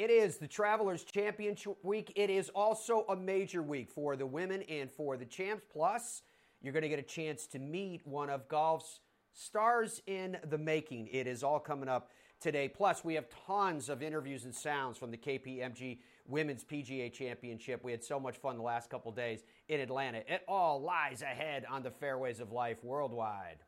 It 0.00 0.08
is 0.08 0.38
the 0.38 0.48
Travelers 0.48 1.04
Championship 1.04 1.76
week. 1.82 2.14
It 2.16 2.30
is 2.30 2.48
also 2.54 3.04
a 3.10 3.14
major 3.14 3.62
week 3.62 3.90
for 3.90 4.16
the 4.16 4.24
women 4.24 4.62
and 4.62 4.90
for 4.90 5.18
the 5.18 5.26
champs. 5.26 5.62
Plus, 5.70 6.22
you're 6.62 6.72
going 6.72 6.84
to 6.84 6.88
get 6.88 6.98
a 6.98 7.02
chance 7.02 7.46
to 7.48 7.58
meet 7.58 8.06
one 8.06 8.30
of 8.30 8.48
golf's 8.48 9.00
stars 9.34 10.00
in 10.06 10.38
the 10.48 10.56
making. 10.56 11.08
It 11.08 11.26
is 11.26 11.42
all 11.42 11.60
coming 11.60 11.90
up 11.90 12.12
today. 12.40 12.66
Plus, 12.66 13.04
we 13.04 13.12
have 13.12 13.26
tons 13.46 13.90
of 13.90 14.02
interviews 14.02 14.46
and 14.46 14.54
sounds 14.54 14.96
from 14.96 15.10
the 15.10 15.18
KPMG 15.18 15.98
Women's 16.26 16.64
PGA 16.64 17.12
Championship. 17.12 17.84
We 17.84 17.92
had 17.92 18.02
so 18.02 18.18
much 18.18 18.38
fun 18.38 18.56
the 18.56 18.62
last 18.62 18.88
couple 18.88 19.12
days 19.12 19.44
in 19.68 19.80
Atlanta. 19.80 20.20
It 20.26 20.44
all 20.48 20.80
lies 20.80 21.20
ahead 21.20 21.66
on 21.70 21.82
the 21.82 21.90
fairways 21.90 22.40
of 22.40 22.52
life 22.52 22.82
worldwide. 22.82 23.58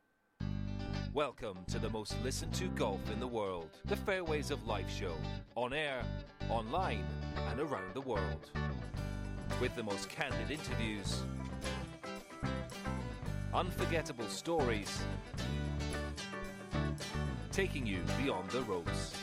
Welcome 1.15 1.59
to 1.69 1.79
the 1.79 1.91
most 1.91 2.17
listened 2.25 2.55
to 2.55 2.69
golf 2.69 3.11
in 3.13 3.21
the 3.21 3.27
world, 3.27 3.69
the 3.85 3.97
Fairways 3.97 4.51
of 4.51 4.67
Life 4.67 4.91
show, 4.91 5.13
on 5.57 5.75
air, 5.75 6.03
online, 6.49 7.05
and 7.51 7.61
around 7.61 7.93
the 7.93 8.01
world. 8.01 8.49
With 9.61 9.77
the 9.77 9.83
most 9.83 10.09
candid 10.09 10.51
interviews, 10.51 11.23
unforgettable 13.53 14.27
stories, 14.29 15.03
taking 17.51 17.87
you 17.87 17.99
beyond 18.25 18.49
the 18.49 18.63
ropes. 18.63 19.15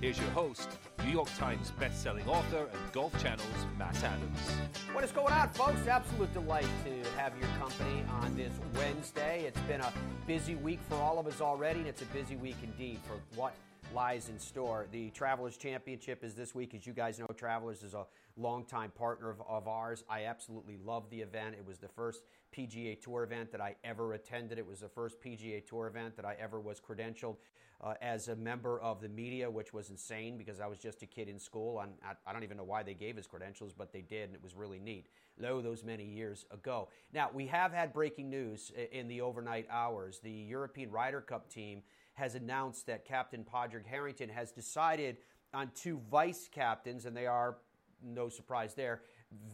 Here's 0.00 0.18
your 0.18 0.30
host, 0.30 0.66
New 1.04 1.10
York 1.10 1.28
Times 1.36 1.72
best-selling 1.72 2.26
author 2.26 2.66
and 2.72 2.92
Golf 2.92 3.12
Channel's 3.22 3.66
Matt 3.78 4.02
Adams. 4.02 4.38
What 4.94 5.04
is 5.04 5.12
going 5.12 5.30
on, 5.30 5.50
folks? 5.50 5.86
Absolute 5.86 6.32
delight 6.32 6.66
to 6.86 7.10
have 7.18 7.34
your 7.38 7.50
company 7.58 8.02
on 8.08 8.34
this 8.34 8.54
Wednesday. 8.78 9.44
It's 9.46 9.60
been 9.60 9.82
a 9.82 9.92
busy 10.26 10.54
week 10.54 10.80
for 10.88 10.94
all 10.94 11.18
of 11.18 11.26
us 11.26 11.42
already, 11.42 11.80
and 11.80 11.88
it's 11.88 12.00
a 12.00 12.06
busy 12.06 12.36
week 12.36 12.56
indeed 12.62 12.98
for 13.06 13.20
what 13.38 13.54
lies 13.94 14.30
in 14.30 14.38
store. 14.38 14.86
The 14.90 15.10
Travelers 15.10 15.58
Championship 15.58 16.24
is 16.24 16.32
this 16.32 16.54
week. 16.54 16.74
As 16.74 16.86
you 16.86 16.94
guys 16.94 17.18
know, 17.18 17.26
Travelers 17.36 17.82
is 17.82 17.92
a 17.92 18.06
longtime 18.38 18.92
partner 18.92 19.28
of, 19.28 19.42
of, 19.46 19.68
ours. 19.68 20.02
I 20.08 20.24
absolutely 20.24 20.78
love 20.82 21.10
the 21.10 21.20
event. 21.20 21.56
It 21.58 21.66
was 21.66 21.76
the 21.76 21.88
first 21.88 22.22
PGA 22.56 22.98
Tour 22.98 23.24
event 23.24 23.52
that 23.52 23.60
I 23.60 23.76
ever 23.84 24.14
attended. 24.14 24.56
It 24.56 24.66
was 24.66 24.80
the 24.80 24.88
first 24.88 25.20
PGA 25.20 25.66
Tour 25.66 25.88
event 25.88 26.16
that 26.16 26.24
I 26.24 26.36
ever 26.40 26.58
was 26.58 26.80
credentialed 26.80 27.36
uh, 27.82 27.94
as 28.02 28.28
a 28.28 28.36
member 28.36 28.80
of 28.80 29.00
the 29.00 29.08
media, 29.08 29.50
which 29.50 29.72
was 29.72 29.90
insane 29.90 30.36
because 30.36 30.60
I 30.60 30.66
was 30.66 30.78
just 30.78 31.02
a 31.02 31.06
kid 31.06 31.28
in 31.28 31.38
school. 31.38 31.80
And 31.80 31.92
I, 32.04 32.12
I 32.28 32.32
don't 32.32 32.42
even 32.42 32.56
know 32.56 32.64
why 32.64 32.82
they 32.82 32.94
gave 32.94 33.16
us 33.18 33.26
credentials, 33.26 33.72
but 33.72 33.92
they 33.92 34.02
did, 34.02 34.24
and 34.24 34.34
it 34.34 34.42
was 34.42 34.54
really 34.54 34.78
neat. 34.78 35.06
Lo, 35.38 35.62
those 35.62 35.82
many 35.82 36.04
years 36.04 36.44
ago. 36.50 36.88
Now, 37.14 37.30
we 37.32 37.46
have 37.46 37.72
had 37.72 37.92
breaking 37.92 38.28
news 38.28 38.70
in 38.92 39.08
the 39.08 39.22
overnight 39.22 39.66
hours. 39.70 40.20
The 40.22 40.30
European 40.30 40.90
Ryder 40.90 41.22
Cup 41.22 41.50
team 41.50 41.82
has 42.14 42.34
announced 42.34 42.86
that 42.86 43.06
Captain 43.06 43.44
Padraig 43.44 43.86
Harrington 43.86 44.28
has 44.28 44.52
decided 44.52 45.16
on 45.54 45.70
two 45.74 46.00
vice 46.10 46.48
captains, 46.52 47.06
and 47.06 47.16
they 47.16 47.26
are, 47.26 47.56
no 48.02 48.28
surprise 48.28 48.74
there, 48.74 49.00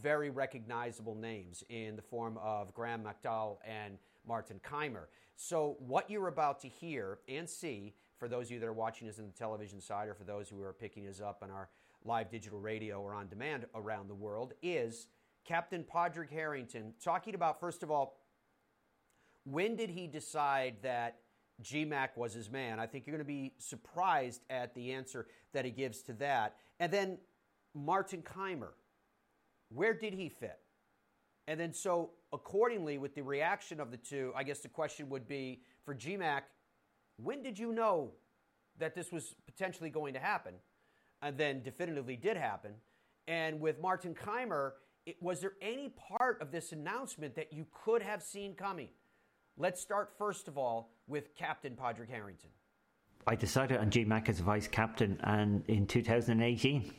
very 0.02 0.30
recognizable 0.30 1.14
names 1.14 1.62
in 1.68 1.96
the 1.96 2.02
form 2.02 2.38
of 2.42 2.74
Graham 2.74 3.04
McDowell 3.04 3.58
and 3.64 3.98
Martin 4.26 4.60
Kaymer. 4.64 5.04
So, 5.36 5.76
what 5.78 6.10
you're 6.10 6.28
about 6.28 6.60
to 6.60 6.68
hear 6.68 7.18
and 7.28 7.48
see, 7.48 7.94
for 8.18 8.28
those 8.28 8.46
of 8.46 8.52
you 8.52 8.60
that 8.60 8.66
are 8.66 8.72
watching 8.72 9.08
us 9.08 9.18
on 9.18 9.26
the 9.26 9.32
television 9.32 9.80
side, 9.80 10.08
or 10.08 10.14
for 10.14 10.24
those 10.24 10.48
who 10.48 10.62
are 10.62 10.72
picking 10.72 11.06
us 11.06 11.20
up 11.20 11.40
on 11.42 11.50
our 11.50 11.68
live 12.04 12.30
digital 12.30 12.60
radio 12.60 13.00
or 13.00 13.14
on 13.14 13.28
demand 13.28 13.66
around 13.74 14.08
the 14.08 14.14
world, 14.14 14.54
is 14.62 15.08
Captain 15.44 15.84
Padraig 15.84 16.30
Harrington 16.30 16.94
talking 17.02 17.34
about, 17.34 17.60
first 17.60 17.82
of 17.82 17.90
all, 17.90 18.20
when 19.44 19.76
did 19.76 19.90
he 19.90 20.06
decide 20.06 20.76
that 20.82 21.18
GMAC 21.62 22.16
was 22.16 22.34
his 22.34 22.50
man. 22.50 22.78
I 22.78 22.86
think 22.86 23.06
you're 23.06 23.16
going 23.16 23.24
to 23.24 23.28
be 23.28 23.52
surprised 23.58 24.42
at 24.50 24.74
the 24.74 24.92
answer 24.92 25.26
that 25.52 25.64
he 25.64 25.70
gives 25.70 26.02
to 26.02 26.12
that. 26.14 26.56
And 26.80 26.92
then 26.92 27.18
Martin 27.74 28.22
Kaymer, 28.22 28.72
where 29.70 29.94
did 29.94 30.12
he 30.14 30.28
fit? 30.28 30.58
And 31.48 31.58
then, 31.58 31.72
so 31.72 32.10
accordingly, 32.32 32.98
with 32.98 33.14
the 33.14 33.22
reaction 33.22 33.80
of 33.80 33.90
the 33.90 33.96
two, 33.96 34.32
I 34.36 34.42
guess 34.42 34.60
the 34.60 34.68
question 34.68 35.08
would 35.10 35.28
be 35.28 35.60
for 35.84 35.94
GMAC, 35.94 36.42
when 37.16 37.42
did 37.42 37.58
you 37.58 37.72
know 37.72 38.12
that 38.78 38.94
this 38.94 39.10
was 39.10 39.34
potentially 39.46 39.90
going 39.90 40.14
to 40.14 40.20
happen? 40.20 40.54
And 41.22 41.38
then 41.38 41.62
definitively 41.62 42.16
did 42.16 42.36
happen. 42.36 42.72
And 43.26 43.60
with 43.60 43.80
Martin 43.80 44.14
Kaymer, 44.14 44.72
it, 45.06 45.16
was 45.20 45.40
there 45.40 45.54
any 45.62 45.92
part 46.18 46.40
of 46.42 46.50
this 46.50 46.72
announcement 46.72 47.34
that 47.36 47.52
you 47.52 47.66
could 47.84 48.02
have 48.02 48.22
seen 48.22 48.54
coming? 48.54 48.88
Let's 49.56 49.80
start 49.80 50.12
first 50.18 50.48
of 50.48 50.58
all 50.58 50.90
with 51.06 51.34
Captain 51.34 51.74
Padraig 51.74 52.10
Harrington. 52.10 52.50
I 53.26 53.34
decided 53.34 53.78
on 53.78 53.90
GMAC 53.90 54.28
as 54.28 54.40
vice 54.40 54.68
captain 54.68 55.18
and 55.24 55.64
in 55.68 55.86
2018. 55.86 56.92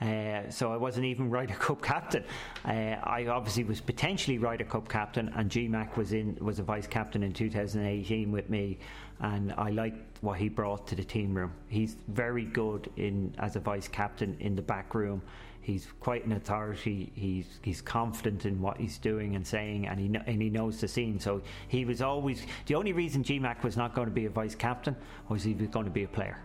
Uh, 0.00 0.50
so 0.50 0.72
I 0.72 0.76
wasn't 0.76 1.06
even 1.06 1.30
Ryder 1.30 1.54
Cup 1.54 1.80
captain. 1.82 2.24
Uh, 2.64 2.96
I 3.02 3.26
obviously 3.26 3.64
was 3.64 3.80
potentially 3.80 4.38
Ryder 4.38 4.64
Cup 4.64 4.88
captain, 4.88 5.30
and 5.36 5.50
GMAC 5.50 5.96
was 5.96 6.12
in 6.12 6.36
was 6.40 6.58
a 6.58 6.62
vice 6.62 6.86
captain 6.86 7.22
in 7.22 7.32
2018 7.32 8.30
with 8.30 8.50
me, 8.50 8.78
and 9.20 9.52
I 9.56 9.70
liked 9.70 10.22
what 10.22 10.38
he 10.38 10.48
brought 10.48 10.86
to 10.88 10.94
the 10.94 11.04
team 11.04 11.34
room. 11.34 11.52
He's 11.68 11.96
very 12.08 12.44
good 12.44 12.90
in 12.96 13.34
as 13.38 13.56
a 13.56 13.60
vice 13.60 13.88
captain 13.88 14.36
in 14.40 14.54
the 14.54 14.62
back 14.62 14.94
room. 14.94 15.22
He's 15.62 15.88
quite 15.98 16.24
an 16.26 16.32
authority. 16.32 17.10
He's 17.14 17.58
he's 17.62 17.80
confident 17.80 18.44
in 18.44 18.60
what 18.60 18.76
he's 18.76 18.98
doing 18.98 19.34
and 19.34 19.46
saying, 19.46 19.86
and 19.86 19.98
he 19.98 20.14
and 20.26 20.42
he 20.42 20.50
knows 20.50 20.78
the 20.78 20.88
scene. 20.88 21.18
So 21.18 21.40
he 21.68 21.86
was 21.86 22.02
always 22.02 22.46
the 22.66 22.74
only 22.74 22.92
reason 22.92 23.24
GMAC 23.24 23.62
was 23.62 23.78
not 23.78 23.94
going 23.94 24.08
to 24.08 24.14
be 24.14 24.26
a 24.26 24.30
vice 24.30 24.54
captain 24.54 24.94
was 25.28 25.42
he 25.42 25.54
was 25.54 25.68
going 25.68 25.86
to 25.86 25.90
be 25.90 26.04
a 26.04 26.08
player. 26.08 26.38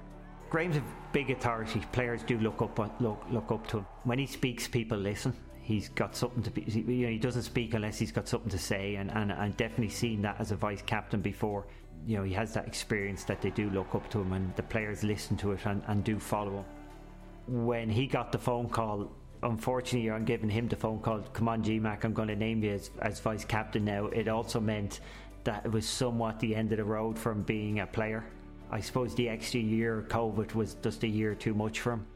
Graham's 0.51 0.75
a 0.75 0.83
big 1.13 1.31
authority. 1.31 1.81
Players 1.93 2.23
do 2.23 2.37
look 2.37 2.61
up 2.61 2.77
look, 2.99 3.23
look 3.31 3.51
up 3.51 3.65
to 3.67 3.77
him. 3.77 3.85
When 4.03 4.19
he 4.19 4.27
speaks, 4.27 4.67
people 4.67 4.97
listen. 4.97 5.33
He's 5.61 5.87
got 5.87 6.13
something 6.13 6.43
to 6.43 6.51
be. 6.51 6.63
You 6.63 7.05
know, 7.05 7.09
he 7.09 7.17
doesn't 7.17 7.43
speak 7.43 7.73
unless 7.73 7.97
he's 7.97 8.11
got 8.11 8.27
something 8.27 8.49
to 8.49 8.57
say, 8.59 8.95
and 8.95 9.09
and 9.11 9.31
I've 9.31 9.55
definitely 9.55 9.89
seen 9.89 10.21
that 10.23 10.35
as 10.39 10.51
a 10.51 10.57
vice 10.57 10.81
captain 10.81 11.21
before. 11.21 11.67
You 12.05 12.17
know, 12.17 12.23
he 12.23 12.33
has 12.33 12.53
that 12.53 12.67
experience 12.67 13.23
that 13.25 13.41
they 13.41 13.51
do 13.51 13.69
look 13.69 13.95
up 13.95 14.09
to 14.09 14.19
him, 14.19 14.33
and 14.33 14.53
the 14.57 14.63
players 14.63 15.05
listen 15.05 15.37
to 15.37 15.53
it 15.53 15.65
and, 15.65 15.81
and 15.87 16.03
do 16.03 16.19
follow 16.19 16.57
him. 16.57 17.65
When 17.65 17.89
he 17.89 18.05
got 18.05 18.33
the 18.33 18.37
phone 18.37 18.67
call 18.67 19.09
unfortunately, 19.43 20.11
I'm 20.11 20.25
giving 20.25 20.49
him 20.49 20.67
the 20.67 20.75
phone 20.75 20.99
call. 20.99 21.21
Come 21.33 21.47
on, 21.47 21.63
GMAC, 21.63 22.03
I'm 22.03 22.13
going 22.13 22.27
to 22.27 22.35
name 22.35 22.63
you 22.63 22.73
as, 22.73 22.91
as 23.01 23.19
vice 23.19 23.45
captain 23.45 23.85
now. 23.85 24.05
It 24.07 24.27
also 24.27 24.59
meant 24.59 24.99
that 25.45 25.65
it 25.65 25.71
was 25.71 25.87
somewhat 25.87 26.39
the 26.39 26.55
end 26.55 26.71
of 26.71 26.77
the 26.77 26.83
road 26.83 27.17
from 27.17 27.41
being 27.41 27.79
a 27.79 27.87
player. 27.87 28.23
I 28.71 28.79
suppose 28.79 29.13
the 29.15 29.27
extra 29.27 29.59
year 29.59 30.05
COVID 30.07 30.55
was 30.55 30.75
just 30.75 31.03
a 31.03 31.07
year 31.07 31.35
too 31.35 31.53
much 31.53 31.81
for 31.81 31.91
him. 31.91 32.07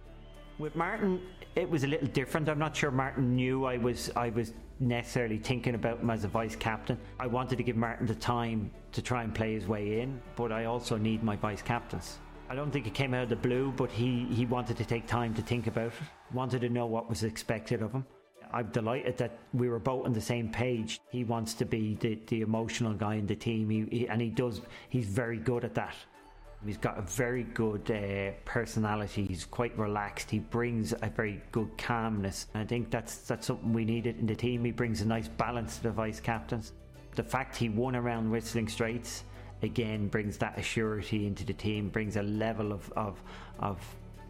With 0.57 0.73
Martin, 0.75 1.21
it 1.55 1.69
was 1.69 1.83
a 1.83 1.87
little 1.87 2.07
different. 2.07 2.47
I'm 2.47 2.57
not 2.57 2.73
sure 2.73 2.91
Martin 2.91 3.35
knew 3.35 3.65
I 3.65 3.75
was 3.75 4.09
I 4.15 4.29
was 4.29 4.53
necessarily 4.79 5.37
thinking 5.37 5.75
about 5.75 5.99
him 5.99 6.09
as 6.09 6.23
a 6.23 6.29
vice 6.29 6.55
captain. 6.55 6.97
I 7.19 7.27
wanted 7.27 7.57
to 7.57 7.63
give 7.63 7.75
Martin 7.75 8.07
the 8.07 8.15
time 8.15 8.71
to 8.93 9.01
try 9.01 9.23
and 9.23 9.35
play 9.35 9.53
his 9.53 9.67
way 9.67 9.99
in, 9.99 10.21
but 10.37 10.53
I 10.53 10.65
also 10.65 10.95
need 10.97 11.23
my 11.23 11.35
vice 11.35 11.61
captains. 11.61 12.19
I 12.49 12.55
don't 12.55 12.71
think 12.71 12.87
it 12.87 12.93
came 12.93 13.13
out 13.13 13.23
of 13.23 13.29
the 13.29 13.35
blue, 13.35 13.73
but 13.75 13.91
he, 13.91 14.25
he 14.31 14.45
wanted 14.45 14.77
to 14.77 14.85
take 14.85 15.07
time 15.07 15.33
to 15.33 15.41
think 15.41 15.67
about 15.67 15.87
it, 15.87 15.93
wanted 16.33 16.61
to 16.61 16.69
know 16.69 16.85
what 16.85 17.09
was 17.09 17.23
expected 17.23 17.81
of 17.81 17.91
him. 17.91 18.05
I'm 18.53 18.67
delighted 18.67 19.17
that 19.17 19.39
we 19.53 19.67
were 19.67 19.79
both 19.79 20.05
on 20.05 20.13
the 20.13 20.21
same 20.21 20.49
page. 20.51 21.01
He 21.09 21.23
wants 21.23 21.53
to 21.55 21.65
be 21.65 21.95
the, 21.95 22.19
the 22.27 22.41
emotional 22.41 22.93
guy 22.93 23.15
in 23.15 23.25
the 23.25 23.35
team, 23.35 23.69
he, 23.69 23.85
he, 23.91 24.07
and 24.07 24.21
he 24.21 24.29
does. 24.29 24.61
He's 24.89 25.07
very 25.07 25.37
good 25.37 25.65
at 25.65 25.73
that. 25.75 25.95
He's 26.65 26.77
got 26.77 26.97
a 26.97 27.01
very 27.01 27.43
good 27.43 27.91
uh, 27.91 28.31
personality. 28.43 29.25
He's 29.25 29.45
quite 29.45 29.77
relaxed. 29.77 30.31
He 30.31 30.39
brings 30.39 30.93
a 30.93 31.09
very 31.15 31.41
good 31.51 31.77
calmness. 31.77 32.47
I 32.55 32.63
think 32.63 32.89
that's 32.89 33.17
that's 33.17 33.47
something 33.47 33.71
we 33.71 33.85
needed 33.85 34.19
in 34.19 34.25
the 34.25 34.35
team. 34.35 34.65
He 34.65 34.71
brings 34.71 35.01
a 35.01 35.05
nice 35.05 35.27
balance 35.27 35.77
to 35.77 35.83
the 35.83 35.91
vice 35.91 36.19
captains. 36.19 36.73
The 37.15 37.23
fact 37.23 37.55
he 37.55 37.69
won 37.69 37.95
around 37.95 38.31
Whistling 38.31 38.67
Straits 38.67 39.23
again 39.61 40.07
brings 40.07 40.37
that 40.37 40.57
assurity 40.57 41.27
into 41.27 41.45
the 41.45 41.53
team, 41.53 41.89
brings 41.89 42.17
a 42.17 42.23
level 42.23 42.73
of, 42.73 42.91
of, 42.95 43.21
of 43.59 43.79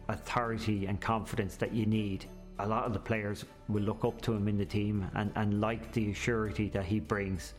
authority 0.08 0.86
and 0.86 1.00
confidence 1.00 1.56
that 1.56 1.72
you 1.72 1.86
need. 1.86 2.26
A 2.58 2.66
lot 2.66 2.84
of 2.84 2.92
the 2.92 2.98
players 2.98 3.44
will 3.68 3.82
look 3.82 4.04
up 4.04 4.20
to 4.22 4.32
him 4.32 4.46
in 4.48 4.56
the 4.56 4.64
team 4.64 5.10
and, 5.14 5.32
and 5.34 5.60
like 5.60 5.92
the 5.92 6.12
assurity 6.12 6.70
that 6.72 6.84
he 6.84 7.00
brings 7.00 7.54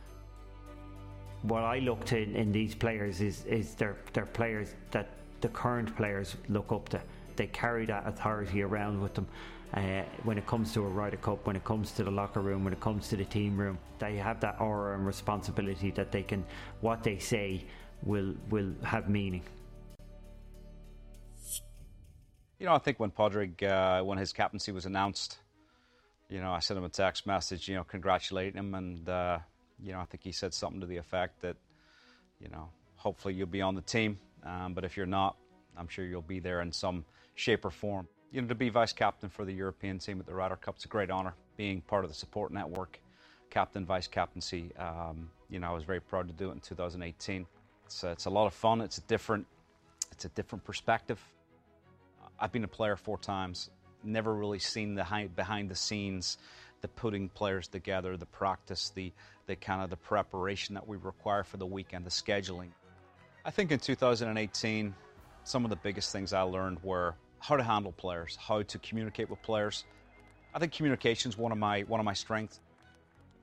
what 1.47 1.63
I 1.63 1.79
look 1.79 2.05
to 2.05 2.17
in, 2.21 2.35
in 2.35 2.51
these 2.51 2.75
players 2.75 3.21
is 3.21 3.45
is 3.45 3.75
they're, 3.75 3.97
they're 4.13 4.25
players 4.25 4.73
that 4.91 5.09
the 5.41 5.49
current 5.49 5.95
players 5.95 6.35
look 6.49 6.71
up 6.71 6.89
to. 6.89 7.01
They 7.35 7.47
carry 7.47 7.85
that 7.85 8.07
authority 8.07 8.63
around 8.63 9.01
with 9.01 9.13
them. 9.13 9.27
Uh, 9.73 10.01
when 10.23 10.37
it 10.37 10.47
comes 10.47 10.73
to 10.73 10.81
a 10.81 10.87
Ryder 10.87 11.17
Cup, 11.17 11.45
when 11.45 11.55
it 11.55 11.63
comes 11.65 11.91
to 11.91 12.03
the 12.03 12.11
locker 12.11 12.39
room, 12.39 12.63
when 12.63 12.71
it 12.71 12.79
comes 12.79 13.09
to 13.09 13.17
the 13.17 13.25
team 13.25 13.57
room, 13.57 13.77
they 13.99 14.15
have 14.15 14.39
that 14.39 14.59
aura 14.61 14.95
and 14.95 15.05
responsibility 15.05 15.91
that 15.91 16.11
they 16.11 16.23
can, 16.23 16.45
what 16.79 17.03
they 17.03 17.17
say 17.17 17.65
will 18.03 18.33
will 18.49 18.73
have 18.83 19.09
meaning. 19.09 19.43
You 22.59 22.65
know, 22.65 22.73
I 22.73 22.79
think 22.79 22.99
when 22.99 23.11
Padraig, 23.11 23.61
uh, 23.63 24.01
when 24.01 24.17
his 24.17 24.33
captaincy 24.33 24.71
was 24.71 24.85
announced, 24.85 25.37
you 26.29 26.41
know, 26.41 26.51
I 26.51 26.59
sent 26.59 26.77
him 26.77 26.85
a 26.85 26.89
text 26.89 27.27
message, 27.27 27.67
you 27.67 27.75
know, 27.75 27.83
congratulating 27.83 28.57
him 28.57 28.73
and. 28.73 29.07
Uh, 29.07 29.39
you 29.81 29.91
know, 29.91 29.99
I 29.99 30.05
think 30.05 30.23
he 30.23 30.31
said 30.31 30.53
something 30.53 30.81
to 30.81 30.87
the 30.87 30.97
effect 30.97 31.41
that, 31.41 31.55
you 32.39 32.49
know, 32.49 32.69
hopefully 32.95 33.33
you'll 33.33 33.47
be 33.47 33.61
on 33.61 33.75
the 33.75 33.81
team, 33.81 34.17
um, 34.43 34.73
but 34.73 34.83
if 34.83 34.97
you're 34.97 35.05
not, 35.05 35.37
I'm 35.77 35.87
sure 35.87 36.05
you'll 36.05 36.21
be 36.21 36.39
there 36.39 36.61
in 36.61 36.71
some 36.71 37.05
shape 37.35 37.65
or 37.65 37.71
form. 37.71 38.07
you 38.31 38.41
know, 38.41 38.47
to 38.47 38.55
be 38.55 38.69
vice 38.69 38.93
captain 38.93 39.29
for 39.29 39.45
the 39.45 39.53
European 39.53 39.99
team 39.99 40.19
at 40.19 40.25
the 40.25 40.33
Ryder 40.33 40.55
Cup, 40.55 40.77
is 40.77 40.85
a 40.85 40.87
great 40.87 41.11
honour. 41.11 41.33
Being 41.55 41.81
part 41.81 42.03
of 42.03 42.09
the 42.09 42.15
support 42.15 42.51
network, 42.51 42.99
captain, 43.49 43.85
vice 43.85 44.07
captaincy, 44.07 44.75
um, 44.77 45.29
you 45.49 45.59
know, 45.59 45.67
I 45.69 45.73
was 45.73 45.83
very 45.83 46.01
proud 46.01 46.27
to 46.27 46.33
do 46.33 46.49
it 46.49 46.53
in 46.53 46.59
2018. 46.59 47.45
It's, 47.85 48.03
uh, 48.03 48.09
it's 48.09 48.25
a 48.25 48.29
lot 48.29 48.47
of 48.47 48.53
fun. 48.53 48.81
It's 48.81 48.97
a 48.97 49.01
different, 49.01 49.45
it's 50.11 50.25
a 50.25 50.29
different 50.29 50.63
perspective. 50.63 51.23
I've 52.39 52.51
been 52.51 52.63
a 52.63 52.67
player 52.67 52.95
four 52.95 53.17
times. 53.17 53.69
Never 54.03 54.35
really 54.35 54.59
seen 54.59 54.95
the 54.95 55.29
behind 55.35 55.69
the 55.69 55.75
scenes, 55.75 56.37
the 56.81 56.87
putting 56.87 57.29
players 57.29 57.67
together, 57.67 58.17
the 58.17 58.25
practice, 58.27 58.91
the 58.93 59.11
the 59.47 59.55
kind 59.55 59.81
of 59.81 59.89
the 59.89 59.97
preparation 59.97 60.75
that 60.75 60.87
we 60.87 60.97
require 60.97 61.43
for 61.43 61.57
the 61.57 61.65
weekend, 61.65 62.05
the 62.05 62.09
scheduling. 62.09 62.69
I 63.43 63.49
think 63.49 63.71
in 63.71 63.79
2018, 63.79 64.93
some 65.45 65.63
of 65.63 65.69
the 65.69 65.77
biggest 65.77 66.11
things 66.11 66.33
I 66.33 66.41
learned 66.41 66.83
were 66.83 67.15
how 67.39 67.55
to 67.55 67.63
handle 67.63 67.93
players, 67.93 68.37
how 68.39 68.61
to 68.61 68.79
communicate 68.79 69.29
with 69.29 69.41
players. 69.41 69.85
I 70.53 70.59
think 70.59 70.73
communication 70.73 71.29
is 71.31 71.37
one 71.37 71.51
of 71.51 71.57
my 71.57 71.81
one 71.81 71.99
of 71.99 72.05
my 72.05 72.13
strengths. 72.13 72.59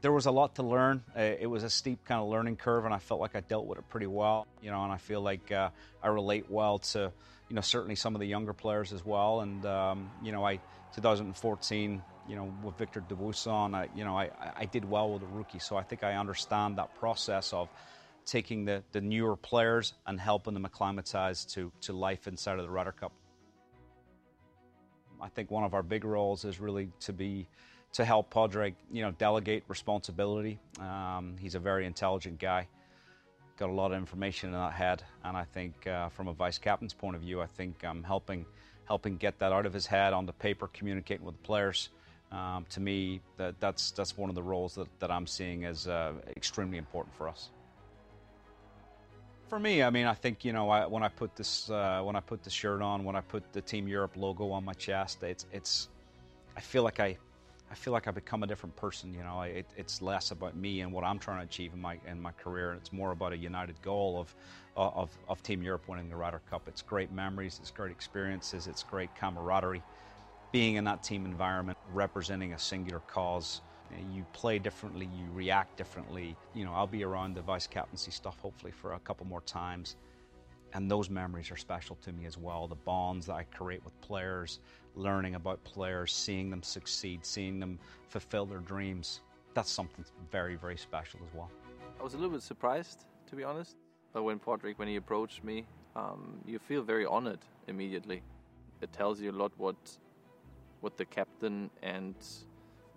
There 0.03 0.13
was 0.13 0.27
a 0.27 0.31
lot 0.31 0.57
to 0.57 0.63
learn. 0.63 1.03
Uh, 1.17 1.21
it 1.21 1.47
was 1.47 1.63
a 1.63 1.71
steep 1.71 2.05
kind 2.05 2.21
of 2.21 2.29
learning 2.29 2.57
curve, 2.57 2.85
and 2.85 2.93
I 2.93 2.99
felt 2.99 3.21
like 3.21 3.35
I 3.35 3.41
dealt 3.41 3.67
with 3.67 3.79
it 3.79 3.89
pretty 3.89 4.07
well. 4.07 4.47
You 4.61 4.71
know, 4.71 4.85
and 4.85 4.93
I 4.93 4.99
feel 4.99 5.23
like 5.23 5.51
uh, 5.51 5.71
I 6.03 6.09
relate 6.09 6.51
well 6.51 6.81
to 6.81 7.11
you 7.49 7.57
know 7.57 7.63
certainly 7.63 7.95
some 7.95 8.15
of 8.15 8.21
the 8.21 8.27
younger 8.27 8.53
players 8.53 8.93
as 8.93 9.05
well. 9.05 9.41
And 9.41 9.65
um, 9.65 10.11
you 10.23 10.33
know, 10.33 10.45
I 10.45 10.61
2014, 10.95 12.03
you 12.29 12.37
know, 12.37 12.53
with 12.63 12.77
Victor 12.79 13.01
Dubuisson, 13.01 13.75
I, 13.75 13.89
you 13.95 14.05
know, 14.05 14.17
I, 14.17 14.31
I 14.57 14.65
did 14.65 14.85
well 14.85 15.13
with 15.13 15.23
the 15.23 15.29
rookie, 15.29 15.59
so 15.59 15.77
I 15.77 15.83
think 15.83 16.03
I 16.03 16.15
understand 16.15 16.79
that 16.79 16.95
process 16.95 17.53
of 17.53 17.69
taking 18.25 18.65
the, 18.65 18.83
the 18.93 19.01
newer 19.01 19.37
players 19.37 19.95
and 20.07 20.19
helping 20.19 20.55
them 20.55 20.65
acclimatize 20.65 21.45
to, 21.45 21.71
to 21.83 21.93
life 21.93 22.27
inside 22.27 22.59
of 22.59 22.65
the 22.65 22.71
Ryder 22.71 22.93
Cup. 22.93 23.13
I 25.21 25.29
think 25.29 25.51
one 25.51 25.65
of 25.65 25.75
our 25.75 25.83
big 25.83 26.05
roles 26.05 26.45
is 26.45 26.61
really 26.61 26.91
to 27.01 27.13
be 27.13 27.47
to 27.93 28.05
help 28.05 28.29
Padraig, 28.31 28.75
you 28.91 29.03
know, 29.03 29.13
delegate 29.13 29.63
responsibility. 29.69 30.59
Um, 30.81 31.37
he's 31.39 31.55
a 31.55 31.61
very 31.61 31.87
intelligent 31.87 32.41
guy, 32.41 32.67
got 33.57 33.71
a 33.71 33.73
lot 33.73 33.93
of 33.93 33.99
information 33.99 34.49
in 34.49 34.57
that 34.57 34.73
head, 34.73 35.03
and 35.23 35.37
I 35.37 35.45
think 35.45 35.87
uh, 35.87 36.09
from 36.09 36.27
a 36.27 36.33
vice 36.33 36.59
captain's 36.59 36.93
point 36.93 37.15
of 37.15 37.23
view, 37.23 37.41
I 37.41 37.47
think 37.47 37.85
I'm 37.85 38.03
helping 38.03 38.47
helping 38.87 39.17
get 39.17 39.39
that 39.39 39.53
out 39.53 39.65
of 39.65 39.73
his 39.73 39.87
head 39.87 40.13
on 40.13 40.27
the 40.27 40.33
paper, 40.33 40.69
communicating 40.69 41.25
with 41.25 41.37
the 41.37 41.43
players. 41.43 41.89
Um, 42.35 42.67
to 42.71 42.81
me, 42.81 43.21
that, 43.37 43.55
that's 43.61 43.93
that's 43.93 44.17
one 44.19 44.29
of 44.29 44.35
the 44.35 44.43
roles 44.43 44.75
that, 44.75 44.89
that 44.99 45.11
I'm 45.11 45.27
seeing 45.27 45.65
as 45.65 45.87
uh, 45.87 46.15
extremely 46.37 46.79
important 46.79 47.15
for 47.15 47.29
us. 47.29 47.51
For 49.49 49.61
me, 49.61 49.85
I 49.85 49.91
mean, 49.91 50.07
I 50.07 50.15
think 50.15 50.45
you 50.45 50.53
know, 50.53 50.69
I, 50.69 50.87
when 50.87 51.05
I 51.05 51.09
put 51.09 51.37
this 51.37 51.71
uh, 51.71 52.03
when 52.03 52.17
I 52.17 52.21
put 52.21 52.43
the 52.43 52.51
shirt 52.51 52.83
on, 52.83 53.05
when 53.05 53.15
I 53.15 53.21
put 53.21 53.53
the 53.53 53.61
Team 53.61 53.87
Europe 53.87 54.17
logo 54.17 54.51
on 54.51 54.65
my 54.65 54.73
chest, 54.73 55.23
it's 55.23 55.47
it's 55.53 55.89
I 56.57 56.61
feel 56.61 56.83
like 56.83 56.99
I 56.99 57.17
I 57.71 57.77
feel 57.77 57.93
like 57.93 58.09
I 58.09 58.11
become 58.11 58.43
a 58.43 58.49
different 58.49 58.75
person. 58.75 59.15
You 59.15 59.23
know, 59.23 59.43
it, 59.43 59.67
it's 59.77 60.03
less 60.03 60.33
about 60.33 60.57
me 60.57 60.81
and 60.81 60.93
what 60.93 61.05
I'm 61.05 61.21
trying 61.21 61.39
to 61.39 61.45
achieve 61.45 61.73
in 61.73 61.81
my 61.81 61.99
in 62.09 62.21
my 62.21 62.33
career, 62.33 62.73
and 62.73 62.81
it's 62.81 62.93
more 62.93 63.13
about 63.13 63.33
a 63.33 63.37
united 63.37 63.81
goal 63.81 64.19
of 64.19 64.35
of, 64.77 65.17
of 65.29 65.41
Team 65.45 65.63
Europe 65.63 65.87
winning 65.87 66.09
the 66.09 66.17
Ryder 66.17 66.41
Cup. 66.51 66.63
It's 66.67 66.83
great 66.83 67.13
memories, 67.13 67.61
it's 67.61 67.71
great 67.71 67.93
experiences, 67.93 68.67
it's 68.67 68.83
great 68.83 69.15
camaraderie. 69.15 69.85
Being 70.55 70.77
in 70.77 70.85
that 70.85 71.03
team 71.03 71.27
environment, 71.27 71.77
representing 71.93 72.53
a 72.53 72.59
singular 72.61 73.01
cause, 73.09 73.61
you 74.13 74.25
play 74.33 74.61
differently, 74.61 75.07
you 75.07 75.29
react 75.33 75.77
differently. 75.77 76.37
You 76.53 76.65
know, 76.65 76.73
I'll 76.73 76.87
be 76.87 77.03
around 77.03 77.35
the 77.35 77.43
vice 77.43 77.67
captaincy 77.67 78.13
stuff 78.13 78.39
hopefully 78.39 78.71
for 78.71 78.93
a 78.93 79.01
couple 79.01 79.27
more 79.27 79.41
times. 79.41 79.97
And 80.73 80.89
those 80.89 81.11
memories 81.11 81.51
are 81.51 81.57
special 81.57 81.97
to 82.03 82.13
me 82.13 82.25
as 82.25 82.39
well. 82.39 82.69
The 82.69 82.77
bonds 82.77 83.27
that 83.27 83.35
I 83.35 83.43
create 83.43 83.85
with 83.85 84.01
players, 84.01 84.61
learning 84.95 85.35
about 85.35 85.65
players, 85.65 86.13
seeing 86.13 86.51
them 86.51 86.63
succeed, 86.63 87.27
seeing 87.27 87.59
them 87.59 87.81
fulfill 88.07 88.47
their 88.47 88.61
dreams. 88.61 89.23
That's 89.55 89.73
something 89.73 90.05
very, 90.31 90.55
very 90.55 90.77
special 90.77 91.19
as 91.29 91.35
well. 91.35 91.51
I 91.99 92.05
was 92.05 92.15
a 92.15 92.17
little 92.17 92.31
bit 92.31 92.43
surprised, 92.43 93.07
to 93.27 93.35
be 93.35 93.43
honest. 93.43 93.75
But 94.13 94.23
when 94.23 94.39
Padraig, 94.39 94.79
when 94.79 94.87
he 94.87 94.95
approached 94.95 95.43
me, 95.43 95.67
um, 95.97 96.39
you 96.47 96.61
feel 96.61 96.83
very 96.85 97.07
honored 97.07 97.41
immediately. 97.67 98.23
It 98.83 98.93
tells 98.93 99.21
you 99.21 99.33
a 99.33 99.37
lot 99.43 99.51
what 99.57 99.99
what 100.81 100.97
the 100.97 101.05
captain 101.05 101.71
and 101.83 102.15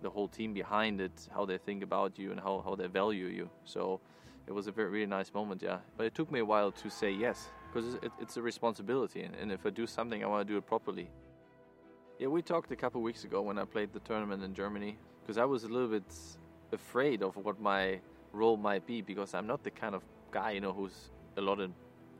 the 0.02 0.10
whole 0.10 0.28
team 0.28 0.52
behind 0.52 1.00
it, 1.00 1.28
how 1.34 1.44
they 1.44 1.58
think 1.58 1.82
about 1.82 2.18
you 2.18 2.30
and 2.30 2.40
how, 2.40 2.62
how 2.64 2.74
they 2.74 2.86
value 2.86 3.26
you. 3.26 3.50
So 3.64 4.00
it 4.46 4.52
was 4.52 4.66
a 4.66 4.72
very 4.72 4.88
really 4.88 5.06
nice 5.06 5.32
moment, 5.34 5.62
yeah. 5.62 5.78
But 5.96 6.06
it 6.06 6.14
took 6.14 6.30
me 6.30 6.40
a 6.40 6.44
while 6.44 6.70
to 6.72 6.90
say 6.90 7.10
yes 7.10 7.48
because 7.72 7.94
it, 7.94 8.12
it's 8.20 8.36
a 8.36 8.42
responsibility, 8.42 9.22
and, 9.22 9.52
if 9.52 9.66
I 9.66 9.70
do 9.70 9.86
something, 9.86 10.24
I 10.24 10.26
want 10.26 10.46
to 10.46 10.52
do 10.52 10.56
it 10.56 10.66
properly. 10.66 11.10
Yeah, 12.18 12.28
we 12.28 12.42
talked 12.42 12.72
a 12.72 12.76
couple 12.76 13.02
weeks 13.02 13.24
ago 13.24 13.42
when 13.42 13.58
I 13.58 13.64
played 13.64 13.92
the 13.92 14.00
tournament 14.00 14.42
in 14.42 14.54
Germany 14.54 14.96
because 15.20 15.38
I 15.38 15.44
was 15.44 15.64
a 15.64 15.68
little 15.68 15.88
bit 15.88 16.10
afraid 16.72 17.22
of 17.22 17.36
what 17.36 17.60
my 17.60 18.00
role 18.32 18.56
might 18.56 18.86
be 18.86 19.02
because 19.02 19.34
I'm 19.34 19.46
not 19.46 19.62
the 19.62 19.70
kind 19.70 19.94
of 19.94 20.02
guy 20.30 20.52
you 20.52 20.60
know 20.60 20.72
who's 20.72 21.10
a 21.36 21.40
lot 21.40 21.60
of, 21.60 21.70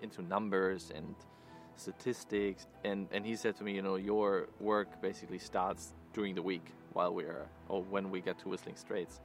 into 0.02 0.22
numbers 0.22 0.92
and 0.94 1.14
statistics 1.78 2.66
and 2.84 3.08
and 3.12 3.24
he 3.24 3.36
said 3.36 3.56
to 3.56 3.64
me 3.64 3.72
you 3.74 3.82
know 3.82 3.96
your 3.96 4.48
work 4.60 5.00
basically 5.00 5.38
starts 5.38 5.94
during 6.12 6.34
the 6.34 6.42
week 6.42 6.72
while 6.92 7.14
we 7.14 7.24
are 7.24 7.46
or 7.68 7.82
when 7.82 8.10
we 8.10 8.20
get 8.20 8.38
to 8.40 8.48
Whistling 8.48 8.76
Straits, 8.76 9.20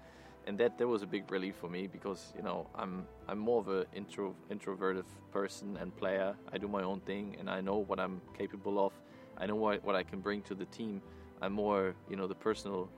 and 0.46 0.58
that 0.60 0.78
that 0.78 0.88
was 0.88 1.02
a 1.02 1.08
big 1.08 1.32
relief 1.32 1.56
for 1.56 1.70
me 1.70 1.88
because 1.88 2.34
you 2.38 2.44
know 2.44 2.68
I'm 2.76 3.08
I'm 3.28 3.40
more 3.40 3.60
of 3.62 3.68
an 3.68 3.86
intro 3.96 4.36
introverted 4.52 5.06
person 5.32 5.78
and 5.78 5.96
player. 5.96 6.36
I 6.52 6.58
do 6.58 6.68
my 6.68 6.84
own 6.84 7.00
thing 7.02 7.36
and 7.40 7.50
I 7.50 7.62
know 7.62 7.78
what 7.78 8.00
I'm 8.00 8.22
capable 8.38 8.78
of. 8.86 8.94
I 9.38 9.46
know 9.48 9.56
what 9.56 9.84
what 9.84 9.96
I 9.96 10.04
can 10.04 10.20
bring 10.20 10.42
to 10.44 10.56
the 10.56 10.66
team. 10.66 11.02
I'm 11.42 11.54
more 11.54 11.96
you 12.10 12.16
know 12.16 12.28
the 12.28 12.36
personal. 12.36 12.90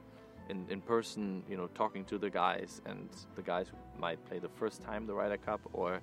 In, 0.47 0.63
in 0.69 0.79
person, 0.79 1.41
you 1.49 1.57
know, 1.57 1.65
talking 1.73 2.05
to 2.05 2.19
the 2.19 2.29
guys 2.29 2.79
and 2.85 3.09
the 3.35 3.41
guys 3.41 3.65
who 3.67 3.77
might 3.99 4.23
play 4.27 4.37
the 4.37 4.53
first 4.59 4.79
time 4.79 5.07
the 5.07 5.15
Ryder 5.21 5.37
Cup 5.37 5.61
or 5.73 6.01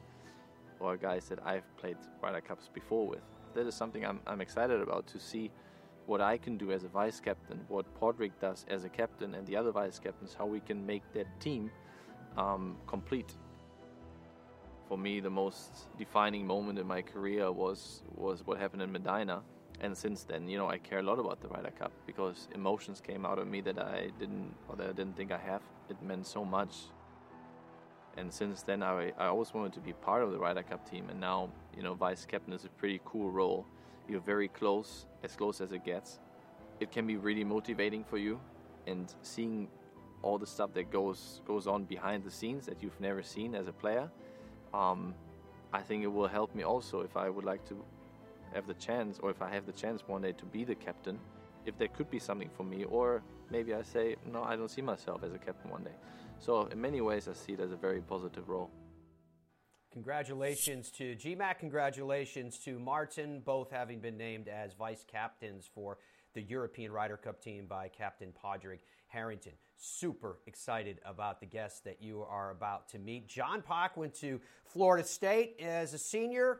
or 0.80 0.96
guys 0.96 1.28
that 1.28 1.38
I've 1.46 1.68
played 1.76 1.96
Ryder 2.20 2.40
Cups 2.40 2.68
before 2.74 3.06
with. 3.06 3.22
That 3.54 3.66
is 3.66 3.74
something 3.74 4.04
I'm, 4.04 4.20
I'm 4.26 4.40
excited 4.40 4.80
about 4.80 5.06
to 5.08 5.18
see 5.18 5.50
what 6.06 6.20
I 6.20 6.36
can 6.36 6.56
do 6.56 6.72
as 6.72 6.84
a 6.84 6.88
vice 6.88 7.20
captain, 7.20 7.60
what 7.68 7.86
Padraig 8.00 8.32
does 8.40 8.64
as 8.68 8.84
a 8.84 8.88
captain, 8.88 9.34
and 9.34 9.46
the 9.46 9.56
other 9.56 9.70
vice 9.70 9.98
captains, 9.98 10.34
how 10.36 10.46
we 10.46 10.60
can 10.60 10.84
make 10.84 11.02
that 11.12 11.26
team 11.40 11.70
um, 12.36 12.76
complete. 12.86 13.32
For 14.88 14.98
me, 14.98 15.20
the 15.20 15.30
most 15.30 15.88
defining 15.96 16.46
moment 16.46 16.78
in 16.78 16.86
my 16.86 17.02
career 17.02 17.50
was 17.50 18.02
was 18.16 18.46
what 18.46 18.58
happened 18.58 18.82
in 18.82 18.92
Medinah, 18.92 19.42
and 19.80 19.96
since 19.96 20.24
then, 20.24 20.48
you 20.48 20.58
know, 20.58 20.68
I 20.68 20.78
care 20.78 20.98
a 20.98 21.02
lot 21.02 21.18
about 21.18 21.40
the 21.40 21.48
Ryder 21.48 21.72
Cup 21.78 21.92
because 22.06 22.48
emotions 22.54 23.00
came 23.00 23.24
out 23.24 23.38
of 23.38 23.46
me 23.46 23.60
that 23.62 23.78
I 23.78 24.10
didn't 24.18 24.54
or 24.68 24.76
that 24.76 24.88
I 24.88 24.92
didn't 24.92 25.16
think 25.16 25.32
I 25.32 25.38
have. 25.38 25.62
It 25.88 26.02
meant 26.02 26.26
so 26.26 26.44
much, 26.44 26.74
and 28.16 28.32
since 28.32 28.62
then, 28.62 28.82
I 28.82 29.12
I 29.18 29.26
always 29.26 29.52
wanted 29.54 29.72
to 29.74 29.80
be 29.80 29.92
part 29.92 30.22
of 30.22 30.32
the 30.32 30.38
Ryder 30.38 30.62
Cup 30.62 30.88
team, 30.88 31.08
and 31.10 31.20
now, 31.20 31.50
you 31.76 31.82
know, 31.82 31.94
vice 31.94 32.24
captain 32.24 32.52
is 32.52 32.64
a 32.64 32.68
pretty 32.68 33.00
cool 33.04 33.30
role 33.30 33.66
you're 34.08 34.20
very 34.20 34.48
close, 34.48 35.06
as 35.22 35.34
close 35.36 35.60
as 35.60 35.72
it 35.72 35.84
gets. 35.84 36.20
It 36.80 36.90
can 36.90 37.06
be 37.06 37.16
really 37.16 37.44
motivating 37.44 38.04
for 38.04 38.18
you, 38.18 38.40
and 38.86 39.12
seeing 39.22 39.68
all 40.22 40.38
the 40.38 40.46
stuff 40.46 40.72
that 40.74 40.90
goes 40.90 41.40
goes 41.46 41.66
on 41.66 41.84
behind 41.84 42.24
the 42.24 42.30
scenes 42.30 42.66
that 42.66 42.82
you've 42.82 43.00
never 43.00 43.22
seen 43.22 43.54
as 43.54 43.68
a 43.68 43.72
player, 43.72 44.10
um, 44.74 45.14
I 45.72 45.80
think 45.80 46.04
it 46.04 46.12
will 46.12 46.28
help 46.28 46.54
me 46.54 46.62
also 46.64 47.00
if 47.00 47.16
I 47.16 47.28
would 47.28 47.44
like 47.44 47.64
to 47.68 47.82
have 48.54 48.66
the 48.66 48.74
chance, 48.74 49.18
or 49.22 49.30
if 49.30 49.40
I 49.40 49.48
have 49.50 49.66
the 49.66 49.72
chance 49.72 50.02
one 50.06 50.22
day 50.22 50.32
to 50.32 50.44
be 50.44 50.64
the 50.64 50.74
captain, 50.74 51.18
if 51.64 51.78
there 51.78 51.88
could 51.88 52.10
be 52.10 52.18
something 52.18 52.50
for 52.56 52.64
me, 52.64 52.84
or 52.84 53.22
maybe 53.50 53.74
I 53.74 53.82
say 53.82 54.16
no, 54.30 54.42
I 54.42 54.56
don't 54.56 54.70
see 54.70 54.82
myself 54.82 55.22
as 55.24 55.32
a 55.32 55.38
captain 55.38 55.70
one 55.70 55.84
day. 55.84 55.96
So 56.42 56.66
in 56.66 56.80
many 56.80 57.00
ways, 57.00 57.28
I 57.28 57.34
see 57.34 57.52
it 57.52 57.60
as 57.60 57.70
a 57.70 57.76
very 57.76 58.00
positive 58.00 58.48
role. 58.48 58.68
Congratulations 59.92 60.90
to 60.90 61.14
GMAC. 61.14 61.60
Congratulations 61.60 62.58
to 62.64 62.80
Martin, 62.80 63.42
both 63.44 63.70
having 63.70 64.00
been 64.00 64.16
named 64.16 64.48
as 64.48 64.74
vice 64.74 65.04
captains 65.06 65.70
for 65.72 65.98
the 66.34 66.42
European 66.42 66.90
Ryder 66.90 67.16
Cup 67.16 67.40
team 67.40 67.66
by 67.66 67.86
Captain 67.86 68.32
Padraig 68.32 68.80
Harrington. 69.06 69.52
Super 69.76 70.38
excited 70.46 71.00
about 71.04 71.38
the 71.38 71.46
guests 71.46 71.78
that 71.84 72.02
you 72.02 72.22
are 72.28 72.50
about 72.50 72.88
to 72.88 72.98
meet. 72.98 73.28
John 73.28 73.62
Pak 73.62 73.96
went 73.96 74.14
to 74.14 74.40
Florida 74.64 75.06
State 75.06 75.60
as 75.60 75.94
a 75.94 75.98
senior. 75.98 76.58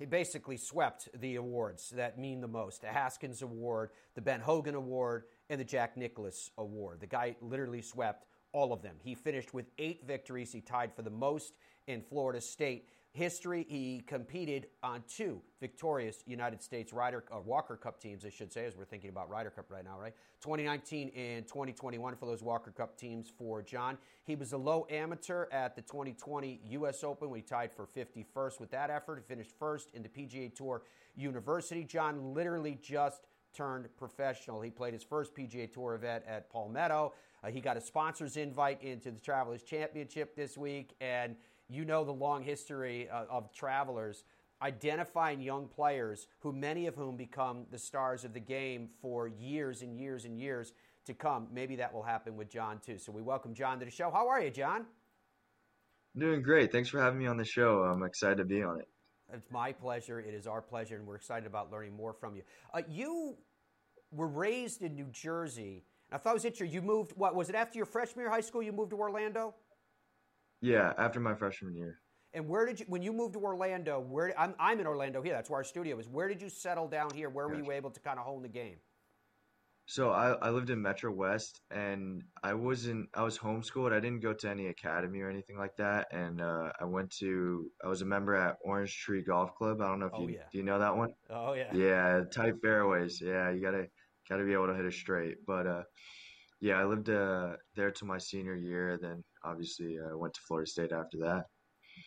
He 0.00 0.06
basically 0.06 0.56
swept 0.56 1.10
the 1.14 1.36
awards 1.36 1.90
that 1.90 2.18
mean 2.18 2.40
the 2.40 2.48
most 2.48 2.80
the 2.80 2.88
Haskins 2.88 3.42
Award, 3.42 3.90
the 4.14 4.20
Ben 4.20 4.40
Hogan 4.40 4.74
Award, 4.74 5.24
and 5.48 5.60
the 5.60 5.64
Jack 5.64 5.96
Nicklaus 5.96 6.50
Award. 6.58 6.98
The 6.98 7.06
guy 7.06 7.36
literally 7.40 7.82
swept 7.82 8.24
all 8.52 8.72
of 8.72 8.82
them. 8.82 8.96
He 9.02 9.14
finished 9.14 9.54
with 9.54 9.66
eight 9.78 10.06
victories. 10.06 10.52
He 10.52 10.60
tied 10.60 10.94
for 10.94 11.02
the 11.02 11.10
most 11.10 11.54
in 11.86 12.02
Florida 12.02 12.40
State 12.40 12.88
history. 13.12 13.66
He 13.68 14.02
competed 14.06 14.68
on 14.82 15.02
two 15.08 15.40
victorious 15.60 16.22
United 16.26 16.62
States 16.62 16.92
Ryder 16.92 17.24
uh, 17.32 17.40
Walker 17.40 17.76
Cup 17.76 18.00
teams, 18.00 18.24
I 18.24 18.30
should 18.30 18.52
say, 18.52 18.66
as 18.66 18.76
we're 18.76 18.84
thinking 18.84 19.10
about 19.10 19.28
Ryder 19.28 19.50
Cup 19.50 19.70
right 19.70 19.84
now, 19.84 19.98
right? 19.98 20.14
2019 20.42 21.10
and 21.16 21.46
2021 21.46 22.16
for 22.16 22.26
those 22.26 22.42
Walker 22.42 22.70
Cup 22.70 22.96
teams 22.96 23.30
for 23.36 23.62
John. 23.62 23.98
He 24.24 24.36
was 24.36 24.52
a 24.52 24.56
low 24.56 24.86
amateur 24.90 25.46
at 25.50 25.74
the 25.74 25.82
2020 25.82 26.60
U.S. 26.70 27.02
Open. 27.02 27.30
We 27.30 27.42
tied 27.42 27.72
for 27.72 27.86
51st 27.86 28.60
with 28.60 28.70
that 28.70 28.90
effort. 28.90 29.18
He 29.18 29.24
finished 29.34 29.52
first 29.58 29.90
in 29.92 30.02
the 30.02 30.08
PGA 30.08 30.54
Tour 30.54 30.82
University. 31.16 31.84
John 31.84 32.32
literally 32.32 32.78
just 32.80 33.26
turned 33.52 33.88
professional. 33.96 34.60
He 34.60 34.70
played 34.70 34.94
his 34.94 35.02
first 35.02 35.34
PGA 35.34 35.72
Tour 35.72 35.94
event 35.94 36.24
at 36.26 36.50
Palmetto. 36.50 37.12
Uh, 37.42 37.50
he 37.50 37.60
got 37.60 37.76
a 37.76 37.80
sponsor's 37.80 38.36
invite 38.36 38.82
into 38.82 39.10
the 39.10 39.20
Travelers 39.20 39.62
Championship 39.62 40.36
this 40.36 40.58
week, 40.58 40.94
and 41.00 41.36
you 41.68 41.84
know 41.84 42.04
the 42.04 42.12
long 42.12 42.42
history 42.42 43.08
uh, 43.08 43.24
of 43.30 43.52
Travelers 43.52 44.24
identifying 44.62 45.40
young 45.40 45.66
players 45.68 46.26
who 46.40 46.52
many 46.52 46.86
of 46.86 46.94
whom 46.94 47.16
become 47.16 47.64
the 47.70 47.78
stars 47.78 48.24
of 48.24 48.34
the 48.34 48.40
game 48.40 48.90
for 49.00 49.26
years 49.26 49.82
and 49.82 49.96
years 49.96 50.26
and 50.26 50.38
years 50.38 50.72
to 51.06 51.14
come. 51.14 51.48
Maybe 51.52 51.76
that 51.76 51.94
will 51.94 52.02
happen 52.02 52.36
with 52.36 52.50
John 52.50 52.78
too. 52.84 52.98
So 52.98 53.10
we 53.10 53.22
welcome 53.22 53.54
John 53.54 53.78
to 53.78 53.86
the 53.86 53.90
show. 53.90 54.10
How 54.10 54.28
are 54.28 54.40
you, 54.40 54.50
John? 54.50 54.84
Doing 56.16 56.42
great. 56.42 56.72
Thanks 56.72 56.90
for 56.90 57.00
having 57.00 57.18
me 57.18 57.26
on 57.26 57.36
the 57.36 57.44
show. 57.44 57.84
I'm 57.84 58.02
excited 58.02 58.36
to 58.38 58.44
be 58.44 58.62
on 58.62 58.80
it. 58.80 58.88
It's 59.32 59.50
my 59.50 59.72
pleasure. 59.72 60.20
It 60.20 60.34
is 60.34 60.46
our 60.46 60.60
pleasure, 60.60 60.96
and 60.96 61.06
we're 61.06 61.14
excited 61.14 61.46
about 61.46 61.70
learning 61.70 61.96
more 61.96 62.12
from 62.12 62.34
you. 62.34 62.42
Uh, 62.74 62.82
you 62.88 63.36
were 64.10 64.26
raised 64.26 64.82
in 64.82 64.94
New 64.94 65.06
Jersey. 65.12 65.84
I 66.12 66.18
thought 66.18 66.30
it 66.30 66.34
was 66.34 66.44
interesting. 66.44 66.74
You 66.74 66.82
moved. 66.82 67.12
What 67.16 67.34
was 67.34 67.48
it 67.48 67.54
after 67.54 67.78
your 67.78 67.86
freshman 67.86 68.22
year 68.22 68.28
of 68.28 68.34
high 68.34 68.40
school? 68.40 68.62
You 68.62 68.72
moved 68.72 68.90
to 68.90 68.96
Orlando. 68.96 69.54
Yeah, 70.60 70.92
after 70.98 71.20
my 71.20 71.34
freshman 71.34 71.74
year. 71.74 72.00
And 72.32 72.48
where 72.48 72.66
did 72.66 72.80
you, 72.80 72.86
when 72.88 73.02
you 73.02 73.12
moved 73.12 73.34
to 73.34 73.40
Orlando, 73.40 74.00
where 74.00 74.38
I'm, 74.38 74.54
I'm 74.58 74.78
in 74.78 74.86
Orlando 74.86 75.20
here. 75.20 75.32
That's 75.32 75.50
where 75.50 75.58
our 75.58 75.64
studio 75.64 75.98
is. 75.98 76.08
Where 76.08 76.28
did 76.28 76.40
you 76.40 76.48
settle 76.48 76.86
down 76.86 77.10
here? 77.12 77.28
Where 77.28 77.48
gotcha. 77.48 77.58
were 77.58 77.64
you 77.64 77.72
able 77.72 77.90
to 77.90 78.00
kind 78.00 78.18
of 78.18 78.24
hone 78.24 78.42
the 78.42 78.48
game? 78.48 78.76
So 79.86 80.10
I, 80.10 80.34
I 80.34 80.50
lived 80.50 80.70
in 80.70 80.80
Metro 80.80 81.10
West, 81.10 81.62
and 81.72 82.22
I 82.44 82.54
wasn't. 82.54 83.08
I 83.12 83.24
was 83.24 83.36
homeschooled. 83.36 83.92
I 83.92 83.98
didn't 83.98 84.20
go 84.20 84.32
to 84.32 84.48
any 84.48 84.68
academy 84.68 85.20
or 85.20 85.28
anything 85.28 85.58
like 85.58 85.76
that. 85.78 86.06
And 86.12 86.40
uh, 86.40 86.70
I 86.80 86.84
went 86.84 87.10
to. 87.18 87.68
I 87.84 87.88
was 87.88 88.00
a 88.00 88.04
member 88.04 88.36
at 88.36 88.58
Orange 88.62 88.96
Tree 88.96 89.24
Golf 89.24 89.52
Club. 89.56 89.80
I 89.80 89.88
don't 89.88 89.98
know 89.98 90.06
if 90.06 90.12
oh, 90.14 90.22
you 90.22 90.34
yeah. 90.34 90.44
do. 90.52 90.58
You 90.58 90.64
know 90.64 90.78
that 90.78 90.96
one? 90.96 91.14
Oh 91.28 91.54
yeah. 91.54 91.74
Yeah, 91.74 92.20
tight 92.32 92.54
fairways. 92.62 93.20
Yeah, 93.20 93.50
you 93.50 93.60
gotta 93.60 93.86
gotta 94.30 94.44
be 94.44 94.52
able 94.52 94.68
to 94.68 94.74
hit 94.74 94.86
it 94.86 94.94
straight. 94.94 95.44
But 95.46 95.66
uh, 95.66 95.82
yeah, 96.60 96.74
I 96.74 96.84
lived 96.84 97.10
uh, 97.10 97.56
there 97.74 97.90
to 97.90 98.04
my 98.04 98.18
senior 98.18 98.54
year. 98.54 98.98
Then 99.00 99.22
obviously 99.44 99.98
I 99.98 100.12
uh, 100.12 100.16
went 100.16 100.32
to 100.34 100.40
Florida 100.46 100.70
State 100.70 100.92
after 100.92 101.18
that. 101.18 101.46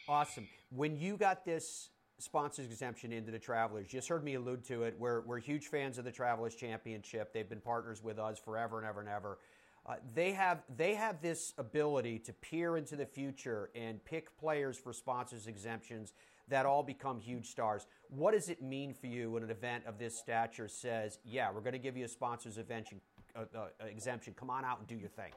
Awesome. 0.08 0.48
When 0.70 0.98
you 0.98 1.18
got 1.18 1.46
this 1.46 1.89
sponsors 2.20 2.65
exemption 2.65 3.12
into 3.12 3.32
the 3.32 3.39
Travelers, 3.39 3.88
just 3.88 4.08
heard 4.08 4.24
me 4.24 4.36
allude 4.36 4.63
to 4.65 4.84
it. 4.84 4.96
We're, 4.98 5.22
we're 5.22 5.39
huge 5.39 5.68
fans 5.68 5.98
of 5.98 6.06
the 6.06 6.12
Travelers 6.12 6.56
Championship. 6.56 7.34
They've 7.34 7.50
been 7.50 7.62
partners 7.62 8.01
with 8.01 8.18
us 8.18 8.39
forever 8.39 8.80
and 8.80 8.88
ever 8.88 9.01
and 9.01 9.10
ever. 9.10 9.39
Uh, 9.86 9.96
they 10.15 10.32
have 10.32 10.63
they 10.77 10.94
have 10.94 11.22
this 11.22 11.53
ability 11.58 12.18
to 12.18 12.32
peer 12.32 12.77
into 12.77 12.96
the 12.96 13.06
future 13.06 13.70
and 13.75 14.03
pick 14.06 14.38
players 14.38 14.77
for 14.77 14.94
sponsors 14.94 15.46
exemptions 15.46 16.13
that 16.53 16.67
all 16.67 16.83
become 16.83 17.19
huge 17.19 17.48
stars. 17.48 17.88
What 18.10 18.33
does 18.33 18.48
it 18.48 18.62
mean 18.62 18.93
for 18.93 19.07
you 19.07 19.31
when 19.31 19.41
an 19.41 19.50
event 19.50 19.86
of 19.88 19.98
this 19.98 20.17
stature 20.19 20.67
says, 20.67 21.17
"Yeah, 21.25 21.51
we're 21.51 21.62
going 21.62 21.74
to 21.74 21.79
give 21.79 21.98
you 21.98 22.05
a 22.05 22.07
sponsors 22.07 22.60
exemption, 22.60 23.01
uh, 23.36 23.45
uh, 23.55 23.86
exemption. 23.86 24.36
Come 24.36 24.51
on 24.51 24.63
out 24.63 24.77
and 24.77 24.88
do 24.88 24.95
your 24.95 25.10
thing." 25.10 25.31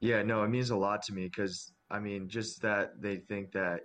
Yeah, 0.00 0.22
no, 0.22 0.42
it 0.44 0.48
means 0.48 0.70
a 0.70 0.76
lot 0.76 1.02
to 1.02 1.12
me 1.12 1.24
because 1.24 1.72
I 1.90 2.00
mean, 2.00 2.28
just 2.28 2.62
that 2.62 3.00
they 3.00 3.18
think 3.18 3.52
that, 3.52 3.80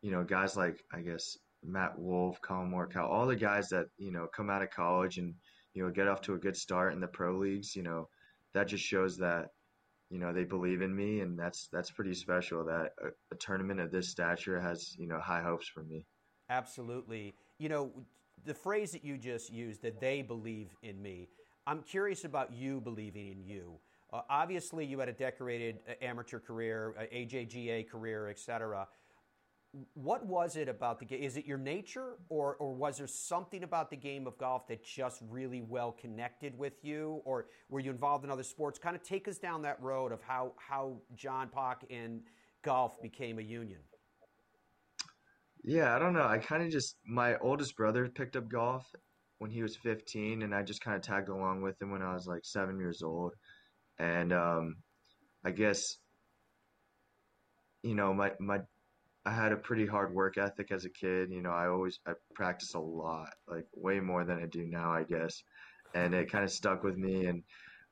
you 0.00 0.10
know, 0.10 0.24
guys 0.24 0.56
like 0.56 0.82
I 0.92 1.00
guess 1.00 1.36
Matt 1.62 1.98
Wolff, 1.98 2.40
Collin 2.40 2.70
Morikawa, 2.70 3.08
all 3.08 3.26
the 3.26 3.36
guys 3.36 3.68
that 3.68 3.86
you 3.98 4.12
know 4.12 4.26
come 4.34 4.48
out 4.48 4.62
of 4.62 4.70
college 4.70 5.18
and 5.18 5.34
you 5.74 5.82
know 5.84 5.90
get 5.90 6.08
off 6.08 6.22
to 6.22 6.34
a 6.34 6.38
good 6.38 6.56
start 6.56 6.94
in 6.94 7.00
the 7.00 7.08
pro 7.08 7.36
leagues, 7.36 7.76
you 7.76 7.82
know, 7.82 8.08
that 8.54 8.68
just 8.68 8.84
shows 8.84 9.18
that 9.18 9.48
you 10.10 10.18
know 10.18 10.32
they 10.32 10.44
believe 10.44 10.82
in 10.82 10.94
me, 10.94 11.20
and 11.20 11.38
that's 11.38 11.68
that's 11.72 11.90
pretty 11.90 12.14
special. 12.14 12.64
That 12.64 12.92
a, 13.02 13.08
a 13.32 13.36
tournament 13.38 13.80
of 13.80 13.90
this 13.90 14.08
stature 14.08 14.60
has 14.60 14.96
you 14.98 15.06
know 15.06 15.20
high 15.20 15.42
hopes 15.42 15.68
for 15.68 15.82
me. 15.84 16.04
Absolutely, 16.50 17.32
you 17.58 17.68
know, 17.68 17.92
the 18.44 18.54
phrase 18.54 18.90
that 18.92 19.04
you 19.04 19.16
just 19.16 19.52
used 19.52 19.82
that 19.82 20.00
they 20.00 20.20
believe 20.22 20.74
in 20.82 21.00
me. 21.00 21.28
I'm 21.66 21.82
curious 21.82 22.24
about 22.24 22.52
you 22.52 22.80
believing 22.80 23.28
in 23.28 23.44
you. 23.44 23.78
Uh, 24.12 24.22
obviously, 24.28 24.84
you 24.84 24.98
had 24.98 25.08
a 25.08 25.12
decorated 25.12 25.78
uh, 25.88 25.92
amateur 26.04 26.40
career, 26.40 26.94
uh, 26.98 27.02
AJGA 27.14 27.88
career, 27.88 28.28
etc. 28.28 28.88
What 29.94 30.26
was 30.26 30.56
it 30.56 30.68
about 30.68 30.98
the 30.98 31.04
game? 31.04 31.22
Is 31.22 31.36
it 31.36 31.46
your 31.46 31.58
nature, 31.58 32.16
or, 32.28 32.56
or 32.56 32.74
was 32.74 32.98
there 32.98 33.06
something 33.06 33.62
about 33.62 33.90
the 33.90 33.96
game 33.96 34.26
of 34.26 34.36
golf 34.36 34.66
that 34.68 34.84
just 34.84 35.22
really 35.28 35.62
well 35.62 35.92
connected 35.92 36.58
with 36.58 36.72
you, 36.82 37.22
or 37.24 37.46
were 37.68 37.80
you 37.80 37.90
involved 37.90 38.24
in 38.24 38.30
other 38.30 38.42
sports? 38.42 38.78
Kind 38.78 38.96
of 38.96 39.02
take 39.02 39.28
us 39.28 39.38
down 39.38 39.62
that 39.62 39.80
road 39.80 40.10
of 40.10 40.20
how 40.22 40.52
how 40.56 40.96
John 41.14 41.48
Pak 41.48 41.84
and 41.88 42.22
golf 42.62 43.00
became 43.00 43.38
a 43.38 43.42
union. 43.42 43.80
Yeah, 45.62 45.94
I 45.94 45.98
don't 45.98 46.14
know. 46.14 46.26
I 46.26 46.38
kind 46.38 46.62
of 46.62 46.70
just 46.70 46.96
my 47.06 47.36
oldest 47.36 47.76
brother 47.76 48.08
picked 48.08 48.34
up 48.34 48.48
golf 48.48 48.84
when 49.38 49.50
he 49.50 49.62
was 49.62 49.76
15, 49.76 50.42
and 50.42 50.54
I 50.54 50.62
just 50.62 50.80
kind 50.82 50.96
of 50.96 51.02
tagged 51.02 51.28
along 51.28 51.62
with 51.62 51.80
him 51.80 51.92
when 51.92 52.02
I 52.02 52.12
was 52.12 52.26
like 52.26 52.44
seven 52.44 52.78
years 52.78 53.02
old 53.02 53.34
and 54.00 54.32
um, 54.32 54.76
I 55.44 55.50
guess 55.50 55.96
you 57.82 57.94
know 57.94 58.12
my 58.12 58.32
my 58.40 58.60
I 59.26 59.32
had 59.32 59.52
a 59.52 59.56
pretty 59.56 59.86
hard 59.86 60.14
work 60.14 60.38
ethic 60.38 60.72
as 60.72 60.84
a 60.84 60.90
kid. 60.90 61.30
You 61.30 61.42
know, 61.42 61.50
I 61.50 61.68
always 61.68 62.00
I 62.06 62.12
practiced 62.34 62.74
a 62.74 62.80
lot, 62.80 63.34
like 63.46 63.66
way 63.74 64.00
more 64.00 64.24
than 64.24 64.42
I 64.42 64.46
do 64.46 64.64
now, 64.64 64.92
I 64.92 65.02
guess, 65.02 65.42
and 65.94 66.14
it 66.14 66.30
kind 66.30 66.44
of 66.44 66.50
stuck 66.50 66.82
with 66.82 66.96
me. 66.96 67.26
And 67.26 67.42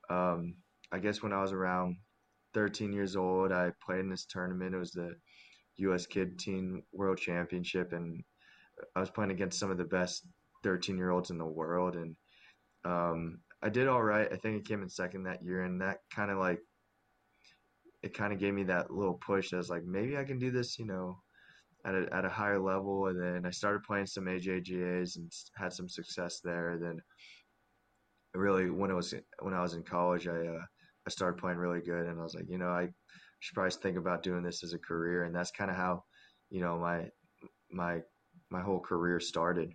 um, 0.08 0.54
I 0.90 0.98
guess 0.98 1.22
when 1.22 1.32
I 1.32 1.42
was 1.42 1.52
around 1.52 1.96
13 2.54 2.92
years 2.92 3.14
old, 3.14 3.52
I 3.52 3.72
played 3.84 4.00
in 4.00 4.08
this 4.08 4.24
tournament. 4.24 4.74
It 4.74 4.78
was 4.78 4.92
the 4.92 5.14
U.S. 5.76 6.06
Kid 6.06 6.38
Teen 6.38 6.82
World 6.92 7.18
Championship, 7.18 7.92
and 7.92 8.24
I 8.96 9.00
was 9.00 9.10
playing 9.10 9.30
against 9.30 9.58
some 9.58 9.70
of 9.70 9.78
the 9.78 9.84
best 9.84 10.26
13 10.64 10.96
year 10.96 11.10
olds 11.10 11.30
in 11.30 11.38
the 11.38 11.44
world, 11.44 11.96
and 11.96 12.16
um, 12.84 13.40
I 13.62 13.68
did 13.68 13.86
all 13.86 14.02
right. 14.02 14.28
I 14.32 14.36
think 14.36 14.56
I 14.56 14.68
came 14.68 14.82
in 14.82 14.88
second 14.88 15.24
that 15.24 15.42
year, 15.42 15.62
and 15.62 15.80
that 15.82 15.98
kind 16.10 16.30
of 16.30 16.38
like 16.38 16.60
it 18.02 18.14
kind 18.14 18.32
of 18.32 18.38
gave 18.38 18.54
me 18.54 18.64
that 18.64 18.90
little 18.90 19.18
push. 19.24 19.50
That 19.50 19.56
was 19.56 19.70
like 19.70 19.84
maybe 19.84 20.16
I 20.16 20.24
can 20.24 20.38
do 20.38 20.50
this, 20.50 20.78
you 20.78 20.86
know, 20.86 21.18
at 21.84 21.94
a 21.94 22.08
at 22.12 22.24
a 22.24 22.30
higher 22.30 22.60
level. 22.60 23.06
And 23.08 23.20
then 23.20 23.46
I 23.46 23.50
started 23.50 23.82
playing 23.82 24.06
some 24.06 24.24
AJGAs 24.24 25.16
and 25.16 25.30
had 25.56 25.72
some 25.72 25.88
success 25.88 26.40
there. 26.44 26.70
And 26.70 26.82
then 26.82 27.02
really 28.34 28.70
when 28.70 28.90
I 28.90 28.94
was 28.94 29.14
when 29.40 29.54
I 29.54 29.62
was 29.62 29.74
in 29.74 29.82
college, 29.82 30.28
I 30.28 30.46
uh, 30.46 30.64
I 31.06 31.10
started 31.10 31.40
playing 31.40 31.58
really 31.58 31.80
good, 31.80 32.06
and 32.06 32.20
I 32.20 32.22
was 32.22 32.34
like, 32.34 32.48
you 32.48 32.58
know, 32.58 32.68
I 32.68 32.88
should 33.40 33.54
probably 33.54 33.70
think 33.70 33.96
about 33.96 34.22
doing 34.22 34.42
this 34.42 34.62
as 34.62 34.74
a 34.74 34.78
career. 34.78 35.24
And 35.24 35.34
that's 35.34 35.50
kind 35.50 35.70
of 35.70 35.76
how, 35.76 36.04
you 36.50 36.60
know, 36.60 36.78
my 36.78 37.06
my 37.70 38.00
my 38.50 38.60
whole 38.60 38.80
career 38.80 39.18
started. 39.20 39.72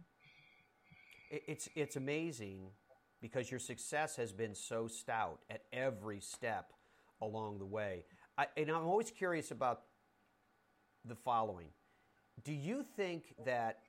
It's 1.32 1.68
it's 1.76 1.96
amazing 1.96 2.70
because 3.22 3.50
your 3.50 3.60
success 3.60 4.16
has 4.18 4.32
been 4.32 4.54
so 4.54 4.88
stout 4.88 5.40
at 5.50 5.62
every 5.72 6.20
step 6.20 6.72
along 7.22 7.60
the 7.60 7.66
way. 7.66 8.06
I, 8.38 8.48
and 8.58 8.70
I'm 8.70 8.86
always 8.86 9.12
curious 9.12 9.52
about 9.52 9.82
the 11.06 11.16
following 11.16 11.68
Do 12.44 12.54
you 12.54 12.84
think 12.96 13.36
that 13.46 13.80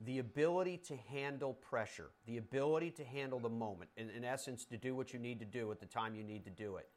the 0.00 0.18
ability 0.18 0.78
to 0.78 0.96
handle 0.96 1.54
pressure, 1.54 2.10
the 2.26 2.38
ability 2.38 2.90
to 2.92 3.04
handle 3.04 3.38
the 3.38 3.48
moment, 3.48 3.90
in, 3.96 4.10
in 4.10 4.24
essence, 4.24 4.64
to 4.66 4.76
do 4.76 4.94
what 4.94 5.12
you 5.12 5.18
need 5.18 5.38
to 5.38 5.46
do 5.46 5.70
at 5.70 5.80
the 5.80 5.86
time 5.86 6.14
you 6.14 6.24
need 6.24 6.44
to 6.44 6.50
do 6.50 6.76
it, 6.76 6.88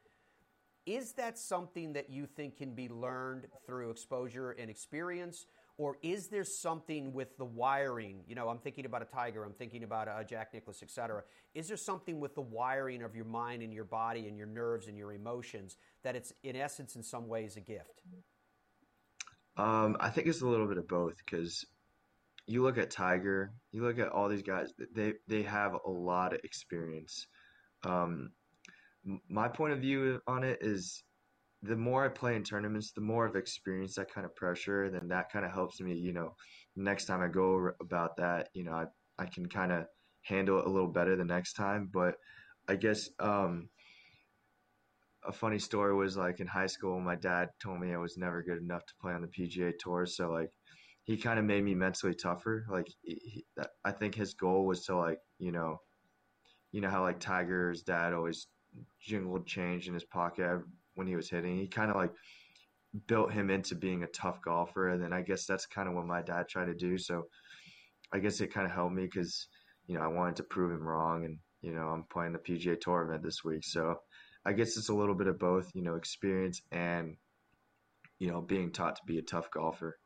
is 0.85 1.13
that 1.13 1.37
something 1.37 1.93
that 1.93 2.09
you 2.09 2.25
think 2.25 2.57
can 2.57 2.73
be 2.73 2.89
learned 2.89 3.47
through 3.65 3.89
exposure 3.89 4.51
and 4.51 4.69
experience? 4.69 5.45
Or 5.77 5.97
is 6.01 6.27
there 6.27 6.45
something 6.45 7.11
with 7.11 7.37
the 7.37 7.43
wiring? 7.43 8.23
You 8.27 8.35
know, 8.35 8.47
I'm 8.47 8.59
thinking 8.59 8.85
about 8.85 9.01
a 9.01 9.05
Tiger, 9.05 9.43
I'm 9.43 9.53
thinking 9.53 9.83
about 9.83 10.07
a 10.07 10.23
Jack 10.23 10.53
Nicklaus, 10.53 10.81
et 10.81 10.89
cetera. 10.89 11.23
Is 11.53 11.67
there 11.67 11.77
something 11.77 12.19
with 12.19 12.33
the 12.33 12.41
wiring 12.41 13.03
of 13.03 13.13
your 13.13 13.25
mind 13.25 13.61
and 13.61 13.73
your 13.73 13.83
body 13.83 14.27
and 14.27 14.37
your 14.37 14.47
nerves 14.47 14.87
and 14.87 14.97
your 14.97 15.11
emotions 15.11 15.75
that 16.03 16.15
it's, 16.15 16.31
in 16.43 16.55
essence, 16.55 16.95
in 16.95 17.03
some 17.03 17.27
ways, 17.27 17.57
a 17.57 17.59
gift? 17.61 18.03
Um, 19.57 19.97
I 19.99 20.09
think 20.09 20.27
it's 20.27 20.41
a 20.41 20.47
little 20.47 20.67
bit 20.67 20.77
of 20.77 20.87
both 20.87 21.17
because 21.17 21.65
you 22.47 22.61
look 22.61 22.77
at 22.77 22.89
Tiger, 22.89 23.51
you 23.71 23.83
look 23.83 23.99
at 23.99 24.09
all 24.09 24.29
these 24.29 24.43
guys, 24.43 24.71
they, 24.93 25.13
they 25.27 25.43
have 25.43 25.73
a 25.85 25.89
lot 25.89 26.33
of 26.33 26.39
experience. 26.43 27.27
Um, 27.83 28.31
my 29.29 29.49
point 29.49 29.73
of 29.73 29.79
view 29.79 30.21
on 30.27 30.43
it 30.43 30.59
is 30.61 31.03
the 31.65 31.75
more 31.75 32.05
I 32.05 32.09
play 32.09 32.35
in 32.35 32.43
tournaments, 32.43 32.91
the 32.91 33.01
more 33.01 33.27
I've 33.27 33.35
experienced 33.35 33.95
that 33.95 34.13
kind 34.13 34.25
of 34.25 34.35
pressure, 34.35 34.89
then 34.89 35.07
that 35.09 35.31
kind 35.31 35.45
of 35.45 35.51
helps 35.51 35.81
me, 35.81 35.93
you 35.93 36.13
know, 36.13 36.35
next 36.75 37.05
time 37.05 37.21
I 37.21 37.27
go 37.27 37.71
about 37.81 38.17
that, 38.17 38.49
you 38.53 38.63
know, 38.63 38.73
I, 38.73 38.85
I 39.17 39.25
can 39.25 39.47
kind 39.47 39.71
of 39.71 39.85
handle 40.21 40.59
it 40.59 40.65
a 40.65 40.69
little 40.69 40.87
better 40.87 41.15
the 41.15 41.25
next 41.25 41.53
time. 41.53 41.89
But 41.91 42.15
I 42.67 42.75
guess 42.75 43.09
um, 43.19 43.69
a 45.27 45.31
funny 45.31 45.59
story 45.59 45.95
was 45.95 46.17
like 46.17 46.39
in 46.39 46.47
high 46.47 46.67
school, 46.67 46.99
my 46.99 47.15
dad 47.15 47.49
told 47.61 47.79
me 47.79 47.93
I 47.93 47.97
was 47.97 48.17
never 48.17 48.43
good 48.43 48.61
enough 48.61 48.85
to 48.85 48.93
play 49.01 49.13
on 49.13 49.21
the 49.21 49.27
PGA 49.27 49.73
Tour. 49.79 50.05
So, 50.05 50.31
like, 50.31 50.51
he 51.03 51.17
kind 51.17 51.39
of 51.39 51.45
made 51.45 51.63
me 51.63 51.75
mentally 51.75 52.15
tougher. 52.15 52.65
Like, 52.69 52.87
he, 53.03 53.45
I 53.83 53.91
think 53.91 54.15
his 54.15 54.33
goal 54.33 54.65
was 54.65 54.85
to, 54.85 54.97
like, 54.97 55.19
you 55.39 55.51
know, 55.51 55.79
you 56.71 56.81
know 56.81 56.89
how 56.89 57.03
like 57.03 57.21
Tiger's 57.21 57.83
dad 57.83 58.11
always 58.11 58.47
jingled 58.99 59.47
change 59.47 59.87
in 59.87 59.93
his 59.93 60.03
pocket 60.03 60.61
when 60.95 61.07
he 61.07 61.15
was 61.15 61.29
hitting. 61.29 61.57
He 61.57 61.67
kind 61.67 61.89
of 61.89 61.95
like 61.95 62.11
built 63.07 63.31
him 63.31 63.49
into 63.49 63.75
being 63.75 64.03
a 64.03 64.07
tough 64.07 64.41
golfer, 64.41 64.89
and 64.89 65.01
then 65.01 65.13
I 65.13 65.21
guess 65.21 65.45
that's 65.45 65.65
kind 65.65 65.87
of 65.87 65.93
what 65.93 66.05
my 66.05 66.21
dad 66.21 66.47
tried 66.49 66.65
to 66.65 66.73
do. 66.73 66.97
So 66.97 67.27
I 68.11 68.19
guess 68.19 68.41
it 68.41 68.53
kind 68.53 68.65
of 68.65 68.71
helped 68.73 68.95
me 68.95 69.03
because 69.03 69.47
you 69.87 69.95
know, 69.95 70.01
I 70.01 70.07
wanted 70.07 70.37
to 70.37 70.43
prove 70.43 70.71
him 70.71 70.87
wrong, 70.87 71.25
and 71.25 71.37
you 71.61 71.73
know, 71.73 71.87
I'm 71.87 72.03
playing 72.11 72.33
the 72.33 72.39
PGA 72.39 72.79
Tour 72.79 73.03
event 73.03 73.23
this 73.23 73.43
week, 73.43 73.63
so 73.63 73.99
I 74.45 74.53
guess 74.53 74.77
it's 74.77 74.89
a 74.89 74.93
little 74.93 75.15
bit 75.15 75.27
of 75.27 75.39
both, 75.39 75.71
you 75.73 75.81
know, 75.81 75.95
experience 75.95 76.61
and 76.71 77.17
you 78.19 78.31
know, 78.31 78.41
being 78.41 78.71
taught 78.71 78.95
to 78.95 79.01
be 79.05 79.17
a 79.17 79.21
tough 79.21 79.51
golfer. 79.51 79.97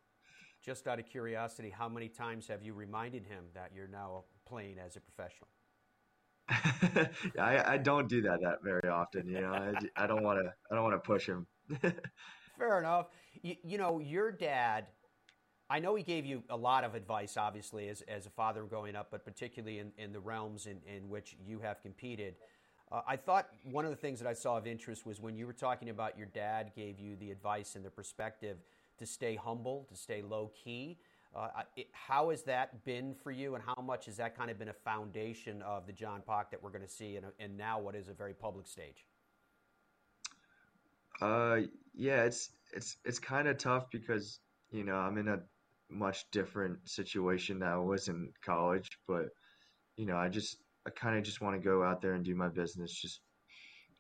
Just 0.64 0.88
out 0.88 1.00
of 1.00 1.06
curiosity, 1.06 1.70
how 1.70 1.88
many 1.88 2.10
times 2.10 2.48
have 2.48 2.64
you 2.64 2.74
reminded 2.74 3.26
him 3.26 3.46
that 3.54 3.72
you're 3.74 3.88
now 3.88 4.24
playing 4.48 4.78
as 4.80 4.96
a 4.96 5.00
professional? 5.00 5.48
I, 7.40 7.74
I 7.74 7.78
don't 7.78 8.08
do 8.08 8.22
that 8.24 8.42
that 8.42 8.64
very 8.64 8.90
often. 8.90 9.28
You 9.28 9.42
know, 9.42 9.52
I, 9.54 10.04
I 10.04 10.08
don't 10.08 10.24
want 10.24 10.40
to. 10.40 10.54
I 10.72 10.76
don't 10.76 10.84
want 10.84 10.96
to 10.96 11.00
push 11.00 11.28
him. 11.28 11.48
Fair 12.58 12.80
enough. 12.80 13.08
You, 13.42 13.56
you, 13.64 13.78
know, 13.78 14.00
your 14.00 14.32
dad. 14.32 14.88
I 15.70 15.80
know 15.80 15.94
he 15.96 16.04
gave 16.04 16.26
you 16.26 16.44
a 16.50 16.58
lot 16.58 16.84
of 16.84 16.96
advice, 16.96 17.38
obviously, 17.38 17.90
as, 17.90 18.02
as 18.08 18.26
a 18.26 18.32
father 18.32 18.64
growing 18.64 18.96
up, 18.96 19.10
but 19.12 19.24
particularly 19.24 19.78
in, 19.78 19.92
in 19.98 20.12
the 20.12 20.20
realms 20.20 20.66
in, 20.66 20.80
in 20.88 21.10
which 21.10 21.38
you 21.46 21.60
have 21.60 21.80
competed. 21.82 22.36
Uh, 22.92 23.02
I 23.08 23.16
thought 23.18 23.50
one 23.64 23.86
of 23.86 23.92
the 23.92 23.98
things 23.98 24.20
that 24.20 24.28
I 24.28 24.34
saw 24.34 24.58
of 24.58 24.66
interest 24.66 25.06
was 25.06 25.22
when 25.22 25.38
you 25.38 25.46
were 25.46 25.54
talking 25.54 25.90
about 25.90 26.18
your 26.18 26.28
dad 26.28 26.72
gave 26.76 27.00
you 27.00 27.16
the 27.16 27.30
advice 27.30 27.76
and 27.76 27.86
the 27.86 27.92
perspective 27.92 28.58
to 28.98 29.06
stay 29.06 29.36
humble, 29.36 29.86
to 29.90 29.96
stay 29.96 30.24
low 30.24 30.52
key. 30.64 30.98
Uh, 31.36 31.48
it, 31.76 31.88
how 31.92 32.32
has 32.32 32.44
that 32.44 32.84
been 32.86 33.14
for 33.14 33.32
you, 33.32 33.54
and 33.56 33.64
how 33.64 33.80
much 33.84 34.06
has 34.08 34.18
that 34.18 34.36
kind 34.36 34.50
of 34.50 34.58
been 34.58 34.70
a 34.70 34.74
foundation 34.74 35.62
of 35.62 35.86
the 35.86 35.94
John 35.94 36.22
Pak 36.26 36.50
that 36.52 36.62
we're 36.62 36.72
going 36.72 36.84
to 36.84 36.90
see, 36.90 37.18
and, 37.18 37.26
and 37.40 37.56
now 37.56 37.80
what 37.80 37.96
is 37.96 38.08
a 38.08 38.14
very 38.14 38.34
public 38.34 38.66
stage? 38.68 39.06
Uh, 41.22 41.62
yeah, 41.94 42.24
it's 42.24 42.52
it's 42.74 42.98
it's 43.06 43.20
kind 43.20 43.48
of 43.48 43.58
tough 43.58 43.92
because 43.92 44.40
you 44.72 44.84
know 44.84 44.96
I'm 44.96 45.18
in 45.18 45.28
a 45.28 45.40
much 45.90 46.30
different 46.32 46.78
situation 46.88 47.60
than 47.60 47.70
I 47.70 47.78
was 47.78 48.08
in 48.08 48.32
college, 48.44 48.90
but 49.08 49.26
you 49.98 50.06
know 50.06 50.18
I 50.18 50.30
just 50.30 50.58
I 50.88 50.90
kind 50.92 51.18
of 51.18 51.24
just 51.24 51.42
want 51.42 51.56
to 51.56 51.62
go 51.62 51.84
out 51.84 52.02
there 52.02 52.14
and 52.14 52.26
do 52.26 52.36
my 52.36 52.48
business, 52.48 52.92
just 52.92 53.22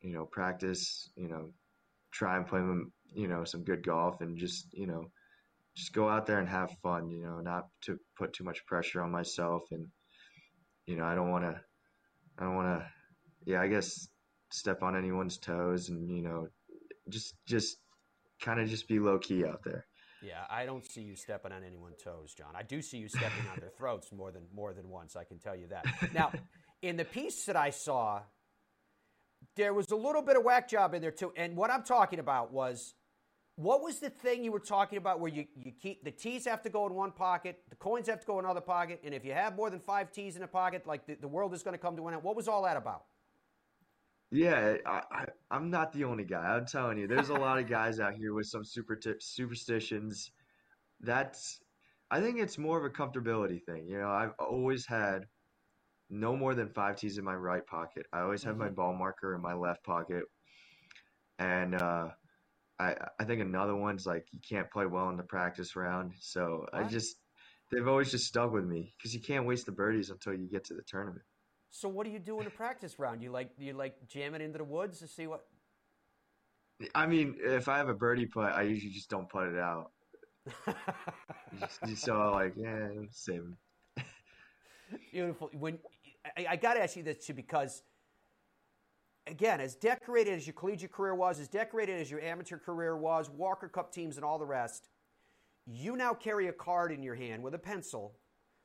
you 0.01 0.13
know 0.13 0.25
practice, 0.25 1.11
you 1.15 1.27
know, 1.27 1.49
try 2.11 2.37
and 2.37 2.47
play 2.47 2.61
you 3.13 3.27
know 3.27 3.43
some 3.43 3.63
good 3.63 3.85
golf, 3.85 4.21
and 4.21 4.37
just 4.37 4.73
you 4.73 4.87
know 4.87 5.11
just 5.79 5.93
go 5.93 6.09
out 6.09 6.25
there 6.25 6.39
and 6.39 6.49
have 6.49 6.69
fun, 6.83 7.09
you 7.09 7.23
know, 7.23 7.39
not 7.39 7.67
to 7.83 7.97
put 8.17 8.33
too 8.33 8.43
much 8.43 8.65
pressure 8.65 9.01
on 9.01 9.11
myself. 9.11 9.63
And, 9.71 9.87
you 10.85 10.97
know, 10.97 11.05
I 11.05 11.15
don't 11.15 11.31
want 11.31 11.45
to, 11.45 11.59
I 12.37 12.43
don't 12.43 12.55
want 12.55 12.79
to, 12.79 12.87
yeah, 13.45 13.61
I 13.61 13.67
guess 13.67 14.07
step 14.51 14.83
on 14.83 14.97
anyone's 14.97 15.37
toes 15.37 15.89
and, 15.89 16.09
you 16.09 16.21
know, 16.21 16.47
just, 17.09 17.35
just 17.47 17.77
kind 18.41 18.59
of 18.59 18.67
just 18.67 18.87
be 18.87 18.99
low 18.99 19.19
key 19.19 19.45
out 19.45 19.61
there. 19.63 19.85
Yeah, 20.21 20.43
I 20.49 20.65
don't 20.65 20.85
see 20.85 21.01
you 21.01 21.15
stepping 21.15 21.53
on 21.53 21.63
anyone's 21.63 22.03
toes, 22.03 22.33
John. 22.37 22.53
I 22.53 22.63
do 22.63 22.81
see 22.81 22.97
you 22.97 23.07
stepping 23.07 23.47
on 23.53 23.59
their 23.61 23.69
throats 23.69 24.11
more 24.11 24.31
than 24.31 24.43
more 24.53 24.73
than 24.73 24.89
once. 24.89 25.15
I 25.15 25.23
can 25.23 25.39
tell 25.39 25.55
you 25.55 25.67
that. 25.67 25.85
Now, 26.13 26.33
in 26.81 26.97
the 26.97 27.05
piece 27.05 27.45
that 27.45 27.55
I 27.55 27.69
saw, 27.69 28.23
there 29.55 29.73
was 29.73 29.91
a 29.91 29.95
little 29.95 30.21
bit 30.21 30.35
of 30.35 30.43
whack 30.43 30.67
job 30.67 30.93
in 30.93 31.01
there 31.01 31.11
too. 31.11 31.31
And 31.37 31.55
what 31.55 31.71
I'm 31.71 31.83
talking 31.83 32.19
about 32.19 32.51
was 32.51 32.95
what 33.59 33.83
was 33.83 33.99
the 33.99 34.09
thing 34.09 34.41
you 34.41 34.53
were 34.53 34.59
talking 34.59 34.97
about 34.97 35.19
where 35.19 35.29
you, 35.29 35.45
you 35.61 35.73
keep 35.73 36.01
the 36.05 36.11
tees 36.11 36.45
have 36.45 36.61
to 36.61 36.69
go 36.69 36.87
in 36.87 36.93
one 36.93 37.11
pocket, 37.11 37.59
the 37.69 37.75
coins 37.75 38.07
have 38.07 38.21
to 38.21 38.25
go 38.25 38.39
in 38.39 38.45
another 38.45 38.61
pocket, 38.61 39.01
and 39.03 39.13
if 39.13 39.25
you 39.25 39.33
have 39.33 39.57
more 39.57 39.69
than 39.69 39.81
five 39.81 40.13
tees 40.13 40.37
in 40.37 40.43
a 40.43 40.47
pocket, 40.47 40.87
like 40.87 41.05
the, 41.05 41.15
the 41.15 41.27
world 41.27 41.53
is 41.53 41.61
going 41.61 41.73
to 41.73 41.77
come 41.77 41.97
to 41.97 42.07
an 42.07 42.13
end? 42.13 42.23
What 42.23 42.37
was 42.37 42.47
all 42.47 42.63
that 42.63 42.77
about? 42.77 43.03
Yeah, 44.31 44.77
I, 44.85 45.01
I, 45.11 45.25
am 45.57 45.69
not 45.69 45.91
the 45.91 46.05
only 46.05 46.23
guy. 46.23 46.55
I'm 46.55 46.67
telling 46.67 46.97
you, 46.99 47.07
there's 47.07 47.29
a 47.29 47.33
lot 47.33 47.59
of 47.59 47.67
guys 47.67 47.99
out 47.99 48.13
here 48.13 48.33
with 48.33 48.45
some 48.45 48.63
super 48.63 48.95
t- 48.95 49.15
superstitions. 49.19 50.31
That's, 51.01 51.59
I 52.09 52.21
think 52.21 52.39
it's 52.39 52.57
more 52.57 52.77
of 52.77 52.85
a 52.85 52.89
comfortability 52.89 53.61
thing. 53.61 53.87
You 53.89 53.99
know, 53.99 54.09
I've 54.09 54.31
always 54.39 54.85
had 54.85 55.25
no 56.09 56.33
more 56.33 56.55
than 56.55 56.69
five 56.69 56.95
tees 56.95 57.17
in 57.17 57.25
my 57.25 57.35
right 57.35 57.65
pocket. 57.67 58.05
I 58.13 58.21
always 58.21 58.41
have 58.43 58.53
mm-hmm. 58.53 58.63
my 58.63 58.69
ball 58.69 58.93
marker 58.93 59.35
in 59.35 59.41
my 59.41 59.53
left 59.53 59.83
pocket, 59.83 60.23
and 61.39 61.75
uh, 61.75 62.09
I 62.79 62.95
I 63.19 63.25
think 63.25 63.41
another 63.41 63.75
one's 63.75 64.05
like 64.05 64.25
you 64.31 64.39
can't 64.47 64.69
play 64.71 64.85
well 64.85 65.09
in 65.09 65.17
the 65.17 65.23
practice 65.23 65.75
round. 65.75 66.13
So 66.19 66.65
what? 66.71 66.83
I 66.85 66.87
just 66.87 67.17
they've 67.71 67.87
always 67.87 68.11
just 68.11 68.25
stuck 68.25 68.51
with 68.51 68.65
me 68.65 68.93
because 68.97 69.13
you 69.13 69.21
can't 69.21 69.45
waste 69.45 69.65
the 69.65 69.71
birdies 69.71 70.09
until 70.09 70.33
you 70.33 70.47
get 70.47 70.65
to 70.65 70.73
the 70.73 70.83
tournament. 70.83 71.23
So 71.71 71.87
what 71.87 72.05
do 72.05 72.11
you 72.11 72.19
do 72.19 72.39
in 72.39 72.47
a 72.47 72.51
practice 72.51 72.97
round? 72.97 73.21
You 73.21 73.31
like 73.31 73.51
you 73.57 73.73
like 73.73 74.07
jam 74.07 74.33
it 74.35 74.41
into 74.41 74.57
the 74.57 74.63
woods 74.63 74.99
to 74.99 75.07
see 75.07 75.27
what? 75.27 75.45
I 76.95 77.07
mean, 77.07 77.35
if 77.39 77.67
I 77.67 77.77
have 77.77 77.89
a 77.89 77.93
birdie 77.93 78.25
putt, 78.25 78.53
I 78.53 78.61
usually 78.61 78.91
just 78.91 79.09
don't 79.09 79.27
put 79.29 79.47
it 79.49 79.59
out. 79.59 79.91
just, 81.85 82.03
so 82.03 82.31
like, 82.31 82.53
yeah, 82.55 82.87
same. 83.11 83.57
Beautiful. 85.11 85.49
When 85.53 85.79
I, 86.37 86.45
I 86.51 86.55
got 86.55 86.75
to 86.75 86.83
ask 86.83 86.95
you 86.95 87.03
this 87.03 87.25
too, 87.25 87.33
because 87.33 87.83
again, 89.29 89.61
as 89.61 89.75
decorated 89.75 90.33
as 90.33 90.47
your 90.47 90.53
collegiate 90.53 90.91
career 90.91 91.15
was, 91.15 91.39
as 91.39 91.47
decorated 91.47 92.01
as 92.01 92.09
your 92.09 92.21
amateur 92.21 92.57
career 92.57 92.97
was, 92.97 93.29
Walker 93.29 93.67
Cup 93.67 93.93
teams 93.93 94.17
and 94.17 94.25
all 94.25 94.39
the 94.39 94.45
rest, 94.45 94.89
you 95.65 95.95
now 95.95 96.13
carry 96.13 96.47
a 96.47 96.53
card 96.53 96.91
in 96.91 97.03
your 97.03 97.15
hand 97.15 97.43
with 97.43 97.53
a 97.53 97.59
pencil 97.59 98.15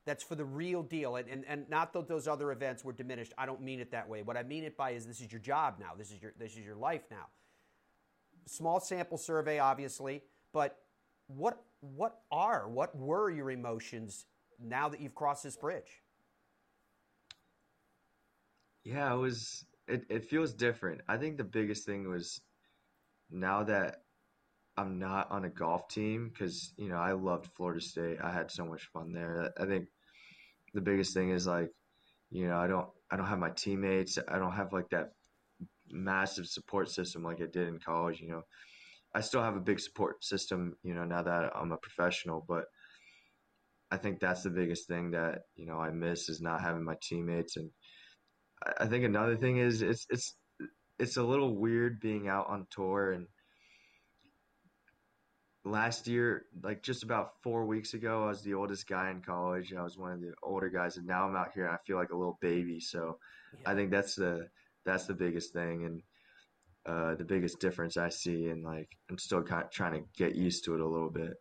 that's 0.07 0.23
for 0.23 0.35
the 0.35 0.45
real 0.45 0.83
deal. 0.83 1.17
And, 1.17 1.29
and, 1.29 1.45
and 1.47 1.69
not 1.69 1.93
that 1.93 2.09
those 2.09 2.29
other 2.29 2.53
events 2.53 2.85
were 2.85 2.93
diminished. 2.93 3.33
I 3.39 3.47
don't 3.47 3.63
mean 3.63 3.81
it 3.81 3.91
that 3.93 4.09
way. 4.09 4.23
What 4.23 4.37
I 4.37 4.43
mean 4.43 4.65
it 4.65 4.77
by 4.77 4.91
is 4.91 5.07
this 5.07 5.21
is 5.21 5.33
your 5.33 5.41
job 5.41 5.77
now. 5.79 5.93
This 5.97 6.11
is 6.11 6.21
your, 6.21 6.33
this 6.39 6.53
is 6.53 6.65
your 6.65 6.77
life 6.77 7.03
now. 7.11 7.27
Small 8.47 8.81
sample 8.81 9.17
survey, 9.17 9.59
obviously, 9.59 10.23
but 10.53 10.79
what, 11.27 11.63
what 11.81 12.21
are, 12.31 12.69
what 12.69 12.95
were 12.97 13.31
your 13.31 13.51
emotions 13.51 14.27
now 14.63 14.89
that 14.91 15.01
you've 15.01 15.15
crossed 15.15 15.43
this 15.43 15.57
bridge? 15.57 16.03
Yeah, 18.85 19.15
it 19.15 19.17
was 19.17 19.65
it, 19.89 20.05
it 20.09 20.25
feels 20.25 20.53
different. 20.55 21.03
I 21.09 21.17
think 21.17 21.37
the 21.37 21.45
biggest 21.45 21.87
thing 21.87 22.09
was 22.09 22.41
now 23.31 23.65
that 23.65 24.03
I'm 24.77 24.99
not 24.99 25.31
on 25.31 25.45
a 25.45 25.51
golf 25.51 25.89
team 25.89 26.31
because 26.33 26.73
you 26.77 26.89
know 26.89 26.97
I 26.97 27.13
loved 27.13 27.51
Florida 27.57 27.81
State. 27.81 28.19
I 28.23 28.33
had 28.33 28.51
so 28.51 28.65
much 28.65 28.89
fun 28.93 29.13
there. 29.13 29.53
I 29.59 29.67
think 29.67 29.89
the 30.73 30.81
biggest 30.81 31.15
thing 31.15 31.31
is 31.31 31.47
like 31.47 31.71
you 32.31 32.49
know 32.49 32.57
I 32.57 32.67
don't 32.67 32.89
I 33.11 33.17
don't 33.17 33.27
have 33.27 33.39
my 33.39 33.51
teammates. 33.51 34.19
I 34.29 34.39
don't 34.39 34.53
have 34.53 34.73
like 34.73 34.91
that 34.91 35.13
massive 35.91 36.47
support 36.47 36.91
system 36.91 37.23
like 37.23 37.41
I 37.41 37.47
did 37.47 37.69
in 37.69 37.79
college. 37.79 38.21
You 38.21 38.31
know, 38.31 38.43
I 39.15 39.21
still 39.21 39.43
have 39.43 39.57
a 39.57 39.61
big 39.61 39.79
support 39.79 40.25
system. 40.25 40.77
You 40.83 40.95
know 40.95 41.05
now 41.05 41.23
that 41.23 41.53
I'm 41.55 41.73
a 41.73 41.77
professional, 41.77 42.45
but 42.49 42.65
I 43.91 43.97
think 43.97 44.19
that's 44.19 44.43
the 44.43 44.51
biggest 44.51 44.89
thing 44.89 45.13
that 45.13 45.43
you 45.55 45.67
know 45.67 45.79
I 45.79 45.91
miss 45.91 46.29
is 46.29 46.41
not 46.41 46.63
having 46.63 46.83
my 46.85 46.97
teammates 47.01 47.57
and 47.57 47.71
I 48.79 48.87
think 48.87 49.05
another 49.05 49.37
thing 49.37 49.59
is 49.59 49.83
it's 49.83 50.07
it's 50.11 50.35
it's 50.99 51.17
a 51.17 51.23
little 51.23 51.55
weird 51.55 52.01
being 52.01 52.29
out 52.29 52.49
on 52.49 52.67
tour 52.71 53.13
and 53.13 53.27
last 55.65 56.07
year 56.07 56.45
like 56.63 56.83
just 56.83 57.03
about 57.03 57.43
four 57.43 57.65
weeks 57.65 57.95
ago 57.95 58.25
i 58.25 58.29
was 58.29 58.43
the 58.43 58.53
oldest 58.53 58.87
guy 58.87 59.11
in 59.11 59.23
college 59.23 59.73
i 59.73 59.83
was 59.83 59.97
one 59.97 60.13
of 60.13 60.21
the 60.21 60.33
older 60.43 60.69
guys 60.69 60.99
and 60.99 61.07
now 61.07 61.27
i'm 61.27 61.35
out 61.35 61.53
here 61.55 61.65
and 61.65 61.75
i 61.75 61.79
feel 61.87 61.97
like 61.97 62.11
a 62.11 62.17
little 62.17 62.39
baby 62.43 62.79
so 62.79 63.19
yeah. 63.55 63.71
i 63.71 63.75
think 63.75 63.91
that's 63.91 64.15
the 64.15 64.47
that's 64.85 65.07
the 65.07 65.15
biggest 65.15 65.55
thing 65.55 65.85
and 65.87 66.03
uh, 66.87 67.15
the 67.15 67.25
biggest 67.25 67.61
difference 67.61 67.97
i 67.97 68.11
see 68.11 68.49
and 68.49 68.63
like 68.63 68.91
i'm 69.11 69.17
still 69.17 69.43
kind 69.43 69.65
of 69.65 69.71
trying 69.71 69.95
to 69.95 70.07
get 70.19 70.35
used 70.35 70.65
to 70.67 70.75
it 70.75 70.81
a 70.81 70.87
little 70.87 71.09
bit 71.09 71.33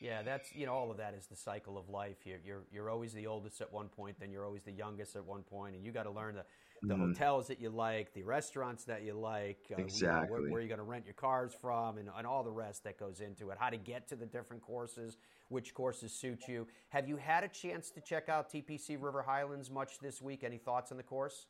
yeah, 0.00 0.22
that's 0.22 0.54
you 0.54 0.64
know 0.64 0.72
all 0.72 0.90
of 0.90 0.96
that 0.96 1.14
is 1.14 1.26
the 1.26 1.36
cycle 1.36 1.76
of 1.76 1.88
life. 1.88 2.16
You're 2.24 2.40
you're, 2.44 2.62
you're 2.72 2.90
always 2.90 3.12
the 3.12 3.26
oldest 3.26 3.60
at 3.60 3.70
one 3.70 3.88
point, 3.88 4.18
then 4.18 4.30
you're 4.30 4.46
always 4.46 4.62
the 4.62 4.72
youngest 4.72 5.14
at 5.14 5.24
one 5.24 5.42
point, 5.42 5.76
and 5.76 5.84
you 5.84 5.92
got 5.92 6.04
to 6.04 6.10
learn 6.10 6.34
the 6.34 6.44
the 6.82 6.94
mm. 6.94 7.08
hotels 7.08 7.48
that 7.48 7.60
you 7.60 7.68
like, 7.68 8.14
the 8.14 8.22
restaurants 8.22 8.84
that 8.84 9.02
you 9.02 9.12
like, 9.12 9.58
uh, 9.70 9.82
exactly 9.82 10.30
where, 10.30 10.50
where 10.50 10.60
you're 10.60 10.68
going 10.68 10.78
to 10.78 10.84
rent 10.84 11.04
your 11.04 11.14
cars 11.14 11.54
from, 11.60 11.98
and, 11.98 12.08
and 12.16 12.26
all 12.26 12.42
the 12.42 12.50
rest 12.50 12.84
that 12.84 12.98
goes 12.98 13.20
into 13.20 13.50
it. 13.50 13.58
How 13.60 13.68
to 13.68 13.76
get 13.76 14.08
to 14.08 14.16
the 14.16 14.24
different 14.24 14.62
courses, 14.62 15.18
which 15.48 15.74
courses 15.74 16.12
suit 16.12 16.48
you. 16.48 16.66
Have 16.88 17.06
you 17.06 17.16
had 17.16 17.44
a 17.44 17.48
chance 17.48 17.90
to 17.90 18.00
check 18.00 18.30
out 18.30 18.50
TPC 18.50 18.96
River 18.98 19.20
Highlands 19.20 19.70
much 19.70 19.98
this 20.00 20.22
week? 20.22 20.42
Any 20.42 20.56
thoughts 20.56 20.90
on 20.90 20.96
the 20.96 21.02
course? 21.02 21.46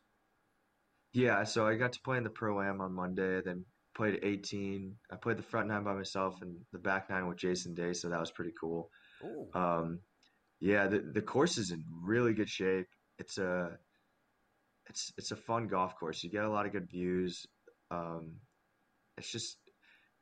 Yeah, 1.12 1.44
so 1.44 1.66
I 1.66 1.76
got 1.76 1.92
to 1.92 2.00
play 2.00 2.16
in 2.16 2.24
the 2.24 2.30
pro 2.30 2.60
am 2.60 2.80
on 2.80 2.92
Monday, 2.92 3.40
then 3.44 3.64
played 4.00 4.20
18. 4.22 4.96
I 5.12 5.16
played 5.16 5.36
the 5.36 5.42
front 5.42 5.68
nine 5.68 5.84
by 5.84 5.92
myself 5.92 6.40
and 6.40 6.56
the 6.72 6.78
back 6.78 7.10
nine 7.10 7.26
with 7.26 7.36
Jason 7.36 7.74
Day, 7.74 7.92
so 7.92 8.08
that 8.08 8.18
was 8.18 8.30
pretty 8.30 8.52
cool. 8.58 8.88
Um, 9.54 9.98
yeah, 10.58 10.86
the 10.86 11.00
the 11.00 11.20
course 11.20 11.58
is 11.58 11.70
in 11.70 11.84
really 12.02 12.32
good 12.32 12.48
shape. 12.48 12.86
It's 13.18 13.36
a 13.36 13.76
it's 14.88 15.12
it's 15.18 15.32
a 15.32 15.36
fun 15.36 15.68
golf 15.68 15.96
course. 15.96 16.24
You 16.24 16.30
get 16.30 16.44
a 16.44 16.50
lot 16.50 16.64
of 16.64 16.72
good 16.72 16.88
views. 16.90 17.44
Um, 17.90 18.36
it's 19.18 19.30
just 19.30 19.58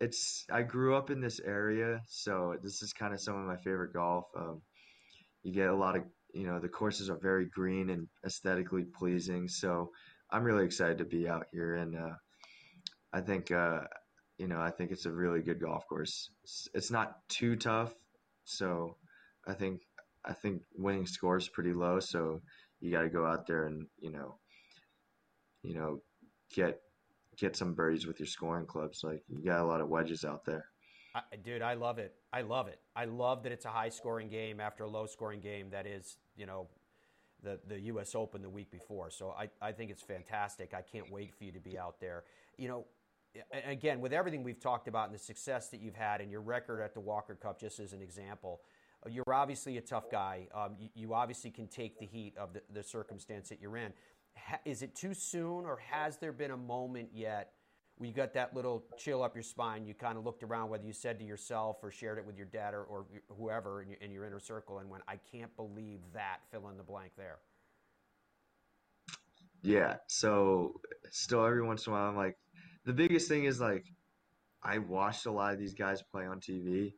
it's 0.00 0.44
I 0.50 0.62
grew 0.62 0.96
up 0.96 1.10
in 1.10 1.20
this 1.20 1.38
area, 1.38 2.00
so 2.08 2.56
this 2.60 2.82
is 2.82 2.92
kind 2.92 3.14
of 3.14 3.20
some 3.20 3.36
of 3.36 3.46
my 3.46 3.58
favorite 3.58 3.92
golf. 3.92 4.24
Um, 4.36 4.60
you 5.44 5.52
get 5.52 5.68
a 5.68 5.76
lot 5.76 5.96
of 5.96 6.02
you 6.34 6.48
know 6.48 6.58
the 6.58 6.68
courses 6.68 7.10
are 7.10 7.18
very 7.22 7.46
green 7.46 7.90
and 7.90 8.08
aesthetically 8.26 8.86
pleasing, 8.98 9.46
so 9.46 9.92
I'm 10.32 10.42
really 10.42 10.64
excited 10.64 10.98
to 10.98 11.04
be 11.04 11.28
out 11.28 11.46
here 11.52 11.76
and 11.76 11.94
uh, 11.94 12.16
I 13.12 13.20
think 13.20 13.50
uh, 13.50 13.80
you 14.38 14.48
know 14.48 14.60
I 14.60 14.70
think 14.70 14.90
it's 14.90 15.06
a 15.06 15.12
really 15.12 15.42
good 15.42 15.60
golf 15.60 15.86
course. 15.88 16.30
It's, 16.44 16.68
it's, 16.74 16.90
not 16.90 17.28
too 17.28 17.56
tough, 17.56 17.94
so 18.44 18.96
I 19.46 19.54
think 19.54 19.80
I 20.24 20.32
think 20.32 20.62
winning 20.76 21.06
score 21.06 21.36
is 21.36 21.48
pretty 21.48 21.72
low. 21.72 22.00
So 22.00 22.42
you 22.80 22.92
got 22.92 23.02
to 23.02 23.08
go 23.08 23.26
out 23.26 23.46
there 23.46 23.64
and 23.64 23.86
you 24.00 24.10
know, 24.10 24.38
you 25.62 25.74
know, 25.74 26.02
get 26.54 26.80
get 27.38 27.56
some 27.56 27.74
birdies 27.74 28.06
with 28.06 28.18
your 28.18 28.26
scoring 28.26 28.66
clubs. 28.66 29.02
Like 29.02 29.22
you 29.28 29.44
got 29.44 29.60
a 29.60 29.66
lot 29.66 29.80
of 29.80 29.88
wedges 29.88 30.24
out 30.24 30.44
there. 30.44 30.66
I, 31.14 31.36
dude, 31.42 31.62
I 31.62 31.74
love 31.74 31.98
it. 31.98 32.14
I 32.32 32.42
love 32.42 32.68
it. 32.68 32.80
I 32.94 33.06
love 33.06 33.42
that 33.44 33.52
it's 33.52 33.64
a 33.64 33.70
high 33.70 33.88
scoring 33.88 34.28
game 34.28 34.60
after 34.60 34.84
a 34.84 34.88
low 34.88 35.06
scoring 35.06 35.40
game 35.40 35.70
that 35.70 35.86
is, 35.86 36.18
you 36.36 36.46
know, 36.46 36.68
the, 37.42 37.58
the 37.66 37.80
U.S. 37.80 38.14
Open 38.14 38.42
the 38.42 38.50
week 38.50 38.70
before. 38.70 39.10
So 39.10 39.34
I, 39.38 39.48
I 39.62 39.72
think 39.72 39.90
it's 39.90 40.02
fantastic. 40.02 40.74
I 40.74 40.82
can't 40.82 41.10
wait 41.10 41.34
for 41.34 41.44
you 41.44 41.52
to 41.52 41.60
be 41.60 41.78
out 41.78 42.00
there. 42.00 42.24
You 42.56 42.68
know, 42.68 42.86
again, 43.52 44.00
with 44.00 44.12
everything 44.12 44.42
we've 44.42 44.60
talked 44.60 44.88
about 44.88 45.06
and 45.06 45.14
the 45.14 45.22
success 45.22 45.68
that 45.68 45.80
you've 45.80 45.94
had 45.94 46.20
and 46.20 46.30
your 46.30 46.40
record 46.40 46.80
at 46.80 46.94
the 46.94 47.00
Walker 47.00 47.34
Cup, 47.34 47.60
just 47.60 47.80
as 47.80 47.92
an 47.92 48.02
example, 48.02 48.60
uh, 49.04 49.10
you're 49.10 49.24
obviously 49.32 49.76
a 49.76 49.80
tough 49.80 50.10
guy. 50.10 50.48
Um, 50.54 50.76
you, 50.78 50.88
you, 50.94 51.14
obviously 51.14 51.50
can 51.50 51.68
take 51.68 51.98
the 51.98 52.06
heat 52.06 52.36
of 52.36 52.52
the, 52.52 52.62
the 52.72 52.82
circumstance 52.82 53.48
that 53.48 53.60
you're 53.60 53.76
in. 53.76 53.92
Ha, 54.36 54.58
is 54.64 54.82
it 54.82 54.94
too 54.94 55.14
soon, 55.14 55.64
or 55.64 55.78
has 55.90 56.16
there 56.16 56.32
been 56.32 56.50
a 56.50 56.56
moment 56.56 57.10
yet 57.12 57.52
where 57.96 58.08
you 58.08 58.14
got 58.14 58.32
that 58.34 58.54
little 58.54 58.84
chill 58.96 59.22
up 59.22 59.34
your 59.34 59.42
spine? 59.42 59.84
You 59.86 59.94
kind 59.94 60.18
of 60.18 60.24
looked 60.24 60.42
around, 60.42 60.70
whether 60.70 60.84
you 60.84 60.92
said 60.92 61.18
to 61.20 61.24
yourself 61.24 61.78
or 61.82 61.90
shared 61.90 62.18
it 62.18 62.26
with 62.26 62.36
your 62.36 62.46
dad 62.46 62.74
or, 62.74 62.84
or 62.84 63.06
whoever 63.36 63.82
in 63.82 63.90
your, 63.90 63.98
in 64.00 64.10
your 64.10 64.24
inner 64.24 64.40
circle, 64.40 64.78
and 64.78 64.88
went, 64.90 65.04
"I 65.06 65.18
can't 65.30 65.54
believe 65.56 66.00
that." 66.14 66.38
Fill 66.50 66.68
in 66.68 66.76
the 66.76 66.82
blank 66.82 67.12
there. 67.16 67.38
Yeah. 69.62 69.96
So 70.06 70.80
still 71.10 71.44
every 71.44 71.62
once 71.62 71.86
in 71.86 71.92
a 71.92 71.96
while, 71.96 72.08
I'm 72.08 72.16
like, 72.16 72.36
the 72.88 72.94
biggest 72.94 73.28
thing 73.28 73.44
is 73.44 73.60
like, 73.60 73.84
I 74.62 74.78
watched 74.78 75.26
a 75.26 75.30
lot 75.30 75.52
of 75.52 75.58
these 75.58 75.74
guys 75.74 76.02
play 76.10 76.24
on 76.24 76.40
TV, 76.40 76.94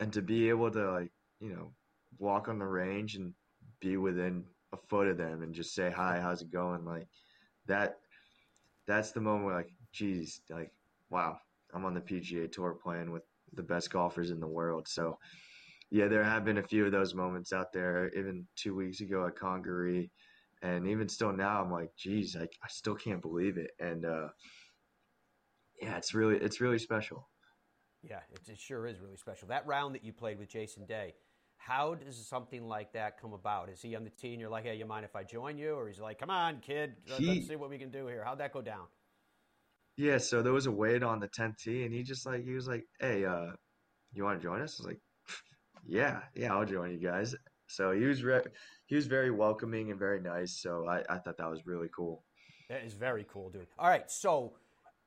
and 0.00 0.12
to 0.12 0.20
be 0.20 0.50
able 0.50 0.70
to 0.70 0.92
like, 0.92 1.10
you 1.40 1.48
know, 1.48 1.72
walk 2.18 2.48
on 2.48 2.58
the 2.58 2.66
range 2.66 3.16
and 3.16 3.32
be 3.80 3.96
within 3.96 4.44
a 4.74 4.76
foot 4.76 5.08
of 5.08 5.16
them 5.16 5.42
and 5.42 5.54
just 5.54 5.74
say 5.74 5.90
hi, 5.90 6.20
how's 6.20 6.42
it 6.42 6.52
going? 6.52 6.84
Like 6.84 7.08
that. 7.64 7.96
That's 8.86 9.12
the 9.12 9.20
moment 9.22 9.46
where 9.46 9.56
like, 9.56 9.70
geez, 9.92 10.42
like, 10.50 10.70
wow, 11.08 11.38
I'm 11.72 11.86
on 11.86 11.94
the 11.94 12.00
PGA 12.02 12.52
Tour 12.52 12.76
playing 12.80 13.10
with 13.10 13.22
the 13.54 13.62
best 13.62 13.90
golfers 13.90 14.30
in 14.30 14.40
the 14.40 14.46
world. 14.46 14.86
So, 14.88 15.18
yeah, 15.90 16.06
there 16.06 16.22
have 16.22 16.44
been 16.44 16.58
a 16.58 16.62
few 16.62 16.84
of 16.84 16.92
those 16.92 17.14
moments 17.14 17.54
out 17.54 17.72
there. 17.72 18.10
Even 18.14 18.46
two 18.56 18.74
weeks 18.74 19.00
ago 19.00 19.26
at 19.26 19.36
Congaree, 19.36 20.10
and 20.62 20.86
even 20.86 21.08
still 21.08 21.32
now, 21.32 21.62
I'm 21.62 21.72
like, 21.72 21.96
geez, 21.96 22.36
I, 22.36 22.44
I 22.44 22.68
still 22.68 22.94
can't 22.94 23.22
believe 23.22 23.56
it. 23.56 23.70
And 23.80 24.04
uh, 24.04 24.28
yeah, 25.80 25.96
it's 25.96 26.14
really 26.14 26.36
it's 26.36 26.60
really 26.60 26.78
special. 26.78 27.28
Yeah, 28.02 28.20
it, 28.30 28.40
it 28.48 28.58
sure 28.58 28.86
is 28.86 29.00
really 29.00 29.16
special. 29.16 29.48
That 29.48 29.66
round 29.66 29.94
that 29.94 30.04
you 30.04 30.12
played 30.12 30.38
with 30.38 30.48
Jason 30.48 30.86
Day, 30.86 31.14
how 31.56 31.94
does 31.94 32.24
something 32.26 32.66
like 32.66 32.92
that 32.92 33.20
come 33.20 33.32
about? 33.32 33.68
Is 33.68 33.82
he 33.82 33.96
on 33.96 34.04
the 34.04 34.10
tee 34.10 34.32
and 34.32 34.40
you're 34.40 34.50
like, 34.50 34.64
hey, 34.64 34.76
you 34.76 34.86
mind 34.86 35.04
if 35.04 35.16
I 35.16 35.24
join 35.24 35.58
you? 35.58 35.74
Or 35.74 35.88
he's 35.88 35.98
like, 35.98 36.18
come 36.18 36.30
on, 36.30 36.60
kid, 36.60 36.94
he, 37.04 37.26
let's 37.26 37.48
see 37.48 37.56
what 37.56 37.70
we 37.70 37.78
can 37.78 37.90
do 37.90 38.06
here. 38.06 38.22
How'd 38.24 38.38
that 38.38 38.52
go 38.52 38.62
down? 38.62 38.86
Yeah, 39.96 40.18
so 40.18 40.42
there 40.42 40.52
was 40.52 40.66
a 40.66 40.70
wait 40.70 41.02
on 41.02 41.20
the 41.20 41.28
10th 41.28 41.58
tee, 41.58 41.84
and 41.84 41.92
he 41.92 42.02
just 42.02 42.26
like, 42.26 42.44
he 42.44 42.52
was 42.52 42.68
like, 42.68 42.84
hey, 43.00 43.24
uh, 43.24 43.46
you 44.12 44.24
want 44.24 44.38
to 44.38 44.42
join 44.42 44.60
us? 44.60 44.78
I 44.78 44.82
was 44.82 44.86
like, 44.88 45.00
yeah, 45.86 46.20
yeah, 46.34 46.54
I'll 46.54 46.66
join 46.66 46.92
you 46.92 46.98
guys. 46.98 47.34
So 47.66 47.92
he 47.92 48.04
was 48.04 48.22
re- 48.22 48.42
he 48.86 48.94
was 48.94 49.06
very 49.06 49.30
welcoming 49.30 49.90
and 49.90 49.98
very 49.98 50.20
nice. 50.20 50.60
So 50.60 50.86
I, 50.86 51.02
I 51.08 51.18
thought 51.18 51.38
that 51.38 51.50
was 51.50 51.66
really 51.66 51.88
cool. 51.96 52.22
That 52.68 52.84
is 52.84 52.94
very 52.94 53.26
cool, 53.28 53.50
dude. 53.50 53.66
All 53.78 53.88
right, 53.88 54.08
so 54.10 54.54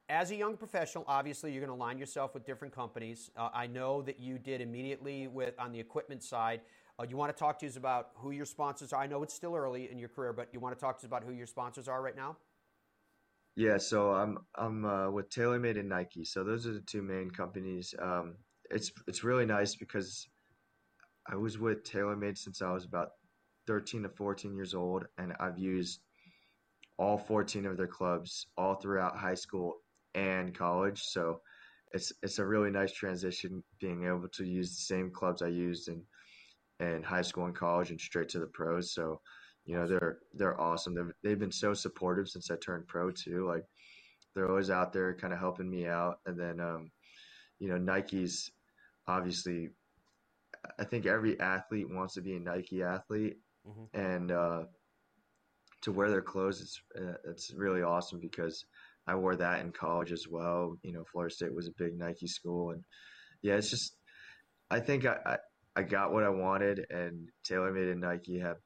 as 0.10 0.32
a 0.32 0.36
young 0.36 0.58
professional, 0.58 1.06
obviously 1.08 1.52
you're 1.52 1.64
going 1.64 1.70
to 1.70 1.82
align 1.82 2.00
yourself 2.00 2.34
with 2.34 2.46
different 2.46 2.74
companies. 2.74 3.30
Uh, 3.38 3.50
I 3.54 3.68
know 3.68 4.02
that 4.02 4.20
you 4.20 4.40
did 4.40 4.60
immediately 4.60 5.28
with 5.28 5.54
on 5.60 5.72
the 5.72 5.80
equipment 5.80 6.24
side. 6.24 6.62
Uh, 7.00 7.06
you 7.08 7.16
want 7.16 7.34
to 7.34 7.40
talk 7.40 7.60
to 7.60 7.68
us 7.68 7.78
about 7.78 8.10
who 8.16 8.32
your 8.32 8.46
sponsors 8.46 8.92
are? 8.92 9.02
I 9.02 9.08
know 9.08 9.22
it's 9.22 9.36
still 9.36 9.56
early 9.56 9.90
in 9.90 10.00
your 10.00 10.10
career, 10.10 10.34
but 10.34 10.50
you 10.52 10.60
want 10.60 10.78
to 10.78 10.84
talk 10.84 10.98
to 10.98 11.02
us 11.02 11.06
about 11.06 11.24
who 11.24 11.32
your 11.32 11.46
sponsors 11.46 11.88
are 11.88 12.02
right 12.02 12.16
now? 12.16 12.36
Yeah, 13.56 13.78
so 13.78 14.14
I'm 14.14 14.40
I'm 14.56 14.86
uh, 14.86 15.12
with 15.12 15.30
TaylorMade 15.30 15.80
and 15.80 15.90
Nike. 15.90 16.26
So 16.26 16.44
those 16.44 16.66
are 16.66 16.74
the 16.74 16.82
two 16.82 17.02
main 17.02 17.30
companies. 17.30 17.94
Um, 18.02 18.36
it's 18.70 18.92
it's 19.08 19.24
really 19.24 19.46
nice 19.46 19.76
because 19.76 20.28
I 21.28 21.36
was 21.36 21.60
with 21.60 21.84
TaylorMade 21.84 22.38
since 22.38 22.62
I 22.62 22.72
was 22.72 22.86
about 22.86 23.10
13 23.68 24.04
to 24.04 24.10
14 24.10 24.56
years 24.56 24.74
old, 24.74 25.06
and 25.18 25.34
I've 25.40 25.58
used 25.58 26.02
all 26.98 27.18
14 27.18 27.66
of 27.66 27.78
their 27.78 27.88
clubs 27.88 28.48
all 28.58 28.76
throughout 28.76 29.18
high 29.18 29.36
school 29.36 29.82
and 30.16 30.54
college. 30.56 31.04
So 31.04 31.42
it's 31.92 32.12
it's 32.22 32.40
a 32.40 32.46
really 32.46 32.70
nice 32.70 32.92
transition 32.92 33.64
being 33.80 34.06
able 34.06 34.28
to 34.30 34.46
use 34.46 34.70
the 34.70 34.82
same 34.82 35.12
clubs 35.12 35.42
I 35.42 35.48
used 35.48 35.88
in 35.88 36.04
in 36.80 37.04
high 37.04 37.22
school 37.22 37.46
and 37.46 37.56
college 37.56 37.90
and 37.90 38.00
straight 38.00 38.30
to 38.30 38.40
the 38.40 38.48
pros. 38.48 38.94
So 38.94 39.22
you 39.66 39.76
know 39.76 39.88
they're 39.88 40.20
they're 40.34 40.60
awesome. 40.60 40.96
They've 40.96 41.14
they've 41.24 41.40
been 41.40 41.52
so 41.52 41.74
supportive 41.74 42.30
since 42.30 42.50
I 42.52 42.56
turned 42.56 42.88
pro 42.88 43.12
too. 43.12 43.48
Like 43.48 43.66
they're 44.34 44.50
always 44.50 44.70
out 44.70 44.94
there 44.94 45.16
kind 45.16 45.34
of 45.34 45.40
helping 45.40 45.70
me 45.70 45.88
out. 45.88 46.20
And 46.26 46.40
then 46.40 46.60
um, 46.60 46.92
you 47.60 47.70
know 47.70 47.78
Nike's 47.78 48.52
obviously 49.08 49.70
I 50.78 50.84
think 50.84 51.06
every 51.06 51.40
athlete 51.40 51.90
wants 51.90 52.16
to 52.16 52.22
be 52.22 52.36
a 52.36 52.40
Nike 52.40 52.84
athlete, 52.84 53.38
mm-hmm. 53.68 54.00
and 54.00 54.32
uh, 54.32 54.64
to 55.82 55.92
wear 55.92 56.10
their 56.10 56.22
clothes, 56.22 56.62
it's 56.62 56.82
uh, 56.98 57.18
it's 57.30 57.54
really 57.54 57.82
awesome 57.82 58.20
because 58.20 58.66
I 59.10 59.16
wore 59.16 59.36
that 59.36 59.62
in 59.62 59.72
college 59.72 60.12
as 60.12 60.28
well. 60.30 60.76
You 60.84 60.94
know, 60.94 61.04
Florida 61.12 61.34
State 61.34 61.56
was 61.56 61.68
a 61.68 61.72
big 61.72 61.98
Nike 61.98 62.28
school, 62.28 62.72
and 62.72 62.84
yeah, 63.42 63.56
it's 63.56 63.72
just 63.72 63.96
I 64.70 64.80
think 64.80 65.06
I 65.06 65.18
I, 65.26 65.38
I 65.76 65.84
got 65.84 66.14
what 66.14 66.24
I 66.24 66.30
wanted, 66.30 66.86
and 66.92 67.28
TaylorMade 67.50 67.92
and 67.92 68.02
Nike 68.02 68.40
have 68.40 68.58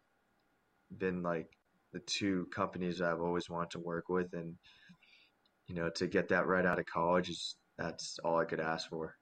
been 0.98 1.24
like 1.24 1.48
the 1.94 2.00
two 2.00 2.48
companies 2.54 3.02
I've 3.02 3.22
always 3.22 3.50
wanted 3.50 3.72
to 3.72 3.80
work 3.80 4.10
with, 4.10 4.34
and 4.34 4.56
you 5.68 5.76
know, 5.76 5.90
to 5.96 6.08
get 6.08 6.28
that 6.30 6.46
right 6.46 6.66
out 6.66 6.78
of 6.78 6.86
college 6.86 7.30
is 7.30 7.56
that's 7.78 8.20
all 8.26 8.38
I 8.38 8.44
could 8.44 8.60
ask 8.60 8.90
for. 8.90 9.16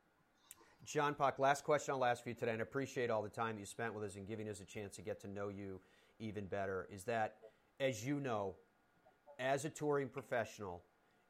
John 0.85 1.13
Pak, 1.13 1.37
last 1.37 1.63
question 1.63 1.93
I'll 1.93 2.03
ask 2.03 2.23
for 2.23 2.29
you 2.29 2.35
today, 2.35 2.53
and 2.53 2.61
I 2.61 2.63
appreciate 2.63 3.11
all 3.11 3.21
the 3.21 3.29
time 3.29 3.59
you 3.59 3.65
spent 3.65 3.93
with 3.93 4.03
us 4.03 4.15
and 4.15 4.27
giving 4.27 4.49
us 4.49 4.59
a 4.59 4.65
chance 4.65 4.95
to 4.95 5.03
get 5.03 5.21
to 5.21 5.27
know 5.27 5.49
you 5.49 5.79
even 6.17 6.47
better. 6.47 6.87
Is 6.91 7.03
that, 7.03 7.35
as 7.79 8.03
you 8.03 8.19
know, 8.19 8.55
as 9.39 9.65
a 9.65 9.69
touring 9.69 10.09
professional, 10.09 10.81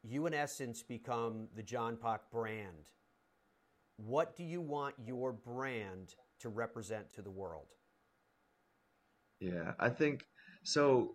you 0.03 0.25
in 0.25 0.33
essence 0.33 0.81
become 0.81 1.47
the 1.55 1.63
John 1.63 1.97
Pak 1.97 2.21
brand. 2.31 2.89
What 3.97 4.35
do 4.35 4.43
you 4.43 4.61
want 4.61 4.95
your 5.03 5.31
brand 5.31 6.15
to 6.39 6.49
represent 6.49 7.13
to 7.13 7.21
the 7.21 7.29
world? 7.29 7.67
Yeah, 9.39 9.73
I 9.79 9.89
think 9.89 10.25
so. 10.63 11.13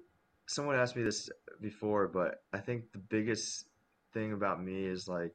Someone 0.48 0.76
asked 0.76 0.94
me 0.94 1.02
this 1.02 1.28
before, 1.60 2.06
but 2.06 2.42
I 2.52 2.58
think 2.58 2.92
the 2.92 2.98
biggest 2.98 3.64
thing 4.14 4.32
about 4.32 4.62
me 4.62 4.84
is 4.84 5.08
like 5.08 5.32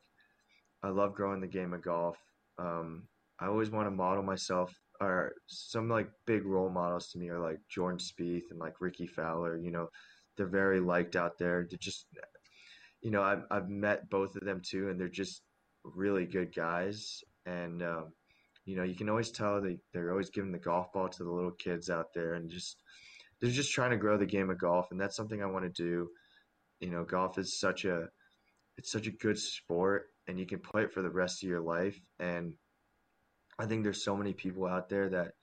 I 0.82 0.90
love 0.90 1.14
growing 1.14 1.42
the 1.42 1.48
game 1.48 1.74
of 1.74 1.82
golf 1.82 2.18
um, 2.62 3.04
I 3.40 3.48
always 3.48 3.72
want 3.72 3.88
to 3.88 3.92
model 3.92 4.24
myself 4.24 4.74
or 5.00 5.34
some 5.48 5.90
like 5.90 6.10
big 6.26 6.46
role 6.46 6.70
models 6.70 7.12
to 7.12 7.18
me 7.18 7.30
are 7.30 7.40
like 7.40 7.60
Jordan 7.70 7.98
Spieth 8.00 8.52
and 8.52 8.60
like 8.60 8.80
Rickie 8.80 9.08
Fowler. 9.08 9.58
You 9.58 9.72
know, 9.72 9.90
they're 10.38 10.46
very 10.46 10.80
liked 10.80 11.16
out 11.16 11.40
there. 11.40 11.66
They're 11.68 11.80
just, 11.80 12.06
you 13.02 13.12
know, 13.12 13.22
I've 13.24 13.44
I've 13.50 13.70
met 13.70 14.10
both 14.10 14.36
of 14.36 14.44
them 14.44 14.62
too, 14.64 14.90
and 14.90 15.00
they're 15.00 15.10
just 15.10 15.42
really 15.84 16.26
good 16.26 16.54
guys. 16.56 17.24
And 17.46 17.82
um, 17.82 18.14
you 18.66 18.76
know, 18.76 18.84
you 18.84 18.96
can 18.96 19.10
always 19.10 19.32
tell 19.32 19.62
they 19.62 19.78
they're 19.94 20.12
always 20.12 20.30
giving 20.30 20.52
the 20.52 20.60
golf 20.60 20.92
ball 20.94 21.10
to 21.10 21.24
the 21.24 21.32
little 21.32 21.52
kids 21.52 21.90
out 21.90 22.14
there, 22.14 22.34
and 22.34 22.50
just 22.50 22.78
they're 23.40 23.50
just 23.50 23.74
trying 23.74 23.92
to 23.92 23.98
grow 23.98 24.18
the 24.18 24.26
game 24.26 24.50
of 24.50 24.60
golf, 24.60 24.92
and 24.92 25.00
that's 25.00 25.16
something 25.16 25.42
I 25.42 25.48
want 25.48 25.66
to 25.66 25.84
do. 25.84 26.10
You 26.80 26.90
know, 26.90 27.04
golf 27.04 27.38
is 27.38 27.60
such 27.60 27.86
a 27.86 28.10
it's 28.78 28.92
such 28.92 29.08
a 29.08 29.12
good 29.12 29.38
sport 29.38 30.12
and 30.28 30.40
you 30.40 30.46
can 30.46 30.60
play 30.60 30.84
it 30.84 30.94
for 30.94 31.02
the 31.02 31.10
rest 31.10 31.44
of 31.44 31.50
your 31.50 31.62
life. 31.62 32.00
And 32.20 32.54
I 33.60 33.66
think 33.66 33.84
there's 33.84 34.04
so 34.04 34.16
many 34.16 34.34
people 34.34 34.66
out 34.66 34.90
there 34.90 35.10
that 35.10 35.34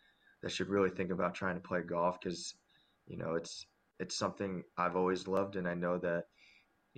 that 0.43 0.51
should 0.51 0.69
really 0.69 0.91
think 0.91 1.11
about 1.11 1.35
trying 1.35 1.57
to 1.57 1.69
play 1.69 1.83
golf 1.83 2.19
because 2.21 2.55
you 3.07 3.17
know 3.17 3.35
it's 3.35 3.67
it's 4.01 4.17
something 4.17 4.63
I've 4.77 4.97
always 4.97 5.27
loved, 5.27 5.57
and 5.57 5.69
I 5.69 5.75
know 5.75 5.99
that 5.99 6.25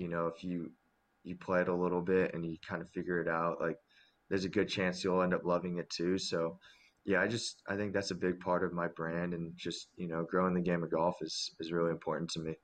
you 0.00 0.08
know 0.08 0.26
if 0.26 0.42
you 0.42 0.70
you 1.22 1.36
play 1.36 1.60
it 1.60 1.68
a 1.68 1.74
little 1.74 2.00
bit 2.00 2.32
and 2.32 2.44
you 2.44 2.56
kind 2.66 2.80
of 2.80 2.90
figure 2.90 3.20
it 3.20 3.28
out, 3.28 3.60
like 3.60 3.76
there's 4.30 4.46
a 4.46 4.48
good 4.48 4.68
chance 4.68 5.04
you'll 5.04 5.22
end 5.22 5.34
up 5.34 5.44
loving 5.44 5.76
it 5.76 5.90
too. 5.90 6.16
So 6.16 6.58
yeah, 7.04 7.20
I 7.20 7.26
just 7.26 7.62
I 7.68 7.76
think 7.76 7.92
that's 7.92 8.10
a 8.10 8.14
big 8.14 8.40
part 8.40 8.64
of 8.64 8.72
my 8.72 8.88
brand, 8.88 9.34
and 9.34 9.52
just 9.56 9.88
you 9.96 10.08
know 10.08 10.24
growing 10.24 10.54
the 10.54 10.60
game 10.60 10.82
of 10.82 10.90
golf 10.90 11.16
is 11.20 11.50
is 11.60 11.72
really 11.72 11.90
important 11.90 12.30
to 12.30 12.40
me. 12.40 12.54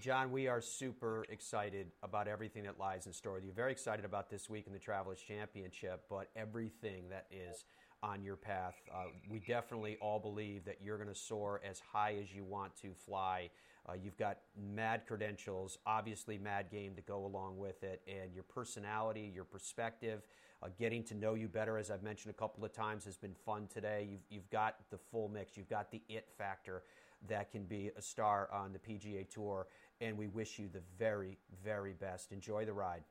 John, 0.00 0.30
we 0.30 0.46
are 0.46 0.60
super 0.60 1.24
excited 1.30 1.86
about 2.02 2.28
everything 2.28 2.64
that 2.64 2.78
lies 2.78 3.06
in 3.06 3.14
store. 3.14 3.40
You're 3.40 3.54
very 3.54 3.72
excited 3.72 4.04
about 4.04 4.28
this 4.28 4.50
week 4.50 4.66
in 4.66 4.74
the 4.74 4.78
Travelers 4.78 5.20
Championship, 5.26 6.02
but 6.10 6.28
everything 6.36 7.08
that 7.08 7.26
is 7.30 7.64
on 8.02 8.22
your 8.22 8.36
path. 8.36 8.74
Uh, 8.94 9.04
we 9.30 9.38
definitely 9.38 9.96
all 10.02 10.18
believe 10.20 10.66
that 10.66 10.82
you're 10.82 10.98
going 10.98 11.08
to 11.08 11.14
soar 11.14 11.62
as 11.68 11.80
high 11.80 12.14
as 12.20 12.30
you 12.30 12.44
want 12.44 12.76
to 12.82 12.92
fly. 13.06 13.48
Uh, 13.88 13.92
you've 14.02 14.16
got 14.16 14.38
mad 14.74 15.02
credentials, 15.06 15.78
obviously 15.86 16.38
mad 16.38 16.70
game 16.70 16.94
to 16.96 17.02
go 17.02 17.24
along 17.24 17.56
with 17.56 17.84
it, 17.84 18.02
and 18.08 18.34
your 18.34 18.42
personality, 18.44 19.30
your 19.34 19.44
perspective, 19.44 20.22
Uh, 20.62 20.68
getting 20.78 21.04
to 21.04 21.14
know 21.14 21.34
you 21.34 21.48
better, 21.48 21.76
as 21.76 21.90
I've 21.90 22.02
mentioned 22.02 22.30
a 22.30 22.38
couple 22.38 22.64
of 22.64 22.72
times, 22.72 23.04
has 23.04 23.18
been 23.18 23.34
fun 23.34 23.68
today. 23.68 24.08
You've, 24.10 24.22
you've 24.30 24.50
got 24.50 24.76
the 24.88 24.96
full 24.96 25.28
mix, 25.28 25.54
you've 25.54 25.68
got 25.68 25.90
the 25.90 26.00
it 26.08 26.30
factor 26.38 26.82
that 27.28 27.50
can 27.50 27.64
be 27.64 27.90
a 27.94 28.00
star 28.00 28.48
on 28.50 28.72
the 28.72 28.78
PGA 28.78 29.28
Tour, 29.28 29.66
and 30.00 30.16
we 30.16 30.28
wish 30.28 30.58
you 30.58 30.68
the 30.72 30.80
very, 30.98 31.36
very 31.62 31.92
best. 31.92 32.32
Enjoy 32.32 32.64
the 32.64 32.72
ride. 32.72 33.04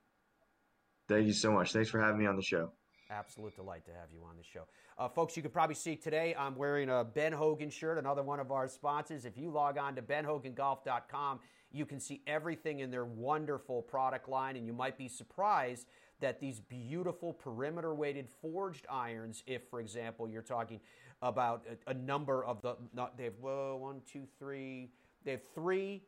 Thank 1.08 1.28
you 1.28 1.34
so 1.34 1.52
much. 1.52 1.72
Thanks 1.72 1.90
for 1.90 2.00
having 2.00 2.18
me 2.18 2.26
on 2.26 2.36
the 2.36 2.42
show. 2.42 2.72
Absolute 3.10 3.56
delight 3.56 3.86
to 3.86 3.92
have 3.92 4.12
you 4.12 4.24
on 4.28 4.36
the 4.36 4.44
show. 4.44 4.64
Uh, 4.98 5.08
folks, 5.08 5.38
you 5.38 5.44
can 5.44 5.52
probably 5.52 5.76
see 5.76 5.96
today 5.96 6.36
I'm 6.38 6.56
wearing 6.56 6.90
a 6.90 7.04
Ben 7.04 7.34
Hogan 7.34 7.70
shirt, 7.70 8.00
another 8.00 8.24
one 8.24 8.40
of 8.40 8.52
our 8.52 8.68
sponsors. 8.68 9.26
If 9.26 9.38
you 9.38 9.52
log 9.52 9.78
on 9.78 9.96
to 9.96 10.02
benhogangolf.com, 10.02 11.40
you 11.72 11.86
can 11.86 12.00
see 12.00 12.22
everything 12.26 12.80
in 12.80 12.90
their 12.90 13.06
wonderful 13.06 13.84
product 13.84 14.28
line, 14.28 14.56
and 14.56 14.66
you 14.66 14.74
might 14.74 14.98
be 14.98 15.08
surprised 15.08 15.88
that 16.20 16.40
these 16.40 16.60
beautiful 16.60 17.34
perimeter 17.34 17.94
weighted 17.94 18.28
forged 18.42 18.88
irons, 18.90 19.44
if, 19.46 19.70
for 19.70 19.80
example, 19.80 20.28
you're 20.28 20.42
talking 20.42 20.80
about 21.22 21.66
a, 21.88 21.92
a 21.92 21.94
number 21.94 22.44
of 22.44 22.62
the, 22.62 22.76
they 23.18 23.26
have 23.26 23.34
whoa, 23.40 23.78
one, 23.80 24.02
two, 24.12 24.26
three, 24.40 24.90
they 25.24 25.32
have 25.32 25.44
three 25.54 26.02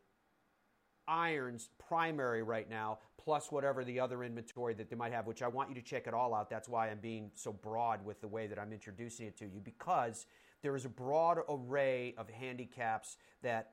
irons 1.08 1.70
primary 1.88 2.44
right 2.44 2.70
now, 2.70 3.00
plus 3.18 3.52
whatever 3.52 3.84
the 3.84 4.00
other 4.00 4.24
inventory 4.24 4.74
that 4.74 4.90
they 4.90 4.96
might 4.96 5.12
have, 5.12 5.28
which 5.28 5.42
I 5.42 5.48
want 5.48 5.70
you 5.70 5.76
to 5.76 5.82
check 5.82 6.08
it 6.08 6.14
all 6.14 6.34
out. 6.34 6.50
That's 6.50 6.70
why 6.70 6.90
I'm 6.90 7.00
being 7.00 7.32
so 7.36 7.52
broad 7.52 8.06
with 8.06 8.22
the 8.22 8.28
way 8.28 8.48
that 8.48 8.60
I'm 8.60 8.74
introducing 8.74 9.28
it 9.28 9.38
to 9.38 9.46
you, 9.46 9.62
because 9.64 10.26
there 10.62 10.76
is 10.76 10.86
a 10.86 10.90
broad 10.90 11.40
array 11.50 12.16
of 12.18 12.30
handicaps 12.30 13.18
that 13.44 13.72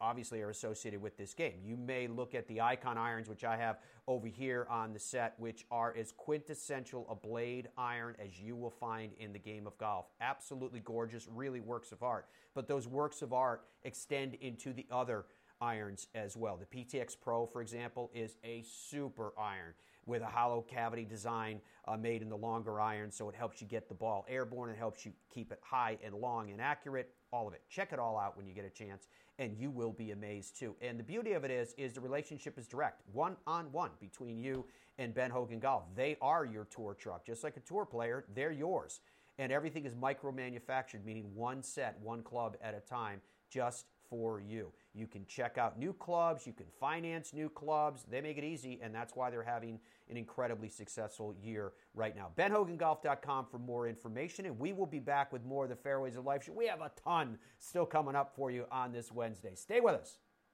obviously 0.00 0.42
are 0.42 0.50
associated 0.50 1.00
with 1.00 1.16
this 1.16 1.32
game. 1.32 1.60
You 1.64 1.76
may 1.76 2.08
look 2.08 2.34
at 2.34 2.48
the 2.48 2.60
icon 2.60 2.98
irons, 2.98 3.28
which 3.28 3.44
I 3.44 3.56
have 3.56 3.78
over 4.06 4.26
here 4.26 4.66
on 4.68 4.92
the 4.92 4.98
set, 4.98 5.34
which 5.38 5.64
are 5.70 5.94
as 5.96 6.12
quintessential 6.12 7.06
a 7.08 7.14
blade 7.14 7.68
iron 7.78 8.16
as 8.18 8.38
you 8.38 8.56
will 8.56 8.70
find 8.70 9.12
in 9.18 9.32
the 9.32 9.38
game 9.38 9.66
of 9.66 9.78
golf. 9.78 10.06
Absolutely 10.20 10.80
gorgeous, 10.80 11.28
really 11.32 11.60
works 11.60 11.92
of 11.92 12.02
art. 12.02 12.26
But 12.54 12.68
those 12.68 12.88
works 12.88 13.22
of 13.22 13.32
art 13.32 13.62
extend 13.84 14.34
into 14.34 14.72
the 14.72 14.86
other 14.90 15.26
irons 15.64 16.08
as 16.14 16.36
well. 16.36 16.58
The 16.58 16.66
PTX 16.66 17.16
Pro, 17.20 17.46
for 17.46 17.62
example, 17.62 18.10
is 18.14 18.36
a 18.44 18.62
super 18.66 19.32
iron 19.38 19.72
with 20.06 20.20
a 20.20 20.26
hollow 20.26 20.60
cavity 20.60 21.04
design 21.04 21.60
uh, 21.88 21.96
made 21.96 22.20
in 22.20 22.28
the 22.28 22.36
longer 22.36 22.78
iron, 22.80 23.10
so 23.10 23.28
it 23.30 23.34
helps 23.34 23.62
you 23.62 23.66
get 23.66 23.88
the 23.88 23.94
ball 23.94 24.26
airborne. 24.28 24.68
It 24.70 24.76
helps 24.76 25.06
you 25.06 25.12
keep 25.32 25.50
it 25.50 25.60
high 25.62 25.98
and 26.04 26.14
long 26.14 26.50
and 26.50 26.60
accurate. 26.60 27.14
All 27.32 27.48
of 27.48 27.54
it. 27.54 27.62
Check 27.68 27.92
it 27.92 27.98
all 27.98 28.18
out 28.18 28.36
when 28.36 28.46
you 28.46 28.52
get 28.52 28.66
a 28.66 28.70
chance, 28.70 29.08
and 29.38 29.56
you 29.58 29.70
will 29.70 29.92
be 29.92 30.10
amazed 30.10 30.58
too. 30.58 30.76
And 30.82 30.98
the 30.98 31.02
beauty 31.02 31.32
of 31.32 31.44
it 31.44 31.50
is, 31.50 31.74
is 31.78 31.94
the 31.94 32.00
relationship 32.00 32.58
is 32.58 32.68
direct, 32.68 33.00
one 33.12 33.36
on 33.46 33.72
one 33.72 33.90
between 33.98 34.38
you 34.38 34.66
and 34.98 35.14
Ben 35.14 35.30
Hogan 35.30 35.58
Golf. 35.58 35.84
They 35.96 36.16
are 36.20 36.44
your 36.44 36.66
tour 36.66 36.94
truck, 36.94 37.26
just 37.26 37.42
like 37.42 37.56
a 37.56 37.60
tour 37.60 37.86
player. 37.86 38.26
They're 38.34 38.52
yours, 38.52 39.00
and 39.38 39.50
everything 39.50 39.86
is 39.86 39.96
micro 39.96 40.30
manufactured, 40.30 41.04
meaning 41.04 41.34
one 41.34 41.62
set, 41.62 41.98
one 42.00 42.22
club 42.22 42.56
at 42.62 42.74
a 42.74 42.80
time, 42.80 43.20
just 43.50 43.86
for 44.08 44.40
you. 44.40 44.72
You 44.94 45.06
can 45.06 45.26
check 45.26 45.58
out 45.58 45.78
new 45.78 45.92
clubs, 45.92 46.46
you 46.46 46.52
can 46.52 46.66
finance 46.78 47.32
new 47.32 47.48
clubs. 47.48 48.04
They 48.08 48.20
make 48.20 48.38
it 48.38 48.44
easy, 48.44 48.78
and 48.82 48.94
that's 48.94 49.16
why 49.16 49.28
they're 49.30 49.42
having 49.42 49.80
an 50.08 50.16
incredibly 50.16 50.68
successful 50.68 51.34
year 51.42 51.72
right 51.94 52.14
now. 52.14 52.30
BenHoganGolf.com 52.36 53.46
for 53.50 53.58
more 53.58 53.88
information, 53.88 54.46
and 54.46 54.58
we 54.58 54.72
will 54.72 54.86
be 54.86 55.00
back 55.00 55.32
with 55.32 55.44
more 55.44 55.64
of 55.64 55.70
the 55.70 55.76
Fairways 55.76 56.16
of 56.16 56.24
Life 56.24 56.44
show. 56.44 56.52
We 56.52 56.68
have 56.68 56.80
a 56.80 56.92
ton 57.02 57.38
still 57.58 57.86
coming 57.86 58.14
up 58.14 58.34
for 58.36 58.50
you 58.50 58.66
on 58.70 58.92
this 58.92 59.10
Wednesday. 59.10 59.54
Stay 59.54 59.80
with 59.80 59.94
us. 59.94 60.18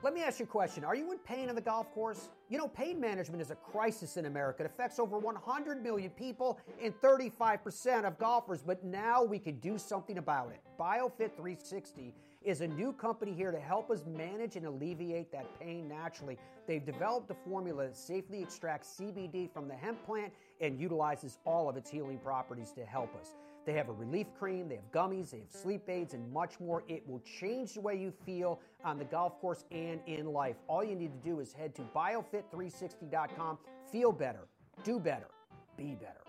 Let 0.00 0.14
me 0.14 0.22
ask 0.22 0.38
you 0.38 0.44
a 0.44 0.48
question. 0.48 0.84
Are 0.84 0.94
you 0.94 1.10
in 1.10 1.18
pain 1.18 1.48
on 1.48 1.56
the 1.56 1.60
golf 1.60 1.92
course? 1.92 2.28
You 2.48 2.56
know, 2.56 2.68
pain 2.68 3.00
management 3.00 3.42
is 3.42 3.50
a 3.50 3.56
crisis 3.56 4.16
in 4.16 4.26
America. 4.26 4.62
It 4.62 4.66
affects 4.66 5.00
over 5.00 5.18
100 5.18 5.82
million 5.82 6.10
people 6.10 6.60
and 6.80 6.94
35% 7.00 8.04
of 8.04 8.16
golfers, 8.16 8.62
but 8.62 8.84
now 8.84 9.24
we 9.24 9.40
can 9.40 9.58
do 9.58 9.76
something 9.76 10.18
about 10.18 10.52
it. 10.52 10.60
BioFit 10.78 11.34
360 11.34 12.14
is 12.44 12.60
a 12.60 12.68
new 12.68 12.92
company 12.92 13.32
here 13.32 13.50
to 13.50 13.58
help 13.58 13.90
us 13.90 14.04
manage 14.06 14.54
and 14.54 14.66
alleviate 14.66 15.32
that 15.32 15.46
pain 15.58 15.88
naturally. 15.88 16.38
They've 16.68 16.84
developed 16.86 17.28
a 17.32 17.36
formula 17.48 17.86
that 17.86 17.96
safely 17.96 18.40
extracts 18.40 18.96
CBD 19.00 19.52
from 19.52 19.66
the 19.66 19.74
hemp 19.74 20.04
plant 20.06 20.32
and 20.60 20.78
utilizes 20.78 21.38
all 21.44 21.68
of 21.68 21.76
its 21.76 21.90
healing 21.90 22.18
properties 22.18 22.70
to 22.72 22.84
help 22.84 23.16
us. 23.20 23.34
They 23.66 23.72
have 23.74 23.88
a 23.88 23.92
relief 23.92 24.28
cream, 24.38 24.68
they 24.68 24.76
have 24.76 24.92
gummies, 24.92 25.30
they 25.30 25.40
have 25.40 25.50
sleep 25.50 25.90
aids, 25.90 26.14
and 26.14 26.32
much 26.32 26.58
more. 26.58 26.84
It 26.88 27.06
will 27.06 27.20
change 27.20 27.74
the 27.74 27.82
way 27.82 27.96
you 27.96 28.12
feel 28.24 28.60
on 28.84 28.98
the 28.98 29.04
golf 29.04 29.40
course 29.40 29.64
and 29.70 30.00
in 30.06 30.32
life. 30.32 30.56
All 30.68 30.84
you 30.84 30.94
need 30.94 31.12
to 31.12 31.28
do 31.28 31.40
is 31.40 31.52
head 31.52 31.74
to 31.76 31.82
biofit360.com. 31.94 33.58
Feel 33.90 34.12
better, 34.12 34.46
do 34.84 34.98
better, 34.98 35.28
be 35.76 35.94
better. 35.94 36.24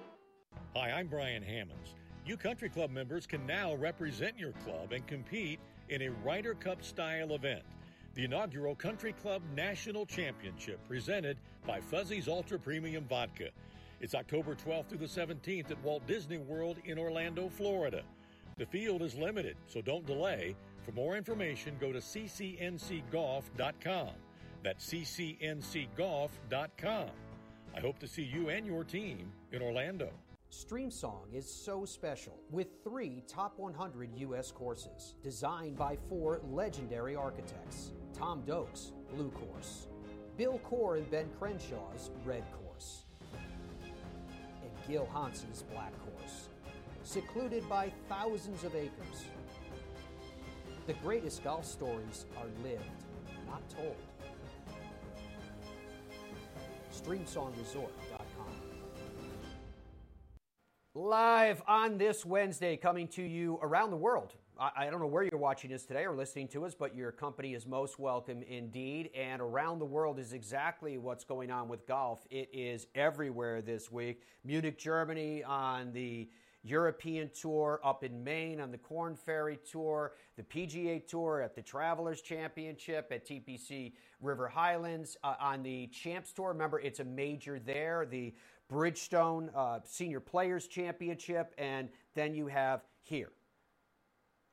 Hi, 0.76 0.92
I'm 0.92 1.08
Brian 1.08 1.44
Hammonds. 1.44 1.96
You 2.26 2.38
country 2.38 2.70
club 2.70 2.92
members 2.92 3.26
can 3.26 3.46
now 3.46 3.76
represent 3.76 4.38
your 4.38 4.52
club 4.64 4.92
and 4.92 5.06
compete 5.08 5.60
in 5.90 6.04
a 6.04 6.10
Ryder 6.24 6.54
Cup 6.54 6.84
style 6.84 7.34
event. 7.34 7.64
The 8.16 8.26
inaugural 8.26 8.76
Country 8.76 9.14
Club 9.14 9.42
National 9.56 10.06
Championship 10.06 10.80
presented 10.88 11.38
by 11.66 11.80
Fuzzy's 11.80 12.28
Ultra 12.28 12.60
Premium 12.60 13.06
Vodka. 13.06 13.50
It's 14.02 14.16
October 14.16 14.56
12th 14.56 14.88
through 14.88 14.98
the 15.00 15.06
17th 15.06 15.72
at 15.72 15.84
Walt 15.84 16.06
Disney 16.08 16.38
World 16.38 16.78
in 16.86 16.98
Orlando, 16.98 17.50
Florida. 17.50 18.04
The 18.58 18.66
field 18.66 19.02
is 19.02 19.16
limited, 19.16 19.58
so 19.68 19.82
don't 19.82 20.06
delay. 20.06 20.56
For 20.90 20.96
more 20.96 21.16
information, 21.16 21.78
go 21.80 21.92
to 21.92 22.00
ccncgolf.com. 22.00 24.10
That's 24.64 24.92
ccncgolf.com. 24.92 27.10
I 27.76 27.80
hope 27.80 28.00
to 28.00 28.08
see 28.08 28.24
you 28.24 28.50
and 28.50 28.66
your 28.66 28.84
team 28.84 29.32
in 29.52 29.62
Orlando. 29.62 30.10
StreamSong 30.52 31.32
is 31.32 31.48
so 31.48 31.86
special 31.86 32.40
with 32.50 32.84
three 32.84 33.22
top 33.28 33.60
100 33.60 34.16
U.S. 34.16 34.52
courses 34.52 35.14
designed 35.22 35.78
by 35.78 35.96
four 36.10 36.42
legendary 36.50 37.16
architects 37.16 37.92
Tom 38.12 38.42
Doak's 38.48 38.94
Blue 39.14 39.30
Course, 39.30 39.90
Bill 40.38 40.60
Coore 40.68 40.98
and 40.98 41.08
Ben 41.12 41.30
Crenshaw's 41.40 42.10
Red 42.26 42.46
Course, 42.64 43.04
and 44.64 44.72
Gil 44.88 45.08
Hanse's 45.14 45.64
Black 45.72 45.94
Course. 46.00 46.50
Secluded 47.04 47.70
by 47.70 47.94
thousands 48.10 48.64
of 48.64 48.74
acres, 48.74 49.26
the 50.90 50.96
greatest 51.04 51.44
golf 51.44 51.66
stories 51.66 52.26
are 52.36 52.48
lived, 52.64 52.82
not 53.46 53.62
told. 53.70 53.96
StreamSongResort.com. 56.92 58.48
Live 60.96 61.62
on 61.68 62.00
this 62.00 62.26
Wednesday, 62.26 62.76
coming 62.76 63.08
to 63.10 63.22
you 63.22 63.60
around 63.62 63.92
the 63.92 63.98
world. 63.98 64.34
I, 64.60 64.90
don't 64.90 65.00
know 65.00 65.08
where 65.08 65.24
you're 65.24 65.40
watching 65.40 65.72
us 65.74 65.84
today 65.84 66.06
or 66.06 66.16
listening 66.16 66.48
to 66.50 66.66
us, 66.66 66.74
but 66.74 66.94
your 66.94 67.12
company 67.12 67.54
is 67.54 67.68
most 67.68 67.98
welcome 67.98 68.42
indeed. 68.42 69.12
And 69.16 69.42
around 69.42 69.80
the 69.80 69.86
world 69.86 70.18
is 70.18 70.34
exactly 70.34 70.98
what's 70.98 71.24
going 71.24 71.50
on 71.52 71.70
with 71.70 71.88
golf. 71.88 72.26
It 72.30 72.50
is 72.52 72.88
everywhere 72.96 73.62
this 73.62 73.90
week. 73.92 74.24
Munich, 74.44 74.78
Germany 74.78 75.44
on 75.44 75.94
the 75.94 76.30
European 76.64 77.30
Tour 77.34 77.80
up 77.84 78.04
in 78.04 78.24
Maine 78.24 78.60
on 78.60 78.72
the 78.72 78.78
Corn 78.78 79.16
Ferry 79.16 79.60
Tour, 79.70 80.14
the 80.36 80.44
PGA 80.44 81.06
Tour 81.08 81.42
at 81.42 81.56
the 81.56 81.62
Travelers 81.62 82.22
Championship 82.22 83.08
at 83.12 83.26
TPC 83.26 83.94
River 84.22 84.48
Highlands, 84.48 85.16
uh, 85.24 85.36
on 85.40 85.64
the 85.64 85.88
Champs 85.88 86.34
Tour. 86.34 86.50
Remember, 86.50 86.80
it's 86.80 87.00
a 87.00 87.06
major 87.06 87.60
there, 87.60 88.06
the 88.06 88.34
Bridgestone 88.72 89.50
uh, 89.56 89.80
Senior 89.86 90.20
Players 90.20 90.68
Championship, 90.68 91.54
and 91.58 91.90
then 92.14 92.34
you 92.34 92.48
have 92.48 92.82
here. 93.02 93.32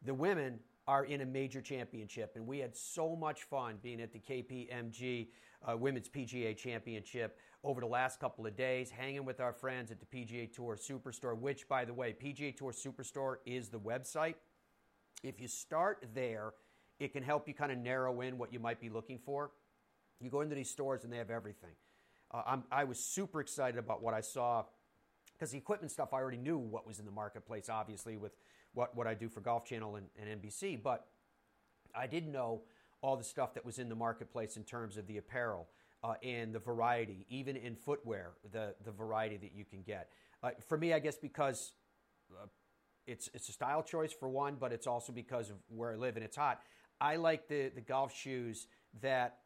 The 0.05 0.15
women 0.15 0.61
are 0.89 1.05
in 1.05 1.21
a 1.21 1.27
major 1.27 1.61
championship, 1.61 2.33
and 2.37 2.47
we 2.47 2.61
had 2.61 2.77
so 2.77 3.17
much 3.17 3.43
fun 3.43 3.79
being 3.83 4.01
at 4.01 4.13
the 4.13 4.21
KPMG 4.21 5.29
uh, 5.69 5.77
Women's 5.77 6.09
PGA 6.09 6.57
Championship 6.57 7.39
over 7.67 7.81
the 7.81 7.87
last 7.87 8.21
couple 8.21 8.47
of 8.47 8.57
days, 8.57 8.91
hanging 8.91 9.25
with 9.25 9.41
our 9.41 9.53
friends 9.53 9.91
at 9.91 9.99
the 9.99 10.07
PGA 10.07 10.51
Tour 10.51 10.77
Superstore, 10.77 11.37
which, 11.37 11.69
by 11.69 11.85
the 11.85 11.93
way, 11.93 12.15
PGA 12.15 12.57
Tour 12.57 12.71
Superstore 12.71 13.39
is 13.45 13.69
the 13.69 13.81
website. 13.81 14.37
If 15.25 15.41
you 15.41 15.49
start 15.49 16.07
there, 16.15 16.53
it 17.01 17.13
can 17.13 17.25
help 17.25 17.49
you 17.49 17.55
kind 17.55 17.73
of 17.73 17.79
narrow 17.79 18.21
in 18.21 18.39
what 18.39 18.53
you 18.53 18.61
might 18.61 18.81
be 18.81 18.89
looking 18.89 19.19
for. 19.19 19.51
You 20.21 20.31
go 20.31 20.43
into 20.43 20.55
these 20.55 20.71
stores 20.71 21.03
and 21.03 21.13
they 21.13 21.19
have 21.19 21.31
everything. 21.31 21.73
Uh, 22.31 22.59
i 22.71 22.85
was 22.85 22.99
super 22.99 23.41
excited 23.41 23.79
about 23.79 24.01
what 24.01 24.15
I 24.15 24.21
saw 24.21 24.65
because 25.33 25.51
the 25.51 25.59
equipment 25.59 25.91
stuff 25.91 26.15
I 26.15 26.19
already 26.19 26.39
knew 26.39 26.59
what 26.59 26.87
was 26.87 27.01
in 27.01 27.05
the 27.05 27.11
marketplace, 27.11 27.69
obviously, 27.69 28.17
with 28.17 28.33
what, 28.75 28.97
what 28.97 29.09
I 29.09 29.15
do 29.15 29.29
for 29.29 29.41
Golf 29.41 29.65
Channel 29.65 29.97
and, 29.97 30.07
and 30.21 30.41
NBC, 30.41 30.81
but 30.81 31.07
I 31.95 32.07
didn't 32.07 32.31
know 32.31 32.63
all 33.03 33.17
the 33.17 33.25
stuff 33.25 33.55
that 33.55 33.65
was 33.65 33.79
in 33.81 33.89
the 33.89 33.95
marketplace 33.95 34.57
in 34.57 34.63
terms 34.63 34.97
of 34.97 35.07
the 35.09 35.19
apparel 35.19 35.67
uh, 36.07 36.15
and 36.23 36.55
the 36.55 36.59
variety, 36.59 37.27
even 37.29 37.57
in 37.57 37.75
footwear, 37.75 38.33
the, 38.53 38.75
the 38.85 38.93
variety 38.93 39.37
that 39.39 39.53
you 39.53 39.65
can 39.65 39.83
get. 39.83 40.11
Uh, 40.43 40.51
for 40.69 40.79
me, 40.79 40.93
I 40.93 41.01
guess 41.01 41.17
because 41.17 41.73
uh, 42.31 42.47
it's, 43.07 43.29
it's 43.35 43.49
a 43.49 43.53
style 43.53 43.83
choice 43.83 44.13
for 44.13 44.29
one, 44.29 44.57
but 44.61 44.73
it's 44.73 44.87
also 44.87 45.13
because 45.13 45.51
of 45.51 45.57
where 45.69 45.93
I 45.93 45.97
live 45.97 46.17
and 46.17 46.25
it's 46.25 46.37
hot. 46.37 46.61
I 47.01 47.17
like 47.17 47.49
the, 47.49 47.71
the 47.75 47.81
golf 47.81 48.15
shoes 48.15 48.69
that 49.03 49.39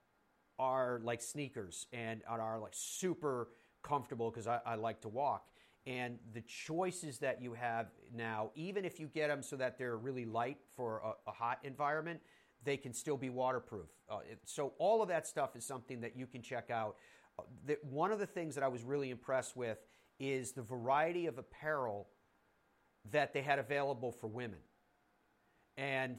are 0.59 1.01
like 1.03 1.23
sneakers 1.23 1.87
and 1.93 2.21
are 2.29 2.59
like 2.61 2.75
super 2.75 3.49
comfortable 3.83 4.31
because 4.31 4.47
I, 4.47 4.61
I 4.67 4.75
like 4.75 5.01
to 5.03 5.09
walk. 5.09 5.47
And 5.87 6.19
the 6.35 6.43
choices 6.43 7.19
that 7.21 7.41
you 7.41 7.55
have 7.55 7.87
now, 8.15 8.51
even 8.55 8.85
if 8.85 9.01
you 9.01 9.07
get 9.07 9.29
them 9.29 9.43
so 9.43 9.57
that 9.57 9.79
they're 9.79 9.97
really 9.97 10.27
light 10.27 10.59
for 10.77 11.01
a, 11.27 11.31
a 11.31 11.33
hot 11.33 11.59
environment, 11.65 12.21
they 12.65 12.77
can 12.77 12.93
still 12.93 13.17
be 13.17 13.31
waterproof. 13.31 13.89
Uh, 14.09 14.19
it, 14.31 14.39
so 14.45 14.73
all 14.79 15.03
of 15.03 15.09
that 15.09 15.27
stuff 15.27 15.57
is 15.57 15.65
something 15.65 16.01
that 16.01 16.17
you 16.17 16.27
can 16.27 16.43
check 16.43 16.71
out. 16.71 16.97
Uh, 17.39 17.43
the, 17.67 17.79
one 17.83 18.13
of 18.13 18.19
the 18.19 18.27
things 18.27 18.55
that 18.55 18.65
I 18.65 18.69
was 18.69 18.83
really 18.83 19.11
impressed 19.11 19.57
with 19.57 19.79
is 20.19 20.53
the 20.53 20.63
variety 20.63 21.27
of 21.27 21.39
apparel 21.39 22.09
that 23.11 23.33
they 23.33 23.41
had 23.41 23.59
available 23.59 24.13
for 24.13 24.27
women. 24.27 24.59
And 25.77 26.19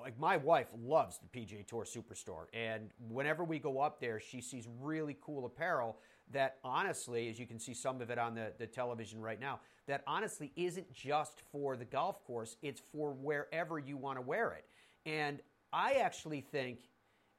like 0.00 0.18
my 0.18 0.36
wife 0.36 0.68
loves 0.78 1.18
the 1.18 1.38
PGA 1.38 1.66
Tour 1.66 1.84
Superstore, 1.84 2.46
and 2.52 2.90
whenever 3.08 3.44
we 3.44 3.58
go 3.58 3.80
up 3.80 4.00
there, 4.00 4.20
she 4.20 4.40
sees 4.40 4.68
really 4.80 5.16
cool 5.22 5.46
apparel 5.46 5.96
that 6.32 6.56
honestly, 6.64 7.28
as 7.28 7.38
you 7.38 7.46
can 7.46 7.58
see 7.58 7.72
some 7.72 8.00
of 8.00 8.10
it 8.10 8.18
on 8.18 8.34
the, 8.34 8.52
the 8.58 8.66
television 8.66 9.20
right 9.20 9.40
now, 9.40 9.60
that 9.86 10.02
honestly 10.06 10.52
isn't 10.56 10.92
just 10.92 11.42
for 11.52 11.76
the 11.76 11.84
golf 11.84 12.24
course, 12.24 12.56
it's 12.62 12.82
for 12.92 13.12
wherever 13.12 13.78
you 13.78 13.96
want 13.96 14.18
to 14.18 14.22
wear 14.22 14.52
it. 14.52 14.64
And 15.08 15.40
I 15.76 15.96
actually 15.96 16.40
think, 16.40 16.78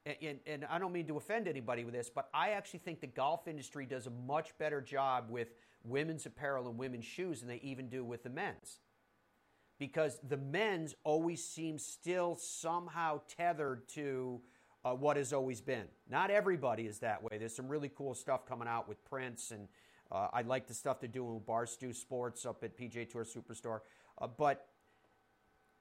and, 0.06 0.38
and, 0.46 0.64
I 0.70 0.78
don't 0.78 0.92
mean 0.92 1.08
to 1.08 1.16
offend 1.16 1.48
anybody 1.48 1.82
with 1.82 1.92
this, 1.92 2.08
but 2.08 2.28
I 2.32 2.50
actually 2.50 2.78
think 2.78 3.00
the 3.00 3.08
golf 3.08 3.48
industry 3.48 3.84
does 3.84 4.06
a 4.06 4.10
much 4.10 4.56
better 4.58 4.80
job 4.80 5.24
with 5.28 5.48
women's 5.82 6.24
apparel 6.24 6.68
and 6.68 6.78
women's 6.78 7.04
shoes 7.04 7.40
than 7.40 7.48
they 7.48 7.60
even 7.64 7.88
do 7.88 8.04
with 8.04 8.22
the 8.22 8.30
men's. 8.30 8.78
Because 9.80 10.20
the 10.28 10.36
men's 10.36 10.94
always 11.02 11.44
seem 11.44 11.78
still 11.78 12.36
somehow 12.36 13.22
tethered 13.36 13.88
to 13.88 14.40
uh, 14.84 14.94
what 14.94 15.16
has 15.16 15.32
always 15.32 15.60
been. 15.60 15.86
Not 16.08 16.30
everybody 16.30 16.84
is 16.86 17.00
that 17.00 17.20
way. 17.20 17.38
There's 17.38 17.56
some 17.56 17.68
really 17.68 17.90
cool 17.92 18.14
stuff 18.14 18.46
coming 18.46 18.68
out 18.68 18.88
with 18.88 19.04
Prince, 19.04 19.50
and 19.50 19.66
uh, 20.12 20.28
I 20.32 20.42
like 20.42 20.68
the 20.68 20.74
stuff 20.74 21.00
they're 21.00 21.08
doing 21.08 21.34
with 21.34 21.44
Barstool 21.44 21.94
Sports 21.94 22.46
up 22.46 22.62
at 22.62 22.78
PGA 22.78 23.10
Tour 23.10 23.24
Superstore. 23.24 23.80
Uh, 24.16 24.28
but 24.28 24.68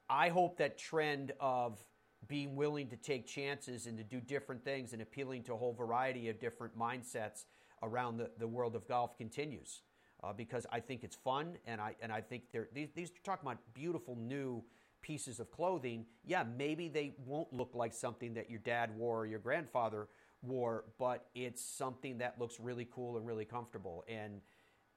I 0.09 0.29
hope 0.29 0.57
that 0.57 0.79
trend 0.79 1.33
of 1.39 1.83
being 2.27 2.55
willing 2.55 2.87
to 2.89 2.95
take 2.95 3.27
chances 3.27 3.87
and 3.87 3.97
to 3.97 4.03
do 4.03 4.19
different 4.19 4.63
things 4.63 4.93
and 4.93 5.01
appealing 5.01 5.43
to 5.43 5.53
a 5.53 5.57
whole 5.57 5.73
variety 5.73 6.29
of 6.29 6.39
different 6.39 6.77
mindsets 6.77 7.45
around 7.83 8.17
the, 8.17 8.29
the 8.39 8.47
world 8.47 8.75
of 8.75 8.87
golf 8.87 9.17
continues. 9.17 9.81
Uh, 10.23 10.33
because 10.33 10.65
I 10.71 10.79
think 10.79 11.03
it's 11.03 11.15
fun, 11.15 11.57
and 11.67 11.79
I 11.79 11.95
and 12.01 12.11
I 12.11 12.21
think 12.21 12.45
they're 12.51 12.69
these, 12.73 12.89
these 12.95 13.09
are 13.09 13.23
talking 13.23 13.47
about 13.47 13.59
beautiful 13.75 14.15
new 14.15 14.63
pieces 15.01 15.39
of 15.39 15.51
clothing. 15.51 16.05
Yeah, 16.25 16.43
maybe 16.57 16.89
they 16.89 17.13
won't 17.23 17.53
look 17.53 17.75
like 17.75 17.93
something 17.93 18.33
that 18.33 18.49
your 18.49 18.59
dad 18.59 18.89
wore 18.97 19.19
or 19.19 19.25
your 19.27 19.37
grandfather 19.37 20.07
wore, 20.41 20.85
but 20.97 21.27
it's 21.35 21.63
something 21.63 22.17
that 22.17 22.39
looks 22.39 22.59
really 22.59 22.87
cool 22.91 23.17
and 23.17 23.27
really 23.27 23.45
comfortable 23.45 24.03
and 24.07 24.41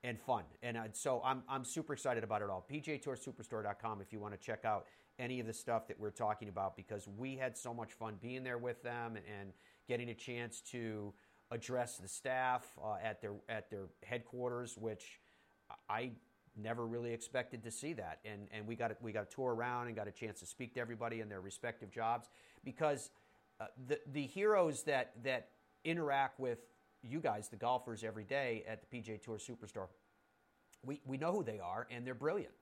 and 0.02 0.18
fun. 0.18 0.44
And 0.62 0.76
uh, 0.76 0.84
so 0.92 1.20
I'm 1.24 1.42
I'm 1.48 1.64
super 1.64 1.92
excited 1.92 2.24
about 2.24 2.42
it 2.42 2.48
all. 2.48 2.66
PGA 2.70 3.00
Tour 3.00 3.16
Superstore.com 3.16 4.00
if 4.00 4.12
you 4.12 4.20
want 4.20 4.32
to 4.32 4.40
check 4.40 4.64
out 4.64 4.86
any 5.20 5.38
of 5.38 5.46
the 5.46 5.52
stuff 5.52 5.86
that 5.88 6.00
we're 6.00 6.10
talking 6.10 6.48
about 6.48 6.76
because 6.76 7.06
we 7.06 7.36
had 7.36 7.56
so 7.56 7.74
much 7.74 7.92
fun 7.92 8.14
being 8.20 8.42
there 8.42 8.58
with 8.58 8.82
them 8.82 9.16
and 9.16 9.52
getting 9.86 10.08
a 10.08 10.14
chance 10.14 10.60
to 10.62 11.12
address 11.50 11.98
the 11.98 12.08
staff 12.08 12.66
uh, 12.82 12.94
at 13.02 13.20
their 13.20 13.34
at 13.48 13.70
their 13.70 13.86
headquarters, 14.02 14.76
which 14.78 15.20
I 15.88 16.12
never 16.56 16.86
really 16.86 17.12
expected 17.12 17.62
to 17.64 17.70
see 17.70 17.92
that. 17.94 18.20
And 18.24 18.48
and 18.50 18.66
we 18.66 18.74
got 18.76 18.92
a, 18.92 18.96
we 19.00 19.12
got 19.12 19.24
a 19.24 19.34
tour 19.34 19.54
around 19.54 19.88
and 19.88 19.94
got 19.94 20.08
a 20.08 20.12
chance 20.12 20.40
to 20.40 20.46
speak 20.46 20.74
to 20.74 20.80
everybody 20.80 21.20
in 21.20 21.28
their 21.28 21.40
respective 21.40 21.90
jobs 21.90 22.28
because 22.64 23.10
uh, 23.60 23.66
the 23.86 24.00
the 24.12 24.26
heroes 24.26 24.82
that 24.84 25.12
that 25.22 25.50
interact 25.84 26.40
with 26.40 26.58
you 27.02 27.20
guys, 27.20 27.48
the 27.48 27.56
golfers, 27.56 28.04
every 28.04 28.24
day 28.24 28.64
at 28.68 28.82
the 28.82 28.98
PGA 28.98 29.22
Tour 29.22 29.38
Superstore, 29.38 29.88
we 30.84 31.00
we 31.04 31.16
know 31.16 31.32
who 31.32 31.42
they 31.42 31.60
are 31.60 31.86
and 31.90 32.06
they're 32.06 32.14
brilliant. 32.14 32.54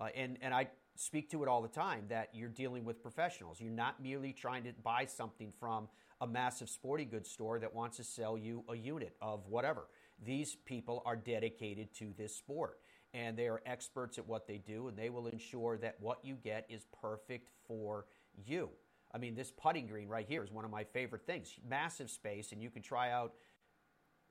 Uh, 0.00 0.08
and 0.14 0.38
and 0.42 0.54
I 0.54 0.68
speak 0.96 1.30
to 1.30 1.42
it 1.42 1.48
all 1.48 1.62
the 1.62 1.68
time 1.68 2.04
that 2.08 2.30
you're 2.32 2.48
dealing 2.48 2.84
with 2.84 3.02
professionals. 3.02 3.60
You're 3.60 3.72
not 3.72 4.02
merely 4.02 4.32
trying 4.32 4.64
to 4.64 4.72
buy 4.82 5.06
something 5.06 5.52
from 5.58 5.88
a 6.20 6.26
massive 6.26 6.68
sporting 6.68 7.08
goods 7.08 7.30
store 7.30 7.58
that 7.58 7.74
wants 7.74 7.96
to 7.96 8.04
sell 8.04 8.38
you 8.38 8.64
a 8.68 8.76
unit 8.76 9.16
of 9.20 9.46
whatever. 9.48 9.88
These 10.24 10.56
people 10.64 11.02
are 11.04 11.16
dedicated 11.16 11.92
to 11.96 12.12
this 12.16 12.34
sport 12.36 12.78
and 13.12 13.36
they 13.36 13.48
are 13.48 13.60
experts 13.66 14.18
at 14.18 14.26
what 14.26 14.46
they 14.46 14.58
do 14.58 14.88
and 14.88 14.96
they 14.96 15.10
will 15.10 15.26
ensure 15.26 15.76
that 15.78 15.96
what 16.00 16.24
you 16.24 16.36
get 16.36 16.66
is 16.68 16.86
perfect 17.00 17.48
for 17.66 18.06
you. 18.46 18.70
I 19.12 19.18
mean, 19.18 19.34
this 19.36 19.50
putting 19.50 19.86
green 19.86 20.08
right 20.08 20.26
here 20.28 20.42
is 20.42 20.50
one 20.50 20.64
of 20.64 20.70
my 20.72 20.82
favorite 20.82 21.24
things. 21.24 21.54
Massive 21.68 22.10
space, 22.10 22.50
and 22.50 22.60
you 22.60 22.68
can 22.68 22.82
try 22.82 23.12
out 23.12 23.32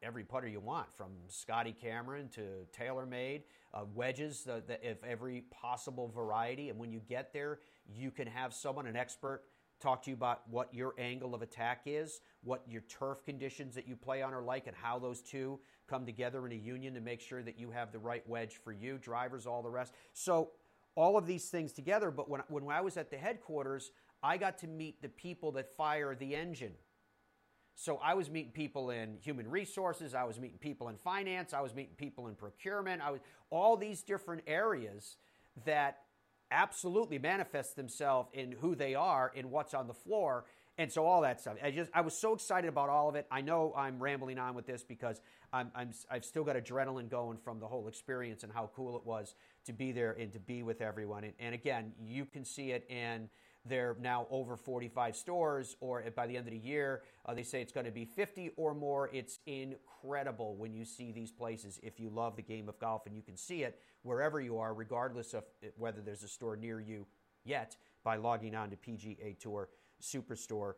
every 0.03 0.23
putter 0.23 0.47
you 0.47 0.59
want, 0.59 0.93
from 0.95 1.11
Scotty 1.27 1.71
Cameron 1.71 2.29
to 2.29 2.41
TaylorMade, 2.77 3.43
uh, 3.73 3.85
wedges 3.95 4.47
of 4.47 4.63
every 5.03 5.41
possible 5.49 6.07
variety. 6.13 6.69
And 6.69 6.77
when 6.77 6.91
you 6.91 7.01
get 7.07 7.33
there, 7.33 7.59
you 7.87 8.11
can 8.11 8.27
have 8.27 8.53
someone, 8.53 8.85
an 8.85 8.95
expert, 8.95 9.43
talk 9.79 10.03
to 10.03 10.11
you 10.11 10.15
about 10.15 10.41
what 10.49 10.73
your 10.73 10.93
angle 10.97 11.33
of 11.33 11.41
attack 11.41 11.81
is, 11.85 12.21
what 12.43 12.63
your 12.67 12.81
turf 12.81 13.23
conditions 13.25 13.75
that 13.75 13.87
you 13.87 13.95
play 13.95 14.21
on 14.21 14.33
are 14.33 14.43
like, 14.43 14.67
and 14.67 14.75
how 14.75 14.99
those 14.99 15.21
two 15.21 15.59
come 15.87 16.05
together 16.05 16.45
in 16.45 16.51
a 16.51 16.55
union 16.55 16.93
to 16.93 17.01
make 17.01 17.21
sure 17.21 17.41
that 17.43 17.59
you 17.59 17.71
have 17.71 17.91
the 17.91 17.99
right 17.99 18.27
wedge 18.27 18.59
for 18.63 18.71
you, 18.71 18.97
drivers, 18.97 19.45
all 19.45 19.61
the 19.61 19.69
rest. 19.69 19.93
So, 20.13 20.51
all 20.95 21.17
of 21.17 21.25
these 21.25 21.49
things 21.49 21.73
together. 21.73 22.11
But 22.11 22.29
when, 22.29 22.41
when 22.49 22.69
I 22.69 22.81
was 22.81 22.97
at 22.97 23.09
the 23.09 23.17
headquarters, 23.17 23.89
I 24.21 24.37
got 24.37 24.59
to 24.59 24.67
meet 24.67 25.01
the 25.01 25.09
people 25.09 25.51
that 25.53 25.75
fire 25.75 26.13
the 26.13 26.35
engine 26.35 26.73
So 27.75 27.99
I 28.03 28.13
was 28.13 28.29
meeting 28.29 28.51
people 28.51 28.91
in 28.91 29.17
human 29.21 29.49
resources, 29.49 30.13
I 30.13 30.23
was 30.23 30.39
meeting 30.39 30.59
people 30.59 30.89
in 30.89 30.97
finance, 30.97 31.53
I 31.53 31.61
was 31.61 31.73
meeting 31.73 31.95
people 31.97 32.27
in 32.27 32.35
procurement, 32.35 33.01
I 33.01 33.11
was 33.11 33.21
all 33.49 33.77
these 33.77 34.03
different 34.03 34.43
areas 34.47 35.17
that 35.65 35.99
absolutely 36.51 37.17
manifest 37.17 37.75
themselves 37.75 38.29
in 38.33 38.51
who 38.51 38.75
they 38.75 38.93
are 38.93 39.31
in 39.33 39.49
what's 39.49 39.73
on 39.73 39.87
the 39.87 39.93
floor 39.93 40.45
and 40.77 40.91
so 40.91 41.05
all 41.05 41.21
that 41.21 41.39
stuff. 41.39 41.57
I 41.63 41.71
just 41.71 41.91
i 41.93 42.01
was 42.01 42.15
so 42.15 42.33
excited 42.33 42.67
about 42.67 42.89
all 42.89 43.09
of 43.09 43.15
it. 43.15 43.25
I 43.31 43.41
know 43.41 43.73
i'm 43.75 44.01
rambling 44.01 44.37
on 44.37 44.53
with 44.53 44.67
this 44.67 44.83
because 44.83 45.19
i'm, 45.51 45.71
I'm 45.75 45.91
i've 46.11 46.25
still 46.25 46.43
got 46.43 46.55
adrenaline 46.55 47.09
going 47.09 47.37
from 47.37 47.59
the 47.59 47.67
whole 47.67 47.87
experience 47.87 48.43
and 48.43 48.53
how 48.53 48.69
cool 48.75 48.95
it 48.97 49.05
was 49.05 49.35
to 49.65 49.73
be 49.73 49.91
there 49.91 50.11
and 50.11 50.31
to 50.33 50.39
be 50.39 50.61
with 50.63 50.81
everyone. 50.81 51.23
And, 51.23 51.33
and 51.39 51.55
again 51.55 51.93
you 52.03 52.25
can 52.25 52.45
see 52.45 52.71
it 52.71 52.87
in 52.89 53.29
they're 53.65 53.95
now 54.01 54.27
over 54.29 54.57
45 54.57 55.15
stores, 55.15 55.75
or 55.79 56.03
by 56.15 56.27
the 56.27 56.35
end 56.35 56.47
of 56.47 56.53
the 56.53 56.59
year, 56.59 57.03
uh, 57.25 57.33
they 57.33 57.43
say 57.43 57.61
it's 57.61 57.71
going 57.71 57.85
to 57.85 57.91
be 57.91 58.05
50 58.05 58.51
or 58.57 58.73
more. 58.73 59.09
It's 59.13 59.39
incredible 59.45 60.55
when 60.55 60.73
you 60.73 60.83
see 60.83 61.11
these 61.11 61.31
places 61.31 61.79
if 61.81 61.99
you 61.99 62.09
love 62.09 62.35
the 62.35 62.41
game 62.41 62.67
of 62.67 62.77
golf, 62.79 63.05
and 63.05 63.15
you 63.15 63.21
can 63.21 63.37
see 63.37 63.63
it 63.63 63.79
wherever 64.01 64.41
you 64.41 64.57
are, 64.57 64.73
regardless 64.73 65.33
of 65.33 65.45
whether 65.77 66.01
there's 66.01 66.23
a 66.23 66.27
store 66.27 66.55
near 66.57 66.79
you 66.79 67.07
yet, 67.45 67.77
by 68.03 68.17
logging 68.17 68.53
on 68.55 68.69
to 68.69 68.75
PGA 68.75 69.39
Tour 69.39 69.69
Superstore 70.01 70.73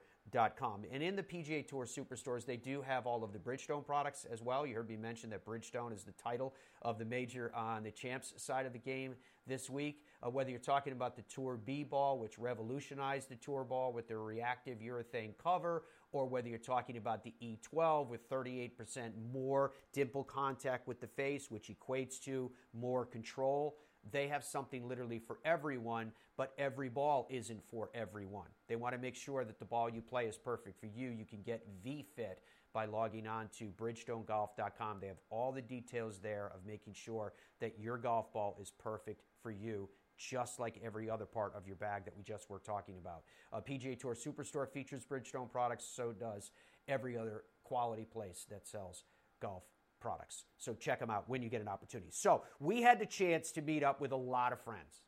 and 0.92 1.04
in 1.04 1.16
the 1.16 1.24
PGA 1.24 1.66
Tour 1.68 1.86
Superstores, 1.86 2.46
they 2.46 2.58
do 2.58 2.82
have 2.82 3.06
all 3.06 3.24
of 3.24 3.32
the 3.32 3.40
Bridgestone 3.40 3.86
products 3.86 4.26
as 4.26 4.42
well. 4.42 4.66
You 4.66 4.76
heard 4.76 4.90
me 4.90 4.98
mention 4.98 5.30
that 5.30 5.46
Bridgestone 5.46 5.94
is 5.94 6.04
the 6.04 6.12
title 6.14 6.56
of 6.82 6.98
the 6.98 7.06
major 7.06 7.54
on 7.56 7.84
the 7.84 7.92
champs 7.92 8.34
side 8.38 8.66
of 8.66 8.74
the 8.74 8.80
game 8.80 9.16
this 9.48 9.70
week. 9.70 10.04
Uh, 10.26 10.30
whether 10.30 10.50
you're 10.50 10.60
talking 10.60 10.94
about 10.94 11.16
the 11.16 11.22
Tour 11.24 11.58
B 11.64 11.84
ball, 11.84 12.18
which 12.20 12.40
revolutionized 12.40 13.30
the 13.30 13.36
Tour 13.36 13.64
ball 13.64 13.94
with 13.94 14.08
their 14.08 14.20
reactive 14.20 14.80
urethane 14.80 15.38
cover, 15.42 15.84
or 16.12 16.26
whether 16.26 16.48
you're 16.48 16.58
talking 16.58 16.98
about 16.98 17.24
the 17.24 17.34
E12 17.44 18.08
with 18.08 18.30
38% 18.30 19.12
more 19.34 19.74
dimple 19.94 20.24
contact 20.24 20.88
with 20.88 21.00
the 21.02 21.08
face, 21.08 21.52
which 21.52 21.70
equates 21.70 22.20
to 22.22 22.52
more 22.74 23.06
control. 23.06 23.78
They 24.12 24.28
have 24.28 24.44
something 24.44 24.88
literally 24.88 25.20
for 25.20 25.40
everyone, 25.44 26.12
but 26.38 26.54
every 26.58 26.90
ball 26.90 27.28
isn't 27.30 27.64
for 27.70 27.90
everyone. 27.94 28.48
They 28.68 28.76
want 28.76 28.94
to 28.94 29.02
make 29.02 29.16
sure 29.16 29.44
that 29.44 29.60
the 29.60 29.66
ball 29.66 29.90
you 29.90 30.02
play 30.02 30.26
is 30.26 30.38
perfect 30.38 30.80
for 30.80 30.86
you. 30.86 31.10
You 31.10 31.26
can 31.26 31.42
get 31.42 31.66
VFit 31.84 32.38
by 32.74 32.86
logging 32.86 33.26
on 33.26 33.50
to 33.58 33.66
bridgestonegolf.com. 33.66 35.00
They 35.00 35.08
have 35.08 35.22
all 35.30 35.52
the 35.52 35.62
details 35.62 36.20
there 36.20 36.52
of 36.54 36.66
making 36.66 36.94
sure 36.94 37.34
that 37.60 37.80
your 37.80 37.98
golf 37.98 38.32
ball 38.34 38.58
is 38.62 38.72
perfect 38.72 39.24
for 39.42 39.52
you 39.52 39.90
just 40.18 40.60
like 40.60 40.80
every 40.84 41.10
other 41.10 41.26
part 41.26 41.54
of 41.56 41.68
your 41.68 41.76
bag 41.76 42.06
that 42.06 42.16
we 42.16 42.24
just 42.24 42.50
were 42.50 42.60
talking 42.60 42.98
about. 42.98 43.24
Uh, 43.52 43.60
PGA 43.60 44.00
Tour 44.00 44.16
Superstore 44.16 44.70
features 44.70 45.06
Bridgestone 45.06 45.52
products, 45.52 45.86
so 45.86 46.14
does 46.14 46.52
every 46.88 47.18
other 47.18 47.44
quality 47.64 48.06
place 48.06 48.46
that 48.50 48.68
sells 48.68 49.04
golf 49.42 49.64
products. 50.06 50.46
So 50.60 50.76
check 50.76 51.00
them 51.00 51.10
out 51.10 51.28
when 51.28 51.42
you 51.42 51.50
get 51.50 51.62
an 51.62 51.68
opportunity. 51.68 52.12
So 52.12 52.44
we 52.60 52.84
had 52.84 53.00
the 53.00 53.08
chance 53.08 53.52
to 53.54 53.62
meet 53.64 53.82
up 53.82 54.00
with 54.00 54.12
a 54.12 54.16
lot 54.16 54.54
of 54.54 54.62
friends. 54.62 55.02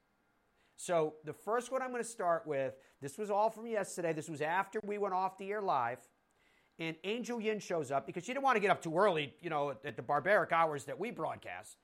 So 0.76 1.14
the 1.24 1.34
first 1.34 1.72
one 1.72 1.84
I'm 1.84 1.92
going 1.92 2.02
to 2.02 2.10
start 2.10 2.48
with, 2.48 2.74
this 3.00 3.16
was 3.16 3.30
all 3.30 3.52
from 3.52 3.68
yesterday. 3.68 4.12
This 4.12 4.28
was 4.28 4.42
after 4.42 4.80
we 4.84 4.98
went 4.98 5.14
off 5.14 5.38
the 5.38 5.52
air 5.52 5.62
live. 5.62 6.00
And 6.80 6.96
Angel 7.04 7.40
Yin 7.40 7.60
shows 7.60 7.92
up 7.92 8.08
because 8.08 8.24
she 8.24 8.34
didn't 8.34 8.44
want 8.44 8.56
to 8.56 8.60
get 8.60 8.72
up 8.72 8.82
too 8.82 8.98
early, 8.98 9.36
you 9.40 9.52
know, 9.52 9.76
at 9.86 9.96
the 9.96 10.02
barbaric 10.02 10.52
hours 10.52 10.86
that 10.86 11.00
we 11.00 11.12
broadcast. 11.12 11.78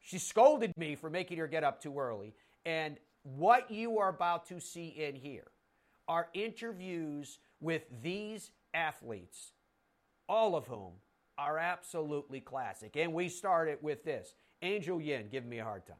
She 0.00 0.18
scolded 0.18 0.72
me 0.76 0.96
for 0.96 1.10
making 1.10 1.38
her 1.38 1.46
get 1.46 1.62
up 1.62 1.80
too 1.80 1.96
early. 1.96 2.34
And 2.66 2.96
what 3.22 3.70
you 3.70 4.00
are 4.00 4.08
about 4.08 4.46
to 4.48 4.58
see 4.58 4.88
in 4.88 5.14
here 5.14 5.52
are 6.08 6.26
interviews 6.34 7.38
with 7.60 7.82
these 8.02 8.50
athletes, 8.74 9.52
all 10.28 10.56
of 10.56 10.66
whom 10.66 10.94
are 11.40 11.58
absolutely 11.58 12.40
classic. 12.40 12.96
And 12.96 13.14
we 13.14 13.28
started 13.28 13.78
with 13.80 14.04
this 14.04 14.34
Angel 14.62 15.00
Yin 15.00 15.28
giving 15.30 15.48
me 15.48 15.58
a 15.58 15.64
hard 15.64 15.86
time. 15.86 15.96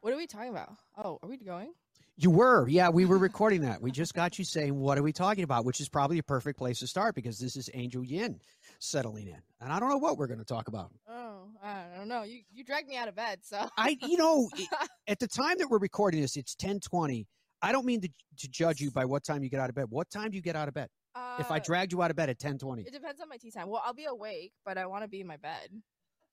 What 0.00 0.12
are 0.12 0.16
we 0.16 0.26
talking 0.28 0.50
about? 0.50 0.72
Oh, 0.96 1.18
are 1.22 1.28
we 1.28 1.36
going? 1.36 1.72
You 2.16 2.30
were, 2.30 2.68
yeah. 2.68 2.88
We 2.88 3.04
were 3.04 3.18
recording 3.18 3.62
that. 3.62 3.82
We 3.82 3.90
just 3.90 4.14
got 4.14 4.38
you 4.38 4.44
saying, 4.44 4.78
"What 4.78 4.96
are 4.96 5.02
we 5.02 5.12
talking 5.12 5.44
about?" 5.44 5.66
Which 5.66 5.82
is 5.82 5.88
probably 5.88 6.18
a 6.18 6.22
perfect 6.22 6.58
place 6.58 6.78
to 6.78 6.86
start 6.86 7.14
because 7.14 7.38
this 7.38 7.56
is 7.56 7.68
Angel 7.74 8.02
Yin 8.02 8.40
settling 8.78 9.26
in, 9.26 9.42
and 9.60 9.70
I 9.70 9.78
don't 9.78 9.90
know 9.90 9.98
what 9.98 10.16
we're 10.16 10.28
going 10.28 10.38
to 10.38 10.44
talk 10.44 10.68
about. 10.68 10.92
Oh, 11.06 11.48
I 11.62 11.82
don't 11.94 12.08
know. 12.08 12.22
You 12.22 12.40
you 12.54 12.64
dragged 12.64 12.88
me 12.88 12.96
out 12.96 13.08
of 13.08 13.16
bed, 13.16 13.40
so 13.42 13.68
I, 13.76 13.98
you 14.00 14.16
know, 14.16 14.48
at 15.08 15.18
the 15.18 15.28
time 15.28 15.58
that 15.58 15.68
we're 15.68 15.78
recording 15.78 16.22
this, 16.22 16.36
it's 16.36 16.54
ten 16.54 16.80
twenty. 16.80 17.26
I 17.60 17.72
don't 17.72 17.84
mean 17.84 18.00
to, 18.00 18.08
to 18.38 18.48
judge 18.48 18.80
you 18.80 18.90
by 18.90 19.04
what 19.04 19.22
time 19.22 19.42
you 19.42 19.50
get 19.50 19.60
out 19.60 19.68
of 19.68 19.74
bed. 19.74 19.86
What 19.90 20.08
time 20.08 20.30
do 20.30 20.36
you 20.36 20.42
get 20.42 20.56
out 20.56 20.68
of 20.68 20.74
bed? 20.74 20.88
Uh, 21.16 21.36
if 21.38 21.50
I 21.50 21.56
uh, 21.56 21.60
dragged 21.60 21.92
you 21.92 22.02
out 22.02 22.10
of 22.10 22.16
bed 22.16 22.28
at 22.28 22.38
ten 22.38 22.58
twenty, 22.58 22.82
it 22.82 22.92
depends 22.92 23.20
on 23.20 23.28
my 23.28 23.36
tea 23.36 23.50
time. 23.50 23.68
Well, 23.68 23.82
I'll 23.84 23.94
be 23.94 24.04
awake, 24.04 24.52
but 24.64 24.76
I 24.76 24.86
want 24.86 25.02
to 25.04 25.08
be 25.08 25.20
in 25.20 25.26
my 25.26 25.38
bed. 25.38 25.70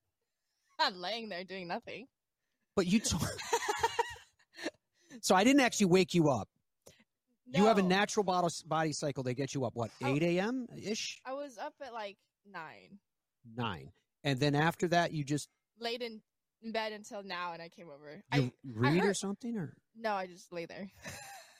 I'm 0.79 0.99
laying 0.99 1.29
there 1.29 1.43
doing 1.43 1.67
nothing. 1.67 2.07
But 2.75 2.87
you. 2.87 2.99
T- 2.99 3.15
so 5.21 5.35
I 5.35 5.43
didn't 5.43 5.61
actually 5.61 5.85
wake 5.87 6.13
you 6.13 6.29
up. 6.29 6.49
No. 7.47 7.59
You 7.59 7.65
have 7.67 7.77
a 7.77 7.83
natural 7.83 8.23
body 8.23 8.93
cycle. 8.93 9.23
They 9.23 9.35
get 9.35 9.53
you 9.53 9.63
up 9.63 9.75
what 9.75 9.91
eight 10.03 10.23
a.m. 10.23 10.67
ish. 10.75 11.21
I 11.25 11.33
was 11.33 11.57
up 11.57 11.73
at 11.85 11.93
like 11.93 12.17
nine. 12.51 12.99
Nine, 13.55 13.91
and 14.23 14.39
then 14.39 14.55
after 14.55 14.87
that, 14.89 15.11
you 15.11 15.23
just 15.23 15.49
laid 15.79 16.01
in 16.01 16.21
bed 16.71 16.93
until 16.93 17.23
now, 17.23 17.53
and 17.53 17.61
I 17.61 17.69
came 17.69 17.87
over. 17.89 18.23
You 18.33 18.51
I 18.65 18.71
read 18.73 18.93
I 18.93 18.97
heard, 18.99 19.09
or 19.09 19.13
something, 19.13 19.57
or 19.57 19.75
no? 19.95 20.13
I 20.13 20.27
just 20.27 20.51
lay 20.51 20.65
there. 20.65 20.89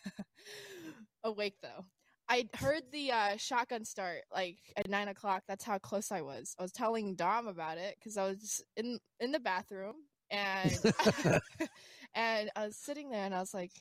Awake 1.23 1.55
though. 1.61 1.85
I 2.29 2.47
heard 2.55 2.83
the 2.91 3.11
uh, 3.11 3.37
shotgun 3.37 3.85
start 3.85 4.21
like 4.33 4.57
at 4.77 4.89
nine 4.89 5.07
o'clock. 5.07 5.43
That's 5.47 5.63
how 5.63 5.77
close 5.77 6.11
I 6.11 6.21
was. 6.21 6.55
I 6.57 6.61
was 6.61 6.71
telling 6.71 7.15
Dom 7.15 7.47
about 7.47 7.77
it 7.77 7.95
because 7.99 8.17
I 8.17 8.25
was 8.25 8.63
in 8.77 8.99
in 9.19 9.31
the 9.31 9.39
bathroom 9.39 9.95
and 10.31 10.79
and 12.15 12.49
I 12.55 12.65
was 12.65 12.75
sitting 12.77 13.09
there 13.09 13.25
and 13.25 13.35
I 13.35 13.39
was 13.39 13.53
like, 13.53 13.71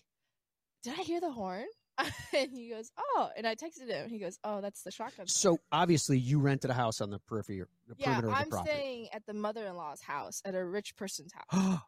"Did 0.83 0.99
I 0.99 1.03
hear 1.03 1.21
the 1.21 1.31
horn?" 1.31 1.67
and 1.99 2.51
he 2.53 2.71
goes, 2.71 2.91
"Oh," 2.99 3.31
and 3.37 3.47
I 3.47 3.55
texted 3.55 3.89
him. 3.89 4.09
He 4.09 4.19
goes, 4.19 4.39
"Oh, 4.45 4.61
that's 4.61 4.83
the 4.83 4.91
shotgun." 4.91 5.27
So 5.29 5.59
obviously, 5.71 6.19
you 6.19 6.39
rented 6.39 6.71
a 6.71 6.75
house 6.75 7.01
on 7.01 7.11
the 7.11 7.19
periphery, 7.21 7.63
the 7.87 7.95
yeah, 7.99 8.21
perimeter 8.21 8.31
I'm 8.31 8.43
of 8.43 8.45
the 8.45 8.51
property. 8.51 8.73
staying 8.75 9.09
at 9.13 9.25
the 9.27 9.35
mother-in-law's 9.35 10.01
house 10.01 10.43
at 10.45 10.55
a 10.55 10.65
rich 10.65 10.97
person's 10.97 11.33
house. 11.33 11.79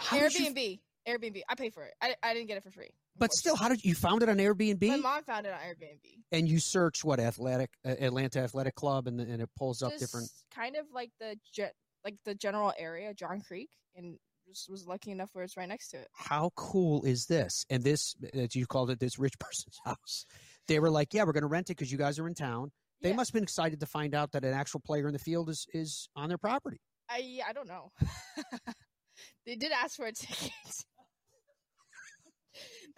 Airbnb. 0.00 0.80
Airbnb. 1.08 1.40
I 1.48 1.54
pay 1.54 1.70
for 1.70 1.84
it. 1.84 1.94
I, 2.00 2.14
I 2.22 2.34
didn't 2.34 2.48
get 2.48 2.56
it 2.56 2.62
for 2.62 2.70
free. 2.70 2.90
But 3.16 3.32
still, 3.32 3.56
how 3.56 3.68
did 3.68 3.84
you 3.84 3.94
found 3.94 4.22
it 4.22 4.28
on 4.28 4.36
Airbnb? 4.36 4.86
My 4.88 4.96
mom 4.96 5.24
found 5.24 5.46
it 5.46 5.52
on 5.52 5.58
Airbnb. 5.58 6.22
And 6.30 6.48
you 6.48 6.60
search 6.60 7.04
what 7.04 7.18
athletic 7.18 7.70
uh, 7.84 7.94
Atlanta 8.00 8.40
Athletic 8.40 8.74
Club, 8.74 9.08
and, 9.08 9.20
and 9.20 9.42
it 9.42 9.48
pulls 9.56 9.82
up 9.82 9.92
Just 9.92 10.00
different. 10.00 10.30
Kind 10.54 10.76
of 10.76 10.86
like 10.92 11.10
the 11.18 11.36
jet, 11.52 11.74
like 12.04 12.16
the 12.24 12.34
general 12.34 12.72
area, 12.78 13.12
Johns 13.14 13.46
Creek, 13.46 13.70
and 13.96 14.18
just 14.46 14.70
was 14.70 14.86
lucky 14.86 15.10
enough 15.10 15.30
where 15.32 15.44
it's 15.44 15.56
right 15.56 15.68
next 15.68 15.88
to 15.88 15.98
it. 15.98 16.08
How 16.14 16.50
cool 16.56 17.04
is 17.04 17.26
this? 17.26 17.64
And 17.70 17.82
this, 17.82 18.14
as 18.32 18.54
you 18.54 18.66
called 18.66 18.90
it, 18.90 19.00
this 19.00 19.18
rich 19.18 19.34
person's 19.40 19.78
house. 19.84 20.26
They 20.66 20.78
were 20.78 20.90
like, 20.90 21.14
"Yeah, 21.14 21.24
we're 21.24 21.32
going 21.32 21.42
to 21.42 21.48
rent 21.48 21.70
it 21.70 21.76
because 21.76 21.90
you 21.90 21.98
guys 21.98 22.18
are 22.18 22.26
in 22.26 22.34
town." 22.34 22.70
They 23.00 23.10
yeah. 23.10 23.16
must 23.16 23.30
have 23.30 23.34
been 23.34 23.44
excited 23.44 23.80
to 23.80 23.86
find 23.86 24.14
out 24.14 24.32
that 24.32 24.44
an 24.44 24.52
actual 24.52 24.80
player 24.80 25.06
in 25.06 25.12
the 25.12 25.18
field 25.18 25.48
is 25.48 25.66
is 25.72 26.08
on 26.16 26.28
their 26.28 26.38
property. 26.38 26.80
I 27.08 27.40
I 27.46 27.52
don't 27.52 27.68
know. 27.68 27.92
they 29.46 29.56
did 29.56 29.72
ask 29.72 29.96
for 29.96 30.06
a 30.06 30.12
ticket. 30.12 30.52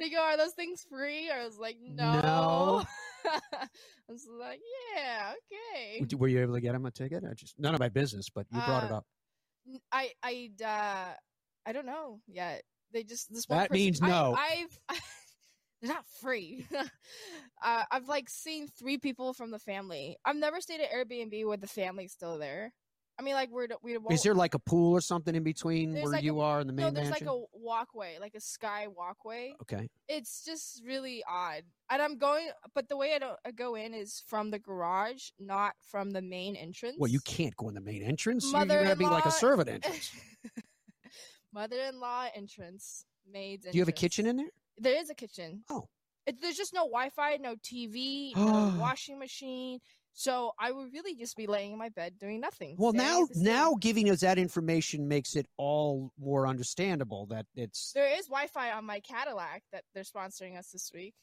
They 0.00 0.10
go, 0.10 0.18
"Are 0.18 0.36
those 0.36 0.54
things 0.54 0.84
free?" 0.90 1.30
I 1.30 1.44
was 1.44 1.58
like, 1.58 1.76
"No." 1.80 2.20
no. 2.20 2.84
I 3.24 3.68
was 4.08 4.26
like, 4.28 4.60
"Yeah, 4.96 5.34
okay." 6.02 6.16
Were 6.16 6.28
you 6.28 6.40
able 6.40 6.54
to 6.54 6.60
get 6.60 6.74
him 6.74 6.86
a 6.86 6.90
ticket? 6.90 7.22
I 7.30 7.34
just 7.34 7.58
none 7.58 7.74
of 7.74 7.80
my 7.80 7.88
business, 7.88 8.28
but 8.28 8.46
you 8.50 8.60
brought 8.60 8.84
uh, 8.84 8.86
it 8.86 8.92
up. 8.92 9.06
I 9.92 10.10
I 10.22 10.50
uh, 10.64 11.14
I 11.66 11.72
don't 11.72 11.86
know 11.86 12.20
yet. 12.26 12.62
They 12.92 13.04
just 13.04 13.32
this 13.32 13.48
one. 13.48 13.58
that 13.58 13.68
person, 13.68 13.84
means 13.84 14.00
no. 14.00 14.34
I, 14.36 14.66
I've 14.88 15.00
they're 15.82 15.92
not 15.92 16.06
free. 16.20 16.66
uh, 17.62 17.82
I've 17.90 18.08
like 18.08 18.28
seen 18.28 18.68
three 18.68 18.98
people 18.98 19.32
from 19.32 19.50
the 19.50 19.58
family. 19.58 20.16
I've 20.24 20.36
never 20.36 20.60
stayed 20.60 20.80
at 20.80 20.90
Airbnb 20.90 21.46
where 21.46 21.56
the 21.56 21.66
family's 21.66 22.12
still 22.12 22.38
there. 22.38 22.72
I 23.20 23.22
mean, 23.22 23.34
like 23.34 23.50
we're 23.50 23.68
we. 23.82 23.98
Is 24.08 24.22
there 24.22 24.34
like 24.34 24.54
a 24.54 24.58
pool 24.58 24.94
or 24.94 25.02
something 25.02 25.34
in 25.34 25.42
between 25.42 25.92
where 25.92 26.06
like 26.06 26.24
you 26.24 26.40
a, 26.40 26.42
are 26.42 26.60
in 26.62 26.66
the 26.66 26.72
main 26.72 26.86
entrance? 26.86 26.96
No, 26.96 27.10
there's 27.10 27.10
mansion? 27.20 27.26
like 27.26 27.36
a 27.36 27.58
walkway, 27.58 28.16
like 28.18 28.34
a 28.34 28.40
sky 28.40 28.86
walkway. 28.88 29.52
Okay. 29.60 29.90
It's 30.08 30.42
just 30.42 30.82
really 30.86 31.22
odd, 31.28 31.64
and 31.90 32.00
I'm 32.00 32.16
going, 32.16 32.48
but 32.74 32.88
the 32.88 32.96
way 32.96 33.14
I, 33.14 33.18
don't, 33.18 33.36
I 33.44 33.50
go 33.50 33.74
in 33.74 33.92
is 33.92 34.24
from 34.26 34.50
the 34.50 34.58
garage, 34.58 35.28
not 35.38 35.74
from 35.90 36.12
the 36.12 36.22
main 36.22 36.56
entrance. 36.56 36.96
Well, 36.98 37.10
you 37.10 37.20
can't 37.20 37.54
go 37.56 37.68
in 37.68 37.74
the 37.74 37.82
main 37.82 38.02
entrance. 38.02 38.50
Mother 38.50 38.76
You're 38.76 38.84
gonna 38.84 38.96
be 38.96 39.04
like 39.04 39.26
a 39.26 39.30
servant 39.30 39.68
entrance. 39.68 40.12
Mother-in-law 41.52 42.28
entrance, 42.34 43.04
maids. 43.30 43.66
Do 43.66 43.76
you 43.76 43.82
have 43.82 43.88
a 43.88 43.92
kitchen 43.92 44.24
in 44.24 44.38
there? 44.38 44.50
There 44.78 44.98
is 44.98 45.10
a 45.10 45.14
kitchen. 45.14 45.62
Oh. 45.68 45.88
It, 46.26 46.40
there's 46.40 46.56
just 46.56 46.72
no 46.72 46.84
Wi-Fi, 46.84 47.36
no 47.36 47.56
TV, 47.56 48.34
no 48.34 48.74
washing 48.80 49.18
machine. 49.18 49.80
So 50.12 50.52
I 50.58 50.72
would 50.72 50.92
really 50.92 51.14
just 51.14 51.36
be 51.36 51.46
laying 51.46 51.72
in 51.72 51.78
my 51.78 51.88
bed 51.88 52.14
doing 52.18 52.40
nothing. 52.40 52.76
Well, 52.78 52.92
now 52.92 53.26
now 53.34 53.74
giving 53.80 54.10
us 54.10 54.20
that 54.20 54.38
information 54.38 55.08
makes 55.08 55.36
it 55.36 55.46
all 55.56 56.12
more 56.18 56.46
understandable 56.46 57.26
that 57.26 57.46
it's 57.54 57.92
there 57.92 58.18
is 58.18 58.26
Wi-Fi 58.26 58.72
on 58.72 58.84
my 58.84 59.00
Cadillac 59.00 59.62
that 59.72 59.84
they're 59.94 60.02
sponsoring 60.02 60.58
us 60.58 60.70
this 60.70 60.90
week. 60.92 61.14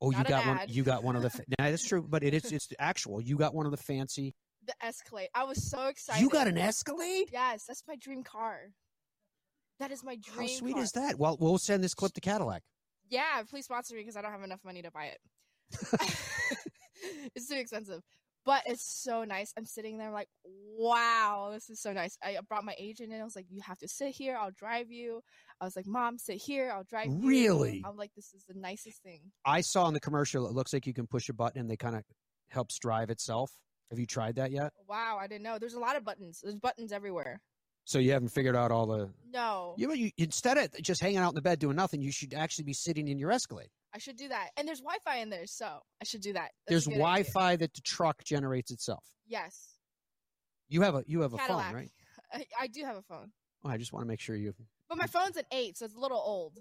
Oh, 0.00 0.10
you 0.10 0.16
Not 0.16 0.26
an 0.26 0.30
got 0.30 0.46
one. 0.46 0.60
You 0.68 0.82
got 0.82 1.04
one 1.04 1.16
of 1.16 1.22
the. 1.22 1.30
Fa- 1.30 1.44
nah, 1.58 1.70
that's 1.70 1.86
true, 1.86 2.06
but 2.08 2.24
it 2.24 2.34
is. 2.34 2.50
It's 2.50 2.68
actual. 2.78 3.20
You 3.20 3.36
got 3.36 3.54
one 3.54 3.66
of 3.66 3.72
the 3.72 3.78
fancy. 3.78 4.34
The 4.66 4.74
Escalade. 4.82 5.28
I 5.34 5.44
was 5.44 5.70
so 5.70 5.86
excited. 5.86 6.20
You 6.20 6.28
got 6.28 6.48
an 6.48 6.58
Escalade. 6.58 7.28
Yes, 7.32 7.64
that's 7.66 7.82
my 7.86 7.96
dream 7.96 8.22
car. 8.22 8.72
That 9.78 9.90
is 9.90 10.02
my 10.02 10.16
dream. 10.16 10.36
Car. 10.36 10.42
How 10.42 10.48
sweet 10.48 10.74
car. 10.74 10.82
is 10.82 10.92
that? 10.92 11.18
Well, 11.18 11.36
we'll 11.40 11.58
send 11.58 11.84
this 11.84 11.94
clip 11.94 12.12
to 12.14 12.20
Cadillac. 12.20 12.62
Yeah, 13.08 13.42
please 13.48 13.64
sponsor 13.64 13.94
me 13.94 14.02
because 14.02 14.16
I 14.16 14.22
don't 14.22 14.32
have 14.32 14.42
enough 14.42 14.64
money 14.64 14.82
to 14.82 14.90
buy 14.90 15.06
it. 15.06 15.18
it's 17.34 17.48
too 17.48 17.56
expensive. 17.56 18.02
But 18.50 18.62
it's 18.66 18.82
so 19.04 19.22
nice. 19.22 19.52
I'm 19.56 19.64
sitting 19.64 19.96
there 19.96 20.10
like, 20.10 20.26
wow, 20.44 21.50
this 21.52 21.70
is 21.70 21.80
so 21.80 21.92
nice. 21.92 22.18
I 22.20 22.36
brought 22.48 22.64
my 22.64 22.74
agent 22.78 23.12
in. 23.12 23.20
I 23.20 23.24
was 23.24 23.36
like, 23.36 23.46
you 23.48 23.60
have 23.60 23.78
to 23.78 23.86
sit 23.86 24.12
here. 24.12 24.36
I'll 24.36 24.50
drive 24.50 24.90
you. 24.90 25.20
I 25.60 25.64
was 25.66 25.76
like, 25.76 25.86
mom, 25.86 26.18
sit 26.18 26.38
here. 26.38 26.72
I'll 26.74 26.82
drive 26.82 27.06
you. 27.06 27.20
Really? 27.22 27.80
I'm 27.86 27.96
like, 27.96 28.10
this 28.16 28.34
is 28.34 28.44
the 28.48 28.54
nicest 28.58 29.04
thing. 29.04 29.20
I 29.44 29.60
saw 29.60 29.86
in 29.86 29.94
the 29.94 30.00
commercial. 30.00 30.48
It 30.48 30.52
looks 30.52 30.72
like 30.72 30.84
you 30.84 30.92
can 30.92 31.06
push 31.06 31.28
a 31.28 31.32
button 31.32 31.60
and 31.60 31.70
they 31.70 31.76
kind 31.76 31.94
of 31.94 32.02
helps 32.48 32.76
drive 32.80 33.08
itself. 33.08 33.52
Have 33.90 34.00
you 34.00 34.06
tried 34.06 34.34
that 34.34 34.50
yet? 34.50 34.72
Wow, 34.88 35.18
I 35.20 35.28
didn't 35.28 35.44
know. 35.44 35.60
There's 35.60 35.74
a 35.74 35.80
lot 35.80 35.94
of 35.94 36.04
buttons. 36.04 36.40
There's 36.42 36.56
buttons 36.56 36.90
everywhere. 36.90 37.40
So 37.84 38.00
you 38.00 38.10
haven't 38.10 38.30
figured 38.30 38.56
out 38.56 38.72
all 38.72 38.86
the. 38.86 39.10
No, 39.32 39.74
You, 39.78 39.92
you 39.92 40.10
instead 40.18 40.58
of 40.58 40.82
just 40.82 41.00
hanging 41.00 41.18
out 41.18 41.28
in 41.28 41.34
the 41.36 41.40
bed 41.42 41.60
doing 41.60 41.76
nothing, 41.76 42.02
you 42.02 42.10
should 42.10 42.34
actually 42.34 42.64
be 42.64 42.72
sitting 42.72 43.06
in 43.06 43.16
your 43.16 43.30
Escalade. 43.30 43.70
I 43.94 43.98
should 43.98 44.16
do 44.16 44.28
that. 44.28 44.50
And 44.56 44.66
there's 44.68 44.80
Wi-Fi 44.80 45.16
in 45.18 45.30
there, 45.30 45.46
so 45.46 45.66
I 46.00 46.04
should 46.04 46.20
do 46.20 46.32
that. 46.34 46.50
That's 46.66 46.68
a 46.68 46.70
There's 46.70 46.84
good 46.84 46.92
idea. 46.92 46.98
Wi-Fi 47.02 47.56
that 47.56 47.74
the 47.74 47.80
truck 47.80 48.22
generates 48.24 48.70
itself. 48.70 49.04
Yes, 49.26 49.74
You 50.68 50.82
have 50.82 50.94
a 50.94 51.04
you 51.06 51.20
have 51.22 51.34
a 51.34 51.38
Cadillac. 51.38 51.66
phone, 51.66 51.74
right? 51.74 51.90
I, 52.32 52.44
I 52.62 52.66
do 52.68 52.84
have 52.84 52.96
a 52.96 53.02
phone, 53.02 53.32
Oh, 53.64 53.68
I 53.68 53.76
just 53.76 53.92
want 53.92 54.04
to 54.04 54.08
make 54.08 54.20
sure 54.20 54.36
you. 54.36 54.54
but 54.88 54.96
my 54.98 55.06
phone's 55.06 55.36
an 55.36 55.44
eight, 55.52 55.76
so 55.76 55.84
it's 55.84 55.94
a 55.94 55.98
little 56.00 56.22
old. 56.24 56.58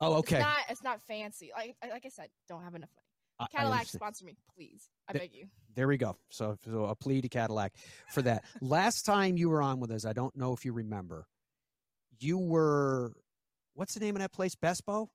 Oh, 0.00 0.14
okay. 0.16 0.36
It's 0.36 0.44
not. 0.44 0.58
It's 0.68 0.82
not 0.82 1.00
fancy. 1.02 1.50
Like 1.56 1.74
like 1.90 2.04
I 2.04 2.10
said, 2.10 2.28
don't 2.48 2.62
have 2.62 2.74
enough 2.74 2.90
money. 2.94 3.02
I- 3.38 3.44
I 3.44 3.46
Cadillac 3.48 3.78
understand. 3.80 4.00
sponsor 4.00 4.24
me, 4.26 4.36
please. 4.54 4.88
I 5.08 5.12
Th- 5.12 5.22
beg 5.22 5.34
you. 5.38 5.46
There 5.74 5.88
we 5.88 5.96
go. 5.98 6.16
So, 6.30 6.56
so 6.64 6.84
a 6.86 6.94
plea 6.94 7.20
to 7.20 7.28
Cadillac 7.28 7.74
for 8.10 8.22
that. 8.22 8.44
Last 8.62 9.02
time 9.04 9.36
you 9.36 9.50
were 9.50 9.60
on 9.60 9.78
with 9.78 9.90
us, 9.90 10.06
I 10.06 10.14
don't 10.14 10.34
know 10.36 10.54
if 10.54 10.64
you 10.64 10.72
remember. 10.72 11.26
You 12.18 12.38
were, 12.38 13.12
what's 13.74 13.92
the 13.92 14.00
name 14.00 14.16
of 14.16 14.22
that 14.22 14.32
place? 14.32 14.54
Bespo? 14.54 15.08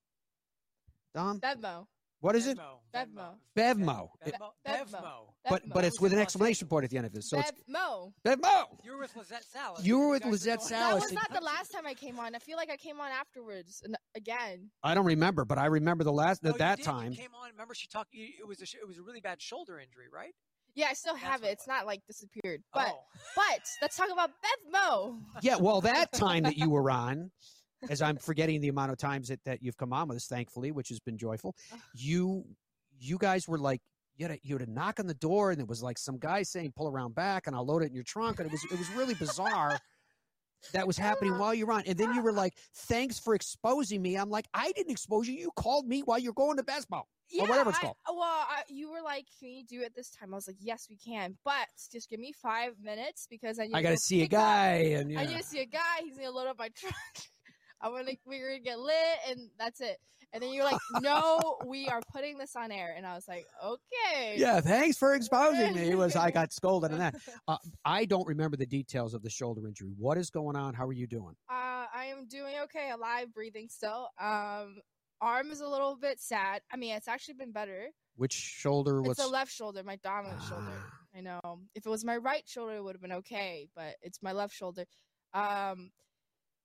Dom? 1.14 1.40
Bevmo. 1.40 1.86
What 2.20 2.36
is 2.36 2.46
it? 2.46 2.58
Bevmo. 2.94 3.34
Bevmo. 3.58 4.10
It- 4.26 4.36
Bevmo. 4.68 5.34
but 5.50 5.64
Bevmo. 5.66 5.74
but 5.74 5.84
it's 5.84 6.00
with 6.00 6.14
an 6.14 6.20
exclamation 6.20 6.68
point 6.68 6.84
at 6.84 6.92
the 6.92 6.98
end 6.98 7.08
of 7.08 7.16
it. 7.16 7.24
So 7.24 7.40
it's 7.40 7.52
Bevmo. 7.68 8.14
Bevmo. 8.24 8.66
You 8.84 8.92
were 8.92 9.00
with 9.00 9.16
Lizette 9.16 9.44
Salas. 9.44 9.84
You 9.84 9.98
were 9.98 10.10
with 10.10 10.22
guys 10.24 10.32
Lizette 10.32 10.60
going- 10.60 10.70
That 10.70 10.90
Salas. 10.90 11.02
was 11.04 11.12
not 11.14 11.34
the 11.34 11.42
last 11.42 11.72
time 11.72 11.88
I 11.88 11.96
came 11.96 12.20
on. 12.20 12.36
I 12.36 12.40
feel 12.40 12.58
like 12.58 12.70
I 12.70 12.78
came 12.78 13.00
on 13.02 13.10
afterwards 13.12 13.82
and 13.84 13.96
again. 14.16 14.70
I 14.84 14.94
don't 14.94 15.06
remember, 15.06 15.46
but 15.46 15.58
I 15.58 15.66
remember 15.66 16.04
the 16.04 16.12
last 16.14 16.44
No, 16.44 16.50
at 16.52 16.56
you 16.56 16.60
that 16.60 16.78
did. 16.78 16.86
time. 16.86 17.12
You 17.12 17.18
came 17.18 17.34
on. 17.34 17.50
Remember, 17.52 17.74
she 17.74 17.88
talked. 17.88 18.14
you- 18.14 18.34
It 18.40 18.48
was 18.48 18.62
a, 18.62 18.66
sh- 18.68 18.76
it 18.76 18.88
was 18.88 19.00
a 19.00 19.02
really 19.02 19.22
bad 19.22 19.42
shoulder 19.42 19.80
injury, 19.80 20.06
right? 20.14 20.36
Yeah, 20.76 20.88
I 20.90 20.94
still 20.94 21.16
have 21.16 21.44
it. 21.44 21.48
It's 21.48 21.68
not 21.68 21.86
like 21.88 22.06
disappeared. 22.06 22.62
But 22.74 22.88
Oh. 22.96 23.04
but 23.36 23.62
let's 23.82 23.98
talk 23.98 24.10
about 24.12 24.30
Bevmo. 24.74 25.20
Yeah, 25.42 25.56
well, 25.58 25.82
that 25.82 26.12
time 26.14 26.44
that 26.44 26.56
you 26.58 26.70
were 26.70 26.90
on, 26.90 27.32
as 27.90 28.02
I'm 28.02 28.18
forgetting 28.18 28.62
the 28.62 28.68
amount 28.70 28.92
of 28.92 28.98
times 28.98 29.30
that, 29.30 29.44
that 29.46 29.62
you've 29.62 29.78
come 29.78 29.94
on 29.94 30.08
with 30.08 30.18
us, 30.18 30.28
thankfully, 30.28 30.72
which 30.72 30.90
has 30.90 31.00
been 31.00 31.18
joyful. 31.18 31.56
You, 31.96 32.46
you 33.00 33.18
guys 33.18 33.48
were 33.48 33.58
like, 33.58 33.82
you 34.18 34.28
had, 34.28 34.36
a, 34.36 34.40
you 34.44 34.58
had 34.58 34.68
a 34.68 34.72
knock 34.72 35.00
on 35.00 35.08
the 35.08 35.14
door, 35.16 35.52
and 35.52 35.60
it 35.60 35.68
was 35.68 35.82
like 35.82 35.98
some 35.98 36.20
guy 36.20 36.44
saying, 36.44 36.74
"Pull 36.76 36.88
around 36.88 37.16
back," 37.16 37.48
and 37.48 37.56
I'll 37.56 37.66
load 37.66 37.82
it 37.82 37.88
in 37.88 37.96
your 37.96 38.04
trunk, 38.04 38.40
and 38.40 38.46
it 38.46 38.52
was 38.52 38.64
it 38.72 38.78
was 38.78 38.90
really 38.92 39.16
bizarre. 39.16 39.80
That 40.74 40.86
was 40.86 40.96
happening 40.96 41.36
while 41.40 41.56
you 41.56 41.66
were 41.66 41.74
on, 41.74 41.84
and 41.88 41.98
then 41.98 42.14
you 42.14 42.22
were 42.22 42.34
like, 42.34 42.54
"Thanks 42.76 43.18
for 43.18 43.34
exposing 43.34 44.00
me." 44.02 44.16
I'm 44.18 44.30
like, 44.30 44.46
"I 44.54 44.74
didn't 44.74 44.92
expose 44.92 45.28
you. 45.28 45.34
You 45.36 45.50
called 45.56 45.88
me 45.88 46.02
while 46.02 46.20
you're 46.20 46.34
going 46.34 46.58
to 46.58 46.64
basketball 46.64 47.08
Yeah, 47.32 47.46
or 47.46 47.48
whatever 47.48 47.70
it's 47.72 47.80
I- 47.80 47.84
called." 47.84 47.96
well, 48.10 48.20
I, 48.22 48.62
you 48.68 48.92
were 48.92 49.02
like, 49.02 49.26
"Can 49.40 49.50
you 49.50 49.64
do 49.66 49.82
it 49.82 49.96
this 49.96 50.12
time?" 50.12 50.34
I 50.34 50.36
was 50.36 50.46
like, 50.46 50.58
"Yes, 50.60 50.86
we 50.88 50.98
can, 50.98 51.36
but 51.44 51.68
just 51.92 52.10
give 52.10 52.20
me 52.20 52.32
five 52.34 52.74
minutes 52.84 53.26
because 53.28 53.58
I 53.60 53.68
need. 53.68 53.76
I 53.76 53.82
got 53.82 53.92
to 53.92 53.98
see 53.98 54.22
a 54.22 54.26
up- 54.26 54.30
guy, 54.30 54.74
and 54.98 55.18
I 55.18 55.24
yeah. 55.24 55.30
need 55.30 55.38
to 55.38 55.44
see 55.44 55.62
a 55.62 55.66
guy. 55.66 56.02
He's 56.04 56.18
gonna 56.18 56.30
load 56.30 56.48
up 56.48 56.60
my 56.60 56.70
truck. 56.76 56.94
I'm 57.82 57.92
gonna 57.92 58.12
we're 58.26 58.48
gonna 58.48 58.60
get 58.60 58.80
lit, 58.80 58.96
and 59.30 59.50
that's 59.58 59.82
it. 59.82 59.98
And 60.34 60.42
then 60.42 60.54
you're 60.54 60.64
like, 60.64 60.80
"No, 61.02 61.58
we 61.66 61.88
are 61.88 62.02
putting 62.12 62.38
this 62.38 62.56
on 62.56 62.72
air," 62.72 62.94
and 62.96 63.06
I 63.06 63.16
was 63.16 63.28
like, 63.28 63.46
"Okay." 63.64 64.36
Yeah, 64.38 64.62
thanks 64.62 64.98
for 64.98 65.14
exposing 65.14 65.74
me. 65.76 65.90
It 65.90 65.98
was 65.98 66.16
I 66.16 66.32
got 66.32 66.54
scolded 66.54 66.92
on 66.92 67.00
that. 67.00 67.16
Uh, 67.48 67.58
I 67.84 68.06
don't 68.06 68.28
remember 68.28 68.56
the 68.56 68.66
details 68.66 69.14
of 69.14 69.24
the 69.24 69.30
shoulder 69.30 69.68
injury. 69.68 69.94
What 69.98 70.18
is 70.18 70.30
going 70.30 70.56
on? 70.56 70.74
How 70.74 70.86
are 70.86 70.94
you 70.94 71.08
doing? 71.08 71.36
Uh, 71.50 71.86
I 71.94 72.06
am 72.12 72.28
doing 72.28 72.54
okay, 72.64 72.92
alive, 72.92 73.34
breathing 73.34 73.68
still. 73.68 74.10
Um, 74.20 74.78
arm 75.20 75.52
is 75.52 75.60
a 75.60 75.68
little 75.68 75.98
bit 75.98 76.22
sad. 76.22 76.62
I 76.72 76.78
mean, 76.78 76.96
it's 76.96 77.08
actually 77.08 77.34
been 77.34 77.52
better. 77.52 77.88
Which 78.16 78.34
shoulder? 78.34 79.00
It's 79.00 79.08
What's 79.08 79.24
the 79.24 79.28
left 79.28 79.52
shoulder, 79.52 79.84
my 79.84 79.98
dominant 79.98 80.42
shoulder. 80.44 80.68
Ah. 80.70 81.02
I 81.16 81.22
know. 81.22 81.60
If 81.76 81.86
it 81.86 81.90
was 81.90 82.06
my 82.06 82.18
right 82.18 82.44
shoulder, 82.48 82.76
it 82.76 82.84
would 82.84 82.96
have 82.96 83.02
been 83.02 83.12
okay, 83.14 83.68
but 83.76 83.96
it's 84.02 84.22
my 84.22 84.32
left 84.32 84.54
shoulder. 84.54 84.86
Um, 85.34 85.92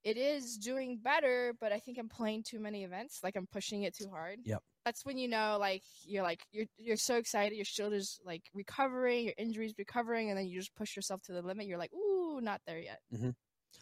it 0.07 0.17
is 0.17 0.57
doing 0.57 0.99
better, 1.03 1.53
but 1.59 1.71
I 1.71 1.79
think 1.79 1.97
I'm 1.99 2.07
playing 2.09 2.43
too 2.49 2.59
many 2.59 2.83
events. 2.83 3.19
Like 3.23 3.35
I'm 3.35 3.47
pushing 3.51 3.83
it 3.83 3.95
too 3.95 4.09
hard. 4.09 4.39
Yep. 4.45 4.61
That's 4.85 5.03
when 5.05 5.17
you 5.17 5.27
know, 5.27 5.57
like 5.59 5.83
you're 6.05 6.23
like 6.23 6.41
you're 6.51 6.65
you're 6.77 6.95
so 6.97 7.15
excited, 7.17 7.55
your 7.55 7.65
shoulder's 7.65 8.19
like 8.25 8.43
recovering, 8.53 9.25
your 9.25 9.33
injury's 9.37 9.73
recovering, 9.77 10.29
and 10.29 10.37
then 10.37 10.47
you 10.47 10.57
just 10.59 10.75
push 10.75 10.95
yourself 10.95 11.21
to 11.23 11.33
the 11.33 11.41
limit. 11.41 11.67
You're 11.67 11.77
like, 11.77 11.93
ooh, 11.93 12.39
not 12.41 12.61
there 12.65 12.79
yet. 12.79 12.99
Mm-hmm. 13.13 13.31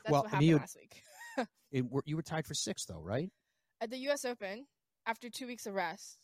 That's 0.03 0.11
Well, 0.11 0.23
what 0.23 0.32
happened 0.32 0.47
you- 0.49 0.57
last 0.57 0.78
week 0.80 1.47
it, 1.71 1.86
were- 1.89 2.03
you 2.05 2.15
were 2.15 2.23
tied 2.23 2.45
for 2.45 2.53
sixth, 2.55 2.88
though, 2.88 3.01
right? 3.01 3.30
at 3.82 3.89
the 3.91 3.97
U.S. 4.07 4.26
Open 4.26 4.65
after 5.05 5.30
two 5.30 5.45
weeks 5.47 5.65
of 5.67 5.73
rest. 5.76 6.17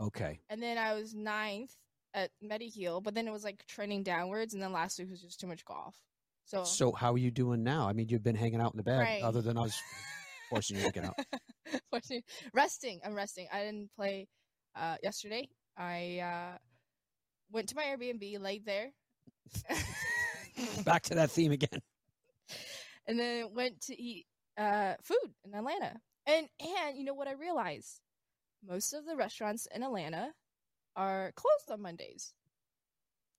Okay. 0.00 0.40
and 0.50 0.60
then 0.60 0.76
I 0.78 0.94
was 0.94 1.14
ninth 1.14 1.70
at 2.14 2.30
Mediheal, 2.42 3.00
but 3.02 3.14
then 3.14 3.28
it 3.28 3.32
was 3.32 3.44
like 3.44 3.64
trending 3.68 4.02
downwards, 4.02 4.52
and 4.54 4.60
then 4.62 4.72
last 4.72 4.98
week 4.98 5.10
was 5.10 5.20
just 5.22 5.38
too 5.38 5.46
much 5.46 5.64
golf. 5.64 5.94
So, 6.46 6.64
So 6.64 6.92
how 6.92 7.12
are 7.12 7.18
you 7.18 7.30
doing 7.30 7.62
now? 7.64 7.88
I 7.88 7.92
mean, 7.92 8.08
you've 8.08 8.22
been 8.22 8.36
hanging 8.36 8.60
out 8.60 8.72
in 8.74 8.76
the 8.76 8.82
bed, 8.82 9.00
Right. 9.00 9.22
other 9.22 9.40
than 9.42 9.56
us 9.56 9.80
forcing 10.50 10.76
you 10.76 10.84
to 10.84 10.92
get 10.92 11.04
out. 11.04 11.14
Fortunately- 11.90 12.24
resting. 12.52 13.00
I'm 13.04 13.14
resting. 13.14 13.48
I 13.52 13.60
didn't 13.64 13.90
play 13.96 14.28
uh, 14.76 14.96
yesterday. 15.02 15.48
I 15.76 16.18
uh, 16.20 16.58
went 17.50 17.68
to 17.70 17.76
my 17.76 17.84
Airbnb, 17.84 18.40
laid 18.40 18.64
there, 18.66 18.90
Back 20.84 21.02
to 21.04 21.14
that 21.16 21.30
theme 21.30 21.52
again. 21.52 21.80
and 23.06 23.18
then 23.18 23.52
went 23.54 23.80
to 23.82 24.00
eat 24.00 24.26
uh, 24.56 24.94
food 25.02 25.32
in 25.44 25.54
Atlanta. 25.54 25.94
And 26.26 26.48
and 26.60 26.96
you 26.96 27.04
know 27.04 27.14
what 27.14 27.28
I 27.28 27.32
realized? 27.32 28.00
Most 28.66 28.92
of 28.94 29.04
the 29.04 29.16
restaurants 29.16 29.66
in 29.74 29.82
Atlanta 29.82 30.30
are 30.96 31.32
closed 31.36 31.70
on 31.70 31.82
Mondays. 31.82 32.32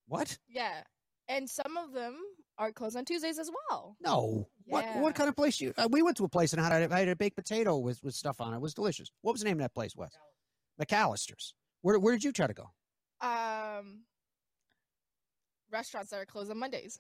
What? 0.08 0.38
Yeah, 0.48 0.84
and 1.28 1.50
some 1.50 1.78
of 1.78 1.94
them 1.94 2.16
are 2.58 2.72
closed 2.72 2.96
on 2.96 3.06
Tuesdays 3.06 3.38
as 3.40 3.50
well. 3.70 3.96
No. 4.02 4.48
What 4.66 4.84
Yeah. 4.86 5.02
what 5.02 5.16
kind 5.16 5.30
of 5.30 5.36
place 5.36 5.60
you? 5.62 5.74
Uh, 5.78 5.88
we 5.92 6.02
went 6.02 6.18
to 6.18 6.24
a 6.26 6.30
place 6.30 6.54
and 6.54 6.62
had 6.62 6.90
a, 6.92 6.94
I 6.94 7.00
had 7.00 7.10
a 7.10 7.16
baked 7.16 7.36
potato 7.36 7.78
with, 7.78 8.04
with 8.04 8.16
stuff 8.16 8.40
on 8.42 8.54
it. 8.54 8.58
It 8.58 8.62
was 8.62 8.74
delicious. 8.74 9.10
What 9.22 9.34
was 9.34 9.42
the 9.42 9.46
name 9.46 9.58
of 9.58 9.62
that 9.64 9.74
place? 9.74 9.96
Wes? 9.96 10.12
McAlister's. 10.82 11.54
Where 11.82 12.00
where 12.00 12.14
did 12.14 12.24
you 12.24 12.32
try 12.32 12.48
to 12.48 12.54
go? 12.54 12.70
um 13.22 14.02
restaurants 15.72 16.12
that 16.12 16.18
are 16.20 16.26
closed 16.26 16.52
on 16.52 16.60
Mondays 16.60 17.00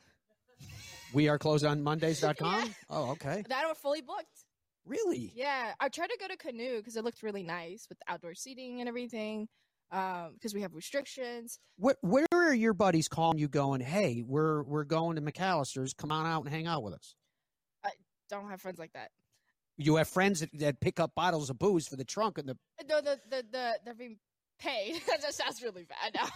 We 1.13 1.27
are 1.29 1.37
closed 1.37 1.65
on 1.65 1.81
Mondays.com. 1.83 2.35
Yeah. 2.65 2.73
Oh, 2.89 3.11
okay. 3.11 3.43
that 3.49 3.65
are 3.65 3.75
fully 3.75 4.01
booked. 4.01 4.45
Really? 4.85 5.31
Yeah, 5.35 5.73
I 5.79 5.89
tried 5.89 6.07
to 6.07 6.17
go 6.19 6.27
to 6.27 6.37
Canoe 6.37 6.77
because 6.77 6.95
it 6.95 7.03
looked 7.03 7.23
really 7.23 7.43
nice 7.43 7.87
with 7.89 7.97
outdoor 8.07 8.35
seating 8.35 8.79
and 8.81 8.87
everything. 8.87 9.47
Um, 9.91 10.33
because 10.33 10.53
we 10.53 10.61
have 10.61 10.73
restrictions. 10.73 11.59
Where 11.77 11.95
where 12.01 12.25
are 12.31 12.53
your 12.53 12.73
buddies 12.73 13.07
calling 13.07 13.37
you 13.37 13.47
going, 13.47 13.81
"Hey, 13.81 14.23
we're 14.25 14.63
we're 14.63 14.83
going 14.83 15.15
to 15.15 15.21
McAlister's. 15.21 15.93
Come 15.93 16.11
on 16.11 16.25
out 16.25 16.43
and 16.43 16.53
hang 16.53 16.67
out 16.67 16.83
with 16.83 16.93
us." 16.93 17.15
I 17.83 17.91
don't 18.29 18.49
have 18.49 18.61
friends 18.61 18.79
like 18.79 18.93
that. 18.93 19.11
You 19.77 19.97
have 19.97 20.07
friends 20.07 20.39
that, 20.39 20.49
that 20.59 20.79
pick 20.79 20.99
up 20.99 21.13
bottles 21.15 21.49
of 21.49 21.59
booze 21.59 21.87
for 21.87 21.97
the 21.97 22.05
trunk 22.05 22.37
and 22.37 22.49
the 22.49 22.57
No, 22.87 23.01
the 23.01 23.19
the 23.29 23.45
the 23.51 23.79
they're 23.85 23.93
being 23.93 24.17
paid. 24.59 25.01
that 25.07 25.21
just 25.21 25.37
sounds 25.37 25.61
really 25.61 25.85
bad 25.85 26.15
now. 26.15 26.27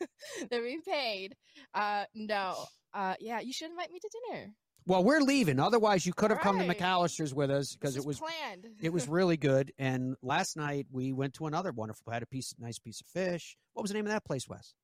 they're 0.50 0.62
being 0.62 0.82
paid. 0.82 1.34
Uh, 1.74 2.04
no. 2.14 2.56
Uh, 2.92 3.14
yeah, 3.20 3.40
you 3.40 3.52
should 3.52 3.70
invite 3.70 3.90
me 3.90 3.98
to 4.00 4.10
dinner. 4.30 4.52
Well, 4.86 5.02
we're 5.02 5.20
leaving. 5.20 5.58
Otherwise, 5.58 6.06
you 6.06 6.12
could 6.12 6.30
have 6.30 6.40
come 6.40 6.58
to 6.60 6.64
McAlister's 6.64 7.34
with 7.34 7.50
us 7.50 7.74
because 7.74 7.96
it 7.96 8.04
was 8.04 8.20
planned. 8.20 8.66
it 8.80 8.92
was 8.92 9.08
really 9.08 9.36
good. 9.36 9.72
And 9.78 10.14
last 10.22 10.56
night 10.56 10.86
we 10.92 11.12
went 11.12 11.34
to 11.34 11.46
another 11.46 11.72
wonderful. 11.72 12.12
Had 12.12 12.22
a 12.22 12.26
piece, 12.26 12.54
nice 12.58 12.78
piece 12.78 13.00
of 13.00 13.06
fish. 13.08 13.56
What 13.74 13.82
was 13.82 13.90
the 13.90 13.94
name 13.96 14.06
of 14.06 14.12
that 14.12 14.24
place, 14.24 14.48
Wes? 14.48 14.74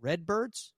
Redbirds. 0.00 0.72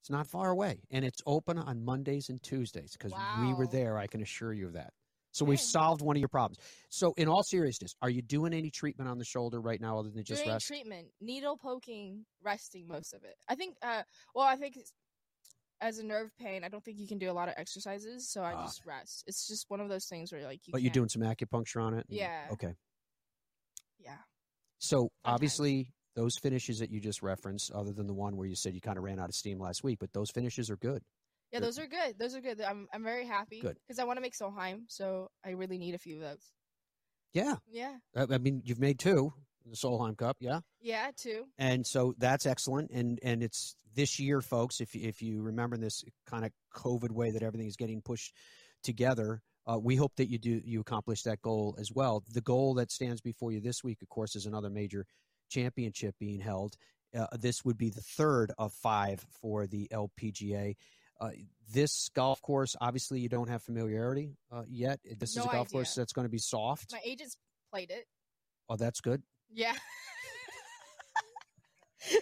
It's 0.00 0.10
not 0.10 0.26
far 0.26 0.50
away, 0.50 0.80
and 0.90 1.04
it's 1.04 1.20
open 1.26 1.58
on 1.58 1.84
Mondays 1.84 2.28
and 2.28 2.42
Tuesdays 2.42 2.92
because 2.92 3.12
we 3.40 3.52
were 3.52 3.66
there. 3.66 3.98
I 3.98 4.06
can 4.06 4.22
assure 4.22 4.52
you 4.52 4.68
of 4.68 4.74
that. 4.74 4.92
So 5.32 5.44
we've 5.44 5.60
solved 5.60 6.00
one 6.02 6.16
of 6.16 6.20
your 6.20 6.28
problems. 6.28 6.58
So, 6.88 7.12
in 7.16 7.28
all 7.28 7.42
seriousness, 7.42 7.94
are 8.00 8.08
you 8.08 8.22
doing 8.22 8.54
any 8.54 8.70
treatment 8.70 9.10
on 9.10 9.18
the 9.18 9.24
shoulder 9.24 9.60
right 9.60 9.80
now, 9.80 9.98
other 9.98 10.08
than 10.08 10.24
just 10.24 10.42
During 10.42 10.54
rest? 10.54 10.66
treatment, 10.66 11.08
needle 11.20 11.56
poking, 11.56 12.24
resting 12.42 12.86
most 12.88 13.12
of 13.12 13.24
it. 13.24 13.34
I 13.48 13.54
think. 13.54 13.76
Uh, 13.82 14.02
well, 14.34 14.46
I 14.46 14.56
think 14.56 14.76
it's- 14.76 14.92
as 15.80 15.98
a 15.98 16.04
nerve 16.04 16.30
pain, 16.38 16.64
I 16.64 16.68
don't 16.68 16.84
think 16.84 16.98
you 16.98 17.06
can 17.06 17.18
do 17.18 17.30
a 17.30 17.32
lot 17.32 17.48
of 17.48 17.54
exercises, 17.56 18.28
so 18.30 18.42
I 18.42 18.52
Ah. 18.54 18.64
just 18.64 18.84
rest. 18.84 19.24
It's 19.26 19.46
just 19.46 19.68
one 19.70 19.80
of 19.80 19.88
those 19.88 20.06
things 20.06 20.32
where 20.32 20.42
like 20.44 20.66
you. 20.66 20.72
but 20.72 20.82
you're 20.82 20.92
doing 20.92 21.08
some 21.08 21.22
acupuncture 21.22 21.82
on 21.82 21.94
it. 21.94 22.06
Yeah. 22.08 22.48
Okay. 22.52 22.74
Yeah. 23.98 24.18
So 24.78 25.10
obviously, 25.24 25.92
those 26.14 26.36
finishes 26.38 26.78
that 26.80 26.90
you 26.90 27.00
just 27.00 27.22
referenced, 27.22 27.70
other 27.72 27.92
than 27.92 28.06
the 28.06 28.14
one 28.14 28.36
where 28.36 28.46
you 28.48 28.54
said 28.54 28.74
you 28.74 28.80
kind 28.80 28.98
of 28.98 29.04
ran 29.04 29.18
out 29.18 29.28
of 29.28 29.34
steam 29.34 29.58
last 29.60 29.82
week, 29.84 29.98
but 30.00 30.12
those 30.12 30.30
finishes 30.30 30.70
are 30.70 30.76
good. 30.76 31.02
Yeah, 31.52 31.60
They're- 31.60 31.66
those 31.68 31.78
are 31.78 31.86
good. 31.86 32.18
Those 32.18 32.34
are 32.34 32.40
good. 32.40 32.60
I'm 32.60 32.88
I'm 32.92 33.02
very 33.04 33.26
happy. 33.26 33.60
Good. 33.60 33.78
Because 33.86 33.98
I 33.98 34.04
want 34.04 34.16
to 34.18 34.20
make 34.20 34.34
Solheim, 34.36 34.84
so 34.88 35.30
I 35.44 35.50
really 35.50 35.78
need 35.78 35.94
a 35.94 35.98
few 35.98 36.16
of 36.16 36.22
those. 36.22 36.52
Yeah, 37.34 37.56
Yeah. 37.66 37.98
I, 38.16 38.22
I 38.34 38.38
mean, 38.38 38.62
you've 38.64 38.80
made 38.80 38.98
two 38.98 39.32
the 39.66 39.76
Solheim 39.76 40.16
Cup, 40.16 40.36
yeah, 40.40 40.60
Yeah, 40.80 41.10
too. 41.16 41.46
and 41.58 41.86
so 41.86 42.14
that's 42.18 42.46
excellent. 42.46 42.90
And 42.90 43.18
and 43.22 43.42
it's 43.42 43.76
this 43.94 44.18
year, 44.18 44.40
folks. 44.40 44.80
If 44.80 44.94
you- 44.94 45.08
if 45.08 45.20
you 45.22 45.42
remember 45.42 45.76
this 45.76 46.04
kind 46.26 46.44
of 46.44 46.52
COVID 46.74 47.10
way 47.10 47.30
that 47.32 47.42
everything 47.42 47.66
is 47.68 47.76
getting 47.76 48.00
pushed 48.02 48.34
together, 48.82 49.42
uh, 49.66 49.78
we 49.78 49.96
hope 49.96 50.14
that 50.16 50.28
you 50.30 50.38
do 50.38 50.60
you 50.64 50.80
accomplish 50.80 51.22
that 51.24 51.42
goal 51.42 51.74
as 51.78 51.90
well. 51.92 52.22
The 52.32 52.40
goal 52.40 52.74
that 52.74 52.90
stands 52.90 53.20
before 53.20 53.52
you 53.52 53.60
this 53.60 53.82
week, 53.84 54.00
of 54.02 54.08
course, 54.08 54.36
is 54.36 54.46
another 54.46 54.70
major 54.70 55.06
championship 55.48 56.14
being 56.18 56.40
held. 56.40 56.76
Uh, 57.14 57.26
this 57.38 57.64
would 57.64 57.78
be 57.78 57.88
the 57.90 58.02
third 58.02 58.52
of 58.58 58.72
five 58.72 59.20
for 59.40 59.66
the 59.66 59.88
LPGA. 59.90 60.76
Uh, 61.20 61.30
this 61.72 62.10
golf 62.10 62.40
course, 62.42 62.76
obviously, 62.80 63.18
you 63.20 63.28
don't 63.28 63.48
have 63.48 63.62
familiarity 63.62 64.36
uh, 64.52 64.62
yet. 64.68 65.00
This 65.18 65.30
is 65.30 65.44
a 65.44 65.48
golf 65.48 65.72
course 65.72 65.94
that's 65.94 66.12
going 66.12 66.26
to 66.26 66.30
be 66.30 66.38
soft. 66.38 66.92
My 66.92 67.00
agents 67.04 67.36
played 67.72 67.90
it. 67.90 68.06
Oh, 68.68 68.76
that's 68.76 69.00
good. 69.00 69.22
Yeah. 69.52 69.74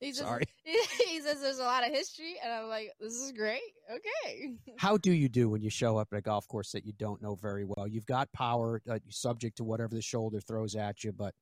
he 0.00 0.12
says, 0.12 0.26
Sorry. 0.26 0.44
He 1.08 1.20
says 1.20 1.40
there's 1.40 1.58
a 1.58 1.64
lot 1.64 1.84
of 1.86 1.90
history, 1.92 2.36
and 2.42 2.52
I'm 2.52 2.68
like, 2.68 2.92
this 3.00 3.14
is 3.14 3.32
great. 3.32 3.60
Okay. 3.90 4.54
How 4.78 4.96
do 4.96 5.12
you 5.12 5.28
do 5.28 5.48
when 5.48 5.62
you 5.62 5.70
show 5.70 5.96
up 5.98 6.08
at 6.12 6.18
a 6.18 6.22
golf 6.22 6.48
course 6.48 6.72
that 6.72 6.84
you 6.84 6.92
don't 6.98 7.20
know 7.22 7.34
very 7.34 7.64
well? 7.64 7.86
You've 7.86 8.06
got 8.06 8.32
power, 8.32 8.80
uh, 8.90 8.98
subject 9.08 9.56
to 9.58 9.64
whatever 9.64 9.94
the 9.94 10.02
shoulder 10.02 10.40
throws 10.40 10.74
at 10.74 11.04
you, 11.04 11.12
but 11.12 11.34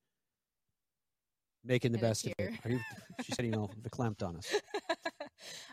making 1.64 1.92
the 1.92 1.98
And 1.98 2.08
best 2.08 2.26
of 2.26 2.32
it. 2.38 2.52
Are 2.64 2.70
you, 2.70 2.80
she 3.22 3.32
said, 3.32 3.44
you 3.44 3.52
know, 3.52 3.70
the 3.82 3.90
clamped 3.90 4.22
on 4.22 4.36
us. 4.36 4.54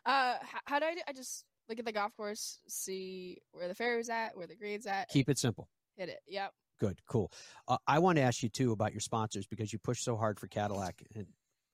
Uh, 0.05 0.35
h- 0.41 0.61
how 0.65 0.79
do 0.79 0.85
I 0.85 0.93
do? 0.95 1.01
I 1.07 1.13
just 1.13 1.45
look 1.67 1.79
at 1.79 1.85
the 1.85 1.91
golf 1.91 2.15
course, 2.15 2.59
see 2.67 3.37
where 3.51 3.67
the 3.67 3.75
fairway's 3.75 4.09
at, 4.09 4.37
where 4.37 4.47
the 4.47 4.55
greens 4.55 4.85
at. 4.85 5.09
Keep 5.09 5.29
it 5.29 5.37
simple. 5.37 5.67
Hit 5.97 6.09
it. 6.09 6.19
Yep. 6.27 6.51
Good, 6.79 6.99
cool. 7.07 7.31
Uh, 7.67 7.77
I 7.87 7.99
want 7.99 8.17
to 8.17 8.21
ask 8.21 8.43
you 8.43 8.49
too 8.49 8.71
about 8.71 8.93
your 8.93 9.01
sponsors 9.01 9.47
because 9.47 9.73
you 9.73 9.79
pushed 9.79 10.03
so 10.03 10.15
hard 10.15 10.39
for 10.39 10.47
Cadillac 10.47 11.01
and 11.15 11.25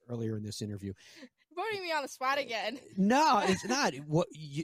earlier 0.09 0.37
in 0.37 0.43
this 0.43 0.61
interview. 0.61 0.93
You're 1.19 1.65
putting 1.65 1.83
me 1.83 1.91
on 1.91 2.03
the 2.03 2.07
spot 2.09 2.37
again. 2.37 2.79
No, 2.97 3.41
it's 3.43 3.65
not. 3.65 3.93
What 4.07 4.27
you, 4.31 4.63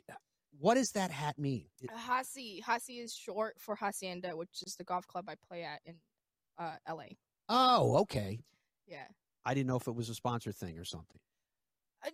what 0.59 0.75
does 0.75 0.91
that 0.91 1.11
hat 1.11 1.37
mean? 1.37 1.65
It- 1.81 1.91
Hasi. 1.91 2.61
Hasi 2.65 2.99
is 2.99 3.13
short 3.13 3.55
for 3.59 3.75
Hacienda, 3.75 4.35
which 4.35 4.63
is 4.65 4.75
the 4.75 4.83
golf 4.83 5.07
club 5.07 5.25
I 5.27 5.35
play 5.47 5.63
at 5.63 5.81
in 5.85 5.95
uh, 6.57 6.75
LA. 6.89 7.05
oh, 7.47 7.97
okay. 8.01 8.39
Yeah. 8.87 9.05
I 9.45 9.53
didn't 9.53 9.67
know 9.67 9.77
if 9.77 9.87
it 9.87 9.95
was 9.95 10.09
a 10.09 10.15
sponsor 10.15 10.51
thing 10.51 10.77
or 10.77 10.85
something. 10.85 11.19
I 12.03 12.09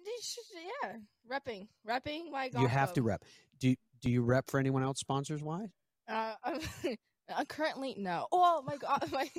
yeah. 0.83 0.93
Repping. 1.29 1.67
Repping 1.87 2.31
my 2.31 2.49
golf 2.49 2.61
you 2.63 2.67
have 2.67 2.93
to 2.93 3.03
rep. 3.03 3.23
Do 3.59 3.75
do 4.01 4.09
you 4.09 4.23
rep 4.23 4.49
for 4.49 4.59
anyone 4.59 4.83
else 4.83 4.99
sponsors 4.99 5.43
wise? 5.43 5.69
Uh, 6.07 6.33
uh, 7.33 7.45
currently, 7.45 7.95
no. 7.97 8.27
Oh 8.31 8.63
my 8.65 8.77
god, 8.77 9.07
my. 9.11 9.29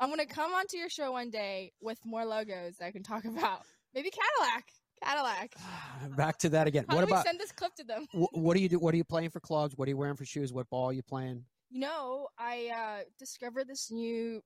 I'm 0.00 0.08
gonna 0.08 0.26
come 0.26 0.52
onto 0.54 0.76
your 0.78 0.88
show 0.88 1.12
one 1.12 1.30
day 1.30 1.72
with 1.80 1.98
more 2.04 2.24
logos 2.24 2.76
that 2.78 2.86
I 2.86 2.90
can 2.90 3.02
talk 3.02 3.24
about. 3.24 3.60
Maybe 3.94 4.10
Cadillac. 4.10 4.64
Cadillac. 5.02 5.54
Back 6.16 6.38
to 6.38 6.48
that 6.50 6.66
again. 6.66 6.86
How 6.88 6.96
what 6.96 7.02
do 7.02 7.12
about 7.12 7.24
we 7.24 7.28
send 7.28 7.40
this 7.40 7.52
clip 7.52 7.74
to 7.76 7.84
them? 7.84 8.06
wh- 8.12 8.34
what 8.34 8.56
do 8.56 8.62
you 8.62 8.68
do? 8.68 8.78
What 8.78 8.94
are 8.94 8.96
you 8.96 9.04
playing 9.04 9.30
for 9.30 9.40
clubs? 9.40 9.74
What 9.76 9.86
are 9.86 9.90
you 9.90 9.96
wearing 9.96 10.16
for 10.16 10.24
shoes? 10.24 10.52
What 10.52 10.68
ball 10.70 10.86
are 10.86 10.92
you 10.92 11.02
playing? 11.02 11.44
You 11.70 11.80
know, 11.80 12.28
I 12.38 12.70
uh, 12.74 13.02
discovered 13.18 13.68
this 13.68 13.90
new. 13.90 14.42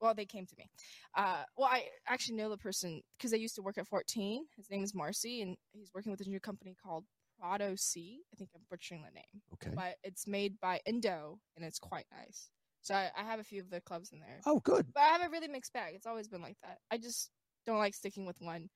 Well, 0.00 0.14
they 0.14 0.24
came 0.24 0.46
to 0.46 0.54
me. 0.58 0.68
Uh, 1.16 1.44
well, 1.56 1.68
I 1.70 1.84
actually 2.08 2.36
know 2.36 2.50
the 2.50 2.56
person 2.58 3.02
because 3.16 3.32
I 3.32 3.36
used 3.36 3.54
to 3.54 3.62
work 3.62 3.78
at 3.78 3.86
14. 3.86 4.44
His 4.56 4.68
name 4.68 4.82
is 4.82 4.94
Marcy, 4.94 5.42
and 5.42 5.56
he's 5.72 5.92
working 5.94 6.10
with 6.10 6.20
a 6.26 6.28
new 6.28 6.40
company 6.40 6.74
called 6.82 7.04
Prado 7.42 7.74
C. 7.74 8.20
I 8.32 8.36
think 8.36 8.50
I'm 8.54 8.62
butchering 8.70 9.02
the 9.02 9.10
name. 9.10 9.42
Okay. 9.54 9.70
But 9.74 9.96
it's 10.04 10.28
made 10.28 10.60
by 10.60 10.80
Indo, 10.86 11.40
and 11.56 11.64
it's 11.64 11.80
quite 11.80 12.06
nice. 12.16 12.50
So 12.82 12.94
I, 12.94 13.10
I 13.18 13.24
have 13.24 13.40
a 13.40 13.44
few 13.44 13.60
of 13.60 13.68
the 13.70 13.80
clubs 13.80 14.10
in 14.12 14.20
there. 14.20 14.40
Oh, 14.46 14.60
good. 14.60 14.86
But 14.94 15.00
I 15.00 15.06
have 15.08 15.22
a 15.22 15.28
really 15.28 15.48
mixed 15.48 15.72
bag. 15.72 15.94
It's 15.96 16.06
always 16.06 16.28
been 16.28 16.42
like 16.42 16.56
that. 16.62 16.78
I 16.90 16.98
just 16.98 17.30
don't 17.66 17.78
like 17.78 17.94
sticking 17.94 18.26
with 18.26 18.36
one 18.40 18.68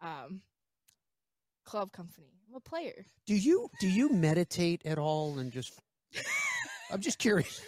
um, 0.00 0.42
club 1.64 1.90
company. 1.92 2.28
I'm 2.48 2.56
a 2.56 2.60
player. 2.60 3.06
Do 3.26 3.34
you 3.34 3.68
do 3.80 3.88
you 3.88 4.08
meditate 4.08 4.82
at 4.84 4.98
all 4.98 5.38
and 5.38 5.50
just? 5.52 5.72
I'm 6.92 7.00
just 7.00 7.18
curious. 7.18 7.60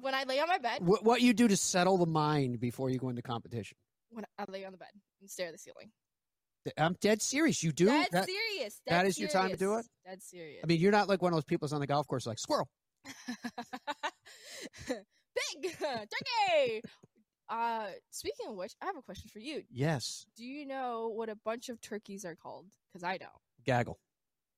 When 0.00 0.14
I 0.14 0.24
lay 0.24 0.40
on 0.40 0.48
my 0.48 0.58
bed, 0.58 0.82
What 0.84 1.04
what 1.04 1.20
you 1.20 1.32
do 1.34 1.48
to 1.48 1.56
settle 1.56 1.98
the 1.98 2.06
mind 2.06 2.60
before 2.60 2.90
you 2.90 2.98
go 2.98 3.08
into 3.10 3.22
competition? 3.22 3.76
when 4.10 4.24
I 4.38 4.44
lay 4.48 4.64
on 4.64 4.70
the 4.70 4.78
bed 4.78 4.90
and 5.20 5.28
stare 5.28 5.48
at 5.48 5.52
the 5.52 5.58
ceiling. 5.58 5.90
I'm 6.78 6.96
dead 7.00 7.20
serious. 7.22 7.62
You 7.62 7.72
do 7.72 7.86
Dead 7.86 8.08
that? 8.12 8.26
serious. 8.26 8.80
that 8.86 9.02
dead 9.02 9.06
is 9.06 9.18
your 9.18 9.28
time 9.28 9.50
to 9.50 9.56
do 9.56 9.74
it? 9.76 9.86
Dead 10.06 10.22
serious. 10.22 10.60
I 10.62 10.66
mean, 10.66 10.80
you're 10.80 10.92
not 10.92 11.08
like 11.08 11.20
one 11.22 11.32
of 11.32 11.36
those 11.36 11.44
people 11.44 11.66
that's 11.66 11.72
on 11.74 11.80
the 11.80 11.86
golf 11.86 12.06
course 12.06 12.26
like 12.26 12.38
squirrel. 12.38 12.68
big 14.86 14.98
turkey. 15.78 16.82
Uh, 17.48 17.86
speaking 18.10 18.48
of 18.48 18.56
which, 18.56 18.72
I 18.80 18.86
have 18.86 18.96
a 18.96 19.02
question 19.02 19.28
for 19.32 19.38
you. 19.38 19.62
Yes, 19.70 20.24
Do 20.36 20.44
you 20.44 20.66
know 20.66 21.08
what 21.14 21.28
a 21.28 21.36
bunch 21.44 21.68
of 21.68 21.80
turkeys 21.80 22.24
are 22.24 22.34
called? 22.34 22.66
Because 22.92 23.04
I 23.04 23.18
don't. 23.18 23.30
gaggle. 23.64 23.98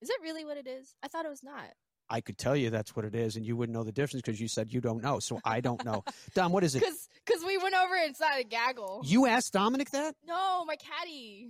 Is 0.01 0.11
it 0.11 0.17
really 0.23 0.45
what 0.45 0.57
it 0.57 0.67
is? 0.69 0.95
I 1.03 1.09
thought 1.09 1.25
it 1.25 1.31
was 1.31 1.43
not. 1.43 1.65
I 2.09 2.21
could 2.21 2.39
tell 2.39 2.55
you 2.55 2.71
that's 2.71 2.95
what 2.95 3.05
it 3.05 3.17
is, 3.17 3.35
and 3.35 3.45
you 3.45 3.57
wouldn't 3.57 3.77
know 3.77 3.83
the 3.83 3.91
difference 3.91 4.23
because 4.25 4.41
you 4.41 4.47
said 4.47 4.73
you 4.73 4.81
don't 4.81 5.03
know. 5.03 5.19
So 5.19 5.41
I 5.45 5.61
don't 5.61 5.85
know. 5.85 6.05
Dom, 6.35 6.53
what 6.53 6.63
is 6.63 6.77
it? 6.77 6.81
Because 6.85 7.09
because 7.25 7.45
we 7.45 7.59
went 7.59 7.75
over 7.75 7.97
inside 7.97 8.39
a 8.39 8.45
gaggle. 8.45 9.03
You 9.05 9.27
asked 9.27 9.53
Dominic 9.53 9.91
that? 9.91 10.15
No, 10.25 10.65
my 10.65 10.77
caddy. 10.77 11.49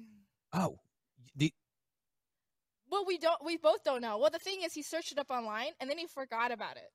Oh, 0.52 0.78
the 1.34 1.52
Well, 2.90 3.04
we 3.06 3.18
don't. 3.18 3.42
We 3.44 3.56
both 3.56 3.82
don't 3.84 4.00
know. 4.00 4.18
Well, 4.18 4.30
the 4.30 4.38
thing 4.38 4.62
is, 4.62 4.72
he 4.72 4.82
searched 4.82 5.12
it 5.12 5.18
up 5.18 5.30
online 5.30 5.72
and 5.80 5.90
then 5.90 5.98
he 5.98 6.06
forgot 6.06 6.52
about 6.52 6.76
it. 6.76 6.90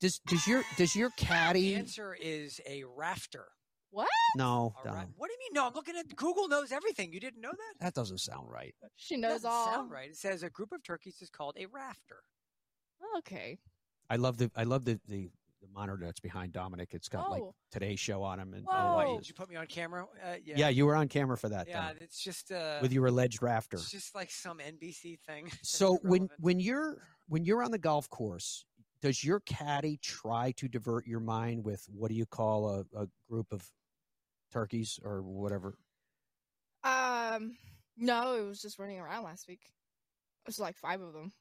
does 0.00 0.18
does 0.26 0.46
your 0.46 0.62
does 0.76 0.94
your 0.94 1.10
The 1.18 1.24
caddy? 1.24 1.74
answer 1.74 2.14
is 2.20 2.60
a 2.66 2.84
rafter. 2.84 3.46
What? 3.92 4.08
No, 4.36 4.72
A 4.84 4.88
ra- 4.88 5.04
what 5.16 5.26
do 5.26 5.32
you 5.32 5.38
mean? 5.40 5.54
No, 5.54 5.66
I'm 5.66 5.74
looking 5.74 5.96
at 5.96 6.14
Google 6.14 6.46
knows 6.46 6.70
everything. 6.70 7.12
You 7.12 7.18
didn't 7.18 7.40
know 7.40 7.50
that? 7.50 7.84
that 7.84 7.94
doesn't 7.94 8.18
sound 8.18 8.48
right. 8.48 8.72
She 8.94 9.14
It 9.16 9.18
knows 9.18 9.42
doesn't 9.42 9.50
all. 9.50 9.64
sound 9.66 9.90
right. 9.90 10.10
It 10.10 10.16
says 10.16 10.44
a 10.44 10.50
group 10.50 10.70
of 10.70 10.84
turkeys 10.84 11.20
is 11.20 11.28
called 11.28 11.56
a 11.58 11.66
rafter. 11.66 12.22
Okay. 13.18 13.58
I 14.08 14.14
love 14.16 14.36
the 14.38 14.48
I 14.54 14.62
love 14.62 14.84
the 14.84 15.00
the, 15.08 15.30
the 15.60 15.68
monitor 15.74 15.98
that's 16.04 16.20
behind 16.20 16.52
Dominic. 16.52 16.90
It's 16.94 17.08
got 17.08 17.30
like 17.30 17.42
Oh. 17.42 17.54
today's 17.70 18.00
show 18.00 18.22
on 18.22 18.38
him, 18.40 18.54
and 18.54 18.64
Whoa. 18.64 18.94
Why 18.96 19.04
Oh. 19.06 19.18
did 19.18 19.28
you 19.28 19.34
put 19.34 19.48
me 19.48 19.56
on 19.56 19.66
camera? 19.66 20.06
Uh, 20.22 20.36
yeah. 20.44 20.54
yeah. 20.56 20.68
you 20.68 20.86
were 20.86 20.96
on 20.96 21.08
camera 21.08 21.36
for 21.36 21.48
that. 21.48 21.68
Yeah, 21.68 21.88
Dom, 21.88 21.96
it's 22.00 22.22
just 22.22 22.50
uh, 22.50 22.78
with 22.82 22.92
your 22.92 23.06
alleged 23.06 23.42
rafter. 23.42 23.76
It's 23.76 23.90
just 23.90 24.14
like 24.14 24.30
some 24.30 24.58
NBC 24.58 25.18
thing. 25.26 25.50
So 25.62 25.98
when 26.02 26.28
when 26.38 26.60
you're 26.60 27.02
when 27.28 27.44
you're 27.44 27.62
on 27.62 27.70
the 27.70 27.78
golf 27.78 28.08
course, 28.08 28.64
does 29.02 29.22
your 29.22 29.40
caddy 29.40 29.98
try 29.98 30.52
to 30.52 30.68
divert 30.68 31.06
your 31.06 31.20
mind 31.20 31.64
with 31.64 31.84
what 31.88 32.08
do 32.08 32.14
you 32.14 32.26
call 32.26 32.68
a, 32.68 32.80
a 33.02 33.08
group 33.28 33.52
of 33.52 33.68
turkeys 34.52 34.98
or 35.02 35.22
whatever? 35.22 35.76
Um. 36.84 37.56
No, 37.96 38.34
it 38.34 38.42
was 38.46 38.62
just 38.62 38.78
running 38.78 38.98
around 38.98 39.24
last 39.24 39.46
week. 39.46 39.60
It 39.64 40.48
was 40.48 40.58
like 40.58 40.76
five 40.78 41.02
of 41.02 41.12
them. 41.12 41.32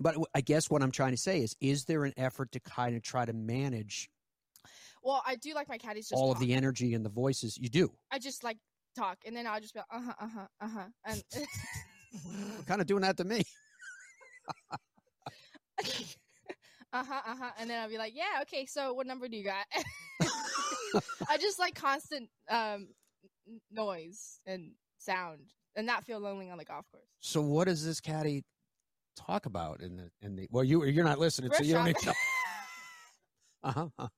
But 0.00 0.16
I 0.34 0.40
guess 0.40 0.70
what 0.70 0.82
I'm 0.82 0.90
trying 0.90 1.12
to 1.12 1.16
say 1.16 1.40
is, 1.40 1.56
is 1.60 1.84
there 1.84 2.04
an 2.04 2.12
effort 2.16 2.52
to 2.52 2.60
kind 2.60 2.96
of 2.96 3.02
try 3.02 3.24
to 3.24 3.32
manage 3.32 4.10
Well, 5.02 5.22
I 5.26 5.36
do 5.36 5.54
like 5.54 5.68
my 5.68 5.78
caddies 5.78 6.08
just 6.08 6.18
all 6.18 6.30
of 6.32 6.38
the 6.38 6.54
energy 6.54 6.94
and 6.94 7.04
the 7.04 7.10
voices? 7.10 7.58
You 7.58 7.68
do. 7.68 7.90
I 8.10 8.18
just 8.18 8.44
like 8.44 8.58
talk, 8.96 9.18
and 9.26 9.36
then 9.36 9.46
I'll 9.46 9.60
just 9.60 9.74
be 9.74 9.80
like, 9.80 9.86
uh 9.90 10.00
huh, 10.06 10.14
uh 10.20 10.28
huh, 10.28 10.46
uh 10.60 10.68
huh, 10.68 10.86
and 11.04 11.22
kind 12.66 12.80
of 12.80 12.86
doing 12.86 13.02
that 13.02 13.16
to 13.18 13.24
me. 13.24 13.42
uh 16.92 17.04
huh, 17.04 17.20
uh 17.26 17.36
huh, 17.36 17.50
and 17.58 17.68
then 17.70 17.80
I'll 17.82 17.88
be 17.88 17.98
like, 17.98 18.14
yeah, 18.14 18.42
okay. 18.42 18.66
So 18.66 18.94
what 18.94 19.06
number 19.06 19.28
do 19.28 19.36
you 19.36 19.44
got? 19.44 19.66
I 21.28 21.38
just 21.38 21.58
like 21.58 21.74
constant 21.74 22.28
um 22.48 22.88
noise 23.70 24.40
and 24.46 24.72
sound, 24.98 25.52
and 25.76 25.86
not 25.86 26.04
feel 26.04 26.20
lonely 26.20 26.50
on 26.50 26.58
the 26.58 26.64
golf 26.64 26.86
course. 26.90 27.04
So 27.20 27.40
what 27.40 27.66
does 27.66 27.84
this 27.84 28.00
caddy 28.00 28.44
talk 29.18 29.46
about 29.46 29.80
in 29.80 29.96
the 29.96 30.10
in 30.22 30.36
the? 30.36 30.48
Well, 30.50 30.64
you 30.64 30.84
you're 30.84 31.04
not 31.04 31.18
listening, 31.18 31.50
so 31.52 31.62
Thrift 31.62 31.68
you 31.68 31.74
don't 31.74 31.88
shop. 31.88 31.96
even 32.02 32.06
know. 32.06 32.14
Uh 33.64 33.72
huh. 33.72 33.88
uh 33.98 34.08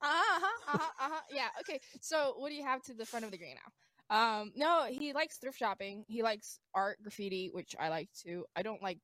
huh, 0.00 0.46
uh 0.68 0.78
huh, 0.78 0.78
uh 1.00 1.08
huh. 1.12 1.20
Yeah. 1.30 1.48
Okay. 1.60 1.80
So, 2.00 2.34
what 2.38 2.50
do 2.50 2.54
you 2.54 2.64
have 2.64 2.82
to 2.84 2.94
the 2.94 3.06
front 3.06 3.24
of 3.24 3.30
the 3.30 3.38
green 3.38 3.56
now? 3.56 3.72
Um, 4.08 4.52
no, 4.54 4.86
he 4.88 5.12
likes 5.12 5.38
thrift 5.38 5.58
shopping. 5.58 6.04
He 6.08 6.22
likes 6.22 6.60
art, 6.74 6.98
graffiti, 7.02 7.50
which 7.52 7.74
I 7.78 7.88
like 7.88 8.08
too. 8.12 8.44
I 8.54 8.62
don't 8.62 8.82
like 8.82 9.00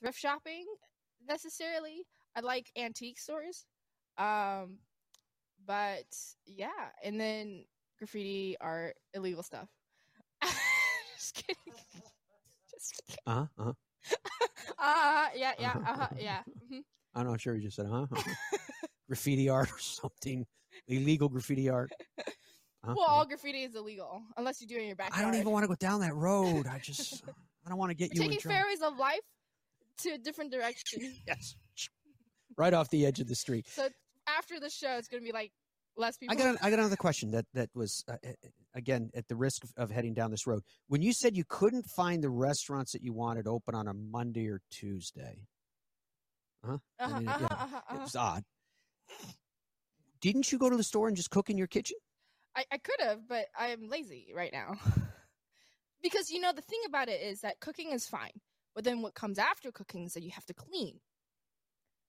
thrift 0.00 0.18
shopping 0.18 0.66
necessarily. 1.26 2.04
I 2.36 2.40
like 2.40 2.70
antique 2.76 3.18
stores. 3.18 3.64
Um, 4.18 4.78
but 5.66 6.04
yeah, 6.46 6.68
and 7.02 7.18
then 7.20 7.64
graffiti, 7.98 8.56
art, 8.60 8.96
illegal 9.14 9.42
stuff. 9.42 9.68
Just 11.16 11.34
kidding. 11.34 11.56
Just 12.70 13.02
kidding. 13.06 13.18
Uh 13.26 13.32
huh. 13.34 13.46
Uh-huh. 13.58 13.72
Yeah, 15.44 15.52
yeah, 15.58 15.70
Uh-huh. 15.72 15.92
uh-huh, 15.92 16.08
yeah. 16.18 16.42
hmm 16.68 16.78
I'm 17.14 17.26
not 17.26 17.40
sure. 17.40 17.54
He 17.54 17.60
just 17.62 17.76
said, 17.76 17.86
huh? 17.86 18.06
graffiti 19.08 19.48
art 19.48 19.70
or 19.70 19.78
something. 19.78 20.46
Illegal 20.88 21.28
graffiti 21.28 21.68
art. 21.68 21.92
Huh? 22.82 22.94
Well, 22.96 23.06
all 23.06 23.26
graffiti 23.26 23.62
is 23.62 23.74
illegal 23.74 24.22
unless 24.36 24.60
you 24.60 24.66
do 24.66 24.76
it 24.76 24.80
in 24.80 24.86
your 24.86 24.96
backyard. 24.96 25.20
I 25.20 25.24
don't 25.24 25.38
even 25.38 25.52
want 25.52 25.64
to 25.64 25.68
go 25.68 25.74
down 25.74 26.00
that 26.00 26.14
road. 26.14 26.66
I 26.66 26.78
just, 26.78 27.22
I 27.64 27.68
don't 27.68 27.78
want 27.78 27.90
to 27.90 27.94
get 27.94 28.10
We're 28.14 28.24
you 28.24 28.30
in 28.30 28.36
taking 28.36 28.50
fairways 28.50 28.80
of 28.82 28.96
life 28.96 29.20
to 29.98 30.10
a 30.12 30.18
different 30.18 30.50
direction. 30.50 31.00
Yes. 31.26 31.56
Right 32.56 32.72
off 32.72 32.88
the 32.90 33.04
edge 33.04 33.20
of 33.20 33.28
the 33.28 33.34
street. 33.34 33.66
So 33.68 33.88
after 34.28 34.60
the 34.60 34.70
show, 34.70 34.96
it's 34.96 35.08
gonna 35.08 35.22
be 35.22 35.32
like 35.32 35.52
less 35.96 36.16
people. 36.16 36.34
I 36.34 36.38
got, 36.38 36.50
an, 36.50 36.58
I 36.62 36.70
got 36.70 36.78
another 36.78 36.96
question 36.96 37.32
that 37.32 37.46
that 37.54 37.68
was 37.74 38.04
uh, 38.08 38.12
uh, 38.24 38.28
again 38.74 39.10
at 39.14 39.28
the 39.28 39.36
risk 39.36 39.62
of, 39.76 39.90
heading 39.90 40.14
down 40.14 40.30
this 40.30 40.46
road. 40.46 40.62
When 40.88 41.02
you 41.02 41.12
said 41.12 41.36
you 41.36 41.44
couldn't 41.48 41.86
find 41.86 42.22
the 42.22 42.30
restaurants 42.30 42.92
that 42.92 43.02
you 43.02 43.12
wanted 43.12 43.46
open 43.46 43.74
on 43.74 43.88
a 43.88 43.94
Monday 43.94 44.48
or 44.48 44.60
Tuesday, 44.70 45.46
huh? 46.64 46.78
Uh-huh, 46.98 47.18
mean, 47.18 47.28
uh-huh, 47.28 47.38
yeah, 47.40 47.56
uh-huh, 47.56 47.94
it 47.94 48.00
was 48.00 48.16
odd. 48.16 48.42
Didn't 50.20 50.50
you 50.50 50.58
go 50.58 50.70
to 50.70 50.76
the 50.76 50.82
store 50.82 51.08
and 51.08 51.16
just 51.16 51.30
cook 51.30 51.50
in 51.50 51.58
your 51.58 51.66
kitchen? 51.66 51.96
I, 52.56 52.64
I 52.70 52.78
could 52.78 53.00
have, 53.00 53.28
but 53.28 53.46
I'm 53.58 53.88
lazy 53.88 54.32
right 54.34 54.52
now. 54.52 54.74
because 56.02 56.30
you 56.30 56.40
know 56.40 56.52
the 56.52 56.62
thing 56.62 56.80
about 56.86 57.08
it 57.08 57.20
is 57.20 57.40
that 57.40 57.60
cooking 57.60 57.92
is 57.92 58.06
fine, 58.06 58.40
but 58.74 58.84
then 58.84 59.02
what 59.02 59.14
comes 59.14 59.38
after 59.38 59.70
cooking 59.70 60.04
is 60.04 60.14
that 60.14 60.22
you 60.22 60.30
have 60.30 60.46
to 60.46 60.54
clean. 60.54 61.00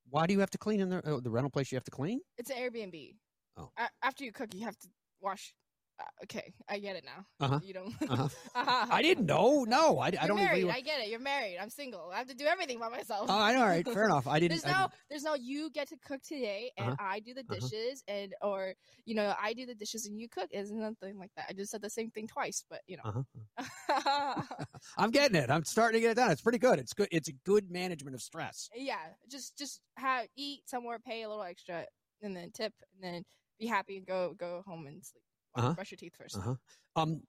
Why 0.10 0.28
do 0.28 0.34
you 0.34 0.40
have 0.40 0.52
to 0.52 0.58
clean 0.58 0.82
in 0.82 0.90
the 0.90 1.02
oh, 1.06 1.20
the 1.20 1.32
rental 1.32 1.50
place? 1.50 1.72
You 1.72 1.78
have 1.78 1.84
to 1.86 1.92
clean. 1.92 2.22
It's 2.38 2.50
an 2.50 2.58
Airbnb. 2.58 3.16
Oh. 3.58 3.72
A- 3.78 3.90
after 4.04 4.24
you 4.24 4.32
cook, 4.32 4.54
you 4.54 4.66
have 4.66 4.78
to 4.78 4.88
wash. 5.22 5.54
Uh, 5.98 6.04
okay, 6.24 6.54
I 6.68 6.80
get 6.80 6.98
it 6.98 7.06
now. 7.06 7.26
Uh-huh. 7.46 7.60
You 7.64 7.74
don't. 7.74 7.94
Uh-huh. 8.10 8.28
Uh-huh. 8.56 8.86
I 8.92 9.02
didn't 9.02 9.26
know. 9.28 9.64
No, 9.66 9.98
I, 10.00 10.08
I 10.08 10.10
You're 10.12 10.28
don't 10.28 10.38
married. 10.38 10.50
agree. 10.52 10.64
With, 10.66 10.76
I 10.76 10.82
get 10.82 11.00
it. 11.02 11.08
You're 11.10 11.20
married. 11.20 11.58
I'm 11.62 11.70
single. 11.70 12.10
I 12.14 12.18
have 12.18 12.28
to 12.28 12.34
do 12.36 12.46
everything 12.46 12.80
by 12.80 12.90
myself. 12.90 13.28
Oh, 13.30 13.38
I 13.38 13.54
know. 13.54 13.62
All 13.62 13.66
right, 13.68 13.88
fair 13.88 14.06
enough. 14.06 14.28
I 14.28 14.40
didn't. 14.40 14.62
There's 14.62 14.66
I 14.66 14.72
no, 14.72 14.88
didn't- 14.88 14.94
there's 15.10 15.24
no. 15.24 15.36
You 15.36 15.70
get 15.72 15.88
to 15.90 15.98
cook 16.06 16.22
today, 16.22 16.72
and 16.78 16.90
Uh-huh. 16.90 16.96
I 17.00 17.20
do 17.22 17.34
the 17.34 17.42
Uh-huh. 17.42 17.56
dishes, 17.60 18.04
and 18.10 18.34
or 18.42 18.74
you 19.06 19.16
know, 19.16 19.34
I 19.42 19.54
do 19.54 19.66
the 19.66 19.76
dishes 19.76 20.06
and 20.06 20.20
you 20.20 20.28
cook. 20.28 20.50
Is 20.52 20.72
nothing 20.72 21.18
like 21.18 21.32
that. 21.38 21.46
I 21.50 21.54
just 21.54 21.72
said 21.72 21.82
the 21.82 21.90
same 21.90 22.12
thing 22.12 22.28
twice, 22.28 22.64
but 22.70 22.82
you 22.88 22.98
know. 22.98 23.24
Uh-huh. 23.58 24.42
I'm 24.98 25.12
getting 25.12 25.36
it. 25.38 25.50
I'm 25.50 25.64
starting 25.64 25.98
to 25.98 26.02
get 26.02 26.12
it 26.12 26.16
done. 26.16 26.32
It's 26.32 26.42
pretty 26.42 26.58
good. 26.60 26.80
It's 26.80 26.94
good. 26.94 27.08
It's 27.12 27.30
a 27.30 27.34
good 27.46 27.72
management 27.72 28.16
of 28.16 28.22
stress. 28.22 28.70
yeah, 28.76 28.98
just 29.30 29.58
just 29.58 29.80
have 29.98 30.28
eat 30.36 30.62
somewhere, 30.68 31.00
pay 31.00 31.24
a 31.24 31.30
little 31.30 31.44
extra, 31.44 31.86
and 32.22 32.36
then 32.36 32.52
tip, 32.52 32.74
and 32.96 33.04
then 33.16 33.24
be 33.60 33.66
happy 33.66 33.98
and 33.98 34.06
go 34.06 34.34
go 34.38 34.62
home 34.68 34.88
and 34.88 35.04
sleep. 35.06 35.24
Uh-huh. 35.56 35.74
Brush 35.74 35.92
your 35.92 35.98
teeth 35.98 36.14
1st 36.22 36.38
Uh 36.38 36.42
huh. 36.42 36.56
Um, 36.96 37.22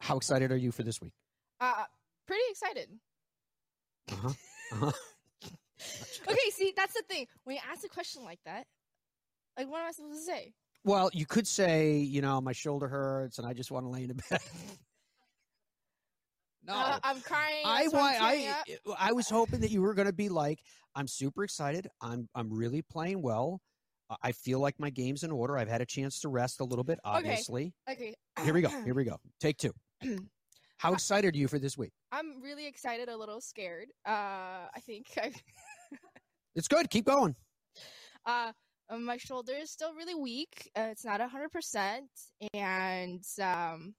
how 0.00 0.16
excited 0.16 0.50
are 0.52 0.56
you 0.56 0.72
for 0.72 0.82
this 0.82 1.00
week? 1.00 1.12
Uh, 1.60 1.84
pretty 2.26 2.42
excited. 2.50 2.88
Uh 4.10 4.14
huh. 4.16 4.32
Uh 4.72 4.76
huh. 4.76 4.92
Okay, 6.28 6.50
see, 6.50 6.72
that's 6.74 6.94
the 6.94 7.02
thing. 7.08 7.26
When 7.44 7.56
you 7.56 7.62
ask 7.70 7.84
a 7.84 7.88
question 7.88 8.24
like 8.24 8.38
that, 8.46 8.64
like, 9.58 9.68
what 9.70 9.80
am 9.82 9.88
I 9.88 9.90
supposed 9.90 10.18
to 10.18 10.24
say? 10.24 10.54
Well, 10.84 11.10
you 11.12 11.26
could 11.26 11.46
say, 11.46 11.98
you 11.98 12.22
know, 12.22 12.40
my 12.40 12.52
shoulder 12.52 12.88
hurts 12.88 13.38
and 13.38 13.46
I 13.46 13.52
just 13.52 13.70
want 13.70 13.84
to 13.84 13.90
lay 13.90 14.02
in 14.02 14.08
the 14.08 14.14
bed. 14.14 14.40
no, 16.66 16.74
Uh, 16.74 16.98
I'm 17.02 17.20
crying. 17.20 17.62
I 17.64 17.88
want. 17.88 18.22
I 18.22 18.48
up. 18.48 18.66
I 18.98 19.12
was 19.12 19.28
hoping 19.28 19.60
that 19.60 19.70
you 19.70 19.82
were 19.82 19.94
going 19.94 20.06
to 20.06 20.12
be 20.14 20.28
like, 20.28 20.60
I'm 20.94 21.08
super 21.08 21.44
excited. 21.44 21.88
I'm 22.00 22.28
I'm 22.34 22.52
really 22.52 22.82
playing 22.82 23.20
well. 23.20 23.60
I- 24.22 24.32
feel 24.32 24.60
like 24.60 24.78
my 24.78 24.90
game's 24.90 25.22
in 25.22 25.30
order. 25.30 25.56
I've 25.56 25.68
had 25.68 25.80
a 25.80 25.86
chance 25.86 26.20
to 26.20 26.28
rest 26.28 26.60
a 26.60 26.64
little 26.64 26.84
bit. 26.84 26.98
Obviously. 27.04 27.72
Okay. 27.88 28.14
Here 28.44 28.52
we 28.54 28.60
go. 28.62 28.68
Here 28.84 28.94
we 28.94 29.04
go. 29.04 29.16
Take 29.40 29.56
two. 29.58 29.72
How 30.78 30.92
excited 30.92 31.34
are 31.34 31.38
you 31.38 31.48
for 31.48 31.58
this 31.58 31.78
week? 31.78 31.92
I'm 32.12 32.42
really 32.42 32.66
excited, 32.66 33.08
a 33.08 33.16
little 33.16 33.40
scared. 33.40 33.88
Uh, 34.06 34.68
I 34.74 34.80
think 34.84 35.06
I, 35.16 35.32
It's 36.54 36.68
good. 36.68 36.90
Keep 36.90 37.06
going. 37.06 37.34
uh, 38.26 38.52
my 38.98 39.16
shoulder 39.16 39.52
is 39.54 39.70
still 39.70 39.94
really 39.94 40.14
weak. 40.14 40.70
Uh, 40.76 40.88
it's 40.90 41.04
not 41.04 41.20
hundred 41.20 41.52
percent, 41.52 42.10
and 42.52 43.24
um, 43.40 43.94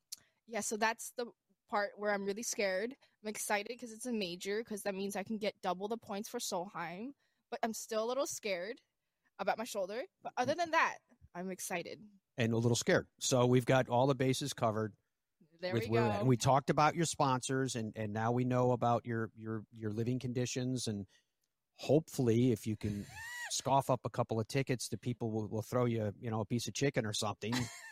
yeah, 0.47 0.59
so 0.61 0.77
that's 0.77 1.11
the 1.17 1.25
part 1.69 1.91
where 1.97 2.11
I'm 2.13 2.23
really 2.25 2.43
scared. 2.43 2.93
I'm 3.23 3.29
excited 3.29 3.67
because 3.69 3.91
it's 3.91 4.05
a 4.05 4.13
major, 4.13 4.59
because 4.59 4.83
that 4.83 4.93
means 4.95 5.15
I 5.15 5.23
can 5.23 5.37
get 5.37 5.55
double 5.63 5.87
the 5.87 5.97
points 5.97 6.29
for 6.29 6.39
Solheim. 6.39 7.13
But 7.49 7.59
I'm 7.63 7.73
still 7.73 8.03
a 8.03 8.07
little 8.07 8.27
scared 8.27 8.79
about 9.39 9.57
my 9.57 9.63
shoulder. 9.63 10.01
But 10.23 10.29
mm-hmm. 10.31 10.43
other 10.43 10.55
than 10.55 10.71
that, 10.71 10.97
I'm 11.33 11.51
excited. 11.51 11.99
And 12.37 12.53
a 12.53 12.57
little 12.57 12.75
scared. 12.75 13.07
So 13.19 13.45
we've 13.45 13.65
got 13.65 13.89
all 13.89 14.07
the 14.07 14.15
bases 14.15 14.53
covered. 14.53 14.93
There 15.61 15.73
we 15.73 15.87
go. 15.87 15.97
And 15.97 16.27
we 16.27 16.37
talked 16.37 16.69
about 16.69 16.95
your 16.95 17.05
sponsors, 17.05 17.75
and 17.75 17.93
and 17.95 18.11
now 18.13 18.31
we 18.31 18.43
know 18.43 18.71
about 18.71 19.05
your 19.05 19.31
your 19.35 19.63
your 19.73 19.91
living 19.91 20.19
conditions, 20.19 20.87
and 20.87 21.05
hopefully, 21.77 22.51
if 22.51 22.67
you 22.67 22.75
can 22.75 23.05
scoff 23.51 23.89
up 23.89 24.01
a 24.03 24.09
couple 24.09 24.39
of 24.39 24.47
tickets, 24.47 24.89
the 24.89 24.97
people 24.97 25.31
will, 25.31 25.47
will 25.47 25.61
throw 25.61 25.85
you 25.85 26.11
you 26.19 26.29
know 26.29 26.41
a 26.41 26.45
piece 26.45 26.67
of 26.67 26.73
chicken 26.73 27.05
or 27.05 27.13
something, 27.13 27.53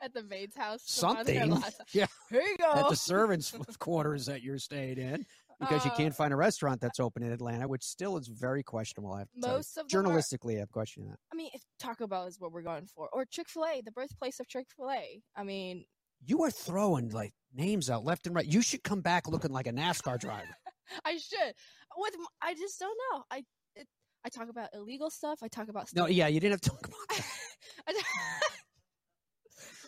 At 0.00 0.14
the 0.14 0.22
maid's 0.22 0.56
house. 0.56 0.82
the 0.84 1.06
one 1.06 1.24
there 1.24 1.46
something. 1.46 1.72
Yeah, 1.92 2.06
Here 2.30 2.42
you 2.42 2.56
go. 2.58 2.72
at 2.72 2.88
the 2.88 2.96
servants' 2.96 3.52
quarters 3.78 4.26
that 4.26 4.42
you're 4.42 4.58
staying 4.58 4.98
in. 4.98 5.26
Because 5.60 5.84
you 5.84 5.90
Uh, 5.90 5.96
can't 5.96 6.14
find 6.14 6.32
a 6.32 6.36
restaurant 6.36 6.80
that's 6.80 7.00
open 7.00 7.22
in 7.24 7.32
Atlanta, 7.32 7.66
which 7.66 7.82
still 7.82 8.16
is 8.16 8.28
very 8.28 8.62
questionable. 8.62 9.12
I 9.12 9.20
have 9.20 9.30
to. 9.32 9.40
Most 9.48 9.76
of 9.76 9.88
them 9.88 10.06
are- 10.06 10.08
journalistically, 10.10 10.60
I'm 10.60 10.68
questioning 10.68 11.10
that. 11.10 11.18
I 11.32 11.36
mean, 11.36 11.50
if 11.52 11.64
Taco 11.80 12.06
Bell 12.06 12.26
is 12.26 12.38
what 12.38 12.52
we're 12.52 12.62
going 12.62 12.86
for, 12.86 13.08
or 13.12 13.24
Chick 13.24 13.48
Fil 13.48 13.64
A, 13.66 13.80
the 13.80 13.90
birthplace 13.90 14.38
of 14.38 14.46
Chick 14.48 14.68
Fil 14.76 14.90
A. 14.90 15.20
I 15.36 15.42
mean, 15.42 15.84
You 16.26 16.42
are 16.42 16.50
throwing 16.50 17.10
like 17.10 17.32
names 17.52 17.88
out 17.90 18.04
left 18.04 18.26
and 18.26 18.34
right. 18.34 18.44
You 18.46 18.60
should 18.60 18.82
come 18.82 19.00
back 19.00 19.28
looking 19.28 19.52
like 19.52 19.66
a 19.68 19.72
NASCAR 19.72 20.18
driver. 20.18 20.48
I 21.04 21.16
should. 21.16 21.54
With 21.96 22.14
I 22.42 22.54
just 22.54 22.78
don't 22.80 22.98
know. 23.12 23.24
I 23.30 23.44
it, 23.76 23.86
I 24.24 24.28
talk 24.28 24.48
about 24.48 24.70
illegal 24.74 25.10
stuff. 25.10 25.38
I 25.42 25.48
talk 25.48 25.68
about 25.68 25.88
No, 25.94 26.06
yeah, 26.06 26.26
you 26.26 26.40
didn't 26.40 26.52
have 26.54 26.60
to 26.62 26.70
talk 26.70 26.86
about. 26.86 27.00
I, 27.88 28.02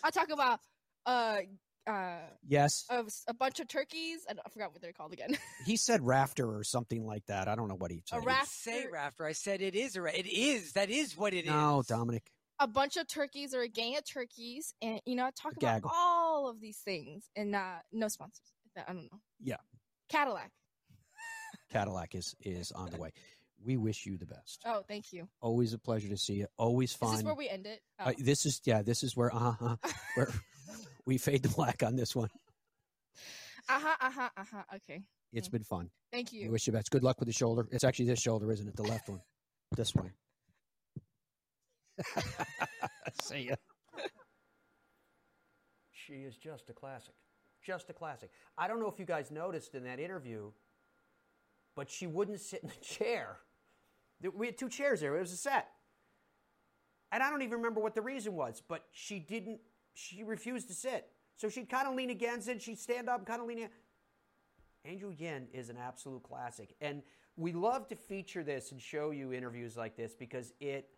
I 0.05 0.11
talk 0.11 0.31
about 0.31 0.61
uh 1.07 1.39
uh 1.91 2.19
Yes. 2.47 2.85
a 3.29 3.35
bunch 3.35 3.61
of 3.61 3.69
turkeys. 3.69 4.21
I, 4.29 4.33
I 4.45 4.49
forgot 4.51 4.73
what 4.73 4.81
they're 4.83 4.93
called 4.93 5.13
again. 5.13 5.37
He 5.67 5.77
said 5.77 6.05
rafter 6.07 6.47
or 6.57 6.65
something 6.65 7.05
like 7.07 7.27
that. 7.27 7.49
I 7.49 7.55
don't 7.55 7.69
know 7.69 7.75
what 7.77 7.91
he 7.91 8.03
said. 8.07 8.21
I 8.27 8.35
didn't 8.35 8.47
say 8.49 8.87
rafter. 8.93 9.25
I 9.27 9.33
said 9.33 9.61
it 9.61 9.75
is 9.75 9.97
a 9.97 10.03
ra- 10.03 10.11
It 10.15 10.27
is. 10.27 10.73
That 10.73 10.91
is 10.91 11.17
what 11.17 11.35
it 11.35 11.45
is. 11.45 11.51
no, 11.51 11.83
Dominic. 11.87 12.25
a 12.59 12.67
bunch 12.67 12.97
of 12.97 13.07
turkeys 13.09 13.55
or 13.55 13.63
a 13.63 13.69
gang 13.69 13.97
of 13.97 14.05
turkeys, 14.05 14.75
and 14.83 15.01
you 15.07 15.17
know, 15.17 15.25
I 15.27 15.31
talk 15.31 15.53
A 15.55 15.57
about 15.57 15.61
gaggle. 15.83 15.91
all 15.95 16.49
of 16.49 16.61
these 16.61 16.79
things, 16.79 17.25
and 17.37 17.55
uh 17.55 17.77
no 17.93 18.09
sponsors. 18.09 18.53
I 18.77 18.93
don't 18.93 19.05
know. 19.13 19.21
Yeah, 19.43 19.57
Cadillac. 20.09 20.51
Cadillac 21.71 22.15
is 22.15 22.35
is 22.41 22.73
on 22.73 22.91
the 22.91 22.97
way. 22.99 23.13
We 23.63 23.77
wish 23.77 24.07
you 24.07 24.17
the 24.17 24.27
best. 24.27 24.63
Oh, 24.65 24.83
thank 24.89 25.13
you. 25.13 25.29
Always 25.43 25.75
a 25.75 25.79
pleasure 25.79 26.09
to 26.09 26.17
see 26.17 26.35
you. 26.35 26.47
Always 26.57 26.93
Is 26.93 26.97
fun. 26.97 27.11
this 27.11 27.19
is 27.21 27.25
where 27.25 27.35
we 27.35 27.49
end 27.49 27.67
it? 27.67 27.81
Oh. 27.99 28.05
Uh, 28.07 28.13
this 28.19 28.47
is 28.47 28.61
yeah. 28.65 28.81
This 28.83 29.03
is 29.03 29.15
where 29.17 29.35
uh 29.35 29.53
huh 29.53 29.77
where 30.15 30.29
we 31.07 31.19
fade 31.19 31.43
to 31.43 31.49
black 31.49 31.83
on 31.83 31.97
this 31.97 32.15
one. 32.15 32.29
Uh 33.69 33.79
huh. 33.81 33.97
Uh 34.01 34.11
huh. 34.11 34.29
Uh 34.37 34.45
huh. 34.53 34.63
Okay. 34.77 35.03
It's 35.33 35.49
been 35.49 35.63
fun. 35.63 35.91
Thank 36.13 36.33
you. 36.33 36.45
We 36.45 36.51
wish 36.51 36.67
you 36.67 36.73
best. 36.73 36.91
Good 36.91 37.05
luck 37.05 37.21
with 37.21 37.29
the 37.29 37.33
shoulder. 37.33 37.69
It's 37.71 37.85
actually 37.85 38.07
this 38.07 38.21
shoulder, 38.21 38.51
isn't 38.51 38.67
it? 38.67 38.77
The 38.77 38.83
left 38.83 39.09
one. 39.09 39.21
This 39.77 39.95
way. 39.95 40.11
See 43.23 43.49
ya. 43.49 43.55
She 45.93 46.15
is 46.15 46.37
just 46.37 46.69
a 46.69 46.73
classic. 46.73 47.15
Just 47.65 47.91
a 47.91 47.93
classic. 47.93 48.31
I 48.59 48.67
don't 48.67 48.81
know 48.81 48.89
if 48.89 48.99
you 48.99 49.05
guys 49.05 49.31
noticed 49.31 49.75
in 49.75 49.85
that 49.85 50.01
interview, 50.01 50.51
but 51.77 51.89
she 51.91 52.07
wouldn't 52.07 52.41
sit 52.41 52.63
in 52.63 52.69
the 52.71 52.85
chair. 52.85 53.37
We 54.35 54.47
had 54.47 54.59
two 54.59 54.69
chairs 54.69 55.01
there. 55.01 55.17
It 55.17 55.21
was 55.21 55.33
a 55.33 55.37
set. 55.37 55.69
And 57.13 57.23
I 57.23 57.31
don't 57.31 57.43
even 57.43 57.59
remember 57.59 57.81
what 57.81 57.95
the 57.95 58.03
reason 58.03 58.35
was, 58.35 58.63
but 58.67 58.85
she 58.93 59.19
didn't, 59.19 59.61
she 59.95 60.23
refused 60.23 60.69
to 60.69 60.75
sit. 60.75 61.09
So 61.37 61.49
she'd 61.49 61.69
kind 61.69 61.89
of 61.89 61.95
lean 61.95 62.11
against 62.11 62.49
it. 62.49 62.61
She'd 62.61 62.79
stand 62.79 63.09
up, 63.09 63.25
kind 63.25 63.41
of 63.41 63.47
lean 63.47 63.59
in. 63.59 63.69
Angel 64.85 65.13
Yin 65.13 65.47
is 65.53 65.69
an 65.71 65.77
absolute 65.77 66.23
classic. 66.23 66.75
And 66.81 67.03
we 67.37 67.53
love 67.53 67.89
to 67.89 67.97
feature 67.97 68.43
this 68.43 68.73
and 68.73 68.81
show 68.81 69.11
you 69.11 69.33
interviews 69.33 69.77
like 69.77 69.97
this 69.97 70.15
because 70.15 70.53
it 70.61 70.89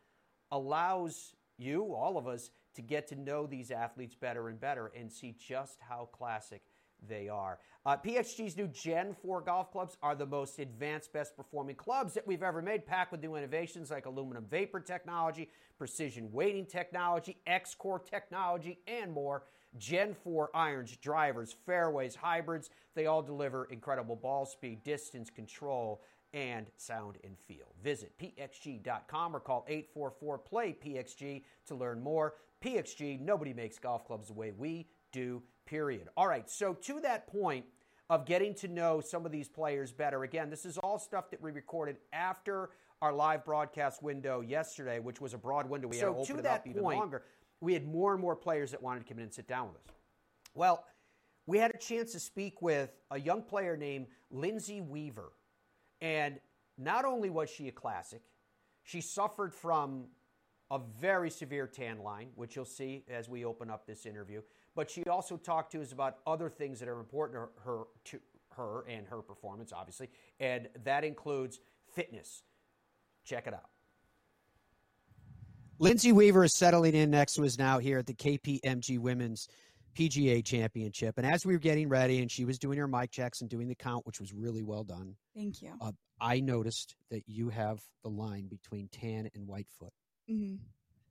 allows 0.51 1.34
you, 1.59 1.95
all 1.95 2.18
of 2.18 2.26
us, 2.26 2.51
to 2.74 2.82
get 2.82 3.07
to 3.09 3.14
know 3.14 3.47
these 3.47 3.70
athletes 3.70 4.14
better 4.14 4.49
and 4.49 4.59
better 4.59 4.90
and 4.99 5.11
see 5.12 5.34
just 5.38 5.78
how 5.80 6.09
classic 6.12 6.62
they 7.09 7.29
are. 7.29 7.59
Uh, 7.85 7.97
PXG's 7.97 8.57
new 8.57 8.69
Gen 8.69 9.15
4 9.23 9.41
golf 9.41 9.73
clubs 9.73 9.97
are 10.03 10.15
the 10.15 10.27
most 10.27 10.59
advanced, 10.59 11.13
best 11.13 11.37
performing 11.37 11.75
clubs 11.75 12.15
that 12.15 12.27
we've 12.27 12.43
ever 12.43 12.63
made, 12.63 12.87
packed 12.87 13.11
with 13.11 13.23
new 13.23 13.35
innovations 13.35 13.91
like 13.91 14.07
aluminum 14.07 14.45
vapor 14.49 14.81
technology, 14.81 15.49
precision 15.79 16.31
weighting 16.33 16.67
technology, 16.67 17.39
X 17.47 17.75
Core 17.75 17.99
technology, 17.99 18.79
and 18.87 19.13
more. 19.13 19.45
Gen 19.79 20.15
4 20.23 20.51
irons, 20.55 20.97
drivers, 20.99 21.57
fairways, 21.67 22.15
hybrids, 22.15 22.71
they 22.95 23.07
all 23.07 23.23
deliver 23.23 23.65
incredible 23.65 24.17
ball 24.17 24.45
speed, 24.45 24.85
distance 24.85 25.31
control, 25.31 26.03
and 26.35 26.67
sound 26.77 27.19
and 27.25 27.37
feel. 27.47 27.75
Visit 27.83 28.13
pxg.com 28.19 29.37
or 29.37 29.41
call 29.41 29.65
844 29.69 30.39
play 30.39 30.77
PXG 30.85 31.43
to 31.67 31.75
learn 31.75 32.03
more. 32.03 32.35
PXG, 32.65 33.21
nobody 33.21 33.53
makes 33.53 33.79
golf 33.79 34.07
clubs 34.07 34.29
the 34.29 34.35
way 34.35 34.53
we 34.57 34.87
do, 35.11 35.43
period. 35.73 36.09
All 36.18 36.29
right, 36.29 36.51
so 36.51 36.75
to 36.75 37.01
that 37.01 37.27
point 37.27 37.64
of 38.11 38.27
getting 38.27 38.55
to 38.57 38.68
know 38.68 39.01
some 39.01 39.25
of 39.25 39.33
these 39.33 39.49
players 39.49 39.91
better, 39.91 40.23
again, 40.23 40.51
this 40.51 40.66
is 40.66 40.77
all 40.77 40.99
stuff 40.99 41.31
that 41.31 41.41
we 41.41 41.51
recorded 41.51 41.97
after 42.12 42.68
our 43.01 43.11
live 43.11 43.43
broadcast 43.43 44.03
window 44.03 44.43
yesterday, 44.43 44.99
which 44.99 45.18
was 45.18 45.33
a 45.33 45.39
broad 45.39 45.66
window. 45.70 45.89
We 45.89 45.97
So 45.97 46.12
had 46.12 46.27
to 46.27 46.33
to 46.35 46.39
it 46.41 46.43
that 46.43 46.61
up 46.61 46.66
even 46.66 46.83
longer. 46.83 47.23
We 47.62 47.73
had 47.73 47.87
more 47.89 48.12
and 48.12 48.20
more 48.20 48.37
players 48.37 48.70
that 48.73 48.83
wanted 48.83 49.01
to 49.01 49.07
come 49.07 49.16
in 49.16 49.25
and 49.25 49.33
sit 49.33 49.49
down 49.49 49.68
with 49.68 49.77
us. 49.77 49.95
Well, 50.55 50.85
we 51.47 51.57
had 51.57 51.75
a 51.75 51.79
chance 51.79 52.12
to 52.12 52.20
speak 52.20 52.61
with 52.61 52.91
a 53.11 53.18
young 53.18 53.41
player 53.41 53.75
named 53.75 54.09
Lindsey 54.31 54.83
Weaver. 54.83 55.33
And 56.03 56.39
not 56.77 57.07
only 57.07 57.31
was 57.31 57.49
she 57.49 57.68
a 57.68 57.73
classic, 57.73 58.20
she 58.83 59.01
suffered 59.01 59.55
from 59.55 60.05
a 60.70 60.79
very 61.01 61.31
severe 61.31 61.66
tan 61.66 62.03
line, 62.03 62.29
which 62.35 62.57
you'll 62.57 62.66
see 62.66 63.05
as 63.09 63.27
we 63.27 63.47
open 63.47 63.70
up 63.70 63.87
this 63.87 64.05
interview. 64.05 64.43
But 64.75 64.91
she 64.91 65.05
also 65.05 65.37
talked 65.37 65.73
to 65.73 65.83
us 65.83 65.93
about 65.93 66.18
other 66.27 66.49
things 66.49 66.81
that 66.81 66.89
are 66.89 66.99
important 66.99 67.41
to 67.57 67.62
her, 67.62 67.83
to 68.07 68.20
her 68.57 68.85
and 68.89 69.07
her 69.07 69.20
performance, 69.23 69.73
obviously, 69.73 70.09
and 70.41 70.68
that 70.85 71.05
includes 71.05 71.61
fitness. 71.95 72.43
Check 73.25 73.47
it 73.47 73.55
out. 73.55 73.68
Lindsey 75.79 76.12
Weaver 76.12 76.45
is 76.45 76.55
settling 76.55 76.95
in 76.95 77.11
next 77.11 77.35
to 77.35 77.45
us 77.45 77.59
now 77.59 77.79
here 77.79 77.99
at 77.99 78.07
the 78.07 78.14
KPMG 78.14 78.99
Women's 78.99 79.49
PGA 79.97 80.45
Championship. 80.45 81.18
And 81.18 81.27
as 81.27 81.45
we 81.45 81.53
were 81.55 81.59
getting 81.59 81.89
ready 81.89 82.20
and 82.20 82.31
she 82.31 82.45
was 82.45 82.59
doing 82.59 82.79
her 82.79 82.87
mic 82.87 83.11
checks 83.11 83.41
and 83.41 83.51
doing 83.51 83.68
the 83.68 83.75
count, 83.75 84.07
which 84.07 84.20
was 84.20 84.33
really 84.33 84.62
well 84.62 84.85
done, 84.85 85.16
Thank 85.35 85.61
you. 85.61 85.73
uh, 85.81 85.93
I 86.20 86.41
noticed 86.41 86.95
that 87.11 87.23
you 87.27 87.49
have 87.49 87.81
the 88.05 88.11
line 88.11 88.47
between 88.47 88.89
tan 88.89 89.29
and 89.35 89.47
whitefoot. 89.47 89.93
hmm 90.29 90.55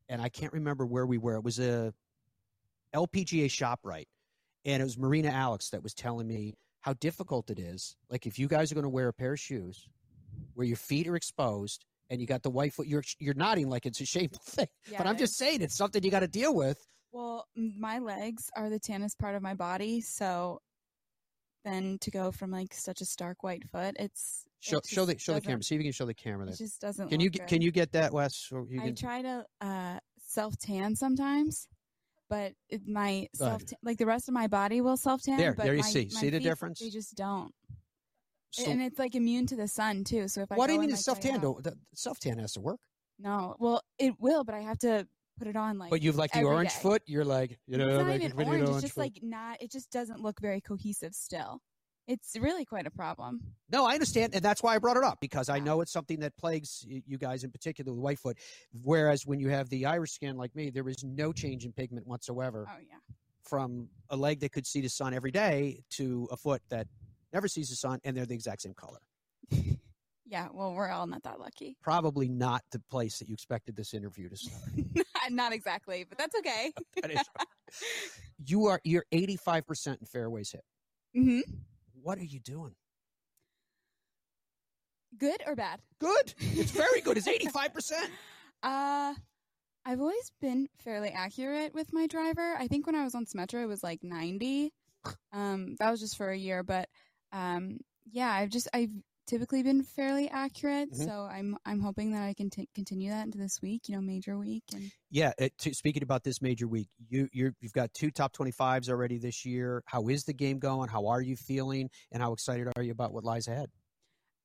And 0.09 0.21
I 0.21 0.29
can't 0.29 0.53
remember 0.53 0.85
where 0.85 1.05
we 1.05 1.17
were. 1.17 1.35
It 1.35 1.43
was 1.43 1.59
a 1.59 1.93
LPGA 2.95 3.45
ShopRite. 3.45 4.07
And 4.65 4.81
it 4.81 4.85
was 4.85 4.97
Marina 4.97 5.29
Alex 5.29 5.69
that 5.69 5.81
was 5.81 5.93
telling 5.93 6.27
me 6.27 6.55
how 6.81 6.93
difficult 6.93 7.49
it 7.49 7.59
is. 7.59 7.95
Like 8.09 8.25
if 8.27 8.37
you 8.37 8.47
guys 8.47 8.71
are 8.71 8.75
going 8.75 8.83
to 8.83 8.89
wear 8.89 9.07
a 9.07 9.13
pair 9.13 9.33
of 9.33 9.39
shoes 9.39 9.87
where 10.53 10.67
your 10.67 10.77
feet 10.77 11.07
are 11.07 11.15
exposed 11.15 11.85
and 12.09 12.19
you 12.21 12.27
got 12.27 12.43
the 12.43 12.49
white 12.49 12.73
foot, 12.73 12.87
you're 12.87 13.03
you're 13.19 13.33
nodding 13.33 13.69
like 13.69 13.85
it's 13.85 14.01
a 14.01 14.05
shameful 14.05 14.41
thing. 14.45 14.67
but 14.97 15.07
I'm 15.07 15.17
just 15.17 15.37
saying 15.37 15.61
it's 15.61 15.75
something 15.77 16.03
you 16.03 16.11
got 16.11 16.19
to 16.19 16.27
deal 16.27 16.53
with. 16.53 16.77
Well, 17.11 17.47
my 17.55 17.99
legs 17.99 18.49
are 18.55 18.69
the 18.69 18.79
tannest 18.79 19.19
part 19.19 19.35
of 19.35 19.41
my 19.41 19.53
body, 19.53 19.99
so 20.01 20.61
then 21.65 21.97
to 22.01 22.11
go 22.11 22.31
from 22.31 22.51
like 22.51 22.73
such 22.73 23.01
a 23.01 23.05
stark 23.05 23.43
white 23.43 23.63
foot, 23.69 23.95
it's 23.99 24.45
Show 24.61 24.77
it 24.77 24.85
show 24.85 25.05
the 25.05 25.17
show 25.17 25.33
the 25.33 25.41
camera. 25.41 25.63
See 25.63 25.73
if 25.75 25.79
you 25.79 25.85
can 25.85 25.91
show 25.91 26.05
the 26.05 26.13
camera. 26.13 26.45
It 26.45 26.51
That 26.51 26.57
just 26.59 26.79
doesn't. 26.81 27.09
can 27.09 27.19
you 27.19 27.31
good. 27.31 27.47
can 27.47 27.61
you 27.63 27.71
get 27.71 27.91
that 27.93 28.13
Wes? 28.13 28.49
Or 28.51 28.65
you 28.69 28.79
I 28.79 28.91
try 28.91 29.23
to 29.23 29.43
uh, 29.59 29.97
self 30.19 30.55
tan 30.59 30.95
sometimes, 30.95 31.67
but 32.31 32.53
it, 32.69 32.87
my 32.87 33.27
self 33.35 33.61
like 33.83 33.97
the 33.97 34.05
rest 34.05 34.29
of 34.29 34.33
my 34.33 34.47
body 34.47 34.79
will 34.79 34.95
self 34.95 35.21
tan. 35.21 35.37
There, 35.37 35.53
but 35.53 35.63
there 35.65 35.73
you 35.75 35.81
my- 35.81 35.87
see. 35.87 36.07
my 36.13 36.21
See 36.21 36.29
the 36.29 36.37
feet, 36.37 36.43
difference? 36.45 36.79
They 36.79 36.89
just 36.89 37.13
don't. 37.15 37.53
So- 38.51 38.71
and 38.71 38.81
it's 38.81 38.97
like 38.97 39.15
immune 39.15 39.45
to 39.47 39.57
the 39.57 39.67
sun 39.67 40.05
too. 40.05 40.29
So 40.29 40.41
if 40.41 40.49
I 40.51 40.55
Why 40.55 40.67
do 40.67 40.73
you 40.73 40.79
need 40.79 40.91
a 40.93 40.97
self 40.97 41.19
tan? 41.19 41.41
Self 41.93 42.19
tan 42.19 42.37
has 42.39 42.53
to 42.53 42.61
work. 42.61 42.79
No, 43.19 43.55
well, 43.59 43.81
it 43.99 44.13
will, 44.17 44.45
but 44.45 44.55
I 44.55 44.61
have 44.61 44.79
to 44.79 45.05
put 45.37 45.47
it 45.49 45.57
on 45.57 45.77
like. 45.77 45.89
but 45.89 46.01
you've 46.01 46.15
like 46.15 46.31
the 46.31 46.43
orange 46.43 46.69
day. 46.73 46.79
foot. 46.81 47.01
You're 47.05 47.25
like 47.25 47.59
you 47.67 47.77
know 47.77 47.89
it's 47.89 47.97
not 47.97 48.07
like 48.07 48.21
even 48.21 48.31
orange. 48.37 48.49
orange 48.49 48.69
It's 48.69 48.81
just 48.81 48.93
foot. 48.95 49.01
like 49.01 49.19
not. 49.21 49.61
It 49.61 49.69
just 49.69 49.91
doesn't 49.91 50.21
look 50.21 50.39
very 50.39 50.61
cohesive 50.61 51.13
still. 51.13 51.59
It's 52.07 52.35
really 52.39 52.65
quite 52.65 52.87
a 52.87 52.91
problem. 52.91 53.39
No, 53.71 53.85
I 53.85 53.93
understand, 53.93 54.33
and 54.35 54.43
that's 54.43 54.61
why 54.61 54.75
I 54.75 54.79
brought 54.79 54.97
it 54.97 55.03
up 55.03 55.19
because 55.21 55.47
I 55.49 55.59
know 55.59 55.81
it's 55.81 55.91
something 55.93 56.19
that 56.21 56.35
plagues 56.37 56.85
you 56.87 57.17
guys 57.17 57.43
in 57.43 57.51
particular 57.51 57.93
with 57.93 58.01
Whitefoot. 58.19 58.37
Whereas 58.83 59.25
when 59.25 59.39
you 59.39 59.49
have 59.49 59.69
the 59.69 59.85
Irish 59.85 60.11
skin 60.11 60.35
like 60.35 60.55
me, 60.55 60.69
there 60.71 60.87
is 60.89 61.03
no 61.03 61.31
change 61.31 61.63
in 61.65 61.71
pigment 61.71 62.05
whatsoever 62.07 62.67
Oh 62.69 62.79
yeah. 62.79 62.97
from 63.43 63.87
a 64.09 64.15
leg 64.17 64.39
that 64.41 64.51
could 64.51 64.65
see 64.67 64.81
the 64.81 64.89
sun 64.89 65.13
every 65.13 65.31
day 65.31 65.83
to 65.91 66.27
a 66.31 66.37
foot 66.37 66.61
that 66.69 66.87
never 67.33 67.47
sees 67.47 67.69
the 67.69 67.75
sun, 67.75 67.99
and 68.03 68.17
they're 68.17 68.25
the 68.25 68.33
exact 68.35 68.61
same 68.63 68.73
color. 68.73 68.99
Yeah. 70.25 70.47
Well, 70.53 70.73
we're 70.73 70.87
all 70.89 71.07
not 71.07 71.23
that 71.23 71.41
lucky. 71.41 71.75
Probably 71.83 72.29
not 72.29 72.61
the 72.71 72.79
place 72.89 73.19
that 73.19 73.27
you 73.27 73.33
expected 73.33 73.75
this 73.75 73.93
interview 73.93 74.29
to 74.29 74.37
start. 74.37 74.61
not 75.29 75.51
exactly, 75.51 76.05
but 76.07 76.17
that's 76.17 76.33
okay. 76.37 76.71
That 77.01 77.11
is 77.11 77.19
you 78.47 78.67
are 78.67 78.79
you're 78.85 79.03
85 79.11 79.67
percent 79.67 79.99
in 79.99 80.05
fairways 80.05 80.51
hit. 80.53 80.63
hmm 81.13 81.41
What 82.01 82.17
are 82.17 82.23
you 82.23 82.39
doing? 82.39 82.75
Good 85.17 85.43
or 85.45 85.55
bad? 85.55 85.81
Good. 85.99 86.33
It's 86.39 86.71
very 86.71 87.01
good. 87.01 87.17
It's 87.17 87.27
85 87.27 87.73
percent. 87.73 88.09
Uh, 88.63 89.13
I've 89.85 89.99
always 89.99 90.31
been 90.41 90.67
fairly 90.79 91.09
accurate 91.09 91.73
with 91.73 91.91
my 91.91 92.07
driver. 92.07 92.55
I 92.57 92.67
think 92.67 92.85
when 92.85 92.95
I 92.95 93.03
was 93.03 93.15
on 93.15 93.25
Symetra, 93.25 93.63
it 93.63 93.67
was 93.67 93.83
like 93.83 94.03
90. 94.03 94.73
Um, 95.33 95.77
that 95.79 95.89
was 95.89 95.99
just 95.99 96.15
for 96.15 96.29
a 96.29 96.37
year, 96.37 96.61
but 96.61 96.87
um, 97.31 97.79
yeah, 98.11 98.29
I've 98.31 98.49
just 98.51 98.67
I've 98.71 98.91
typically 99.27 99.63
been 99.63 99.83
fairly 99.83 100.29
accurate. 100.29 100.91
Mhm. 100.91 101.05
So 101.05 101.27
I'm 101.31 101.57
I'm 101.65 101.79
hoping 101.79 102.11
that 102.11 102.23
I 102.23 102.33
can 102.33 102.49
t- 102.49 102.69
continue 102.75 103.09
that 103.11 103.25
into 103.25 103.37
this 103.37 103.61
week. 103.61 103.87
You 103.87 103.95
know, 103.95 104.01
major 104.01 104.37
week 104.37 104.63
and 104.73 104.91
Yeah. 105.09 105.33
It, 105.37 105.57
to, 105.59 105.73
speaking 105.73 106.03
about 106.03 106.23
this 106.23 106.41
major 106.41 106.67
week, 106.67 106.89
you 107.09 107.29
you're, 107.31 107.53
you've 107.59 107.73
got 107.73 107.93
two 107.93 108.11
top 108.11 108.33
25s 108.33 108.89
already 108.89 109.17
this 109.17 109.45
year. 109.45 109.83
How 109.85 110.07
is 110.07 110.23
the 110.25 110.33
game 110.33 110.59
going? 110.59 110.89
How 110.89 111.07
are 111.07 111.21
you 111.21 111.35
feeling? 111.35 111.89
And 112.11 112.21
how 112.21 112.33
excited 112.33 112.67
are 112.75 112.83
you 112.83 112.91
about 112.91 113.13
what 113.13 113.23
lies 113.23 113.47
ahead? 113.47 113.69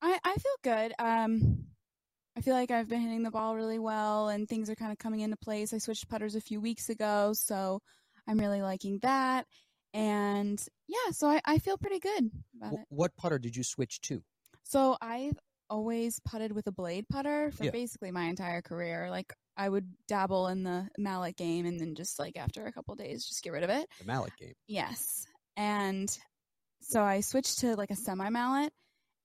I, 0.03 0.19
I 0.25 0.35
feel 0.35 0.57
good. 0.63 0.93
Um, 0.99 1.65
I 2.37 2.43
feel 2.43 2.55
like 2.55 2.71
I've 2.71 2.89
been 2.89 3.01
hitting 3.01 3.23
the 3.23 3.31
ball 3.31 3.57
really 3.57 3.79
well 3.79 4.29
and 4.29 4.47
things 4.47 4.69
are 4.69 4.75
kind 4.75 4.93
of 4.93 4.99
coming 4.99 5.21
into 5.21 5.37
place. 5.39 5.73
I 5.73 5.79
switched 5.79 6.09
putters 6.09 6.35
a 6.35 6.41
few 6.41 6.61
weeks 6.61 6.91
ago, 6.91 7.33
so 7.33 7.81
I'm 8.29 8.39
really 8.39 8.61
liking 8.61 8.99
that. 9.01 9.47
And 9.95 10.63
yeah, 10.87 11.13
so 11.13 11.29
I, 11.29 11.41
I 11.47 11.59
feel 11.59 11.79
pretty 11.79 11.99
good 11.99 12.31
about 12.61 12.75
it. 12.75 12.81
what 12.91 13.17
putter 13.17 13.39
did 13.39 13.57
you 13.57 13.63
switch 13.65 14.01
to? 14.03 14.23
So 14.69 14.97
I've 15.01 15.39
always 15.71 16.19
putted 16.25 16.53
with 16.53 16.67
a 16.67 16.73
blade 16.73 17.07
putter 17.09 17.51
for 17.53 17.65
Yeah. 17.65 17.71
basically 17.71 18.11
my 18.11 18.25
entire 18.25 18.63
career. 18.63 19.09
Like 19.11 19.33
I 19.57 19.69
would 19.69 19.93
dabble 20.09 20.49
in 20.49 20.65
the 20.65 20.89
mallet 20.99 21.37
game 21.37 21.67
and 21.67 21.79
then 21.81 21.95
just 21.95 22.19
like 22.19 22.37
after 22.37 22.67
a 22.67 22.73
couple 22.73 22.95
days 22.97 23.25
just 23.25 23.43
get 23.43 23.53
rid 23.53 23.63
of 23.63 23.71
it. 23.71 23.89
The 24.01 24.05
mallet 24.07 24.33
game. 24.39 24.55
Yes. 24.67 25.27
And 25.57 26.17
so 26.83 27.03
I 27.03 27.21
switched 27.21 27.61
to 27.61 27.75
like 27.77 27.91
a 27.91 27.97
semi 27.97 28.29
mallet 28.29 28.73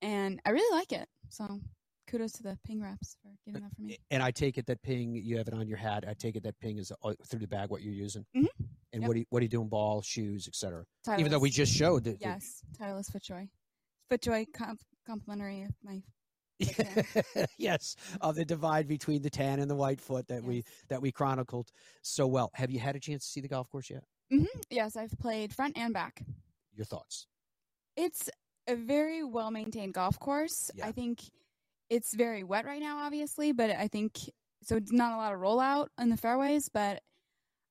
and 0.02 0.40
I 0.46 0.52
really 0.52 0.78
like 0.78 0.92
it. 0.92 1.08
So 1.30 1.60
kudos 2.08 2.34
to 2.34 2.44
the 2.44 2.58
ping 2.66 2.82
reps 2.82 3.18
for 3.22 3.32
getting 3.46 3.62
that 3.64 3.72
for 3.76 3.82
me. 3.82 3.98
And 4.12 4.22
I 4.24 4.32
take 4.32 4.58
it 4.58 4.66
that 4.68 4.82
ping 4.84 5.16
you 5.16 5.38
have 5.38 5.48
it 5.48 5.54
on 5.54 5.68
your 5.68 5.78
hat. 5.78 6.06
I 6.08 6.14
take 6.14 6.36
it 6.36 6.44
that 6.44 6.58
ping 6.60 6.78
is 6.78 6.92
uh, 7.04 7.14
through 7.28 7.40
the 7.40 7.48
bag 7.48 7.70
what 7.70 7.82
you're 7.82 7.94
using. 7.94 8.26
Mhm. 8.36 8.48
And 8.94 9.02
Yep. 9.04 9.08
what 9.08 9.16
are 9.16 9.20
you, 9.20 9.26
what 9.30 9.40
are 9.40 9.44
you 9.44 9.50
doing? 9.50 9.70
Ball, 9.70 10.02
shoes, 10.02 10.48
etc. 10.48 10.86
Even 11.18 11.32
though 11.32 11.40
we 11.40 11.50
just 11.50 11.74
showed 11.74 12.04
that. 12.06 12.20
Yes, 12.20 12.62
Titleist 12.78 13.12
FootJoy. 14.12 14.46
FootJoy 14.48 14.54
comp- 14.54 14.82
complimentary 15.06 15.64
of 15.64 15.72
my 15.84 16.02
yes, 17.58 17.96
of 18.22 18.36
the 18.36 18.46
divide 18.46 18.88
between 18.88 19.22
the 19.24 19.30
tan 19.30 19.60
and 19.60 19.70
the 19.70 19.76
white 19.76 20.00
foot 20.00 20.28
that 20.28 20.44
we 20.44 20.64
that 20.90 21.02
we 21.02 21.12
chronicled 21.12 21.72
so 22.04 22.28
well. 22.28 22.52
Have 22.54 22.70
you 22.70 22.80
had 22.80 22.96
a 22.96 23.00
chance 23.00 23.26
to 23.26 23.32
see 23.32 23.42
the 23.42 23.48
golf 23.48 23.70
course 23.70 23.90
yet? 23.90 24.04
hmm 24.30 24.44
Yes, 24.70 24.96
I've 24.96 25.18
played 25.20 25.54
front 25.54 25.78
and 25.78 25.94
back. 25.94 26.22
Your 26.76 26.86
thoughts? 26.86 27.26
It's 27.98 28.30
a 28.68 28.76
very 28.76 29.24
well 29.24 29.50
maintained 29.50 29.94
golf 29.94 30.20
course. 30.20 30.70
I 30.84 30.92
think 30.92 31.20
it's 31.90 32.14
very 32.14 32.44
wet 32.44 32.66
right 32.66 32.80
now, 32.80 33.00
obviously, 33.00 33.54
but 33.54 33.72
I 33.72 33.88
think 33.88 34.20
so. 34.64 34.76
It's 34.76 34.92
not 34.92 35.14
a 35.14 35.18
lot 35.18 35.34
of 35.34 35.40
rollout 35.40 35.88
in 36.00 36.10
the 36.10 36.18
fairways, 36.18 36.70
but 36.72 37.02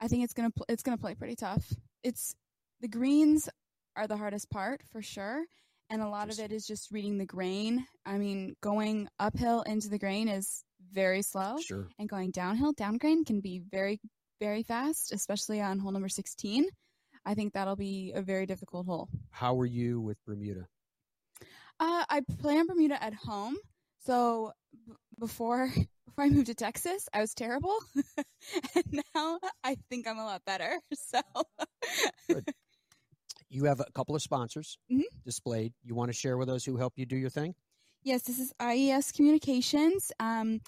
I 0.01 0.09
think 0.09 0.25
it's 0.25 0.35
gonna 0.35 0.51
pl- 0.51 0.67
it's 0.69 0.83
gonna 0.83 0.99
play 0.99 1.15
pretty 1.15 1.37
tough. 1.37 1.73
It's 2.03 2.35
the 2.81 2.89
greens 2.89 3.49
are 3.97 4.09
the 4.09 4.17
hardest 4.17 4.51
part 4.51 4.83
for 4.91 5.01
sure, 5.01 5.45
and 5.91 6.01
a 6.03 6.09
lot 6.09 6.31
of 6.31 6.39
it 6.39 6.53
is 6.53 6.67
just 6.67 6.91
reading 6.91 7.19
the 7.19 7.27
grain. 7.27 7.87
I 8.07 8.17
mean, 8.19 8.55
going 8.63 9.09
uphill 9.19 9.63
into 9.63 9.89
the 9.89 9.99
grain 9.99 10.29
is 10.29 10.65
very 10.93 11.23
slow, 11.23 11.57
Sure. 11.61 11.89
and 11.99 12.09
going 12.09 12.31
downhill 12.31 12.73
down 12.73 12.97
grain 12.97 13.25
can 13.25 13.41
be 13.41 13.59
very 13.71 14.01
very 14.41 14.63
fast, 14.63 15.13
especially 15.13 15.61
on 15.61 15.79
hole 15.79 15.93
number 15.93 16.09
sixteen. 16.09 16.67
I 17.27 17.35
think 17.35 17.53
that'll 17.53 17.77
be 17.77 18.13
a 18.15 18.23
very 18.23 18.47
difficult 18.47 18.87
hole. 18.87 19.09
How 19.31 19.59
are 19.61 19.67
you 19.67 20.01
with 20.01 20.17
Bermuda? 20.25 20.67
Uh, 21.79 22.05
I 22.09 22.23
play 22.39 22.57
on 22.59 22.67
Bermuda 22.67 23.03
at 23.03 23.15
home. 23.15 23.57
So 24.07 24.53
b- 24.87 24.95
before 25.19 25.69
before 26.07 26.25
I 26.25 26.29
moved 26.31 26.47
to 26.47 26.55
Texas, 26.55 27.09
I 27.13 27.21
was 27.21 27.35
terrible, 27.35 27.77
and 28.75 29.03
now 29.15 29.39
I 29.63 29.77
think 29.91 30.09
I'm 30.09 30.19
a 30.19 30.25
lot 30.25 30.43
better. 30.47 30.79
So 30.97 31.21
You 33.51 33.65
have 33.65 33.81
a 33.81 33.91
couple 33.93 34.15
of 34.15 34.23
sponsors 34.23 34.79
Mhm. 34.91 35.03
displayed. 35.25 35.75
You 35.83 35.95
want 35.97 36.09
to 36.09 36.13
share 36.13 36.39
with 36.39 36.49
us 36.49 36.65
who 36.65 36.77
help 36.77 36.95
you 36.97 37.05
do 37.05 37.17
your 37.17 37.31
thing? 37.31 37.55
yes, 38.03 38.23
this 38.23 38.39
is 38.39 38.51
IES 38.59 39.13
Communications. 39.13 40.11
Um, 40.19 40.61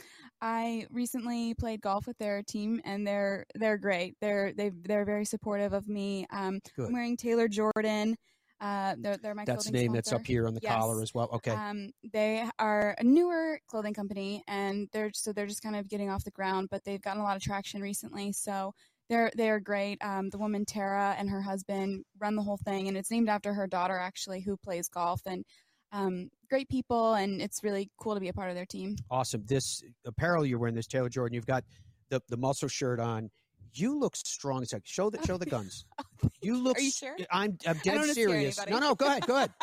I 0.42 0.86
recently 0.90 1.54
played 1.54 1.80
golf 1.80 2.06
with 2.06 2.18
their 2.18 2.42
team, 2.42 2.78
and 2.84 3.06
they're 3.06 3.46
they're 3.54 3.78
great. 3.78 4.16
They're 4.20 4.52
they 4.52 4.68
they're 4.70 5.06
very 5.06 5.24
supportive 5.24 5.72
of 5.72 5.88
me. 5.88 6.26
Um. 6.30 6.60
I'm 6.78 6.92
wearing 6.92 7.16
Taylor 7.16 7.48
Jordan. 7.48 8.16
Uh, 8.60 8.94
they're, 8.98 9.16
they're 9.16 9.34
my 9.34 9.44
That's 9.44 9.64
the 9.64 9.72
name 9.72 9.92
that's 9.92 10.12
up 10.12 10.24
here 10.26 10.46
on 10.46 10.54
the 10.54 10.60
Yes. 10.62 10.72
collar 10.72 11.02
as 11.02 11.12
well. 11.14 11.28
Okay. 11.32 11.50
Um, 11.52 11.90
they 12.12 12.48
are 12.60 12.94
a 12.98 13.02
newer 13.02 13.58
clothing 13.66 13.94
company, 13.94 14.44
and 14.46 14.88
they're 14.92 15.10
so 15.14 15.32
they're 15.32 15.46
just 15.46 15.62
kind 15.62 15.74
of 15.74 15.88
getting 15.88 16.10
off 16.10 16.24
the 16.24 16.30
ground, 16.30 16.68
but 16.70 16.84
they've 16.84 17.00
gotten 17.00 17.20
a 17.22 17.24
lot 17.24 17.36
of 17.36 17.42
traction 17.42 17.80
recently. 17.80 18.32
So 18.32 18.74
they're 19.12 19.30
they're 19.34 19.60
great. 19.60 19.98
Um, 20.02 20.30
the 20.30 20.38
woman 20.38 20.64
Tara 20.64 21.14
and 21.18 21.28
her 21.28 21.42
husband 21.42 22.04
run 22.18 22.34
the 22.34 22.42
whole 22.42 22.56
thing, 22.56 22.88
and 22.88 22.96
it's 22.96 23.10
named 23.10 23.28
after 23.28 23.52
her 23.52 23.66
daughter 23.66 23.98
actually, 23.98 24.40
who 24.40 24.56
plays 24.56 24.88
golf. 24.88 25.20
And 25.26 25.44
um, 25.92 26.30
great 26.48 26.70
people, 26.70 27.12
and 27.12 27.42
it's 27.42 27.62
really 27.62 27.90
cool 27.98 28.14
to 28.14 28.20
be 28.20 28.28
a 28.28 28.32
part 28.32 28.48
of 28.48 28.56
their 28.56 28.64
team. 28.64 28.96
Awesome. 29.10 29.44
This 29.46 29.82
apparel 30.06 30.46
you're 30.46 30.58
wearing, 30.58 30.74
this 30.74 30.86
Taylor 30.86 31.10
Jordan, 31.10 31.34
you've 31.34 31.46
got 31.46 31.64
the, 32.08 32.22
the 32.30 32.38
muscle 32.38 32.68
shirt 32.68 32.98
on. 32.98 33.30
You 33.74 33.98
look 33.98 34.16
strong 34.16 34.62
as 34.62 34.72
heck. 34.72 34.82
Show 34.84 35.10
the 35.10 35.18
show 35.26 35.36
the 35.36 35.46
guns. 35.46 35.84
You 36.40 36.56
look. 36.56 36.78
Are 36.78 36.80
you 36.80 36.90
sure? 36.90 37.16
I'm 37.30 37.58
I'm 37.66 37.78
dead 37.78 38.04
serious. 38.14 38.58
No, 38.68 38.78
no, 38.78 38.94
go 38.94 39.06
ahead, 39.06 39.26
go 39.26 39.36
ahead. 39.36 39.52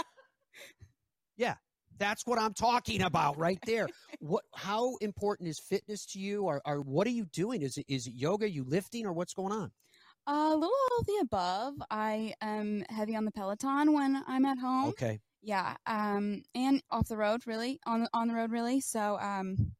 Yeah, 1.37 1.55
that's 1.99 2.25
what 2.25 2.39
I'm 2.39 2.53
talking 2.53 3.01
about 3.03 3.37
right 3.37 3.59
there. 3.65 3.87
What? 4.19 4.43
How 4.55 4.95
important 4.97 5.49
is 5.49 5.59
fitness 5.59 6.05
to 6.07 6.19
you, 6.19 6.43
or, 6.43 6.61
or 6.65 6.81
what 6.81 7.05
are 7.05 7.11
you 7.11 7.25
doing? 7.25 7.61
Is 7.61 7.77
it 7.77 7.85
is 7.87 8.07
it 8.07 8.13
yoga? 8.15 8.49
You 8.49 8.63
lifting, 8.63 9.05
or 9.05 9.13
what's 9.13 9.33
going 9.33 9.51
on? 9.51 9.71
A 10.27 10.49
little 10.49 10.69
of 10.99 11.05
the 11.05 11.19
above. 11.21 11.73
I 11.89 12.33
am 12.41 12.83
heavy 12.89 13.15
on 13.15 13.25
the 13.25 13.31
Peloton 13.31 13.93
when 13.93 14.21
I'm 14.27 14.45
at 14.45 14.57
home. 14.57 14.89
Okay. 14.89 15.19
Yeah, 15.41 15.75
um, 15.85 16.43
and 16.53 16.81
off 16.91 17.07
the 17.07 17.15
road, 17.17 17.47
really 17.47 17.79
on 17.85 18.07
on 18.13 18.27
the 18.27 18.33
road, 18.33 18.51
really. 18.51 18.81
So, 18.81 19.17
um, 19.19 19.71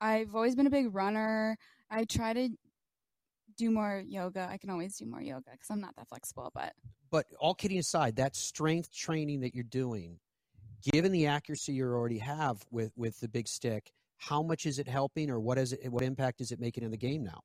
I've 0.00 0.34
always 0.34 0.54
been 0.54 0.66
a 0.66 0.70
big 0.70 0.94
runner. 0.94 1.56
I 1.90 2.04
try 2.04 2.34
to 2.34 2.50
do 3.56 3.70
more 3.70 4.02
yoga. 4.06 4.46
I 4.50 4.58
can 4.58 4.70
always 4.70 4.96
do 4.96 5.06
more 5.06 5.22
yoga 5.22 5.50
because 5.52 5.70
I'm 5.70 5.80
not 5.80 5.96
that 5.96 6.08
flexible. 6.08 6.50
But 6.54 6.74
But 7.10 7.26
all 7.40 7.54
kidding 7.54 7.78
aside, 7.78 8.16
that 8.16 8.36
strength 8.36 8.92
training 8.92 9.40
that 9.40 9.54
you're 9.54 9.64
doing, 9.64 10.18
given 10.82 11.12
the 11.12 11.26
accuracy 11.26 11.72
you 11.74 11.84
already 11.86 12.18
have 12.18 12.64
with 12.70 12.92
with 12.96 13.18
the 13.20 13.28
big 13.28 13.48
stick, 13.48 13.92
how 14.18 14.42
much 14.42 14.66
is 14.66 14.78
it 14.78 14.88
helping, 14.88 15.30
or 15.30 15.40
what 15.40 15.58
is 15.58 15.72
it? 15.72 15.90
What 15.92 16.02
impact 16.02 16.40
is 16.40 16.52
it 16.52 16.60
making 16.60 16.84
in 16.84 16.90
the 16.90 16.96
game 16.96 17.22
now? 17.24 17.40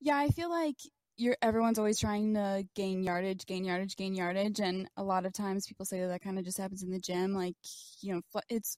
yeah, 0.00 0.16
I 0.18 0.28
feel 0.28 0.50
like 0.50 0.76
you're 1.16 1.36
everyone's 1.42 1.78
always 1.78 1.98
trying 2.00 2.34
to 2.34 2.66
gain 2.74 3.02
yardage, 3.02 3.46
gain 3.46 3.64
yardage, 3.64 3.96
gain 3.96 4.14
yardage, 4.14 4.60
and 4.60 4.88
a 4.96 5.02
lot 5.02 5.26
of 5.26 5.32
times 5.32 5.66
people 5.66 5.86
say 5.86 6.00
that 6.00 6.08
that 6.08 6.22
kind 6.22 6.38
of 6.38 6.44
just 6.44 6.58
happens 6.58 6.82
in 6.82 6.90
the 6.90 6.98
gym. 6.98 7.34
Like 7.34 7.56
you 8.00 8.14
know, 8.14 8.20
it's 8.48 8.76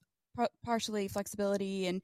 partially 0.63 1.07
flexibility 1.07 1.87
and 1.87 2.01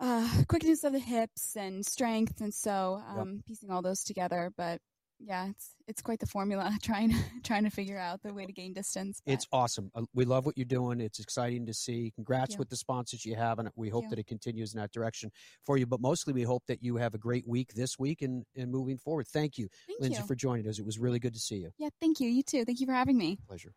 uh, 0.00 0.44
quickness 0.48 0.84
of 0.84 0.92
the 0.92 0.98
hips 0.98 1.56
and 1.56 1.84
strength, 1.84 2.40
and 2.40 2.54
so 2.54 3.02
Yep. 3.12 3.28
um, 3.28 3.42
piecing 3.46 3.70
all 3.70 3.82
those 3.82 4.02
together. 4.04 4.50
But 4.56 4.80
yeah, 5.22 5.48
it's 5.48 5.74
it's 5.86 6.02
quite 6.02 6.18
the 6.18 6.26
formula 6.26 6.76
trying 6.82 7.14
trying 7.42 7.64
to 7.64 7.70
figure 7.70 7.98
out 7.98 8.22
the 8.22 8.32
way 8.32 8.46
to 8.46 8.52
gain 8.52 8.72
distance. 8.72 9.20
It's 9.26 9.46
awesome. 9.52 9.90
Uh, 9.94 10.04
We 10.14 10.24
love 10.24 10.46
what 10.46 10.56
you're 10.56 10.64
doing. 10.64 11.00
It's 11.00 11.20
exciting 11.20 11.66
to 11.66 11.74
see. 11.74 12.12
Congrats 12.14 12.58
with 12.58 12.68
the 12.68 12.76
sponsors 12.76 13.24
you 13.24 13.36
have, 13.36 13.58
and 13.58 13.68
we 13.76 13.88
hope 13.88 14.08
that 14.10 14.18
it 14.18 14.26
continues 14.26 14.74
in 14.74 14.80
that 14.80 14.92
direction 14.92 15.30
for 15.64 15.76
you. 15.76 15.86
But 15.86 16.00
mostly, 16.00 16.32
we 16.32 16.42
hope 16.42 16.64
that 16.68 16.82
you 16.82 16.96
have 16.96 17.14
a 17.14 17.18
great 17.18 17.46
week 17.46 17.74
this 17.74 17.98
week 17.98 18.22
and, 18.22 18.44
and 18.56 18.70
moving 18.70 18.98
forward. 18.98 19.28
Thank 19.28 19.58
you, 19.58 19.68
Thank 19.86 20.00
Lindsey, 20.00 20.20
you. 20.20 20.26
for 20.26 20.34
joining 20.34 20.66
us. 20.68 20.78
It 20.78 20.86
was 20.86 20.98
really 20.98 21.18
good 21.18 21.34
to 21.34 21.40
see 21.40 21.56
you. 21.56 21.70
Yeah, 21.78 21.88
thank 22.00 22.20
you. 22.20 22.28
You 22.28 22.42
too. 22.42 22.64
Thank 22.64 22.80
you 22.80 22.86
for 22.86 22.94
having 22.94 23.18
me. 23.18 23.38
Pleasure. 23.46 23.72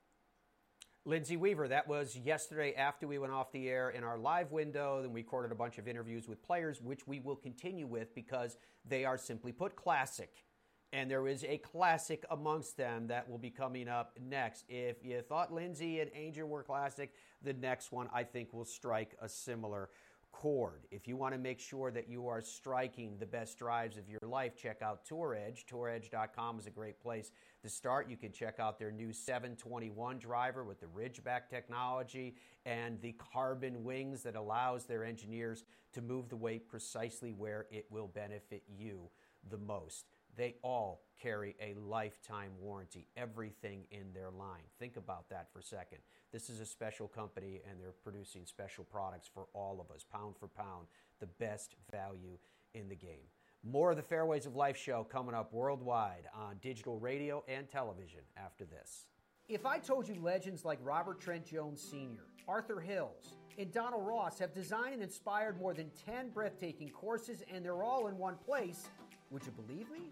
Lindsey 1.06 1.36
Weaver, 1.36 1.68
that 1.68 1.86
was 1.86 2.16
yesterday 2.16 2.74
after 2.76 3.10
we 3.10 3.18
went 3.18 3.34
off 3.34 3.52
the 3.52 3.68
air 3.68 3.89
in 3.89 4.06
our 4.06 4.18
live 4.18 4.54
window. 4.54 5.02
Then 5.02 5.12
we 5.12 5.20
recorded 5.20 5.52
a 5.52 5.56
bunch 5.56 5.78
of 5.78 5.86
interviews 5.86 6.30
with 6.30 6.41
players, 6.41 6.82
which 6.82 7.06
we 7.06 7.20
will 7.20 7.36
continue 7.36 7.86
with 7.86 8.16
because 8.16 8.56
they 8.86 9.04
are 9.04 9.18
simply 9.18 9.52
put 9.52 9.76
classic. 9.76 10.46
And 10.94 11.10
there 11.10 11.28
is 11.28 11.44
a 11.44 11.58
classic 11.58 12.24
amongst 12.30 12.78
them 12.78 13.08
that 13.08 13.28
will 13.28 13.39
be 13.39 13.50
coming 13.50 13.89
up 13.89 14.16
next. 14.30 14.64
If 14.70 15.04
you 15.04 15.22
thought 15.22 15.52
Lindsey 15.52 16.00
and 16.02 16.12
Angel 16.14 16.48
were 16.48 16.62
classic, 16.62 17.14
the 17.41 17.54
next 17.54 17.91
one 17.91 18.08
I 18.14 18.24
think 18.24 18.54
will 18.54 18.64
strike 18.64 19.18
a 19.20 19.28
similar 19.28 19.89
chord. 20.32 20.82
If 20.91 21.08
you 21.08 21.16
want 21.16 21.34
to 21.34 21.39
make 21.39 21.60
sure 21.60 21.89
that 21.89 22.08
you 22.08 22.28
are 22.28 22.41
striking 22.41 23.18
the 23.18 23.26
best 23.26 23.58
drives 23.58 23.98
of 23.98 24.08
your 24.08 24.20
life, 24.22 24.56
check 24.56 24.84
out 24.84 25.04
Tour 25.04 25.36
Edge. 25.36 25.66
TourEdge.com 25.66 26.60
is 26.60 26.68
a 26.68 26.72
great 26.72 27.02
place 27.02 27.32
to 27.64 27.70
start. 27.70 28.08
You 28.08 28.18
can 28.18 28.32
check 28.32 28.60
out 28.60 28.78
their 28.78 28.91
new 28.91 29.14
721 29.14 30.20
driver 30.20 30.64
with 30.64 30.80
the 30.80 30.88
Ridgeback 30.88 31.50
technology 31.50 32.36
and 32.68 33.02
the 33.02 33.14
carbon 33.14 33.84
wings 33.84 34.22
that 34.24 34.36
allows 34.36 34.86
their 34.86 35.04
engineers 35.04 35.64
to 35.94 36.04
move 36.04 36.30
the 36.30 36.36
weight 36.36 36.70
precisely 36.70 37.32
where 37.32 37.66
it 37.72 37.88
will 37.89 38.08
benefit 38.08 38.62
you 38.78 39.10
the 39.50 39.58
most. 39.58 40.06
They 40.36 40.56
all 40.64 41.02
carry 41.22 41.56
a 41.62 41.76
lifetime 41.80 42.52
warranty, 42.60 43.08
everything 43.16 43.86
in 43.92 44.14
their 44.14 44.32
line. 44.32 44.64
Think 44.80 44.98
about 44.98 45.30
that 45.30 45.52
for 45.54 45.60
a 45.60 45.64
second. 45.64 46.00
This 46.32 46.50
is 46.50 46.60
a 46.60 46.66
special 46.66 47.08
company 47.08 47.62
and 47.70 47.80
they're 47.80 47.94
producing 48.04 48.46
special 48.46 48.84
products 48.84 49.30
for 49.32 49.46
all 49.54 49.80
of 49.80 49.94
us, 49.94 50.04
pound 50.04 50.36
for 50.40 50.48
pound, 50.48 50.88
the 51.20 51.28
best 51.28 51.76
value 51.92 52.38
in 52.74 52.90
the 52.90 52.96
game. 52.96 53.28
More 53.64 53.92
of 53.92 53.98
the 53.98 54.04
Fairways 54.04 54.46
of 54.46 54.56
Life 54.56 54.76
show 54.76 55.04
coming 55.04 55.36
up 55.36 55.54
worldwide 55.54 56.28
on 56.34 56.58
digital 56.62 57.00
radio 57.00 57.44
and 57.48 57.70
television 57.70 58.22
after 58.36 58.66
this. 58.66 59.06
If 59.48 59.66
I 59.66 59.78
told 59.78 60.08
you 60.08 60.16
legends 60.22 60.66
like 60.66 60.80
Robert 60.82 61.22
Trent 61.22 61.46
Jones 61.46 61.82
Sr., 61.82 62.26
Arthur 62.48 62.80
Hills, 62.80 63.36
and 63.58 63.72
Donald 63.72 64.06
Ross 64.06 64.40
have 64.40 64.54
designed 64.54 64.96
and 64.96 65.04
inspired 65.04 65.60
more 65.60 65.74
than 65.74 65.92
10 66.06 66.30
breathtaking 66.30 66.90
courses 66.90 67.44
and 67.54 67.64
they're 67.64 67.84
all 67.84 68.08
in 68.08 68.18
one 68.18 68.36
place, 68.36 68.88
would 69.30 69.46
you 69.46 69.52
believe 69.52 69.90
me? 69.92 70.12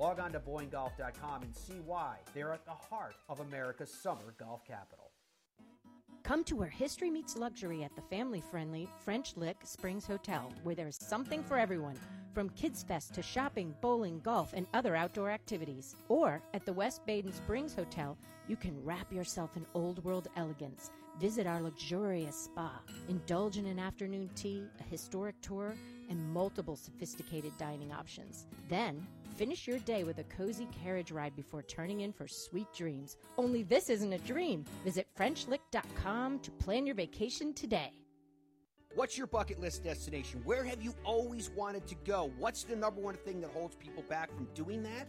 Log 0.00 0.18
on 0.18 0.32
to 0.32 0.40
BoyneGolf.com 0.40 1.42
and 1.42 1.54
see 1.54 1.78
why 1.84 2.16
they're 2.32 2.54
at 2.54 2.64
the 2.64 2.70
heart 2.70 3.16
of 3.28 3.40
America's 3.40 3.92
summer 3.92 4.34
golf 4.38 4.66
capital. 4.66 5.10
Come 6.22 6.42
to 6.44 6.56
where 6.56 6.70
history 6.70 7.10
meets 7.10 7.36
luxury 7.36 7.84
at 7.84 7.94
the 7.94 8.00
family 8.02 8.40
friendly 8.40 8.88
French 9.04 9.36
Lick 9.36 9.58
Springs 9.62 10.06
Hotel, 10.06 10.50
where 10.62 10.74
there's 10.74 10.96
something 10.96 11.42
for 11.42 11.58
everyone, 11.58 11.96
from 12.32 12.48
Kids 12.50 12.82
Fest 12.82 13.12
to 13.12 13.22
shopping, 13.22 13.74
bowling, 13.82 14.20
golf, 14.20 14.54
and 14.54 14.66
other 14.72 14.96
outdoor 14.96 15.28
activities. 15.28 15.96
Or 16.08 16.40
at 16.54 16.64
the 16.64 16.72
West 16.72 17.04
Baden 17.04 17.34
Springs 17.34 17.74
Hotel, 17.74 18.16
you 18.48 18.56
can 18.56 18.82
wrap 18.82 19.12
yourself 19.12 19.54
in 19.58 19.66
old 19.74 20.02
world 20.02 20.28
elegance. 20.34 20.90
Visit 21.20 21.46
our 21.46 21.60
luxurious 21.60 22.44
spa, 22.44 22.80
indulge 23.10 23.58
in 23.58 23.66
an 23.66 23.78
afternoon 23.78 24.30
tea, 24.34 24.64
a 24.80 24.82
historic 24.84 25.38
tour, 25.42 25.74
and 26.08 26.32
multiple 26.32 26.76
sophisticated 26.76 27.52
dining 27.58 27.92
options. 27.92 28.46
Then, 28.70 29.06
finish 29.40 29.66
your 29.66 29.78
day 29.78 30.04
with 30.04 30.18
a 30.18 30.24
cozy 30.24 30.68
carriage 30.84 31.10
ride 31.10 31.34
before 31.34 31.62
turning 31.62 32.02
in 32.02 32.12
for 32.12 32.28
sweet 32.28 32.70
dreams. 32.74 33.16
Only 33.38 33.62
this 33.62 33.88
isn't 33.88 34.12
a 34.12 34.18
dream. 34.18 34.66
Visit 34.84 35.08
FrenchLick.com 35.18 36.40
to 36.40 36.50
plan 36.50 36.84
your 36.84 36.94
vacation 36.94 37.54
today. 37.54 37.90
What's 38.96 39.16
your 39.16 39.26
bucket 39.26 39.58
list 39.58 39.82
destination? 39.82 40.42
Where 40.44 40.62
have 40.62 40.82
you 40.82 40.92
always 41.04 41.48
wanted 41.48 41.86
to 41.86 41.94
go? 42.04 42.30
What's 42.36 42.64
the 42.64 42.76
number 42.76 43.00
one 43.00 43.14
thing 43.14 43.40
that 43.40 43.50
holds 43.52 43.76
people 43.76 44.02
back 44.10 44.28
from 44.34 44.46
doing 44.54 44.82
that? 44.82 45.08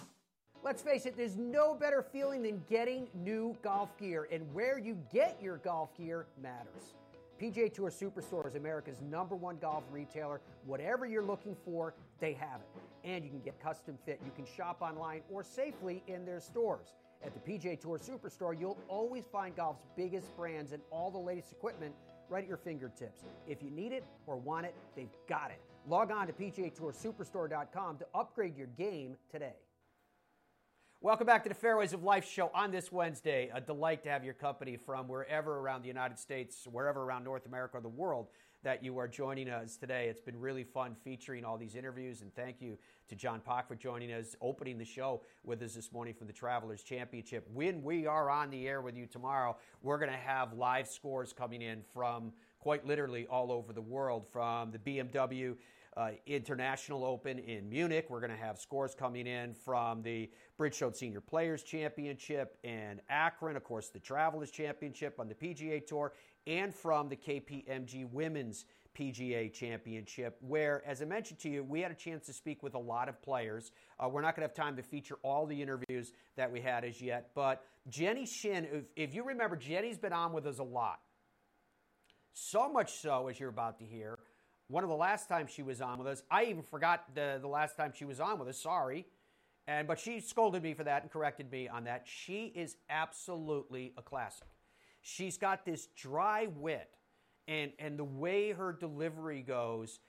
Let's 0.63 0.83
face 0.83 1.07
it, 1.07 1.17
there's 1.17 1.37
no 1.37 1.73
better 1.73 2.03
feeling 2.03 2.43
than 2.43 2.63
getting 2.69 3.07
new 3.15 3.57
golf 3.63 3.97
gear, 3.97 4.27
and 4.31 4.45
where 4.53 4.77
you 4.77 4.95
get 5.11 5.41
your 5.41 5.57
golf 5.57 5.97
gear 5.97 6.27
matters. 6.39 6.93
PGA 7.41 7.73
Tour 7.73 7.89
Superstore 7.89 8.45
is 8.45 8.53
America's 8.53 9.01
number 9.01 9.35
one 9.35 9.57
golf 9.57 9.83
retailer. 9.91 10.39
Whatever 10.67 11.07
you're 11.07 11.23
looking 11.23 11.55
for, 11.65 11.95
they 12.19 12.33
have 12.33 12.61
it. 12.61 12.81
And 13.03 13.23
you 13.23 13.31
can 13.31 13.39
get 13.39 13.59
custom 13.59 13.97
fit. 14.05 14.21
You 14.23 14.31
can 14.35 14.45
shop 14.45 14.83
online 14.83 15.21
or 15.31 15.43
safely 15.43 16.03
in 16.05 16.23
their 16.23 16.39
stores. 16.39 16.93
At 17.25 17.33
the 17.33 17.39
PGA 17.39 17.79
Tour 17.79 17.97
Superstore, 17.97 18.59
you'll 18.59 18.77
always 18.87 19.23
find 19.31 19.55
golf's 19.55 19.87
biggest 19.97 20.35
brands 20.37 20.73
and 20.73 20.83
all 20.91 21.09
the 21.09 21.17
latest 21.17 21.51
equipment 21.51 21.95
right 22.29 22.43
at 22.43 22.47
your 22.47 22.57
fingertips. 22.57 23.23
If 23.47 23.63
you 23.63 23.71
need 23.71 23.93
it 23.93 24.03
or 24.27 24.37
want 24.37 24.67
it, 24.67 24.75
they've 24.95 25.09
got 25.27 25.49
it. 25.49 25.59
Log 25.87 26.11
on 26.11 26.27
to 26.27 26.33
PGATourSuperstore.com 26.33 27.97
to 27.97 28.05
upgrade 28.13 28.55
your 28.55 28.67
game 28.77 29.17
today. 29.31 29.55
Welcome 31.03 31.25
back 31.25 31.41
to 31.41 31.49
the 31.49 31.55
Fairways 31.55 31.93
of 31.93 32.03
Life 32.03 32.29
show 32.29 32.51
on 32.53 32.69
this 32.69 32.91
Wednesday. 32.91 33.49
A 33.55 33.59
delight 33.59 34.03
to 34.03 34.09
have 34.09 34.23
your 34.23 34.35
company 34.35 34.77
from 34.77 35.07
wherever 35.07 35.57
around 35.57 35.81
the 35.81 35.87
United 35.87 36.19
States, 36.19 36.67
wherever 36.71 37.01
around 37.01 37.23
North 37.23 37.47
America 37.47 37.79
or 37.79 37.81
the 37.81 37.89
world 37.89 38.27
that 38.61 38.83
you 38.83 38.95
are 38.99 39.07
joining 39.07 39.49
us 39.49 39.77
today. 39.77 40.09
It's 40.09 40.21
been 40.21 40.39
really 40.39 40.63
fun 40.63 40.95
featuring 41.03 41.43
all 41.43 41.57
these 41.57 41.73
interviews, 41.73 42.21
and 42.21 42.31
thank 42.35 42.61
you 42.61 42.77
to 43.09 43.15
John 43.15 43.41
Pak 43.43 43.67
for 43.67 43.73
joining 43.73 44.11
us, 44.11 44.35
opening 44.41 44.77
the 44.77 44.85
show 44.85 45.23
with 45.43 45.63
us 45.63 45.73
this 45.73 45.91
morning 45.91 46.13
from 46.13 46.27
the 46.27 46.33
Travelers 46.33 46.83
Championship. 46.83 47.49
When 47.51 47.81
we 47.81 48.05
are 48.05 48.29
on 48.29 48.51
the 48.51 48.67
air 48.67 48.83
with 48.83 48.95
you 48.95 49.07
tomorrow, 49.07 49.57
we're 49.81 49.97
going 49.97 50.11
to 50.11 50.17
have 50.17 50.53
live 50.53 50.87
scores 50.87 51.33
coming 51.33 51.63
in 51.63 51.81
from 51.95 52.31
quite 52.59 52.85
literally 52.85 53.25
all 53.25 53.51
over 53.51 53.73
the 53.73 53.81
world, 53.81 54.27
from 54.31 54.71
the 54.71 54.77
BMW 54.77 55.55
uh, 55.97 56.11
International 56.25 57.03
Open 57.03 57.39
in 57.39 57.69
Munich. 57.69 58.07
We're 58.09 58.19
going 58.19 58.31
to 58.31 58.37
have 58.37 58.59
scores 58.59 58.95
coming 58.95 59.27
in 59.27 59.53
from 59.53 60.01
the 60.01 60.29
Bridgestone 60.59 60.95
Senior 60.95 61.21
Players 61.21 61.63
Championship 61.63 62.57
in 62.63 63.01
Akron, 63.09 63.55
of 63.55 63.63
course, 63.63 63.89
the 63.89 63.99
Travelers 63.99 64.51
Championship 64.51 65.19
on 65.19 65.27
the 65.27 65.35
PGA 65.35 65.85
Tour, 65.85 66.13
and 66.47 66.73
from 66.73 67.09
the 67.09 67.15
KPMG 67.15 68.09
Women's 68.11 68.65
PGA 68.97 69.51
Championship, 69.53 70.37
where, 70.41 70.83
as 70.85 71.01
I 71.01 71.05
mentioned 71.05 71.39
to 71.39 71.49
you, 71.49 71.63
we 71.63 71.81
had 71.81 71.91
a 71.91 71.95
chance 71.95 72.25
to 72.25 72.33
speak 72.33 72.61
with 72.61 72.73
a 72.73 72.79
lot 72.79 73.07
of 73.07 73.21
players. 73.21 73.71
Uh, 73.99 74.09
we're 74.09 74.21
not 74.21 74.35
going 74.35 74.47
to 74.47 74.53
have 74.53 74.55
time 74.55 74.75
to 74.75 74.83
feature 74.83 75.15
all 75.23 75.45
the 75.45 75.61
interviews 75.61 76.11
that 76.35 76.51
we 76.51 76.59
had 76.61 76.83
as 76.83 77.01
yet, 77.01 77.31
but 77.33 77.63
Jenny 77.87 78.25
Shin, 78.25 78.67
if, 78.71 78.83
if 78.95 79.15
you 79.15 79.23
remember, 79.23 79.55
Jenny's 79.55 79.97
been 79.97 80.13
on 80.13 80.33
with 80.33 80.45
us 80.45 80.59
a 80.59 80.63
lot. 80.63 80.99
So 82.33 82.71
much 82.71 82.93
so, 83.01 83.27
as 83.27 83.39
you're 83.39 83.49
about 83.49 83.79
to 83.79 83.85
hear, 83.85 84.17
one 84.71 84.83
of 84.83 84.89
the 84.89 84.95
last 84.95 85.27
times 85.27 85.51
she 85.51 85.63
was 85.63 85.81
on 85.81 85.97
with 85.97 86.07
us, 86.07 86.23
I 86.31 86.45
even 86.45 86.63
forgot 86.63 87.13
the, 87.13 87.37
the 87.41 87.47
last 87.47 87.75
time 87.75 87.91
she 87.95 88.05
was 88.05 88.19
on 88.19 88.39
with 88.39 88.47
us. 88.47 88.57
Sorry. 88.57 89.05
And 89.67 89.87
but 89.87 89.99
she 89.99 90.19
scolded 90.21 90.63
me 90.63 90.73
for 90.73 90.83
that 90.85 91.03
and 91.03 91.11
corrected 91.11 91.51
me 91.51 91.67
on 91.67 91.83
that. 91.83 92.03
She 92.05 92.45
is 92.55 92.77
absolutely 92.89 93.93
a 93.97 94.01
classic. 94.01 94.47
She's 95.01 95.37
got 95.37 95.65
this 95.65 95.87
dry 95.95 96.47
wit, 96.55 96.89
and 97.47 97.71
and 97.79 97.97
the 97.97 98.03
way 98.03 98.51
her 98.51 98.73
delivery 98.73 99.41
goes, 99.41 99.99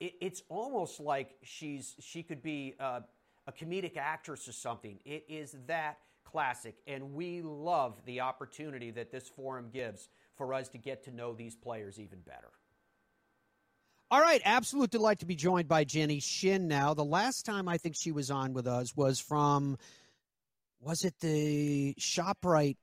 it, 0.00 0.14
it's 0.20 0.42
almost 0.48 1.00
like 1.00 1.36
she's 1.42 1.96
she 2.00 2.22
could 2.22 2.42
be 2.42 2.74
a, 2.80 3.02
a 3.46 3.52
comedic 3.52 3.96
actress 3.96 4.48
or 4.48 4.52
something. 4.52 4.98
It 5.04 5.24
is 5.28 5.56
that 5.66 5.98
classic, 6.24 6.76
and 6.86 7.14
we 7.14 7.42
love 7.42 8.00
the 8.06 8.20
opportunity 8.20 8.90
that 8.92 9.10
this 9.10 9.28
forum 9.28 9.68
gives 9.72 10.08
for 10.34 10.54
us 10.54 10.68
to 10.70 10.78
get 10.78 11.04
to 11.04 11.10
know 11.10 11.34
these 11.34 11.54
players 11.54 11.98
even 11.98 12.20
better. 12.20 12.52
All 14.10 14.22
right, 14.22 14.40
absolute 14.42 14.90
delight 14.90 15.18
to 15.18 15.26
be 15.26 15.36
joined 15.36 15.68
by 15.68 15.84
Jenny 15.84 16.18
Shin 16.18 16.66
now. 16.66 16.94
The 16.94 17.04
last 17.04 17.44
time 17.44 17.68
I 17.68 17.76
think 17.76 17.94
she 17.94 18.10
was 18.10 18.30
on 18.30 18.54
with 18.54 18.66
us 18.66 18.96
was 18.96 19.20
from, 19.20 19.76
was 20.80 21.04
it 21.04 21.12
the 21.20 21.94
ShopRite 22.00 22.78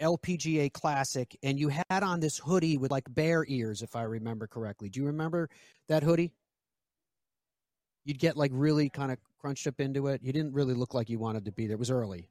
LPGA 0.00 0.72
Classic? 0.72 1.36
And 1.42 1.58
you 1.58 1.70
had 1.70 2.04
on 2.04 2.20
this 2.20 2.38
hoodie 2.38 2.78
with 2.78 2.92
like 2.92 3.12
bear 3.12 3.44
ears, 3.48 3.82
if 3.82 3.96
I 3.96 4.02
remember 4.02 4.46
correctly. 4.46 4.88
Do 4.88 5.00
you 5.00 5.06
remember 5.06 5.50
that 5.88 6.04
hoodie? 6.04 6.30
You'd 8.04 8.20
get 8.20 8.36
like 8.36 8.52
really 8.54 8.90
kind 8.90 9.10
of 9.10 9.18
crunched 9.40 9.66
up 9.66 9.80
into 9.80 10.06
it. 10.06 10.22
You 10.22 10.32
didn't 10.32 10.52
really 10.52 10.74
look 10.74 10.94
like 10.94 11.10
you 11.10 11.18
wanted 11.18 11.46
to 11.46 11.52
be 11.52 11.66
there. 11.66 11.74
It 11.74 11.80
was 11.80 11.90
early. 11.90 12.30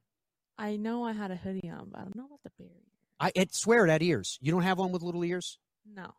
I 0.57 0.77
know 0.77 1.03
I 1.03 1.11
had 1.11 1.31
a 1.31 1.35
hoodie 1.35 1.69
on, 1.69 1.89
but 1.91 1.99
I 1.99 2.03
don't 2.03 2.15
know 2.15 2.25
about 2.25 2.39
the 2.43 2.51
bear 2.57 2.67
ears. 2.67 2.85
I 3.19 3.31
it, 3.35 3.53
swear 3.53 3.85
it 3.85 3.89
had 3.89 4.01
ears. 4.01 4.39
You 4.41 4.53
don't 4.53 4.63
have 4.63 4.77
one 4.77 4.93
with 4.93 5.03
little 5.03 5.25
ears? 5.25 5.59
No. 5.93 6.13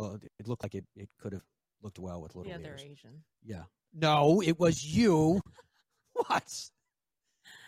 Well, 0.00 0.14
it, 0.14 0.32
it 0.38 0.48
looked 0.48 0.62
like 0.62 0.74
it, 0.74 0.84
it 0.96 1.08
could 1.20 1.32
have 1.32 1.42
looked 1.82 1.98
well 1.98 2.22
with 2.22 2.34
little 2.34 2.50
Yeah, 2.50 2.58
ears. 2.58 2.80
they're 2.80 2.90
Asian. 2.90 3.24
Yeah. 3.42 3.64
No, 3.92 4.40
it 4.40 4.58
was 4.58 4.84
you. 4.84 5.40
what? 6.14 6.70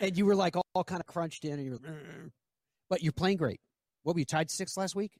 And 0.00 0.16
you 0.16 0.24
were 0.24 0.34
like 0.34 0.56
all, 0.56 0.64
all 0.74 0.84
kind 0.84 1.00
of 1.00 1.06
crunched 1.06 1.44
in, 1.44 1.54
and 1.54 1.64
you're, 1.64 1.78
"Mm." 1.78 2.30
but 2.88 3.02
you're 3.02 3.12
playing 3.12 3.36
great. 3.36 3.60
What 4.02 4.14
were 4.14 4.20
you 4.20 4.24
tied 4.24 4.50
sixth 4.50 4.76
last 4.76 4.94
week? 4.94 5.12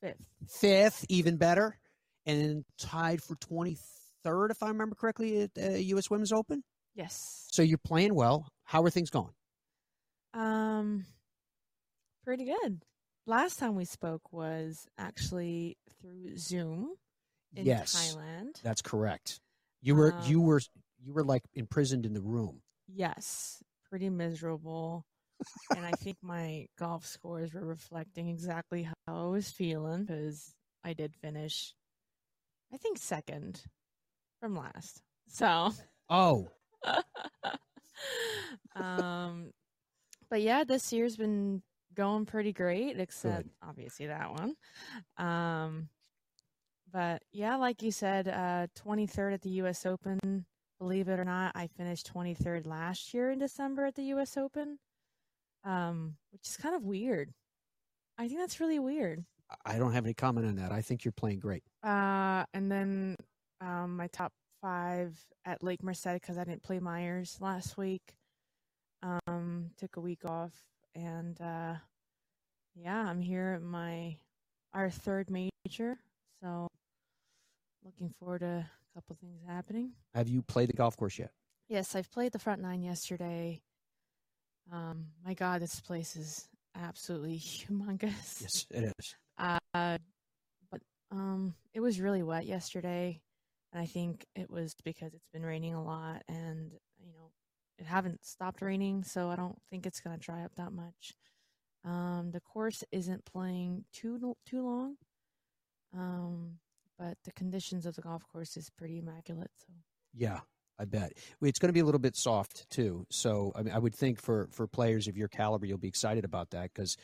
Fifth. 0.00 0.24
Fifth, 0.48 1.04
even 1.08 1.36
better, 1.36 1.78
and 2.26 2.64
tied 2.78 3.22
for 3.22 3.34
twenty 3.36 3.76
third, 4.22 4.50
if 4.50 4.62
I 4.62 4.68
remember 4.68 4.94
correctly, 4.94 5.42
at 5.42 5.50
uh, 5.60 5.70
U.S. 5.76 6.10
Women's 6.10 6.32
Open. 6.32 6.62
Yes. 6.94 7.46
So 7.50 7.62
you're 7.62 7.78
playing 7.78 8.14
well. 8.14 8.46
How 8.64 8.82
are 8.82 8.90
things 8.90 9.10
going? 9.10 9.32
Um, 10.34 11.06
pretty 12.24 12.44
good. 12.44 12.82
Last 13.26 13.58
time 13.58 13.74
we 13.74 13.84
spoke 13.84 14.32
was 14.32 14.86
actually 14.98 15.76
through 16.00 16.36
Zoom 16.36 16.94
in 17.56 17.64
yes, 17.66 17.94
Thailand. 17.94 18.60
That's 18.62 18.82
correct. 18.82 19.40
You 19.82 19.94
were 19.94 20.14
Um, 20.16 20.24
you 20.26 20.40
were 20.40 20.60
you 21.02 21.12
were 21.12 21.24
like 21.24 21.42
imprisoned 21.54 22.06
in 22.06 22.12
the 22.12 22.20
room. 22.20 22.62
Yes, 22.88 23.62
pretty 23.88 24.10
miserable. 24.10 25.04
and 25.74 25.86
I 25.86 25.92
think 25.92 26.16
my 26.22 26.66
golf 26.78 27.06
scores 27.06 27.54
were 27.54 27.64
reflecting 27.64 28.28
exactly 28.28 28.82
how 28.82 28.96
I 29.06 29.26
was 29.28 29.50
feeling 29.50 30.04
because 30.04 30.54
I 30.84 30.92
did 30.92 31.14
finish, 31.14 31.74
I 32.72 32.76
think, 32.76 32.98
second 32.98 33.62
from 34.40 34.56
last. 34.56 35.02
So, 35.28 35.72
Oh, 36.08 36.48
um, 38.74 39.52
but 40.28 40.42
yeah, 40.42 40.64
this 40.64 40.92
year's 40.92 41.16
been 41.16 41.62
going 41.94 42.26
pretty 42.26 42.52
great, 42.52 42.98
except 42.98 43.48
obviously 43.66 44.06
that 44.06 44.30
one. 44.30 44.54
Um, 45.16 45.88
but 46.92 47.22
yeah, 47.32 47.56
like 47.56 47.82
you 47.82 47.92
said, 47.92 48.28
uh, 48.28 48.66
23rd 48.84 49.34
at 49.34 49.42
the 49.42 49.50
U.S. 49.50 49.86
Open. 49.86 50.46
Believe 50.78 51.08
it 51.08 51.20
or 51.20 51.24
not, 51.24 51.52
I 51.54 51.66
finished 51.66 52.12
23rd 52.12 52.66
last 52.66 53.12
year 53.12 53.30
in 53.30 53.38
December 53.38 53.84
at 53.84 53.94
the 53.94 54.04
U.S. 54.04 54.36
Open, 54.36 54.78
um, 55.62 56.16
which 56.32 56.48
is 56.48 56.56
kind 56.56 56.74
of 56.74 56.84
weird. 56.84 57.32
I 58.18 58.28
think 58.28 58.40
that's 58.40 58.60
really 58.60 58.78
weird. 58.78 59.24
I 59.64 59.78
don't 59.78 59.92
have 59.92 60.04
any 60.04 60.14
comment 60.14 60.46
on 60.46 60.56
that. 60.56 60.72
I 60.72 60.80
think 60.80 61.04
you're 61.04 61.12
playing 61.12 61.40
great. 61.40 61.62
Uh, 61.82 62.44
and 62.54 62.70
then 62.70 63.16
um, 63.60 63.96
my 63.96 64.06
top 64.08 64.32
five 64.60 65.18
at 65.44 65.62
Lake 65.62 65.82
Merced 65.82 66.14
because 66.14 66.38
I 66.38 66.44
didn't 66.44 66.62
play 66.62 66.78
Meijer's 66.78 67.40
last 67.40 67.76
week. 67.76 68.02
Um, 69.02 69.70
took 69.78 69.96
a 69.96 70.00
week 70.00 70.24
off, 70.24 70.52
and 70.94 71.40
uh, 71.40 71.74
yeah, 72.74 73.08
I'm 73.08 73.20
here 73.20 73.54
at 73.56 73.62
my 73.62 74.16
our 74.72 74.90
third 74.90 75.30
major. 75.30 75.98
So 76.42 76.68
looking 77.84 78.12
forward 78.18 78.40
to 78.40 78.46
a 78.46 78.94
couple 78.94 79.16
things 79.20 79.40
happening. 79.46 79.92
Have 80.14 80.28
you 80.28 80.42
played 80.42 80.68
the 80.68 80.74
golf 80.74 80.96
course 80.96 81.18
yet? 81.18 81.30
Yes, 81.68 81.94
I've 81.94 82.10
played 82.10 82.32
the 82.32 82.38
front 82.38 82.60
nine 82.60 82.82
yesterday. 82.82 83.62
Um, 84.72 85.06
my 85.24 85.34
God, 85.34 85.62
this 85.62 85.80
place 85.80 86.16
is 86.16 86.48
absolutely 86.76 87.38
humongous. 87.38 88.40
Yes, 88.40 88.66
it 88.70 88.92
is. 88.98 89.14
Uh, 89.38 89.98
but 90.70 90.80
um, 91.10 91.54
it 91.72 91.80
was 91.80 92.00
really 92.00 92.22
wet 92.22 92.46
yesterday, 92.46 93.20
and 93.72 93.82
I 93.82 93.86
think 93.86 94.26
it 94.34 94.50
was 94.50 94.74
because 94.84 95.14
it's 95.14 95.28
been 95.32 95.44
raining 95.44 95.74
a 95.74 95.82
lot, 95.82 96.22
and 96.28 96.72
it 97.80 97.86
haven't 97.86 98.24
stopped 98.24 98.62
raining, 98.62 99.04
so 99.04 99.30
I 99.30 99.36
don't 99.36 99.58
think 99.70 99.86
it's 99.86 100.00
gonna 100.00 100.18
dry 100.18 100.44
up 100.44 100.54
that 100.56 100.72
much. 100.72 101.14
Um, 101.84 102.32
the 102.32 102.40
course 102.40 102.84
isn't 102.92 103.24
playing 103.26 103.86
too 103.92 104.36
too 104.46 104.62
long, 104.62 104.96
um, 105.92 106.60
but 106.98 107.18
the 107.24 107.32
conditions 107.32 107.86
of 107.86 107.94
the 107.96 108.02
golf 108.02 108.26
course 108.28 108.56
is 108.56 108.70
pretty 108.70 108.98
immaculate. 108.98 109.50
So 109.56 109.72
Yeah, 110.12 110.40
I 110.78 110.84
bet 110.86 111.12
it's 111.42 111.58
going 111.58 111.68
to 111.68 111.72
be 111.72 111.80
a 111.80 111.84
little 111.84 112.00
bit 112.00 112.16
soft 112.16 112.68
too. 112.70 113.06
So 113.10 113.52
I 113.54 113.62
mean, 113.62 113.74
I 113.74 113.78
would 113.78 113.94
think 113.94 114.20
for 114.20 114.48
for 114.52 114.66
players 114.66 115.08
of 115.08 115.16
your 115.16 115.28
caliber, 115.28 115.66
you'll 115.66 115.78
be 115.78 115.88
excited 115.88 116.24
about 116.24 116.50
that 116.50 116.72
because 116.74 116.96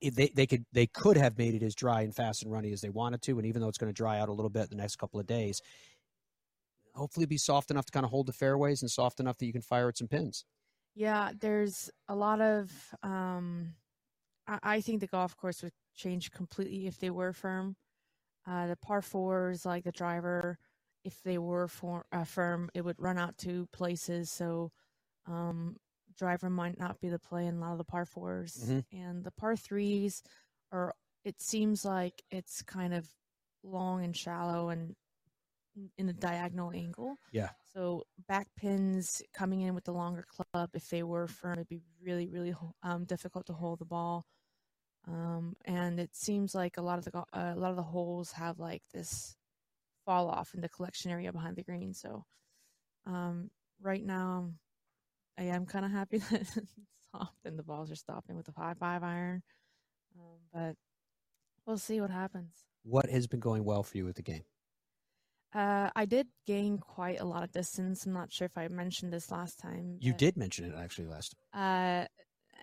they 0.00 0.28
they 0.28 0.46
could 0.46 0.64
they 0.72 0.86
could 0.86 1.16
have 1.16 1.36
made 1.38 1.54
it 1.54 1.62
as 1.62 1.74
dry 1.74 2.02
and 2.02 2.14
fast 2.14 2.42
and 2.42 2.52
runny 2.52 2.72
as 2.72 2.80
they 2.80 2.90
wanted 2.90 3.20
to, 3.22 3.38
and 3.38 3.46
even 3.46 3.60
though 3.60 3.68
it's 3.68 3.78
going 3.78 3.92
to 3.92 3.96
dry 3.96 4.18
out 4.18 4.28
a 4.28 4.32
little 4.32 4.50
bit 4.50 4.70
the 4.70 4.76
next 4.76 4.96
couple 4.96 5.18
of 5.18 5.26
days, 5.26 5.60
hopefully 6.94 7.26
be 7.26 7.38
soft 7.38 7.70
enough 7.70 7.86
to 7.86 7.92
kind 7.92 8.04
of 8.04 8.10
hold 8.10 8.26
the 8.26 8.32
fairways 8.32 8.82
and 8.82 8.90
soft 8.90 9.20
enough 9.20 9.38
that 9.38 9.46
you 9.46 9.52
can 9.52 9.62
fire 9.62 9.88
at 9.88 9.98
some 9.98 10.08
pins. 10.08 10.44
Yeah, 10.94 11.32
there's 11.38 11.90
a 12.08 12.14
lot 12.14 12.40
of. 12.40 12.94
Um, 13.02 13.76
I, 14.46 14.60
I 14.62 14.80
think 14.80 15.00
the 15.00 15.06
golf 15.08 15.36
course 15.36 15.62
would 15.62 15.74
change 15.94 16.32
completely 16.32 16.86
if 16.86 16.98
they 16.98 17.10
were 17.10 17.32
firm. 17.32 17.76
Uh, 18.46 18.68
the 18.68 18.76
par 18.76 19.02
fours, 19.02 19.66
like 19.66 19.84
the 19.84 19.92
driver, 19.92 20.58
if 21.04 21.22
they 21.22 21.38
were 21.38 21.68
for, 21.68 22.06
uh, 22.12 22.24
firm, 22.24 22.70
it 22.74 22.82
would 22.82 23.00
run 23.00 23.18
out 23.18 23.38
to 23.38 23.66
places. 23.68 24.30
So, 24.30 24.72
um, 25.26 25.78
driver 26.16 26.50
might 26.50 26.78
not 26.78 27.00
be 27.00 27.08
the 27.10 27.18
play 27.20 27.46
in 27.46 27.56
a 27.56 27.60
lot 27.60 27.72
of 27.72 27.78
the 27.78 27.84
par 27.84 28.06
4s 28.06 28.74
Mhm. 28.74 28.82
and 28.92 29.24
the 29.24 29.32
par 29.32 29.56
threes 29.56 30.22
are 30.72 30.94
it 31.24 31.40
seems 31.40 31.84
like 31.84 32.22
it's 32.30 32.62
kind 32.62 32.94
of 32.94 33.14
long 33.62 34.04
and 34.04 34.16
shallow 34.16 34.70
and 34.70 34.96
in 35.96 36.08
a 36.08 36.12
diagonal 36.12 36.72
angle. 36.72 37.16
Yeah. 37.32 37.50
So 37.72 38.04
back 38.28 38.48
pins 38.56 39.22
coming 39.32 39.62
in 39.62 39.74
with 39.74 39.84
the 39.84 39.92
longer 39.92 40.24
club, 40.28 40.70
if 40.74 40.88
they 40.88 41.02
were 41.02 41.26
firm, 41.26 41.54
it'd 41.54 41.68
be 41.68 41.80
really, 42.02 42.28
really 42.28 42.54
um, 42.82 43.04
difficult 43.04 43.46
to 43.46 43.52
hold 43.52 43.78
the 43.78 43.84
ball. 43.84 44.24
Um, 45.08 45.56
and 45.64 45.98
it 45.98 46.14
seems 46.14 46.54
like 46.54 46.76
a 46.76 46.82
lot 46.82 46.98
of 46.98 47.04
the 47.04 47.18
uh, 47.18 47.54
a 47.54 47.58
lot 47.58 47.70
of 47.70 47.76
the 47.76 47.82
holes 47.82 48.32
have 48.32 48.60
like 48.60 48.82
this 48.92 49.36
fall 50.04 50.28
off 50.28 50.54
in 50.54 50.60
the 50.60 50.68
collection 50.68 51.10
area 51.10 51.32
behind 51.32 51.56
the 51.56 51.64
green. 51.64 51.92
So 51.92 52.24
um, 53.06 53.50
right 53.80 54.04
now, 54.04 54.52
I 55.38 55.44
am 55.44 55.66
kind 55.66 55.84
of 55.84 55.90
happy 55.90 56.18
that 56.30 56.42
it's 56.42 56.74
soft 57.10 57.44
and 57.44 57.58
the 57.58 57.64
balls 57.64 57.90
are 57.90 57.96
stopping 57.96 58.36
with 58.36 58.46
the 58.46 58.52
five 58.52 58.78
five 58.78 59.02
iron. 59.02 59.42
Um, 60.16 60.38
but 60.52 60.76
we'll 61.66 61.78
see 61.78 62.00
what 62.00 62.10
happens. 62.10 62.52
What 62.84 63.08
has 63.10 63.26
been 63.26 63.40
going 63.40 63.64
well 63.64 63.82
for 63.82 63.96
you 63.96 64.04
with 64.04 64.16
the 64.16 64.22
game? 64.22 64.42
Uh, 65.54 65.90
I 65.94 66.06
did 66.06 66.28
gain 66.46 66.78
quite 66.78 67.20
a 67.20 67.24
lot 67.24 67.42
of 67.42 67.52
distance. 67.52 68.06
I'm 68.06 68.12
not 68.12 68.32
sure 68.32 68.46
if 68.46 68.56
I 68.56 68.68
mentioned 68.68 69.12
this 69.12 69.30
last 69.30 69.58
time. 69.58 69.98
You 70.00 70.14
did 70.14 70.36
mention 70.36 70.64
it 70.64 70.74
actually 70.78 71.08
last 71.08 71.34
time. 71.52 72.06
Uh, 72.06 72.06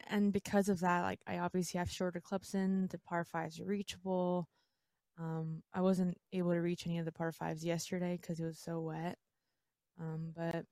and 0.07 0.33
because 0.33 0.69
of 0.69 0.79
that, 0.79 1.03
like 1.03 1.19
I 1.27 1.37
obviously 1.37 1.77
have 1.77 1.91
shorter 1.91 2.19
clubs 2.19 2.55
in. 2.55 2.87
The 2.87 2.97
par 2.97 3.23
fives 3.23 3.59
are 3.59 3.65
reachable. 3.65 4.47
Um, 5.19 5.61
I 5.73 5.81
wasn't 5.81 6.17
able 6.33 6.51
to 6.51 6.59
reach 6.59 6.87
any 6.87 6.97
of 6.97 7.05
the 7.05 7.11
par 7.11 7.31
fives 7.31 7.63
yesterday 7.63 8.17
because 8.19 8.39
it 8.39 8.45
was 8.45 8.59
so 8.59 8.79
wet. 8.79 9.17
Um, 9.99 10.31
but 10.35 10.65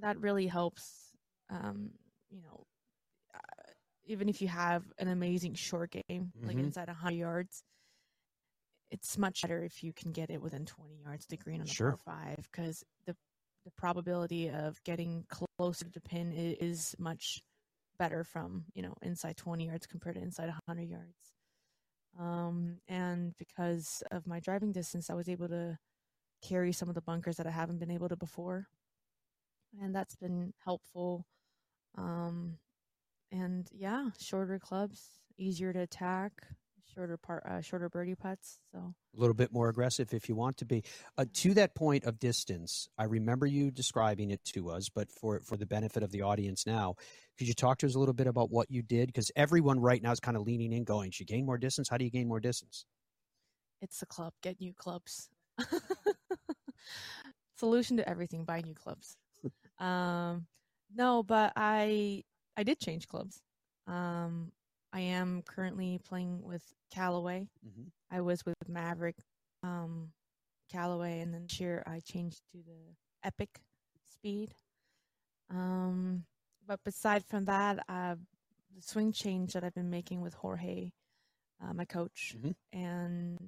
that 0.00 0.18
really 0.18 0.46
helps. 0.46 1.10
Um, 1.50 1.90
you 2.30 2.40
know, 2.40 2.64
uh, 3.34 3.70
even 4.06 4.28
if 4.28 4.40
you 4.40 4.48
have 4.48 4.84
an 4.98 5.08
amazing 5.08 5.54
short 5.54 5.90
game, 5.90 6.32
mm-hmm. 6.36 6.46
like 6.46 6.56
inside 6.56 6.88
a 6.88 6.92
100 6.92 7.16
yards, 7.16 7.64
it's 8.92 9.16
much 9.16 9.42
better 9.42 9.64
if 9.64 9.82
you 9.82 9.92
can 9.92 10.12
get 10.12 10.30
it 10.30 10.40
within 10.40 10.66
20 10.66 11.00
yards 11.02 11.26
to 11.26 11.36
green 11.36 11.60
on 11.60 11.66
the 11.66 11.72
sure. 11.72 11.96
par 12.04 12.16
five 12.26 12.48
because 12.52 12.84
the 13.06 13.16
the 13.64 13.70
probability 13.76 14.48
of 14.50 14.82
getting 14.84 15.24
closer 15.28 15.84
to 15.84 15.90
the 15.90 16.00
pin 16.00 16.32
is 16.32 16.94
much 16.98 17.40
better 17.98 18.24
from 18.24 18.64
you 18.74 18.82
know 18.82 18.94
inside 19.02 19.36
20 19.36 19.66
yards 19.66 19.86
compared 19.86 20.16
to 20.16 20.22
inside 20.22 20.48
100 20.48 20.88
yards. 20.88 21.34
Um, 22.18 22.76
and 22.88 23.32
because 23.38 24.02
of 24.10 24.26
my 24.26 24.38
driving 24.38 24.70
distance 24.72 25.08
i 25.08 25.14
was 25.14 25.30
able 25.30 25.48
to 25.48 25.78
carry 26.46 26.72
some 26.72 26.90
of 26.90 26.94
the 26.94 27.00
bunkers 27.00 27.36
that 27.36 27.46
i 27.46 27.50
haven't 27.50 27.78
been 27.78 27.90
able 27.90 28.08
to 28.08 28.16
before. 28.16 28.66
And 29.80 29.94
that's 29.94 30.16
been 30.16 30.52
helpful. 30.64 31.24
Um, 31.96 32.58
and 33.30 33.66
yeah 33.72 34.10
shorter 34.18 34.58
clubs 34.58 35.20
easier 35.38 35.72
to 35.72 35.80
attack 35.80 36.32
shorter 36.94 37.16
part, 37.16 37.44
uh, 37.46 37.60
shorter 37.60 37.88
birdie 37.88 38.14
putts. 38.14 38.58
So 38.72 38.78
a 38.78 39.20
little 39.20 39.34
bit 39.34 39.52
more 39.52 39.68
aggressive 39.68 40.12
if 40.12 40.28
you 40.28 40.34
want 40.34 40.56
to 40.58 40.64
be. 40.64 40.82
Uh, 41.18 41.24
to 41.34 41.54
that 41.54 41.74
point 41.74 42.04
of 42.04 42.18
distance, 42.18 42.88
I 42.98 43.04
remember 43.04 43.46
you 43.46 43.70
describing 43.70 44.30
it 44.30 44.44
to 44.54 44.70
us, 44.70 44.88
but 44.88 45.10
for 45.10 45.40
for 45.40 45.56
the 45.56 45.66
benefit 45.66 46.02
of 46.02 46.10
the 46.10 46.22
audience 46.22 46.66
now, 46.66 46.94
could 47.38 47.48
you 47.48 47.54
talk 47.54 47.78
to 47.78 47.86
us 47.86 47.94
a 47.94 47.98
little 47.98 48.14
bit 48.14 48.26
about 48.26 48.50
what 48.50 48.70
you 48.70 48.82
did? 48.82 49.06
Because 49.08 49.30
everyone 49.36 49.80
right 49.80 50.02
now 50.02 50.12
is 50.12 50.20
kind 50.20 50.36
of 50.36 50.42
leaning 50.44 50.72
in, 50.72 50.84
going, 50.84 51.10
"Should 51.10 51.26
gain 51.26 51.46
more 51.46 51.58
distance? 51.58 51.88
How 51.88 51.96
do 51.96 52.04
you 52.04 52.10
gain 52.10 52.28
more 52.28 52.40
distance?" 52.40 52.86
It's 53.80 54.00
the 54.00 54.06
club. 54.06 54.32
Get 54.42 54.60
new 54.60 54.72
clubs. 54.74 55.28
Solution 57.56 57.96
to 57.98 58.08
everything: 58.08 58.44
buy 58.44 58.60
new 58.60 58.74
clubs. 58.74 59.16
um, 59.78 60.46
no, 60.94 61.22
but 61.22 61.52
I 61.56 62.24
I 62.56 62.62
did 62.62 62.80
change 62.80 63.08
clubs. 63.08 63.40
Um, 63.86 64.52
I 64.92 65.00
am 65.00 65.42
currently 65.42 65.98
playing 66.06 66.42
with 66.42 66.62
Callaway. 66.92 67.48
Mm-hmm. 67.66 67.88
I 68.10 68.20
was 68.20 68.44
with 68.44 68.56
Mavrik, 68.70 69.14
um, 69.62 70.10
Callaway, 70.70 71.20
and 71.20 71.32
then 71.32 71.46
cheer 71.46 71.82
I 71.86 72.00
changed 72.00 72.40
to 72.52 72.58
the 72.58 72.94
Epic 73.24 73.60
Speed. 74.12 74.54
Um, 75.50 76.24
but 76.66 76.84
beside 76.84 77.24
from 77.24 77.46
that, 77.46 77.84
uh, 77.88 78.16
the 78.74 78.82
swing 78.82 79.12
change 79.12 79.52
that 79.52 79.64
I've 79.64 79.74
been 79.74 79.90
making 79.90 80.20
with 80.20 80.34
Jorge, 80.34 80.92
uh, 81.62 81.72
my 81.72 81.84
coach, 81.84 82.34
mm-hmm. 82.36 82.78
and 82.78 83.38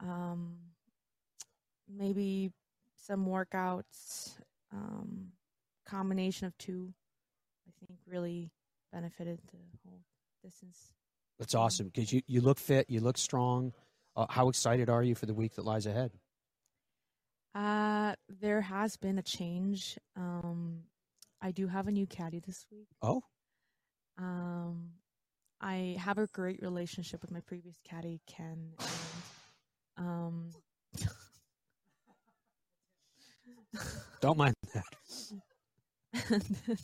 um, 0.00 0.56
maybe 1.88 2.52
some 2.96 3.26
workouts, 3.26 4.34
um, 4.72 5.28
combination 5.86 6.46
of 6.46 6.56
two, 6.58 6.92
I 7.66 7.86
think 7.86 7.98
really 8.06 8.50
benefited 8.92 9.40
the 9.50 9.58
whole 9.84 10.00
distance. 10.42 10.90
That's 11.38 11.54
awesome 11.54 11.86
because 11.86 12.12
you, 12.12 12.22
you 12.26 12.40
look 12.40 12.58
fit, 12.58 12.86
you 12.88 13.00
look 13.00 13.18
strong. 13.18 13.72
Uh, 14.16 14.26
how 14.28 14.48
excited 14.48 14.90
are 14.90 15.02
you 15.02 15.14
for 15.14 15.26
the 15.26 15.34
week 15.34 15.54
that 15.54 15.64
lies 15.64 15.86
ahead? 15.86 16.12
Uh, 17.54 18.14
there 18.28 18.60
has 18.60 18.96
been 18.96 19.18
a 19.18 19.22
change. 19.22 19.98
Um, 20.16 20.80
I 21.40 21.50
do 21.50 21.66
have 21.66 21.88
a 21.88 21.90
new 21.90 22.06
caddy 22.06 22.40
this 22.40 22.66
week. 22.70 22.88
Oh. 23.02 23.22
Um, 24.18 24.90
I 25.60 25.96
have 25.98 26.18
a 26.18 26.26
great 26.26 26.60
relationship 26.62 27.22
with 27.22 27.30
my 27.30 27.40
previous 27.40 27.76
caddy, 27.88 28.20
Ken. 28.26 28.72
And, 29.96 30.06
um, 30.06 30.50
Don't 34.20 34.38
mind 34.38 34.54
that. 34.74 34.84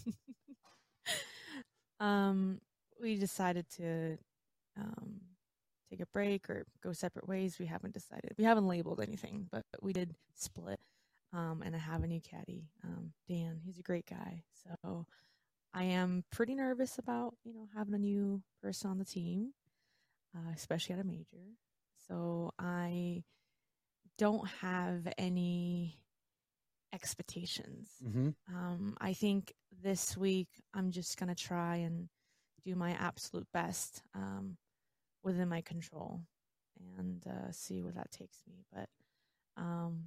um, 2.01 2.61
we 3.01 3.17
decided 3.17 3.67
to 3.77 4.19
um, 4.79 5.21
take 5.91 6.01
a 6.01 6.07
break 6.07 6.49
or 6.51 6.65
go 6.83 6.93
separate 6.93 7.29
ways. 7.29 7.59
We 7.59 7.67
haven't 7.67 7.95
decided. 7.95 8.35
We 8.39 8.45
haven't 8.45 8.67
labeled 8.67 9.01
anything, 9.01 9.49
but, 9.51 9.65
but 9.73 9.83
we 9.83 9.93
did 9.93 10.15
split. 10.35 10.81
Um, 11.33 11.63
and 11.65 11.75
I 11.75 11.79
have 11.79 12.03
a 12.03 12.07
new 12.07 12.21
caddy, 12.21 12.71
um, 12.85 13.13
Dan. 13.29 13.61
He's 13.65 13.79
a 13.79 13.83
great 13.83 14.07
guy. 14.07 14.45
So 14.65 15.07
I 15.75 15.85
am 15.85 16.25
pretty 16.31 16.55
nervous 16.55 16.99
about 16.99 17.35
you 17.45 17.53
know 17.53 17.69
having 17.77 17.95
a 17.95 17.99
new 17.99 18.43
person 18.63 18.91
on 18.91 18.99
the 18.99 19.05
team, 19.05 19.53
uh, 20.35 20.53
especially 20.55 20.95
at 20.95 21.01
a 21.01 21.05
major. 21.05 21.45
So 22.09 22.53
I 22.59 23.25
don't 24.17 24.49
have 24.63 25.07
any 25.19 25.99
expectations. 26.95 27.91
Mm-hmm. 28.03 28.31
Um, 28.55 28.97
I 29.01 29.13
think 29.13 29.53
this 29.83 30.17
week 30.17 30.49
I'm 30.73 30.91
just 30.93 31.19
gonna 31.19 31.35
try 31.35 31.77
and 31.77 32.09
do 32.67 32.75
my 32.75 32.93
absolute 32.93 33.47
best 33.55 34.03
um, 34.15 34.57
within 35.23 35.49
my 35.49 35.61
control 35.61 36.21
and 36.99 37.25
uh, 37.27 37.51
see 37.53 37.81
where 37.81 37.93
that 37.93 38.11
takes 38.11 38.43
me. 38.47 38.65
But 38.75 38.89
um, 39.57 40.07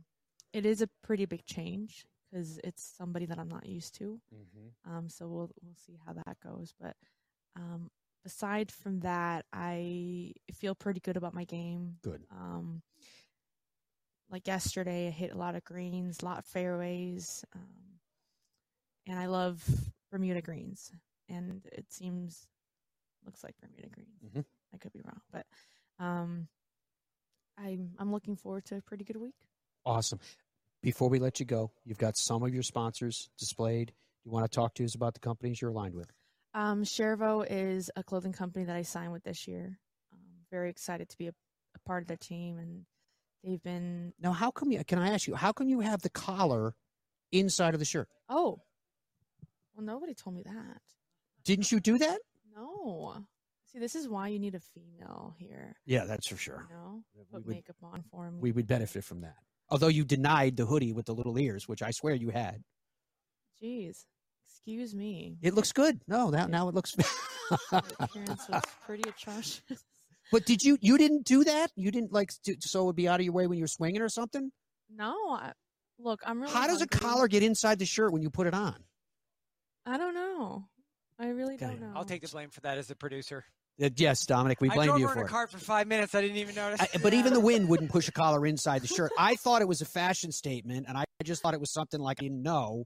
it 0.53 0.65
is 0.65 0.81
a 0.81 0.89
pretty 1.03 1.25
big 1.25 1.45
change 1.45 2.05
because 2.29 2.59
it's 2.63 2.83
somebody 2.97 3.25
that 3.25 3.39
I'm 3.39 3.49
not 3.49 3.65
used 3.65 3.95
to. 3.95 4.19
Mm-hmm. 4.33 4.91
Um, 4.91 5.09
so 5.09 5.27
we'll 5.27 5.51
we'll 5.61 5.75
see 5.75 5.97
how 6.05 6.13
that 6.13 6.37
goes. 6.43 6.73
But 6.79 6.95
um, 7.55 7.89
aside 8.25 8.71
from 8.71 8.99
that, 8.99 9.45
I 9.53 10.33
feel 10.53 10.75
pretty 10.75 10.99
good 10.99 11.17
about 11.17 11.33
my 11.33 11.45
game. 11.45 11.95
Good. 12.03 12.23
Um, 12.31 12.81
like 14.29 14.47
yesterday, 14.47 15.07
I 15.07 15.11
hit 15.11 15.31
a 15.31 15.37
lot 15.37 15.55
of 15.55 15.63
greens, 15.63 16.19
a 16.21 16.25
lot 16.25 16.37
of 16.37 16.45
fairways, 16.45 17.43
um, 17.55 17.99
and 19.07 19.17
I 19.17 19.25
love 19.25 19.63
Bermuda 20.11 20.41
greens 20.41 20.91
and 21.29 21.61
it 21.71 21.91
seems 21.91 22.47
looks 23.25 23.43
like 23.43 23.55
Bermuda 23.61 23.89
green. 23.89 24.07
Mm-hmm. 24.25 24.41
I 24.73 24.77
could 24.77 24.93
be 24.93 25.01
wrong, 25.03 25.21
but 25.31 25.45
um, 25.99 26.47
I'm 27.57 27.91
I'm 27.99 28.11
looking 28.11 28.35
forward 28.35 28.65
to 28.65 28.77
a 28.77 28.81
pretty 28.81 29.03
good 29.03 29.17
week. 29.17 29.35
Awesome. 29.85 30.19
Before 30.81 31.09
we 31.09 31.19
let 31.19 31.39
you 31.39 31.45
go, 31.45 31.71
you've 31.83 31.97
got 31.97 32.17
some 32.17 32.43
of 32.43 32.53
your 32.53 32.63
sponsors 32.63 33.29
displayed. 33.37 33.87
Do 33.87 34.29
you 34.29 34.31
want 34.31 34.49
to 34.49 34.55
talk 34.55 34.75
to 34.75 34.85
us 34.85 34.95
about 34.95 35.13
the 35.13 35.19
companies 35.19 35.61
you're 35.61 35.71
aligned 35.71 35.95
with? 35.95 36.11
Um, 36.53 36.83
Chervo 36.83 37.45
is 37.47 37.91
a 37.95 38.03
clothing 38.03 38.33
company 38.33 38.65
that 38.65 38.75
I 38.75 38.81
signed 38.81 39.11
with 39.11 39.23
this 39.23 39.47
year. 39.47 39.79
Um, 40.13 40.19
very 40.49 40.69
excited 40.69 41.09
to 41.09 41.17
be 41.17 41.27
a, 41.27 41.33
a 41.75 41.79
part 41.85 42.03
of 42.03 42.07
their 42.07 42.17
team, 42.17 42.57
and 42.57 42.85
they've 43.43 43.61
been. 43.61 44.13
Now, 44.19 44.31
how 44.31 44.51
come 44.51 44.71
you? 44.71 44.83
Can 44.83 44.99
I 44.99 45.09
ask 45.09 45.27
you? 45.27 45.35
How 45.35 45.51
come 45.51 45.67
you 45.67 45.81
have 45.81 46.01
the 46.01 46.09
collar 46.09 46.75
inside 47.31 47.73
of 47.73 47.79
the 47.79 47.85
shirt? 47.85 48.07
Oh, 48.29 48.61
well, 49.75 49.85
nobody 49.85 50.13
told 50.13 50.35
me 50.35 50.43
that. 50.43 50.81
Didn't 51.49 51.71
you 51.71 51.79
do 51.79 51.97
that? 51.97 52.19
No. 52.55 53.25
See, 53.65 53.79
this 53.79 53.95
is 53.95 54.07
why 54.07 54.27
you 54.27 54.37
need 54.37 54.53
a 54.53 54.59
female 54.59 55.33
here. 55.39 55.75
Yeah, 55.83 56.05
that's 56.05 56.27
for 56.27 56.37
sure. 56.37 56.67
You 56.69 56.75
know, 56.75 57.03
put 57.31 57.43
would- 57.47 57.55
makeup 57.55 57.75
on 57.81 58.03
for 58.11 58.29
me. 58.29 58.37
We 58.39 58.51
would 58.51 58.67
benefit 58.67 59.03
from 59.03 59.21
that. 59.21 59.37
Although 59.67 59.87
you 59.87 60.05
denied 60.05 60.57
the 60.57 60.67
hoodie 60.67 60.93
with 60.93 61.07
the 61.07 61.15
little 61.15 61.39
ears, 61.39 61.67
which 61.67 61.81
I 61.81 61.89
swear 61.89 62.13
you 62.13 62.29
had. 62.29 62.61
Jeez, 63.59 64.05
excuse 64.47 64.93
me. 64.93 65.37
It 65.41 65.55
looks 65.55 65.71
good. 65.71 65.99
No, 66.07 66.29
now 66.29 66.45
now 66.45 66.69
it 66.69 66.75
looks. 66.75 66.95
Appearance 67.71 68.47
was 68.47 68.63
pretty 68.85 69.09
atrocious. 69.09 69.83
but 70.31 70.45
did 70.45 70.61
you 70.61 70.77
you 70.81 70.99
didn't 70.99 71.25
do 71.25 71.43
that? 71.45 71.71
You 71.75 71.89
didn't 71.89 72.13
like 72.13 72.29
to, 72.43 72.57
so 72.59 72.83
it 72.83 72.85
would 72.85 72.95
be 72.95 73.07
out 73.07 73.19
of 73.19 73.23
your 73.25 73.33
way 73.33 73.47
when 73.47 73.57
you're 73.57 73.67
swinging 73.67 74.03
or 74.03 74.09
something? 74.09 74.51
No, 74.87 75.15
I, 75.31 75.53
look, 75.97 76.19
I'm 76.27 76.41
really. 76.41 76.53
How 76.53 76.67
does 76.67 76.83
a 76.83 76.87
collar 76.87 77.27
get 77.27 77.41
inside 77.41 77.79
the 77.79 77.87
shirt 77.87 78.13
when 78.13 78.21
you 78.21 78.29
put 78.29 78.45
it 78.45 78.53
on? 78.53 78.75
I 79.87 79.97
don't 79.97 80.13
know. 80.13 80.65
I 81.19 81.27
really 81.29 81.57
don't 81.57 81.81
know. 81.81 81.91
I'll 81.95 82.05
take 82.05 82.21
the 82.21 82.27
blame 82.29 82.49
for 82.49 82.61
that 82.61 82.77
as 82.77 82.87
the 82.87 82.95
producer. 82.95 83.43
Uh, 83.81 83.89
yes, 83.95 84.25
Dominic, 84.25 84.59
we 84.61 84.69
I 84.69 84.73
blame 84.75 84.87
drove 84.87 84.99
you 84.99 85.07
her 85.07 85.13
in 85.13 85.17
for 85.19 85.23
a 85.23 85.25
it. 85.25 85.29
cart 85.29 85.51
for 85.51 85.57
five 85.57 85.87
minutes. 85.87 86.13
I 86.15 86.21
didn't 86.21 86.37
even 86.37 86.55
notice. 86.55 86.81
I, 86.81 86.97
but 87.01 87.13
even 87.13 87.33
the 87.33 87.39
wind 87.39 87.69
wouldn't 87.69 87.89
push 87.91 88.07
a 88.07 88.11
collar 88.11 88.45
inside 88.45 88.81
the 88.81 88.87
shirt. 88.87 89.11
I 89.17 89.35
thought 89.35 89.61
it 89.61 89.67
was 89.67 89.81
a 89.81 89.85
fashion 89.85 90.31
statement, 90.31 90.85
and 90.87 90.97
I 90.97 91.05
just 91.23 91.41
thought 91.41 91.53
it 91.53 91.59
was 91.59 91.71
something 91.71 91.99
like 91.99 92.17
I 92.19 92.23
didn't 92.23 92.41
know. 92.43 92.85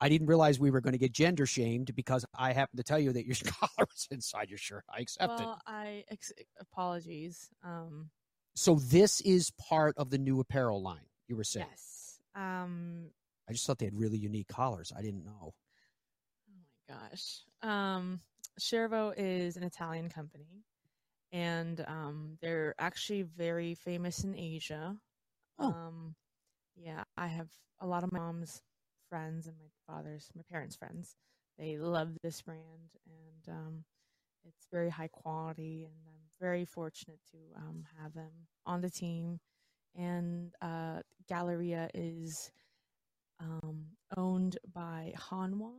I 0.00 0.08
didn't 0.08 0.26
realize 0.26 0.58
we 0.58 0.70
were 0.72 0.80
going 0.80 0.92
to 0.94 0.98
get 0.98 1.12
gender 1.12 1.46
shamed 1.46 1.94
because 1.94 2.24
I 2.36 2.52
happened 2.52 2.78
to 2.78 2.82
tell 2.84 2.98
you 2.98 3.12
that 3.12 3.24
your 3.24 3.36
collar 3.44 3.86
was 3.88 4.08
inside 4.10 4.48
your 4.50 4.58
shirt. 4.58 4.84
I 4.92 5.00
accept 5.00 5.40
it. 5.40 5.44
well, 5.44 5.60
I 5.66 6.04
ex- 6.10 6.32
apologies. 6.60 7.48
Um, 7.64 8.10
So 8.56 8.74
this 8.76 9.20
is 9.20 9.52
part 9.52 9.96
of 9.96 10.10
the 10.10 10.18
new 10.18 10.40
apparel 10.40 10.82
line. 10.82 11.06
You 11.28 11.36
were 11.36 11.44
saying. 11.44 11.66
yes. 11.70 12.18
Um, 12.34 13.10
I 13.48 13.52
just 13.52 13.64
thought 13.66 13.78
they 13.78 13.84
had 13.86 13.94
really 13.98 14.18
unique 14.18 14.48
collars. 14.48 14.92
I 14.96 15.02
didn't 15.02 15.24
know. 15.24 15.54
Gosh. 16.88 17.42
Um, 17.62 18.20
Chervo 18.60 19.14
is 19.16 19.56
an 19.56 19.62
Italian 19.62 20.08
company, 20.08 20.64
and 21.32 21.84
um, 21.86 22.38
they're 22.40 22.74
actually 22.78 23.22
very 23.22 23.74
famous 23.74 24.24
in 24.24 24.36
Asia. 24.36 24.96
Oh. 25.58 25.68
Um, 25.68 26.14
yeah, 26.76 27.04
I 27.16 27.26
have 27.26 27.48
a 27.80 27.86
lot 27.86 28.04
of 28.04 28.12
my 28.12 28.18
mom's 28.18 28.62
friends 29.08 29.46
and 29.46 29.56
my 29.58 29.68
father's, 29.86 30.30
my 30.34 30.42
parents' 30.50 30.76
friends. 30.76 31.16
They 31.58 31.76
love 31.76 32.16
this 32.22 32.42
brand, 32.42 32.90
and 33.06 33.54
um, 33.54 33.84
it's 34.44 34.66
very 34.72 34.90
high 34.90 35.08
quality. 35.08 35.84
And 35.84 35.94
I'm 36.06 36.30
very 36.40 36.64
fortunate 36.64 37.20
to 37.32 37.38
um, 37.56 37.84
have 38.00 38.14
them 38.14 38.30
on 38.66 38.80
the 38.80 38.90
team. 38.90 39.38
And 39.94 40.52
uh, 40.62 41.00
Galleria 41.28 41.90
is 41.94 42.50
um, 43.40 43.84
owned 44.16 44.58
by 44.72 45.12
Hanwha, 45.30 45.72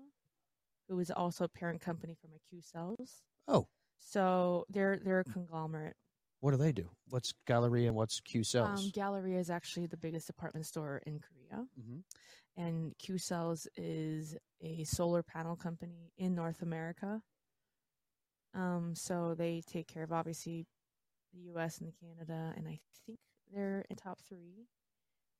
who 0.90 1.00
is 1.00 1.12
also 1.12 1.46
a 1.46 1.50
parent 1.50 1.82
company 1.82 2.16
for 2.20 2.28
my 2.28 2.38
Q 2.50 2.62
cells. 2.62 3.22
Oh. 3.48 3.68
So 4.00 4.66
they're 4.70 5.00
they're 5.04 5.22
a 5.22 5.24
conglomerate. 5.24 5.96
What 6.42 6.52
do 6.52 6.58
they 6.58 6.74
do? 6.74 6.90
What's 7.10 7.34
Galleria 7.48 7.88
and 7.88 7.96
what's 7.96 8.20
Q 8.20 8.44
Cells? 8.44 8.84
Um, 8.84 8.90
Galleria 8.94 9.40
is 9.40 9.50
actually 9.50 9.86
the 9.88 9.96
biggest 9.96 10.28
department 10.28 10.66
store 10.66 11.02
in 11.06 11.20
Korea, 11.22 11.66
Mhm. 11.80 12.04
and 12.58 12.98
Q 12.98 13.18
Cells 13.18 13.66
is 13.78 14.36
a 14.60 14.84
solar 14.84 15.24
panel 15.24 15.56
company 15.56 16.12
in 16.18 16.36
North 16.36 16.62
America. 16.62 17.22
Um, 18.54 18.94
so 18.94 19.36
they 19.36 19.62
take 19.62 19.88
care 19.88 20.04
of 20.04 20.12
obviously 20.12 20.68
the 21.34 21.40
U.S. 21.54 21.80
and 21.80 21.88
the 21.88 21.94
Canada, 21.94 22.54
and 22.58 22.68
I 22.68 22.80
think 23.06 23.20
they're 23.52 23.86
in 23.90 23.96
top 23.96 24.20
three 24.20 24.68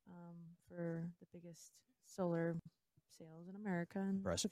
um, 0.08 0.56
for 0.68 1.10
the 1.20 1.26
biggest 1.32 1.70
solar 2.06 2.56
sales 3.18 3.46
in 3.48 3.54
America. 3.56 3.98
And, 3.98 4.16
Impressive. 4.18 4.50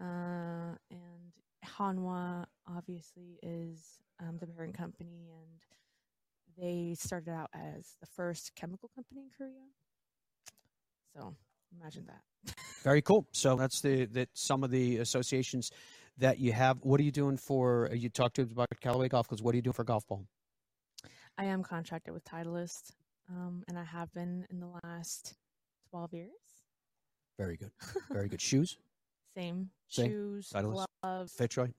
Uh, 0.00 0.76
and 0.90 1.32
Hanwha 1.64 2.46
obviously 2.68 3.38
is 3.42 3.98
um, 4.20 4.38
the 4.38 4.46
parent 4.46 4.76
company, 4.76 5.30
and 5.30 5.60
they 6.56 6.94
started 6.94 7.30
out 7.30 7.50
as 7.54 7.96
the 8.00 8.06
first 8.06 8.54
chemical 8.54 8.90
company 8.94 9.22
in 9.22 9.30
Korea. 9.36 9.64
So 11.14 11.34
imagine 11.80 12.06
that. 12.06 12.54
Very 12.84 13.02
cool. 13.02 13.26
So 13.32 13.56
that's 13.56 13.80
the 13.80 14.06
that 14.06 14.28
some 14.34 14.62
of 14.62 14.70
the 14.70 14.98
associations 14.98 15.70
that 16.18 16.38
you 16.38 16.52
have. 16.52 16.78
What 16.82 17.00
are 17.00 17.04
you 17.04 17.12
doing 17.12 17.36
for? 17.36 17.90
You 17.92 18.08
talked 18.08 18.36
to 18.36 18.42
us 18.42 18.52
about 18.52 18.68
Callaway 18.80 19.08
Golf 19.08 19.28
Clubs. 19.28 19.42
What 19.42 19.54
are 19.54 19.56
you 19.56 19.62
doing 19.62 19.74
for 19.74 19.84
golf 19.84 20.06
ball? 20.06 20.26
I 21.36 21.44
am 21.44 21.62
contracted 21.62 22.12
with 22.12 22.24
Titleist, 22.24 22.92
um, 23.30 23.62
and 23.68 23.78
I 23.78 23.84
have 23.84 24.12
been 24.12 24.44
in 24.50 24.58
the 24.58 24.68
last 24.82 25.34
12 25.90 26.12
years. 26.12 26.30
Very 27.38 27.56
good. 27.56 27.70
Very 28.10 28.28
good. 28.28 28.40
Shoes. 28.40 28.76
Same, 29.36 29.70
Same? 29.88 30.10
shoes, 30.10 30.50
Titleist? 30.54 30.84
gloves. 31.02 31.34
FootJoy. 31.38 31.72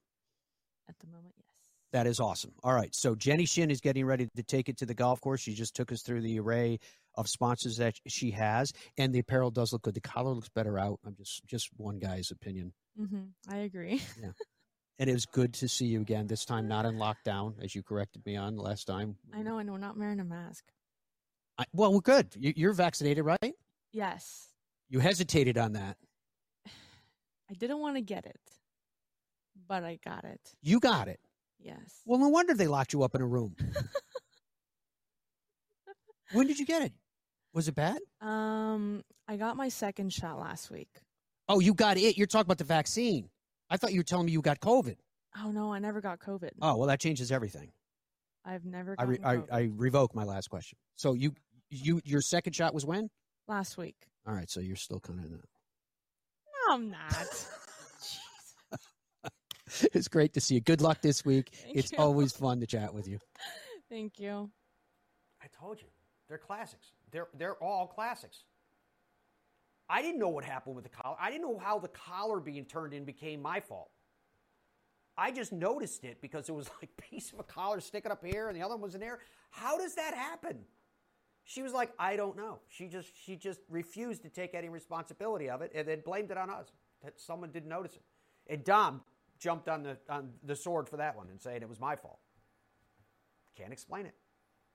At 0.87 0.97
the 0.99 1.07
moment, 1.07 1.33
yes. 1.37 1.45
That 1.91 2.07
is 2.07 2.19
awesome. 2.19 2.51
All 2.63 2.73
right. 2.73 2.93
So 2.95 3.15
Jenny 3.15 3.45
Shin 3.45 3.71
is 3.71 3.81
getting 3.81 4.05
ready 4.05 4.27
to 4.35 4.43
take 4.43 4.69
it 4.69 4.77
to 4.77 4.85
the 4.85 4.93
golf 4.93 5.21
course. 5.21 5.41
She 5.41 5.53
just 5.53 5.75
took 5.75 5.91
us 5.91 6.01
through 6.01 6.21
the 6.21 6.39
array 6.39 6.79
of 7.15 7.27
sponsors 7.27 7.77
that 7.77 7.95
she 8.07 8.31
has, 8.31 8.71
and 8.97 9.13
the 9.13 9.19
apparel 9.19 9.51
does 9.51 9.73
look 9.73 9.81
good. 9.81 9.95
The 9.95 10.01
collar 10.01 10.31
looks 10.33 10.49
better 10.49 10.77
out. 10.79 10.99
I'm 11.05 11.15
just 11.15 11.45
just 11.47 11.69
one 11.77 11.97
guy's 11.99 12.31
opinion. 12.31 12.73
hmm 12.97 13.23
I 13.49 13.57
agree. 13.57 14.01
Yeah. 14.21 14.31
And 15.01 15.09
it 15.09 15.13
was 15.13 15.25
good 15.25 15.53
to 15.55 15.69
see 15.69 15.85
you 15.85 16.01
again. 16.01 16.27
This 16.27 16.43
time 16.43 16.67
not 16.67 16.85
in 16.85 16.95
lockdown, 16.95 17.53
as 17.63 17.73
you 17.73 17.81
corrected 17.81 18.25
me 18.25 18.35
on 18.35 18.57
last 18.57 18.85
time. 18.85 19.15
I 19.33 19.41
know, 19.43 19.57
and 19.57 19.71
we're 19.71 19.77
not 19.77 19.97
wearing 19.97 20.19
a 20.19 20.25
mask. 20.25 20.65
I, 21.57 21.63
well, 21.71 21.93
we're 21.93 22.01
good. 22.01 22.27
You, 22.37 22.51
you're 22.55 22.73
vaccinated, 22.73 23.23
right? 23.23 23.53
Yes, 23.93 24.49
You 24.89 24.99
hesitated 24.99 25.57
on 25.57 25.71
that. 25.73 25.95
I 27.49 27.53
didn't 27.53 27.79
want 27.79 27.95
to 27.95 28.01
get 28.01 28.25
it, 28.25 28.39
but 29.67 29.83
I 29.83 29.99
got 30.03 30.23
it. 30.23 30.39
You 30.61 30.79
got 30.79 31.07
it. 31.07 31.19
Yes. 31.59 32.01
Well, 32.05 32.19
no 32.19 32.29
wonder 32.29 32.53
they 32.53 32.67
locked 32.67 32.93
you 32.93 33.03
up 33.03 33.15
in 33.15 33.21
a 33.21 33.25
room. 33.25 33.55
when 36.31 36.47
did 36.47 36.59
you 36.59 36.65
get 36.65 36.83
it? 36.83 36.93
Was 37.53 37.67
it 37.67 37.75
bad? 37.75 37.99
Um, 38.21 39.03
I 39.27 39.35
got 39.35 39.57
my 39.57 39.69
second 39.69 40.13
shot 40.13 40.39
last 40.39 40.69
week. 40.69 40.89
Oh, 41.47 41.59
you 41.59 41.73
got 41.73 41.97
it. 41.97 42.17
You're 42.17 42.27
talking 42.27 42.45
about 42.45 42.59
the 42.59 42.63
vaccine. 42.63 43.29
I 43.69 43.77
thought 43.77 43.91
you 43.91 43.99
were 43.99 44.03
telling 44.03 44.27
me 44.27 44.31
you 44.31 44.41
got 44.41 44.59
COVID. 44.59 44.97
Oh 45.43 45.51
no, 45.51 45.73
I 45.73 45.79
never 45.79 46.01
got 46.01 46.19
COVID. 46.19 46.51
Oh, 46.61 46.77
well, 46.77 46.87
that 46.87 46.99
changes 46.99 47.31
everything. 47.31 47.71
I've 48.45 48.65
never 48.65 48.95
I, 48.97 49.03
re- 49.03 49.19
I. 49.23 49.41
I 49.51 49.69
revoke 49.75 50.15
my 50.15 50.23
last 50.23 50.49
question. 50.49 50.77
So 50.95 51.13
you 51.13 51.33
you 51.69 52.01
your 52.05 52.21
second 52.21 52.53
shot 52.53 52.73
was 52.73 52.85
when? 52.85 53.09
last 53.47 53.77
week. 53.77 53.95
All 54.27 54.33
right, 54.33 54.49
so 54.49 54.59
you're 54.59 54.75
still 54.75 54.99
kind 54.99 55.19
of 55.19 55.25
in 55.25 55.31
that. 55.31 55.41
No, 55.41 55.58
I'm 56.69 56.91
not. 56.91 57.47
it's 59.93 60.07
great 60.07 60.33
to 60.33 60.41
see 60.41 60.55
you. 60.55 60.61
Good 60.61 60.81
luck 60.81 61.01
this 61.01 61.25
week. 61.25 61.49
Thank 61.51 61.75
it's 61.77 61.91
you. 61.91 61.97
always 61.97 62.31
fun 62.31 62.59
to 62.59 62.67
chat 62.67 62.93
with 62.93 63.07
you. 63.07 63.19
Thank 63.89 64.19
you. 64.19 64.51
I 65.41 65.47
told 65.59 65.81
you, 65.81 65.87
they're 66.27 66.37
classics. 66.37 66.91
They're 67.11 67.27
they're 67.37 67.55
all 67.55 67.87
classics. 67.87 68.43
I 69.89 70.03
didn't 70.03 70.19
know 70.19 70.29
what 70.29 70.43
happened 70.43 70.75
with 70.75 70.83
the 70.83 70.91
collar. 70.91 71.17
I 71.19 71.31
didn't 71.31 71.41
know 71.41 71.57
how 71.57 71.79
the 71.79 71.87
collar 71.87 72.39
being 72.39 72.65
turned 72.65 72.93
in 72.93 73.03
became 73.03 73.41
my 73.41 73.59
fault. 73.59 73.89
I 75.17 75.31
just 75.31 75.51
noticed 75.51 76.03
it 76.05 76.21
because 76.21 76.47
it 76.47 76.53
was 76.53 76.69
like 76.81 76.91
a 76.97 77.01
piece 77.01 77.33
of 77.33 77.39
a 77.39 77.43
collar 77.43 77.79
sticking 77.79 78.11
up 78.11 78.23
here 78.23 78.47
and 78.47 78.55
the 78.55 78.61
other 78.61 78.75
one 78.75 78.83
was 78.83 78.93
in 78.93 79.01
there. 79.01 79.19
How 79.49 79.77
does 79.77 79.95
that 79.95 80.13
happen? 80.13 80.59
She 81.49 81.61
was 81.61 81.73
like, 81.73 81.91
I 81.97 82.15
don't 82.15 82.37
know. 82.37 82.59
She 82.69 82.87
just 82.87 83.09
she 83.25 83.35
just 83.35 83.59
refused 83.69 84.21
to 84.23 84.29
take 84.29 84.53
any 84.53 84.69
responsibility 84.69 85.49
of 85.49 85.61
it 85.61 85.71
and 85.73 85.87
then 85.87 86.01
blamed 86.05 86.31
it 86.31 86.37
on 86.37 86.49
us 86.49 86.71
that 87.03 87.19
someone 87.19 87.51
didn't 87.51 87.69
notice 87.69 87.95
it. 87.95 88.03
And 88.47 88.63
Dom 88.63 89.01
jumped 89.39 89.67
on 89.67 89.83
the 89.83 89.97
on 90.09 90.29
the 90.43 90.55
sword 90.55 90.87
for 90.87 90.97
that 90.97 91.15
one 91.15 91.27
and 91.29 91.41
saying 91.41 91.61
it 91.61 91.69
was 91.69 91.79
my 91.79 91.95
fault. 91.95 92.19
Can't 93.55 93.73
explain 93.73 94.05
it 94.05 94.15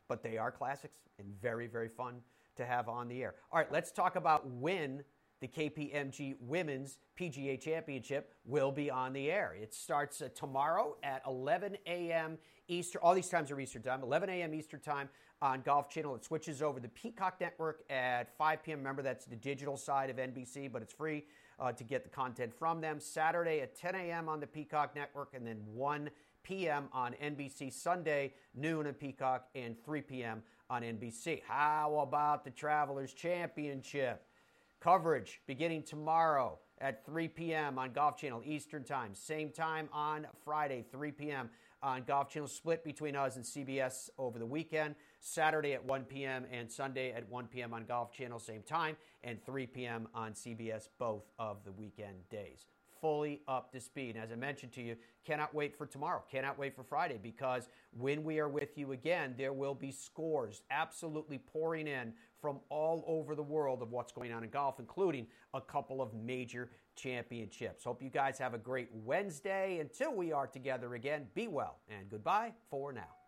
but 0.09 0.23
they 0.23 0.39
are 0.39 0.51
classics 0.51 0.99
and 1.19 1.29
very, 1.41 1.67
very 1.67 1.89
fun 1.89 2.21
to 2.57 2.65
have 2.65 2.89
on 2.89 3.09
the 3.09 3.23
air. 3.23 3.35
All 3.53 3.59
right, 3.59 3.71
let's 3.73 3.91
talk 3.91 4.17
about 4.17 4.49
when 4.49 5.03
the 5.41 5.49
KPMG 5.49 6.37
Women's 6.41 6.99
PGA 7.19 7.61
Championship 7.61 8.33
will 8.45 8.71
be 8.71 8.91
on 8.91 9.13
the 9.13 9.31
air. 9.31 9.55
It 9.61 9.75
starts 9.75 10.23
uh, 10.23 10.29
tomorrow 10.35 10.97
at 11.03 11.23
11 11.27 11.77
a.m. 11.87 12.39
Eastern. 12.69 13.01
All 13.03 13.15
these 13.15 13.29
times 13.29 13.51
are 13.51 13.61
Eastern 13.61 13.83
time. 13.83 14.03
11 14.03 14.31
a.m. 14.31 14.55
Eastern 14.55 14.81
time 14.81 15.09
on 15.43 15.61
Golf 15.63 15.89
Channel. 15.89 16.15
It 16.15 16.25
switches 16.25 16.63
over 16.63 16.79
to 16.79 16.83
the 16.83 16.89
Peacock 16.89 17.41
Network 17.41 17.83
at 17.91 18.37
5 18.37 18.63
p.m. 18.63 18.79
Remember, 18.79 19.03
that's 19.03 19.25
the 19.25 19.37
digital 19.37 19.77
side 19.77 20.11
of 20.11 20.17
NBC, 20.17 20.73
but 20.73 20.83
it's 20.83 20.93
free 20.93 21.25
uh, 21.59 21.73
to 21.73 21.85
get 21.85 22.03
the 22.05 22.11
content 22.11 22.53
from 22.55 22.81
them. 22.81 23.01
Saturday 23.01 23.61
at 23.61 23.77
10 23.77 23.95
a.m. 23.95 24.29
on 24.29 24.41
the 24.41 24.47
Peacock 24.47 24.95
Network, 24.95 25.35
and 25.35 25.47
then 25.47 25.59
1 25.73 26.11
p.m. 26.43 26.89
on 26.93 27.15
NBC 27.23 27.73
Sunday, 27.73 28.35
noon 28.55 28.87
on 28.87 28.93
Peacock, 28.95 29.49
and 29.55 29.77
3 29.85 30.01
p.m. 30.03 30.43
on 30.71 30.83
NBC. 30.83 31.43
How 31.47 31.99
about 32.01 32.45
the 32.45 32.51
Travelers 32.51 33.13
Championship? 33.13 34.23
Coverage 34.81 35.41
beginning 35.47 35.83
tomorrow 35.83 36.59
at 36.79 37.07
3 37.07 37.29
p.m. 37.29 37.79
on 37.79 37.93
Golf 37.93 38.19
Channel 38.19 38.43
Eastern 38.45 38.85
Time. 38.85 39.15
Same 39.15 39.51
time 39.51 39.89
on 39.93 40.27
Friday, 40.45 40.85
3 40.93 41.13
p.m. 41.13 41.49
on 41.83 42.03
Golf 42.03 42.29
Channel, 42.29 42.49
split 42.49 42.85
between 42.85 43.17
us 43.17 43.37
and 43.37 43.45
CBS 43.45 44.11
over 44.19 44.39
the 44.39 44.47
weekend. 44.47 44.95
Saturday 45.27 45.73
at 45.73 45.85
1 45.85 46.05
p.m. 46.05 46.45
and 46.53 46.71
Sunday 46.71 47.13
at 47.13 47.27
1 47.31 47.47
p.m. 47.47 47.73
on 47.73 47.87
Golf 47.87 48.13
Channel, 48.13 48.39
same 48.39 48.63
time, 48.63 48.97
and 49.23 49.43
3 49.45 49.67
p.m. 49.67 50.07
on 50.15 50.33
CBS 50.33 50.89
both 50.99 51.25
of 51.39 51.65
the 51.65 51.73
weekend 51.73 52.29
days 52.29 52.67
fully 53.01 53.43
up 53.49 53.71
to 53.71 53.79
speed. 53.79 54.15
And 54.15 54.25
as 54.25 54.33
I 54.33 54.37
mentioned 54.37 54.73
to 54.73 54.83
you, 54.83 54.97
cannot 55.27 55.55
wait 55.55 55.77
for 55.77 55.85
tomorrow, 55.85 56.23
cannot 56.31 56.59
wait 56.59 56.75
for 56.75 56.83
Friday, 56.83 57.19
because 57.23 57.69
when 57.93 58.25
we 58.25 58.39
are 58.39 58.49
with 58.49 58.79
you 58.79 58.93
again, 58.93 59.35
there 59.37 59.53
will 59.53 59.75
be 59.75 59.91
scores 59.91 60.63
absolutely 60.71 61.37
pouring 61.37 61.87
in 61.87 62.15
from 62.41 62.61
all 62.71 63.05
over 63.07 63.35
the 63.35 63.43
world 63.43 63.83
of 63.83 63.91
what's 63.91 64.11
going 64.11 64.33
on 64.33 64.43
in 64.43 64.49
golf, 64.49 64.81
including 64.81 65.27
a 65.53 65.61
couple 65.61 66.01
of 66.01 66.15
major 66.15 66.71
championships. 66.97 67.85
Hope 67.85 68.03
you 68.03 68.09
guys 68.09 68.39
have 68.39 68.55
a 68.55 68.59
great 68.59 68.89
Wednesday. 68.93 69.81
Until 69.81 70.15
we 70.15 70.33
are 70.33 70.47
together 70.47 70.95
again, 70.95 71.27
be 71.35 71.47
well 71.47 71.81
and 71.91 72.09
goodbye 72.09 72.55
for 72.71 72.91
now. 72.91 73.24